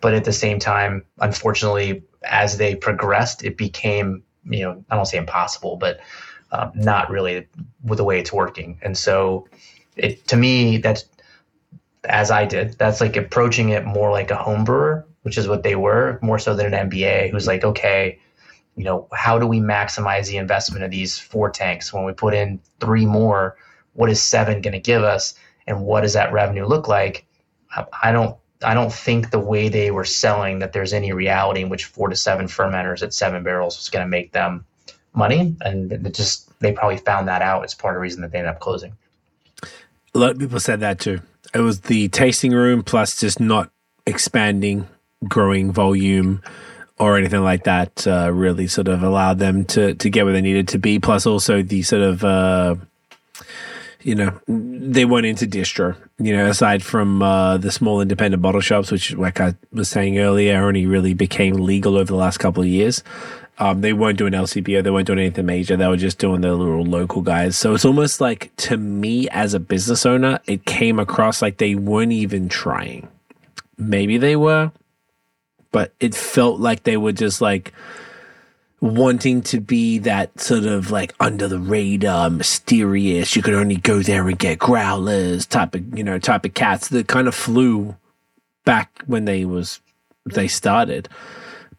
[0.00, 5.06] but at the same time, unfortunately, as they progressed, it became you know I don't
[5.06, 6.00] say impossible, but
[6.52, 7.46] um, not really
[7.84, 8.78] with the way it's working.
[8.82, 9.48] And so
[9.96, 11.04] it to me that's
[12.04, 12.78] as I did.
[12.78, 16.38] That's like approaching it more like a home brewer, which is what they were, more
[16.38, 18.18] so than an MBA who's like, okay,
[18.76, 21.92] you know, how do we maximize the investment of these four tanks?
[21.92, 23.56] When we put in three more,
[23.92, 25.34] what is seven going to give us,
[25.66, 27.26] and what does that revenue look like?
[28.02, 28.36] I- don't.
[28.62, 32.08] I don't think the way they were selling that there's any reality in which four
[32.08, 34.64] to seven fermenters at seven barrels was going to make them
[35.14, 38.38] money, and just they probably found that out as part of the reason that they
[38.38, 38.92] ended up closing.
[40.14, 41.20] A lot of people said that too.
[41.54, 43.70] It was the tasting room plus just not
[44.06, 44.88] expanding,
[45.26, 46.42] growing volume
[46.98, 48.06] or anything like that.
[48.06, 50.98] Uh, really sort of allowed them to to get where they needed to be.
[50.98, 52.76] Plus also the sort of uh,
[54.02, 55.96] you know they went into distro.
[56.18, 60.18] You know, aside from uh, the small independent bottle shops, which like I was saying
[60.18, 63.02] earlier, only really became legal over the last couple of years.
[63.58, 65.76] Um, they weren't doing LCBO, they weren't doing anything major.
[65.76, 67.58] They were just doing their little local guys.
[67.58, 71.74] So it's almost like to me as a business owner, it came across like they
[71.74, 73.08] weren't even trying.
[73.76, 74.72] Maybe they were,
[75.72, 77.74] but it felt like they were just like
[78.80, 83.36] wanting to be that sort of like under the radar, mysterious.
[83.36, 86.88] You could only go there and get growlers type of you know type of cats
[86.88, 87.96] that kind of flew
[88.64, 89.80] back when they was
[90.26, 91.08] they started.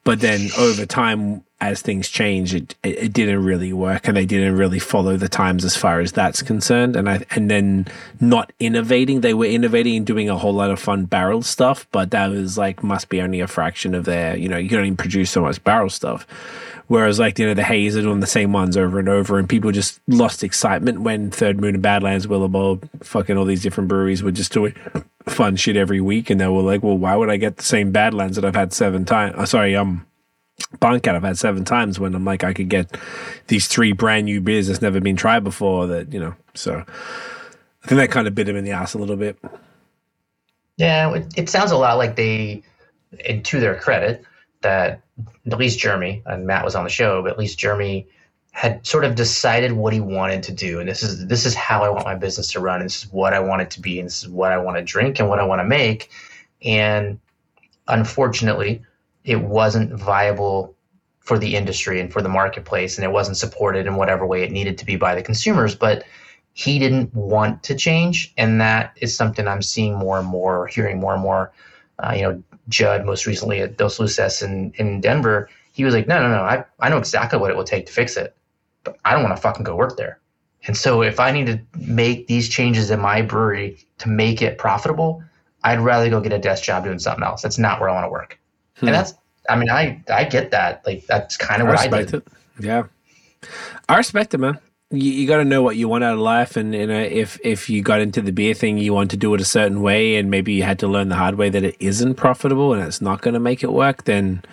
[0.03, 4.57] But then over time, as things change, it, it, didn't really work, and they didn't
[4.57, 6.95] really follow the times as far as that's concerned.
[6.95, 7.87] And I and then
[8.19, 12.09] not innovating, they were innovating and doing a whole lot of fun barrel stuff, but
[12.11, 14.35] that was like must be only a fraction of their.
[14.35, 16.25] You know, you can only produce so much barrel stuff.
[16.87, 19.47] Whereas, like, you know, the Haze are doing the same ones over and over, and
[19.47, 24.21] people just lost excitement when Third Moon and Badlands, Willibald, fucking all these different breweries
[24.21, 24.75] were just doing
[25.25, 26.29] fun shit every week.
[26.29, 28.73] And they were like, well, why would I get the same Badlands that I've had
[28.73, 29.35] seven times?
[29.37, 30.05] Oh, sorry, um,
[30.67, 32.97] Barncat I've had seven times when I'm like, I could get
[33.47, 36.83] these three brand new beers that's never been tried before that, you know, so
[37.83, 39.37] I think that kind of bit him in the ass a little bit.
[40.77, 42.63] Yeah, it, it sounds a lot like they,
[43.27, 44.23] and to their credit,
[44.61, 45.01] that
[45.45, 48.07] at least Jeremy and Matt was on the show, but at least Jeremy
[48.51, 51.83] had sort of decided what he wanted to do, and this is this is how
[51.83, 52.81] I want my business to run.
[52.81, 54.77] And this is what I want it to be, and this is what I want
[54.77, 56.09] to drink and what I want to make.
[56.63, 57.19] And
[57.87, 58.83] unfortunately,
[59.23, 60.75] it wasn't viable
[61.19, 64.51] for the industry and for the marketplace, and it wasn't supported in whatever way it
[64.51, 65.75] needed to be by the consumers.
[65.75, 66.03] But
[66.53, 70.99] he didn't want to change, and that is something I'm seeing more and more, hearing
[70.99, 71.51] more and more.
[71.99, 76.07] Uh, you know, Judd most recently at Dos Luces in, in Denver, he was like,
[76.07, 78.35] no, no, no, I, I know exactly what it will take to fix it,
[78.83, 80.19] but I don't want to fucking go work there.
[80.67, 84.57] And so if I need to make these changes in my brewery to make it
[84.57, 85.23] profitable,
[85.63, 87.41] I'd rather go get a desk job doing something else.
[87.41, 88.39] That's not where I want to work.
[88.81, 88.87] Hmm.
[88.87, 89.13] And that's,
[89.49, 90.85] I mean, I, I get that.
[90.85, 92.17] Like, that's kind of I what I, respect did.
[92.17, 92.27] it.
[92.59, 92.83] Yeah.
[93.87, 94.59] I respect it, man.
[94.91, 97.39] You, you got to know what you want out of life, and you know if
[97.43, 100.17] if you got into the beer thing, you want to do it a certain way,
[100.17, 103.01] and maybe you had to learn the hard way that it isn't profitable and it's
[103.01, 104.03] not going to make it work.
[104.03, 104.43] Then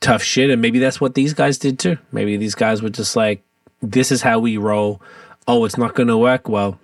[0.00, 1.98] tough shit, and maybe that's what these guys did too.
[2.10, 3.42] Maybe these guys were just like,
[3.82, 5.02] "This is how we roll."
[5.46, 6.48] Oh, it's not going to work.
[6.48, 6.78] Well,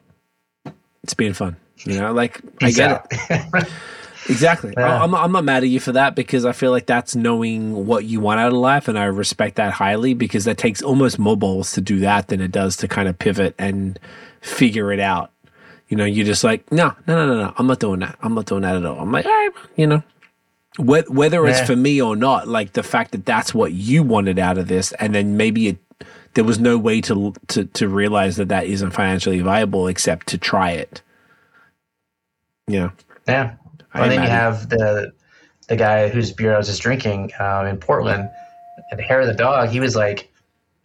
[1.03, 2.13] it's been fun, you know.
[2.13, 3.07] Like I get out.
[3.11, 3.69] it.
[4.29, 4.75] Exactly.
[4.77, 5.03] Yeah.
[5.03, 8.05] I'm, I'm not mad at you for that because I feel like that's knowing what
[8.05, 8.89] you want out of life.
[8.89, 12.41] And I respect that highly because that takes almost more balls to do that than
[12.41, 13.99] it does to kind of pivot and
[14.41, 15.31] figure it out.
[15.89, 17.55] You know, you're just like, no, no, no, no, no.
[17.57, 18.17] I'm not doing that.
[18.23, 18.99] I'm not doing that at all.
[18.99, 20.03] I'm like, all right, you know,
[20.79, 21.65] whe- whether it's Yeah.
[21.67, 24.91] for me or not, like the fact that that's what you wanted out of this,
[24.95, 25.79] and then maybe it
[26.35, 30.39] there was no way to to to realize that that isn't financially viable except to
[30.39, 31.03] try it.
[32.67, 32.91] Yeah.
[33.29, 33.55] Yeah.
[34.03, 35.13] And then you have the
[35.69, 38.29] the guy whose beer I was just drinking um, in Portland,
[38.93, 39.69] at Hair of the Dog.
[39.71, 40.31] He was like,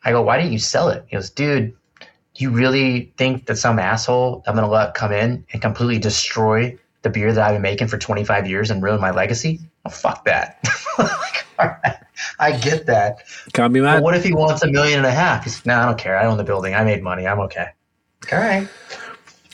[0.04, 3.58] "I go, why didn't you sell it?" He goes, "Dude, do you really think that
[3.58, 7.62] some asshole I'm gonna let come in and completely destroy the beer that I've been
[7.62, 9.60] making for 25 years and ruin my legacy?
[9.86, 10.60] Oh, fuck that."
[10.98, 11.96] Like, all right,
[12.40, 13.18] I get that.
[13.54, 14.04] Can't be But mad.
[14.04, 15.44] what if he wants a million and a half?
[15.44, 16.18] He's like, "No, I don't care.
[16.18, 16.74] I own the building.
[16.74, 17.28] I made money.
[17.28, 17.68] I'm okay."
[18.32, 18.68] All right.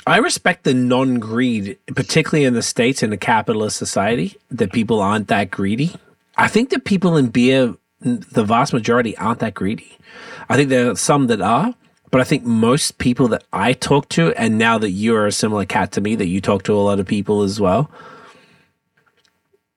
[0.08, 5.02] I respect the non greed, particularly in the States in a capitalist society, that people
[5.02, 5.96] aren't that greedy.
[6.38, 9.98] I think that people in beer, the vast majority, aren't that greedy.
[10.48, 11.76] I think there are some that are,
[12.10, 15.66] but I think most people that I talk to, and now that you're a similar
[15.66, 17.92] cat to me, that you talk to a lot of people as well,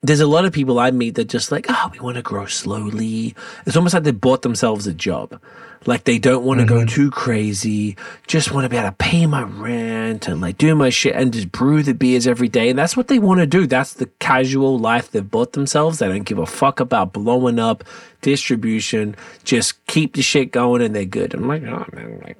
[0.01, 2.45] there's a lot of people I meet that just like, oh, we want to grow
[2.45, 3.35] slowly.
[3.65, 5.39] It's almost like they bought themselves a job.
[5.85, 6.87] Like they don't want to go mm-hmm.
[6.87, 10.89] too crazy, just want to be able to pay my rent and like do my
[10.89, 12.69] shit and just brew the beers every day.
[12.69, 13.65] And that's what they want to do.
[13.65, 15.97] That's the casual life they've bought themselves.
[15.97, 17.83] They don't give a fuck about blowing up
[18.21, 19.15] distribution.
[19.43, 21.33] Just keep the shit going and they're good.
[21.33, 22.37] I'm like, oh man, like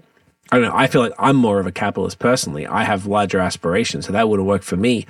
[0.51, 0.75] I don't know.
[0.75, 2.67] I feel like I'm more of a capitalist personally.
[2.67, 5.07] I have larger aspirations, so that would have worked for me.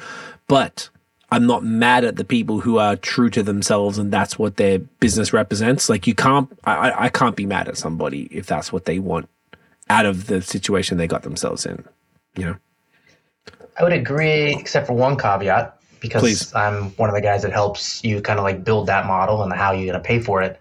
[0.48, 0.90] But
[1.32, 4.80] I'm not mad at the people who are true to themselves and that's what their
[4.80, 5.90] business represents.
[5.90, 9.30] Like you can't, I, I- can't be mad at somebody if that's what they want
[9.90, 11.84] out of the situation they got themselves in.
[12.35, 12.56] You know,
[13.80, 16.53] I would agree, except for one caveat, because Please.
[16.53, 19.51] I'm one of the guys that helps you kind of like build that model and
[19.53, 20.60] how you're going to pay for it.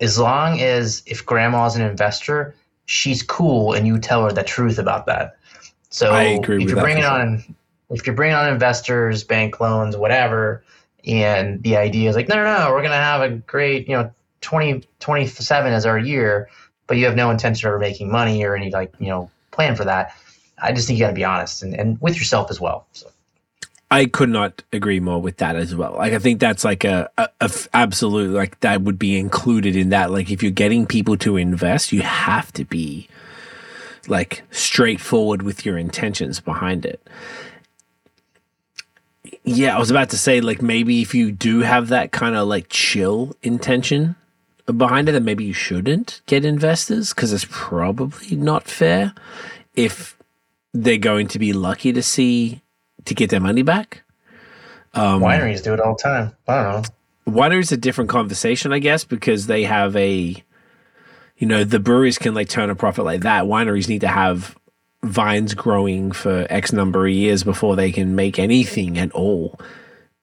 [0.00, 2.54] As long as if grandma's an investor,
[2.86, 5.36] she's cool and you tell her the truth about that.
[5.90, 7.54] So I agree if with you're that bringing on,
[7.90, 10.64] if you're bringing on investors, bank loans, whatever,
[11.06, 13.96] and the idea is like, no, no, no, we're going to have a great, you
[13.96, 14.12] know,
[14.42, 16.48] 20, 27 as our year,
[16.86, 19.84] but you have no intention of making money or any like, you know, plan for
[19.84, 20.14] that.
[20.62, 22.86] I just think you got to be honest and, and with yourself as well.
[22.92, 23.10] So.
[23.90, 25.94] I could not agree more with that as well.
[25.94, 29.74] Like I think that's like a, a, a f- absolute like that would be included
[29.74, 30.12] in that.
[30.12, 33.08] Like if you're getting people to invest, you have to be
[34.06, 37.04] like straightforward with your intentions behind it.
[39.56, 42.46] Yeah, I was about to say like maybe if you do have that kind of
[42.46, 44.16] like chill intention
[44.76, 49.12] behind it, then maybe you shouldn't get investors because it's probably not fair
[49.74, 50.16] if
[50.72, 52.62] they're going to be lucky to see
[53.04, 54.02] to get their money back.
[54.94, 56.36] Um, Wineries do it all the time.
[56.46, 56.86] I don't
[57.26, 57.32] know.
[57.32, 60.42] wineries a different conversation, I guess, because they have a,
[61.38, 63.44] you know, the breweries can like turn a profit like that.
[63.44, 64.56] Wineries need to have
[65.02, 69.58] vines growing for X number of years before they can make anything at all,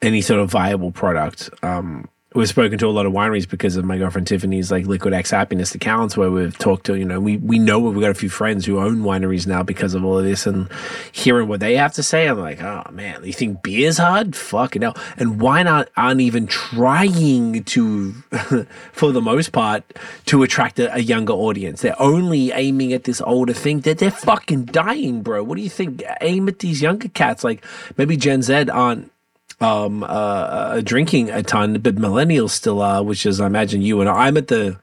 [0.01, 1.49] any sort of viable product.
[1.63, 5.11] Um, we've spoken to a lot of wineries because of my girlfriend Tiffany's like Liquid
[5.11, 8.13] X Happiness accounts where we've talked to, you know, we, we know we've got a
[8.13, 10.69] few friends who own wineries now because of all of this and
[11.11, 14.35] hearing what they have to say, I'm like, oh man, you think beer's hard?
[14.35, 14.95] Fucking hell.
[15.17, 18.11] And why not aren't even trying to,
[18.91, 19.83] for the most part,
[20.27, 21.81] to attract a, a younger audience?
[21.81, 23.79] They're only aiming at this older thing.
[23.79, 25.43] They're, they're fucking dying, bro.
[25.43, 26.03] What do you think?
[26.21, 27.43] Aim at these younger cats.
[27.43, 27.65] Like
[27.97, 29.11] maybe Gen Z aren't
[29.59, 33.99] um, uh, uh, drinking a ton, but millennials still are, which is, I imagine, you
[34.01, 34.27] and I.
[34.27, 34.79] I'm at the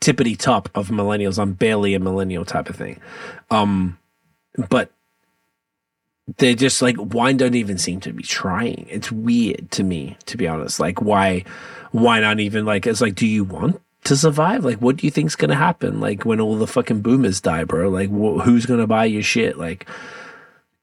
[0.00, 1.38] tippity top of millennials.
[1.38, 3.00] I'm barely a millennial type of thing.
[3.50, 3.98] Um,
[4.68, 4.92] but
[6.38, 8.86] they're just like wine don't even seem to be trying.
[8.88, 10.78] It's weird to me, to be honest.
[10.78, 11.44] Like why,
[11.90, 12.86] why not even like?
[12.86, 14.64] It's like, do you want to survive?
[14.64, 16.00] Like, what do you think's gonna happen?
[16.00, 17.88] Like when all the fucking boomers die, bro?
[17.88, 19.58] Like wh- who's gonna buy your shit?
[19.58, 19.86] Like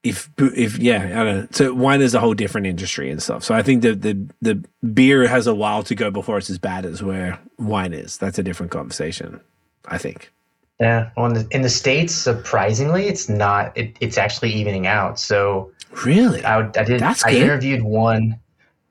[0.02, 1.48] if if yeah, I don't know.
[1.50, 3.44] So wine is a whole different industry and stuff.
[3.44, 6.58] So I think the the the beer has a while to go before it's as
[6.58, 8.16] bad as where wine is.
[8.16, 9.40] That's a different conversation.
[9.86, 10.32] I think.
[10.78, 11.10] Yeah.
[11.16, 13.76] Well, in the, in the states, surprisingly, it's not.
[13.76, 15.18] It, it's actually evening out.
[15.18, 15.72] So
[16.04, 16.44] Really?
[16.44, 17.00] I, I did.
[17.00, 17.42] That's I good.
[17.42, 18.38] interviewed one.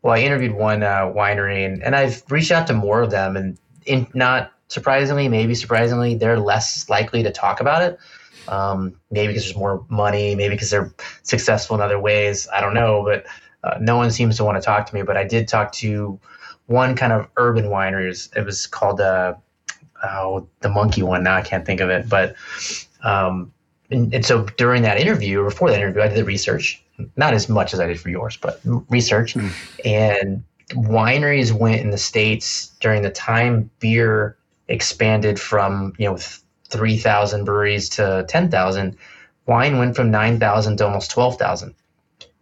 [0.02, 3.36] Well, I interviewed one uh, winery, and, and I've reached out to more of them,
[3.36, 8.00] and in not surprisingly, maybe surprisingly, they're less likely to talk about it.
[8.48, 10.94] Um, maybe because there's more money, maybe because they're
[11.24, 12.48] successful in other ways.
[12.54, 13.26] I don't know, but
[13.64, 15.04] uh, no one seems to want to talk to me.
[15.04, 16.20] But I did talk to
[16.68, 18.06] one kind of urban winery.
[18.06, 19.36] It was, it was called uh,
[20.04, 21.24] oh, the monkey one.
[21.24, 22.36] Now I can't think of it, but
[23.04, 23.52] um,
[23.92, 26.84] and, and so during that interview, or before that interview, I did the research.
[27.16, 28.60] Not as much as I did for yours, but
[28.90, 29.36] research.
[29.86, 34.38] And wineries went in the states during the time beer
[34.68, 36.18] expanded from you know
[36.70, 38.98] three thousand breweries to ten thousand.
[39.46, 41.74] Wine went from nine thousand to almost twelve thousand,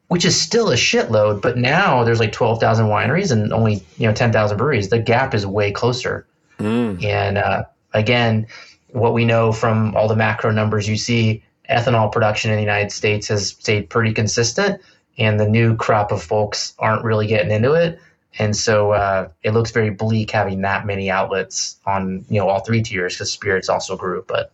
[0.07, 1.41] which is still a shitload.
[1.41, 4.89] But now there's like twelve thousand wineries and only you know ten thousand breweries.
[4.89, 6.27] The gap is way closer.
[6.59, 7.03] Mm.
[7.03, 8.47] And uh, again,
[8.89, 12.91] what we know from all the macro numbers you see, ethanol production in the United
[12.91, 14.81] States has stayed pretty consistent,
[15.17, 17.99] and the new crop of folks aren't really getting into it.
[18.40, 22.59] And so uh, it looks very bleak having that many outlets on you know all
[22.59, 24.24] three tiers because spirits also grew.
[24.27, 24.51] But.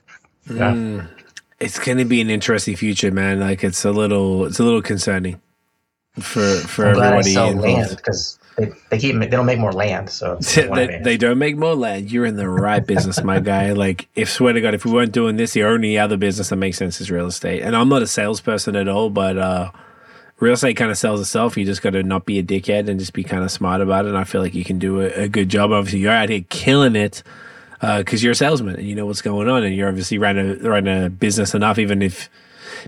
[0.47, 1.07] Mm,
[1.59, 3.39] it's going to be an interesting future, man.
[3.39, 5.39] Like it's a little, it's a little concerning
[6.19, 7.77] for for I'm everybody sell involved.
[7.77, 11.57] land because they, they keep they don't make more land, so they, they don't make
[11.57, 12.11] more land.
[12.11, 13.73] You're in the right business, my guy.
[13.83, 16.57] Like, if swear to God, if we weren't doing this, the only other business that
[16.57, 17.63] makes sense is real estate.
[17.63, 19.71] And I'm not a salesperson at all, but uh,
[20.43, 21.57] real estate kind of sells itself.
[21.57, 24.05] You just got to not be a dickhead and just be kind of smart about
[24.05, 24.09] it.
[24.09, 25.71] And I feel like you can do a, a good job.
[25.71, 27.23] Obviously, you're out here killing it
[27.81, 30.63] uh, because you're a salesman and you know what's going on, and you're obviously running
[30.63, 32.29] a, a business enough, even if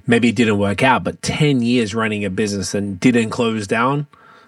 [0.06, 1.04] maybe it didn't work out.
[1.04, 4.08] But ten years running a business and didn't close down.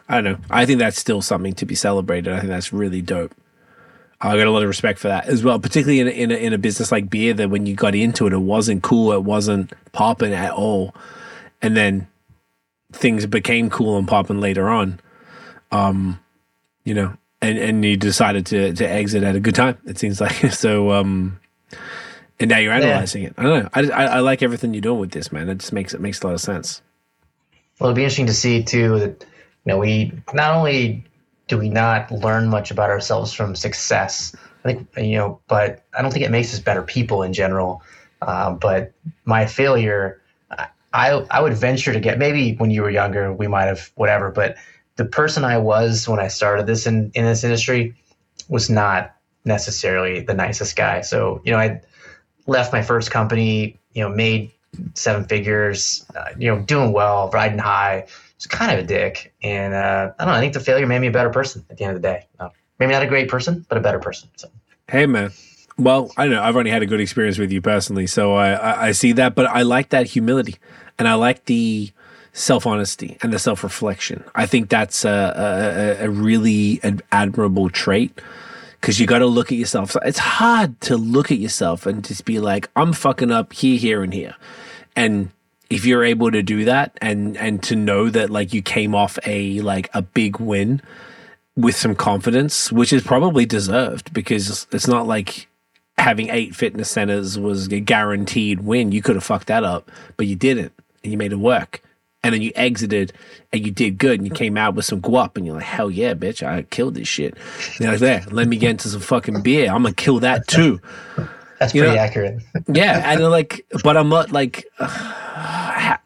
[0.09, 0.45] I don't know.
[0.49, 2.33] I think that's still something to be celebrated.
[2.33, 3.33] I think that's really dope.
[4.19, 6.35] I got a lot of respect for that as well, particularly in a, in a,
[6.35, 9.23] in a business like beer that when you got into it, it wasn't cool, it
[9.23, 10.95] wasn't popping at all,
[11.61, 12.07] and then
[12.91, 14.99] things became cool and popping later on.
[15.71, 16.19] Um,
[16.83, 19.77] you know, and and you decided to to exit at a good time.
[19.85, 20.91] It seems like so.
[20.91, 21.39] Um,
[22.39, 23.33] and now you're analyzing it.
[23.37, 23.69] I don't know.
[23.73, 25.49] I, I I like everything you're doing with this, man.
[25.49, 26.81] It just makes it makes a lot of sense.
[27.79, 29.23] Well, it'll be interesting to see too that
[29.65, 31.03] you know we not only
[31.47, 36.01] do we not learn much about ourselves from success, I think you know, but I
[36.01, 37.81] don't think it makes us better people in general.
[38.21, 38.93] Uh, but
[39.25, 40.21] my failure,
[40.93, 44.31] I I would venture to get maybe when you were younger we might have whatever,
[44.31, 44.57] but
[44.95, 47.95] the person I was when I started this in in this industry
[48.49, 51.01] was not necessarily the nicest guy.
[51.01, 51.81] So you know I
[52.47, 54.51] left my first company, you know, made
[54.93, 58.05] seven figures, uh, you know, doing well, riding high.
[58.35, 60.37] It's kind of a dick, and uh, I don't know.
[60.37, 62.27] I think the failure made me a better person at the end of the day.
[62.39, 62.49] Uh,
[62.79, 64.29] maybe not a great person, but a better person.
[64.35, 64.49] So
[64.89, 65.31] Hey, man.
[65.77, 66.41] Well, I know.
[66.41, 69.35] I've only had a good experience with you personally, so I, I, I see that.
[69.35, 70.55] But I like that humility,
[70.97, 71.91] and I like the
[72.33, 74.23] self honesty and the self reflection.
[74.33, 78.19] I think that's a, a, a really ad- admirable trait
[78.81, 79.91] because you got to look at yourself.
[79.91, 83.77] So it's hard to look at yourself and just be like, I'm fucking up here,
[83.77, 84.35] here, and here.
[84.95, 85.29] And
[85.69, 89.19] if you're able to do that and and to know that like you came off
[89.25, 90.81] a like a big win
[91.55, 95.47] with some confidence, which is probably deserved because it's not like
[95.97, 98.91] having eight fitness centers was a guaranteed win.
[98.91, 100.71] You could have fucked that up, but you didn't,
[101.03, 101.81] and you made it work.
[102.23, 103.13] And then you exited,
[103.53, 105.89] and you did good, and you came out with some guap, and you're like, hell
[105.89, 107.35] yeah, bitch, I killed this shit.
[107.35, 109.67] And you're like, there, let me get into some fucking beer.
[109.71, 110.81] I'm gonna kill that too.
[111.59, 112.41] that's You pretty know- accurate.
[112.67, 115.97] Yeah, and like, but I'm not like, uh,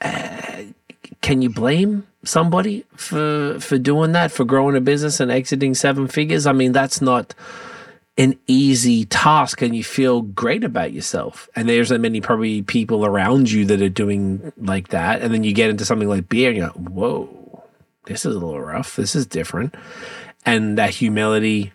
[1.21, 6.07] can you blame somebody for for doing that, for growing a business and exiting seven
[6.07, 6.45] figures?
[6.45, 7.33] I mean, that's not
[8.17, 11.49] an easy task, and you feel great about yourself.
[11.55, 15.43] And there's that many probably people around you that are doing like that, and then
[15.43, 17.63] you get into something like beer, and you're like, whoa,
[18.05, 18.95] this is a little rough.
[18.95, 19.75] This is different,
[20.45, 21.73] and that humility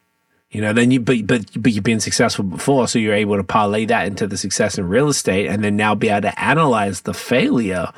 [0.51, 3.45] you know, then you but but but you've been successful before, so you're able to
[3.45, 7.03] parlay that into the success in real estate, and then now be able to analyze
[7.03, 7.93] the failure,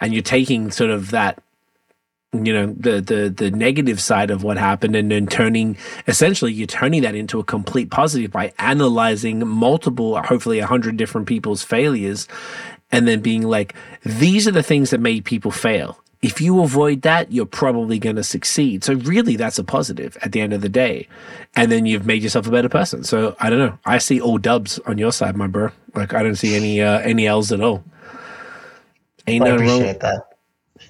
[0.00, 1.42] and you're taking sort of that,
[2.32, 6.66] you know, the the the negative side of what happened, and then turning essentially you're
[6.66, 12.26] turning that into a complete positive by analyzing multiple, hopefully a hundred different people's failures,
[12.90, 15.98] and then being like, these are the things that made people fail.
[16.22, 18.84] If you avoid that, you're probably going to succeed.
[18.84, 21.08] So really, that's a positive at the end of the day,
[21.54, 23.04] and then you've made yourself a better person.
[23.04, 23.78] So I don't know.
[23.84, 25.70] I see all dubs on your side, my bro.
[25.94, 27.84] Like I don't see any uh, any L's at all.
[29.26, 29.82] Ain't I nothing wrong.
[29.82, 30.31] appreciate that.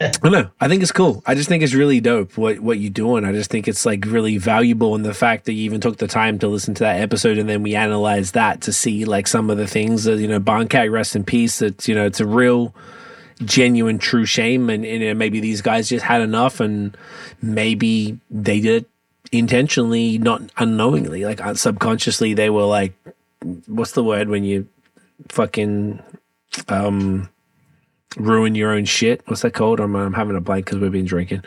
[0.01, 0.51] I don't know.
[0.61, 1.23] I think it's cool.
[1.27, 3.25] I just think it's really dope what what you're doing.
[3.25, 6.09] I just think it's like really valuable in the fact that you even took the
[6.09, 9.51] time to listen to that episode and then we analyzed that to see like some
[9.51, 11.62] of the things that you know Barncat rest in peace.
[11.62, 12.75] It's you know it's a real
[13.45, 16.97] genuine true shame and, and you know, maybe these guys just had enough and
[17.41, 18.89] maybe they did it
[19.33, 22.93] intentionally not unknowingly like uh, subconsciously they were like
[23.67, 24.69] what's the word when you
[25.29, 26.01] fucking
[26.69, 27.29] um
[28.16, 31.07] ruin your own shit what's that called i'm, I'm having a blank because we've been
[31.07, 31.42] drinking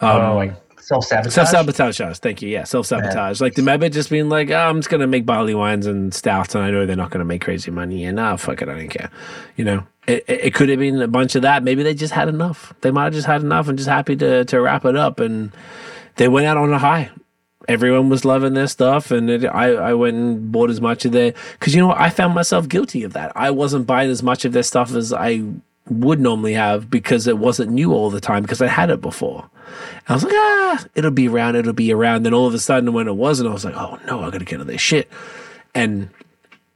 [0.00, 0.54] oh, like
[0.84, 1.32] self sabotage.
[1.32, 2.18] Self sabotage.
[2.18, 2.48] Thank you.
[2.48, 3.40] Yeah, self sabotage.
[3.40, 6.54] Like the Meba just being like, oh, I'm just gonna make barley wines and stouts,
[6.54, 8.04] and I know they're not gonna make crazy money.
[8.04, 9.10] And ah, fuck it, I don't care.
[9.56, 11.62] You know, it, it, it could have been a bunch of that.
[11.62, 12.74] Maybe they just had enough.
[12.82, 15.20] They might have just had enough and just happy to to wrap it up.
[15.20, 15.52] And
[16.16, 17.10] they went out on a high.
[17.66, 21.12] Everyone was loving their stuff, and it, I I went and bought as much of
[21.12, 22.00] their because you know what?
[22.00, 23.32] I found myself guilty of that.
[23.34, 25.42] I wasn't buying as much of their stuff as I
[25.88, 29.48] would normally have because it wasn't new all the time because I had it before.
[30.08, 32.22] I was like, ah, it'll be around, it'll be around.
[32.22, 34.44] Then all of a sudden, when it wasn't, I was like, oh no, I gotta
[34.44, 35.10] get on this shit.
[35.74, 36.08] And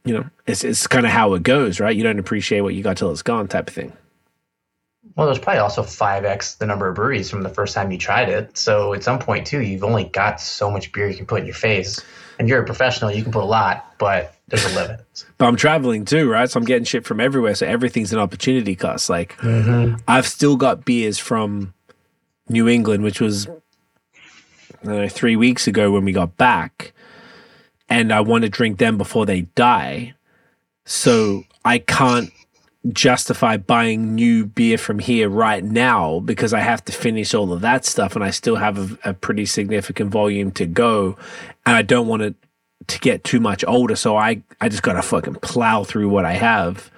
[0.05, 1.95] you know, it's it's kind of how it goes, right?
[1.95, 3.93] You don't appreciate what you got till it's gone, type of thing.
[5.15, 8.29] Well, there's probably also 5x the number of breweries from the first time you tried
[8.29, 8.57] it.
[8.57, 11.45] So at some point, too, you've only got so much beer you can put in
[11.45, 12.01] your face.
[12.37, 15.05] And you're a professional, you can put a lot, but there's a limit.
[15.37, 16.49] But I'm traveling too, right?
[16.49, 17.55] So I'm getting shit from everywhere.
[17.55, 19.09] So everything's an opportunity cost.
[19.09, 19.95] Like mm-hmm.
[20.07, 21.73] I've still got beers from
[22.47, 26.93] New England, which was I don't know, three weeks ago when we got back,
[27.87, 30.13] and I want to drink them before they die.
[30.85, 32.31] So I can't
[32.93, 37.61] justify buying new beer from here right now because I have to finish all of
[37.61, 41.17] that stuff and I still have a, a pretty significant volume to go
[41.65, 42.35] and I don't want it
[42.89, 46.25] to get too much older so I I just got to fucking plow through what
[46.25, 46.91] I have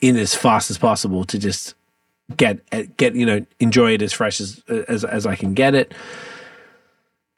[0.00, 1.74] in as fast as possible to just
[2.36, 2.60] get
[2.96, 5.92] get you know enjoy it as fresh as as as I can get it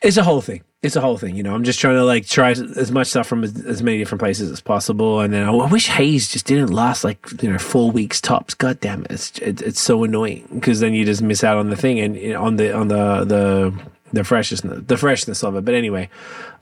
[0.03, 1.55] it's a whole thing it's a whole thing, you know.
[1.55, 4.51] I'm just trying to like try as much stuff from as, as many different places
[4.51, 7.91] as possible, and then I, I wish haze just didn't last like you know four
[7.91, 8.53] weeks tops.
[8.53, 11.71] God damn it, it's it, it's so annoying because then you just miss out on
[11.71, 13.83] the thing and on the on the the
[14.13, 15.65] the freshness the freshness of it.
[15.65, 16.11] But anyway,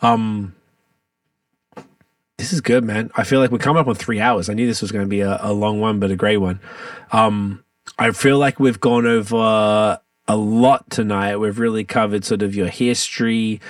[0.02, 0.54] um,
[2.38, 3.10] this is good, man.
[3.16, 4.48] I feel like we're coming up on three hours.
[4.48, 6.60] I knew this was going to be a, a long one, but a great one.
[7.12, 7.62] Um,
[7.98, 11.36] I feel like we've gone over a lot tonight.
[11.36, 13.60] We've really covered sort of your history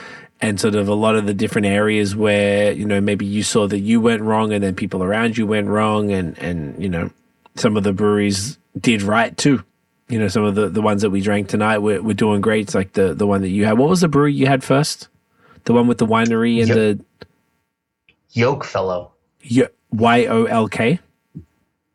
[0.41, 3.67] and sort of a lot of the different areas where you know maybe you saw
[3.69, 7.11] that you went wrong and then people around you went wrong and and you know
[7.55, 9.63] some of the breweries did right too
[10.09, 12.63] you know some of the the ones that we drank tonight were, were doing great
[12.63, 15.07] it's like the the one that you had what was the brewery you had first
[15.65, 16.77] the one with the winery and Yep.
[16.77, 17.27] the
[18.33, 19.13] Yoke fellow.
[19.51, 20.99] Y- y-o-l-k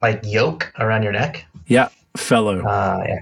[0.02, 1.46] Like yoke around your neck.
[1.68, 3.20] yeah fellow Uh, yeah.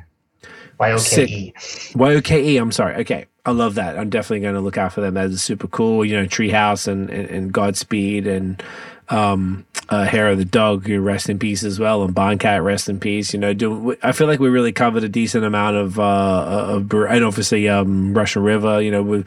[0.77, 1.53] Y O K E.
[1.95, 2.95] Y-O-K-E, I'm sorry.
[2.97, 3.27] Okay.
[3.45, 3.97] I love that.
[3.97, 5.13] I'm definitely going to look out for them.
[5.13, 6.03] That is super cool.
[6.03, 8.61] You know, Treehouse and, and, and Godspeed and
[9.07, 12.89] um, uh, Hair of the Dog, who rest in peace as well, and Barncat, rest
[12.89, 13.33] in peace.
[13.33, 16.89] You know, do, I feel like we really covered a decent amount of, uh, of
[16.89, 19.23] bre- and obviously um, Russian River, you know, we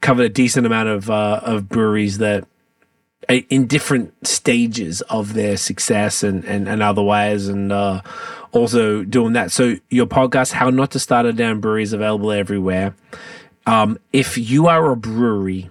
[0.00, 2.46] covered a decent amount of, uh, of breweries that uh,
[3.28, 8.00] in different stages of their success and, and, and otherwise and uh,
[8.52, 9.52] also doing that.
[9.52, 12.94] So your podcast how not to start a damn brewery is available everywhere.
[13.66, 15.70] Um, if you are a brewery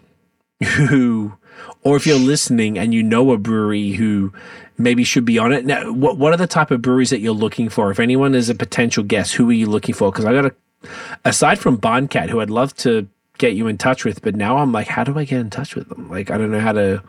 [0.64, 1.34] who
[1.82, 4.32] or if you're listening and you know a brewery who
[4.78, 7.34] maybe should be on it now what, what are the type of breweries that you're
[7.34, 7.92] looking for?
[7.92, 10.12] If anyone is a potential guest who are you looking for?
[10.12, 10.56] Because i got a
[11.26, 14.72] aside from Barncat, who i'd love to get you in touch with but now i'm
[14.72, 16.10] like how do i get in touch with them?
[16.10, 17.04] Like i don't know how to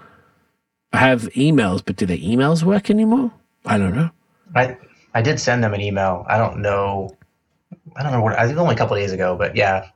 [0.93, 3.33] have emails, but do the emails work anymore?
[3.65, 4.11] I don't know.
[4.55, 4.77] I
[5.15, 6.25] I did send them an email.
[6.29, 7.17] I don't know.
[7.97, 8.39] I don't know what.
[8.39, 9.89] I think only a couple days ago, but yeah.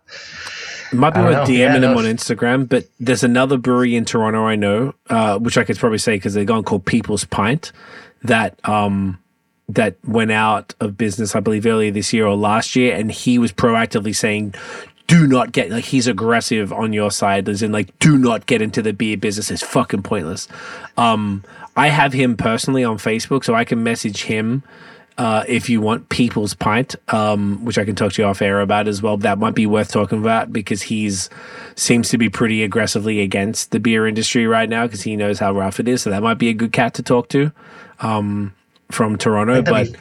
[0.92, 1.48] It might be worth.
[1.48, 5.58] DMing Yeah, them on Instagram, but there's another brewery in Toronto I know, uh, which
[5.58, 7.73] I could probably say because they're gone called People's Pint,
[8.23, 9.18] that um,
[9.68, 13.39] that went out of business, I believe, earlier this year or last year, and he
[13.39, 14.55] was proactively saying,
[15.07, 18.62] "Do not get like he's aggressive on your side, as in like do not get
[18.62, 19.50] into the beer business.
[19.50, 20.49] It's fucking pointless."
[20.97, 21.44] Um,
[21.76, 24.62] I have him personally on Facebook, so I can message him
[25.16, 28.60] uh, if you want People's Pint, um, which I can talk to you off air
[28.60, 29.16] about as well.
[29.16, 31.31] That might be worth talking about because he's
[31.76, 35.52] seems to be pretty aggressively against the beer industry right now because he knows how
[35.52, 36.02] rough it is.
[36.02, 37.52] So that might be a good cat to talk to
[38.00, 38.55] um,
[38.91, 39.62] from Toronto.
[39.62, 39.99] But be,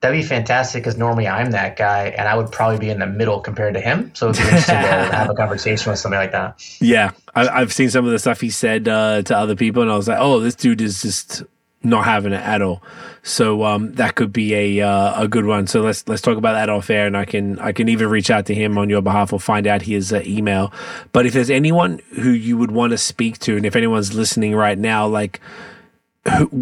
[0.00, 3.06] that'd be fantastic because normally I'm that guy, and I would probably be in the
[3.06, 4.12] middle compared to him.
[4.14, 4.80] So it'd be interesting to
[5.12, 6.80] have a conversation with somebody like that.
[6.80, 9.90] yeah, I, I've seen some of the stuff he said uh, to other people, and
[9.90, 11.42] I was like, oh, this dude is just
[11.82, 12.82] not having it at all.
[13.22, 15.66] So um, that could be a uh, a good one.
[15.66, 18.30] So let's let's talk about that off air, and I can I can even reach
[18.30, 20.72] out to him on your behalf or find out his uh, email.
[21.12, 24.54] But if there's anyone who you would want to speak to, and if anyone's listening
[24.54, 25.40] right now, like.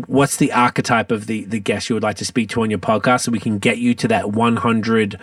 [0.07, 2.79] What's the archetype of the the guest you would like to speak to on your
[2.79, 5.19] podcast so we can get you to that 100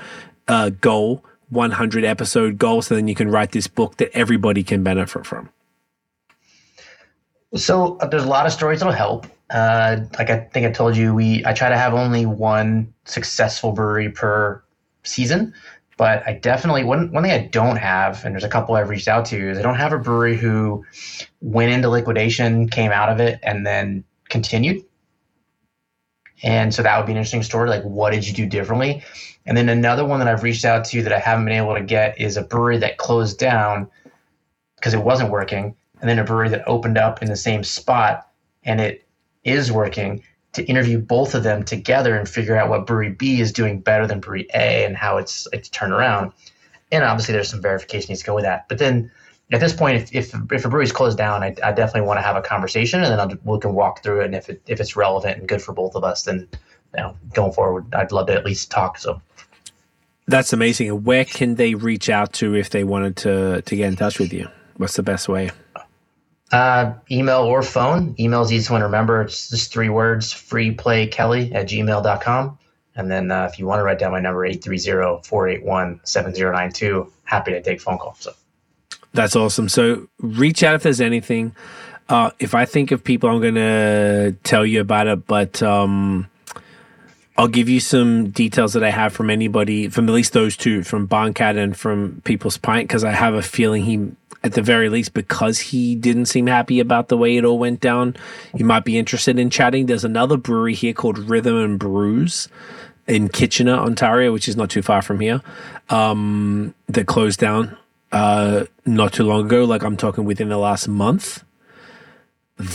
[0.47, 4.83] uh, goal 100 episode goal so then you can write this book that everybody can
[4.83, 5.49] benefit from
[7.55, 9.27] So uh, there's a lot of stories that'll help.
[9.49, 13.73] Uh, like I think I told you, we I try to have only one successful
[13.73, 14.63] brewery per
[15.03, 15.53] season.
[15.97, 19.09] But I definitely one one thing I don't have, and there's a couple I've reached
[19.09, 20.85] out to, is I don't have a brewery who
[21.41, 24.83] went into liquidation, came out of it, and then continued.
[26.41, 27.69] And so that would be an interesting story.
[27.69, 29.03] Like, what did you do differently?
[29.45, 31.83] And then another one that I've reached out to that I haven't been able to
[31.83, 33.89] get is a brewery that closed down
[34.77, 38.27] because it wasn't working, and then a brewery that opened up in the same spot
[38.63, 39.07] and it
[39.43, 40.23] is working.
[40.53, 44.05] To interview both of them together and figure out what brewery B is doing better
[44.05, 46.33] than brewery A and how it's it's turned around.
[46.91, 48.67] And obviously, there's some verification needs to go with that.
[48.67, 49.09] But then
[49.51, 52.21] at this point, if if, if a brewery's closed down, I, I definitely want to
[52.21, 54.25] have a conversation, and then I'll, we can walk through it.
[54.25, 56.47] And if it if it's relevant and good for both of us, then
[56.95, 58.97] you know, going forward, I'd love to at least talk.
[58.97, 59.21] So
[60.27, 61.03] That's amazing.
[61.03, 64.31] Where can they reach out to if they wanted to to get in touch with
[64.31, 64.47] you?
[64.77, 65.51] What's the best way?
[66.51, 68.15] Uh, email or phone.
[68.19, 69.21] Email is easy one to remember.
[69.21, 72.57] It's just three words, freeplaykelly at gmail.com.
[72.95, 77.79] And then uh, if you want to write down my number, 830-481-7092, happy to take
[77.79, 78.19] phone calls.
[78.19, 78.33] So.
[79.13, 79.69] That's awesome.
[79.69, 81.55] So reach out if there's anything.
[82.07, 86.29] Uh, if I think of people, I'm going to tell you about it, but um,
[87.37, 90.83] I'll give you some details that I have from anybody, from at least those two,
[90.83, 94.11] from Barncat and from People's Pint, because I have a feeling he,
[94.43, 97.79] at the very least, because he didn't seem happy about the way it all went
[97.79, 98.15] down,
[98.55, 99.85] he might be interested in chatting.
[99.85, 102.49] There's another brewery here called Rhythm and Brews
[103.07, 105.41] in Kitchener, Ontario, which is not too far from here,
[105.89, 107.77] um, that closed down
[108.11, 109.63] uh, not too long ago.
[109.63, 111.43] Like I'm talking within the last month.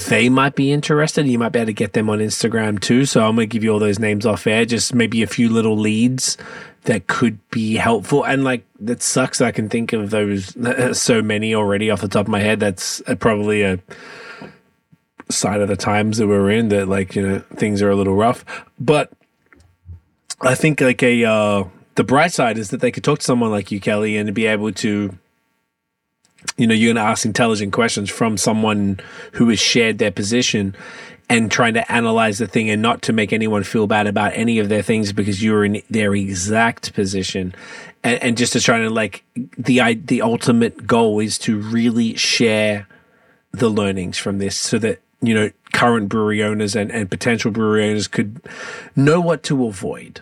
[0.08, 1.26] They might be interested.
[1.26, 3.04] You might be able to get them on Instagram too.
[3.04, 5.48] So I'm going to give you all those names off air, just maybe a few
[5.48, 6.36] little leads
[6.84, 8.24] that could be helpful.
[8.24, 9.40] And like, that sucks.
[9.40, 10.56] I can think of those
[10.98, 12.58] so many already off the top of my head.
[12.58, 13.78] That's probably a
[15.28, 18.14] sign of the times that we're in that like, you know, things are a little
[18.14, 18.44] rough.
[18.80, 19.12] But
[20.40, 23.50] I think like a, uh, the bright side is that they could talk to someone
[23.50, 25.16] like you, Kelly, and be able to
[26.56, 29.00] you know, you're going to ask intelligent questions from someone
[29.32, 30.74] who has shared their position
[31.28, 34.58] and trying to analyze the thing and not to make anyone feel bad about any
[34.58, 37.54] of their things because you're in their exact position.
[38.04, 39.24] And, and just to try to like
[39.58, 42.86] the, the ultimate goal is to really share
[43.52, 47.88] the learnings from this so that, you know, current brewery owners and, and potential brewery
[47.88, 48.40] owners could
[48.94, 50.20] know what to avoid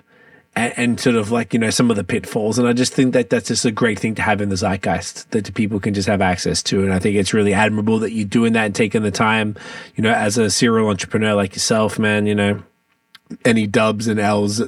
[0.56, 2.58] and, and, sort of like you know some of the pitfalls.
[2.58, 5.30] And i just think that that's just a great thing to have in the zeitgeist
[5.30, 6.82] that people can just have access to.
[6.82, 9.56] And i think it's really admirable that you're doing that and taking the time
[9.96, 12.62] you know as a serial entrepreneur like yourself man you know
[13.44, 14.62] any dubs and l's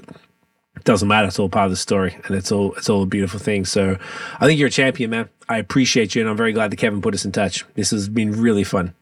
[0.84, 1.26] doesn't matter.
[1.26, 3.64] It's all part of the story and it's all it's all a beautiful thing.
[3.64, 3.98] So
[4.40, 5.28] i think you're a champion man.
[5.48, 7.64] I appreciate you and i'm very glad that kevin put us in touch.
[7.74, 8.94] This has been really fun.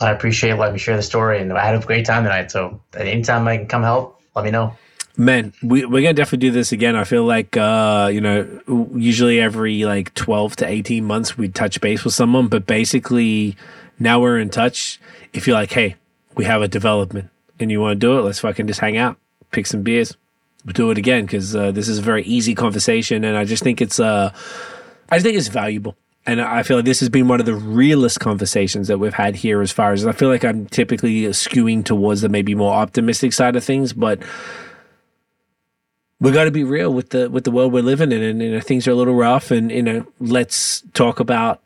[0.00, 2.50] I appreciate letting me share the story and i had a great time tonight.
[2.50, 4.76] So anytime i can come help let me know
[5.20, 6.94] Man, we, we're gonna definitely do this again.
[6.94, 11.80] I feel like uh, you know, usually every like twelve to eighteen months we touch
[11.80, 13.56] base with someone, but basically
[13.98, 15.00] now we're in touch.
[15.32, 15.96] If you're like, hey,
[16.36, 19.16] we have a development and you want to do it, let's fucking just hang out,
[19.50, 20.16] pick some beers,
[20.66, 23.80] do it again because uh, this is a very easy conversation, and I just think
[23.80, 24.32] it's uh,
[25.10, 25.96] I just think it's valuable.
[26.26, 29.34] And I feel like this has been one of the realest conversations that we've had
[29.34, 29.62] here.
[29.62, 33.56] As far as I feel like I'm typically skewing towards the maybe more optimistic side
[33.56, 34.22] of things, but
[36.20, 38.50] we got to be real with the with the world we're living in, and you
[38.50, 39.50] know things are a little rough.
[39.50, 41.62] And you know, let's talk about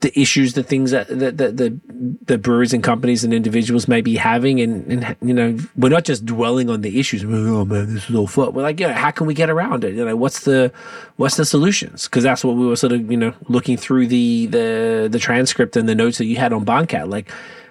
[0.00, 1.80] the issues, the things that the the, the,
[2.24, 6.04] the breweries and companies and individuals may be having, and, and you know, we're not
[6.04, 7.24] just dwelling on the issues.
[7.24, 8.52] Oh man, this is all fucked.
[8.52, 9.94] We're like, know, how can we get around it?
[9.94, 10.72] You know, what's the
[11.16, 12.04] what's the solutions?
[12.04, 15.76] Because that's what we were sort of you know looking through the the the transcript
[15.76, 17.30] and the notes that you had on Barncat, like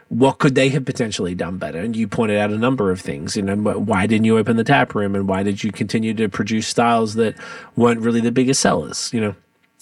[0.09, 1.79] what could they have potentially done better?
[1.79, 3.35] And you pointed out a number of things.
[3.35, 6.29] You know, why didn't you open the tap room, and why did you continue to
[6.29, 7.35] produce styles that
[7.75, 9.11] weren't really the biggest sellers?
[9.13, 9.35] You know,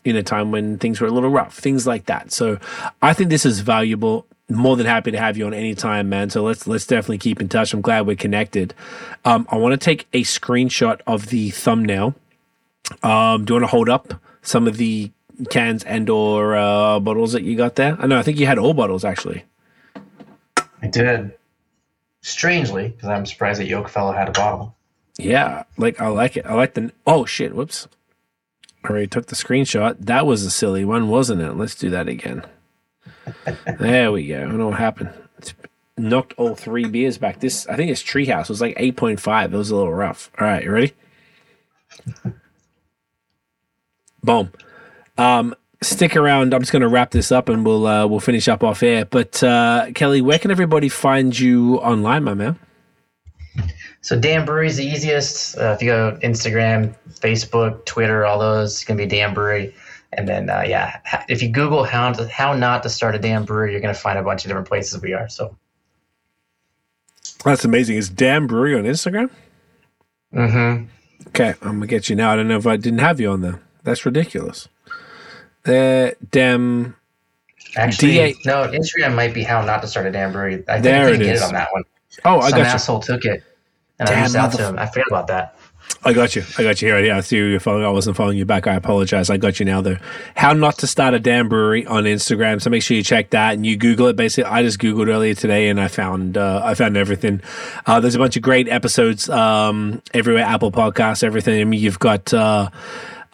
[0.03, 2.31] in a time when things were a little rough, things like that.
[2.31, 2.59] So,
[3.01, 4.25] I think this is valuable.
[4.47, 6.29] More than happy to have you on any time, man.
[6.29, 7.73] So let's let's definitely keep in touch.
[7.73, 8.75] I'm glad we're connected.
[9.25, 12.13] Um, I want to take a screenshot of the thumbnail.
[13.01, 14.13] Um, do you want to hold up
[14.43, 15.11] some of the
[15.49, 17.97] cans and or uh, bottles that you got there?
[17.99, 19.45] I know I think you had all bottles actually.
[20.81, 21.33] I did.
[22.21, 24.75] Strangely, because I'm surprised that Yokefellow had a bottle.
[25.17, 26.45] Yeah, like I like it.
[26.45, 26.91] I like the.
[27.05, 27.55] Oh shit!
[27.55, 27.87] Whoops.
[28.83, 29.97] I already took the screenshot.
[29.99, 31.53] That was a silly one, wasn't it?
[31.53, 32.45] Let's do that again.
[33.79, 34.37] there we go.
[34.37, 35.11] I don't know what happened.
[35.37, 35.53] It's
[35.97, 37.39] knocked all three beers back.
[37.39, 38.43] This I think it's Treehouse.
[38.43, 39.53] It was like eight point five.
[39.53, 40.29] It was a little rough.
[40.39, 40.93] All right, you ready?
[44.23, 44.51] Boom.
[45.17, 45.55] Um,
[45.85, 46.53] stick around.
[46.53, 49.05] I'm just going to wrap this up and we'll uh, we'll finish up off air.
[49.05, 52.59] But uh, Kelly, where can everybody find you online, my man?
[54.01, 55.57] So Damn Brewery is the easiest.
[55.57, 59.73] Uh, if you go Instagram, Facebook, Twitter, all those, it's gonna be Damn Brewery.
[60.13, 63.45] And then uh, yeah, if you Google how to, how not to start a Damn
[63.45, 65.27] Brewery, you're gonna find a bunch of different places we are.
[65.27, 65.57] So
[67.43, 67.97] that's amazing.
[67.97, 69.31] Is Damn Brewery on Instagram?
[70.33, 70.85] Mm-hmm.
[71.29, 72.31] Okay, I'm gonna get you now.
[72.31, 73.61] I don't know if I didn't have you on there.
[73.83, 74.67] That's ridiculous.
[75.65, 76.95] Uh, dem.
[77.75, 78.67] Actually, D- no.
[78.67, 80.63] Instagram might be how not to start a damn brewery.
[80.67, 81.83] I there it get it on that one.
[82.23, 83.03] Oh, I Some got asshole you.
[83.03, 83.43] took it,
[83.99, 84.79] and Damn, I reached out to him.
[84.79, 85.57] I forgot about that.
[86.03, 86.43] I got you.
[86.57, 87.03] I got you here.
[87.03, 87.85] Yeah, I see you following.
[87.85, 88.65] I wasn't following you back.
[88.67, 89.29] I apologize.
[89.29, 89.97] I got you now though.
[90.35, 92.61] How not to start a damn brewery on Instagram.
[92.61, 94.15] So make sure you check that and you Google it.
[94.15, 97.41] Basically, I just googled earlier today and I found uh, I found everything.
[97.85, 100.43] Uh, there's a bunch of great episodes um, everywhere.
[100.43, 101.59] Apple Podcasts, everything.
[101.59, 102.33] I mean, you've got.
[102.33, 102.69] Uh,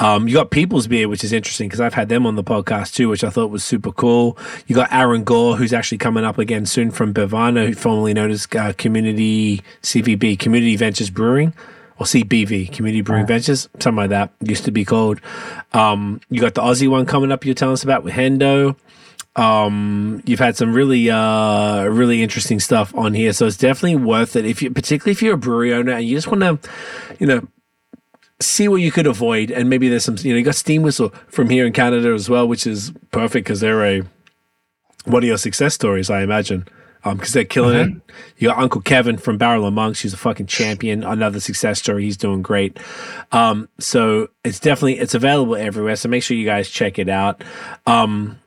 [0.02, 2.96] um, you got People's Beer, which is interesting because I've had them on the podcast
[2.96, 4.36] too, which I thought was super cool.
[4.66, 8.48] You got Aaron Gore, who's actually coming up again soon from Bivana, formerly known as
[8.58, 11.54] uh, Community CVB, Community Ventures Brewing
[12.00, 15.22] or CBV, Community Brewing Ventures, something like that used to be called.
[15.72, 18.76] Um, you got the Aussie one coming up you're telling us about with Hendo.
[19.36, 23.34] Um, you've had some really, uh, really interesting stuff on here.
[23.34, 26.16] So it's definitely worth it if you, particularly if you're a brewery owner and you
[26.16, 26.70] just want to,
[27.20, 27.48] you know,
[28.42, 29.52] see what you could avoid.
[29.52, 32.30] And maybe there's some, you know, you got Steam Whistle from here in Canada as
[32.30, 34.02] well, which is perfect because they're a,
[35.06, 36.68] one of your success stories, I imagine
[37.04, 37.98] Um, because they're killing mm-hmm.
[37.98, 38.14] it.
[38.38, 40.02] You got Uncle Kevin from Barrel of Monks.
[40.02, 41.04] He's a fucking champion.
[41.04, 42.04] Another success story.
[42.04, 42.78] He's doing great.
[43.32, 45.96] Um, so it's definitely it's available everywhere.
[45.96, 47.44] So make sure you guys check it out.
[47.88, 48.38] Um,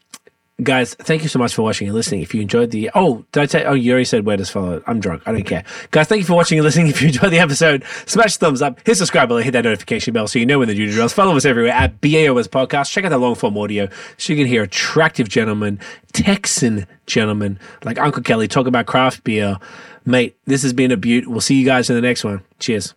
[0.63, 2.21] guys, thank you so much for watching and listening.
[2.21, 3.73] If you enjoyed the oh, did I tell?
[3.73, 4.83] Oh, you already said where to follow.
[4.87, 5.23] I'm drunk.
[5.27, 6.07] I don't care, guys.
[6.07, 6.89] Thank you for watching and listening.
[6.89, 10.15] If you enjoyed the episode, smash the thumbs up, hit subscribe button, hit that notification
[10.15, 11.13] bell so you know when the new drills.
[11.13, 12.91] Follow us everywhere at BAOS Podcast.
[12.91, 15.81] Check out the long form audio so you can hear attractive gentlemen,
[16.13, 19.59] Texan gentlemen like Uncle Kelly talk about craft beer.
[20.05, 21.27] Mate, this has been a beaut.
[21.27, 22.43] We'll see you guys in the next one.
[22.59, 22.95] Cheers.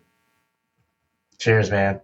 [1.37, 2.01] Cheers, man.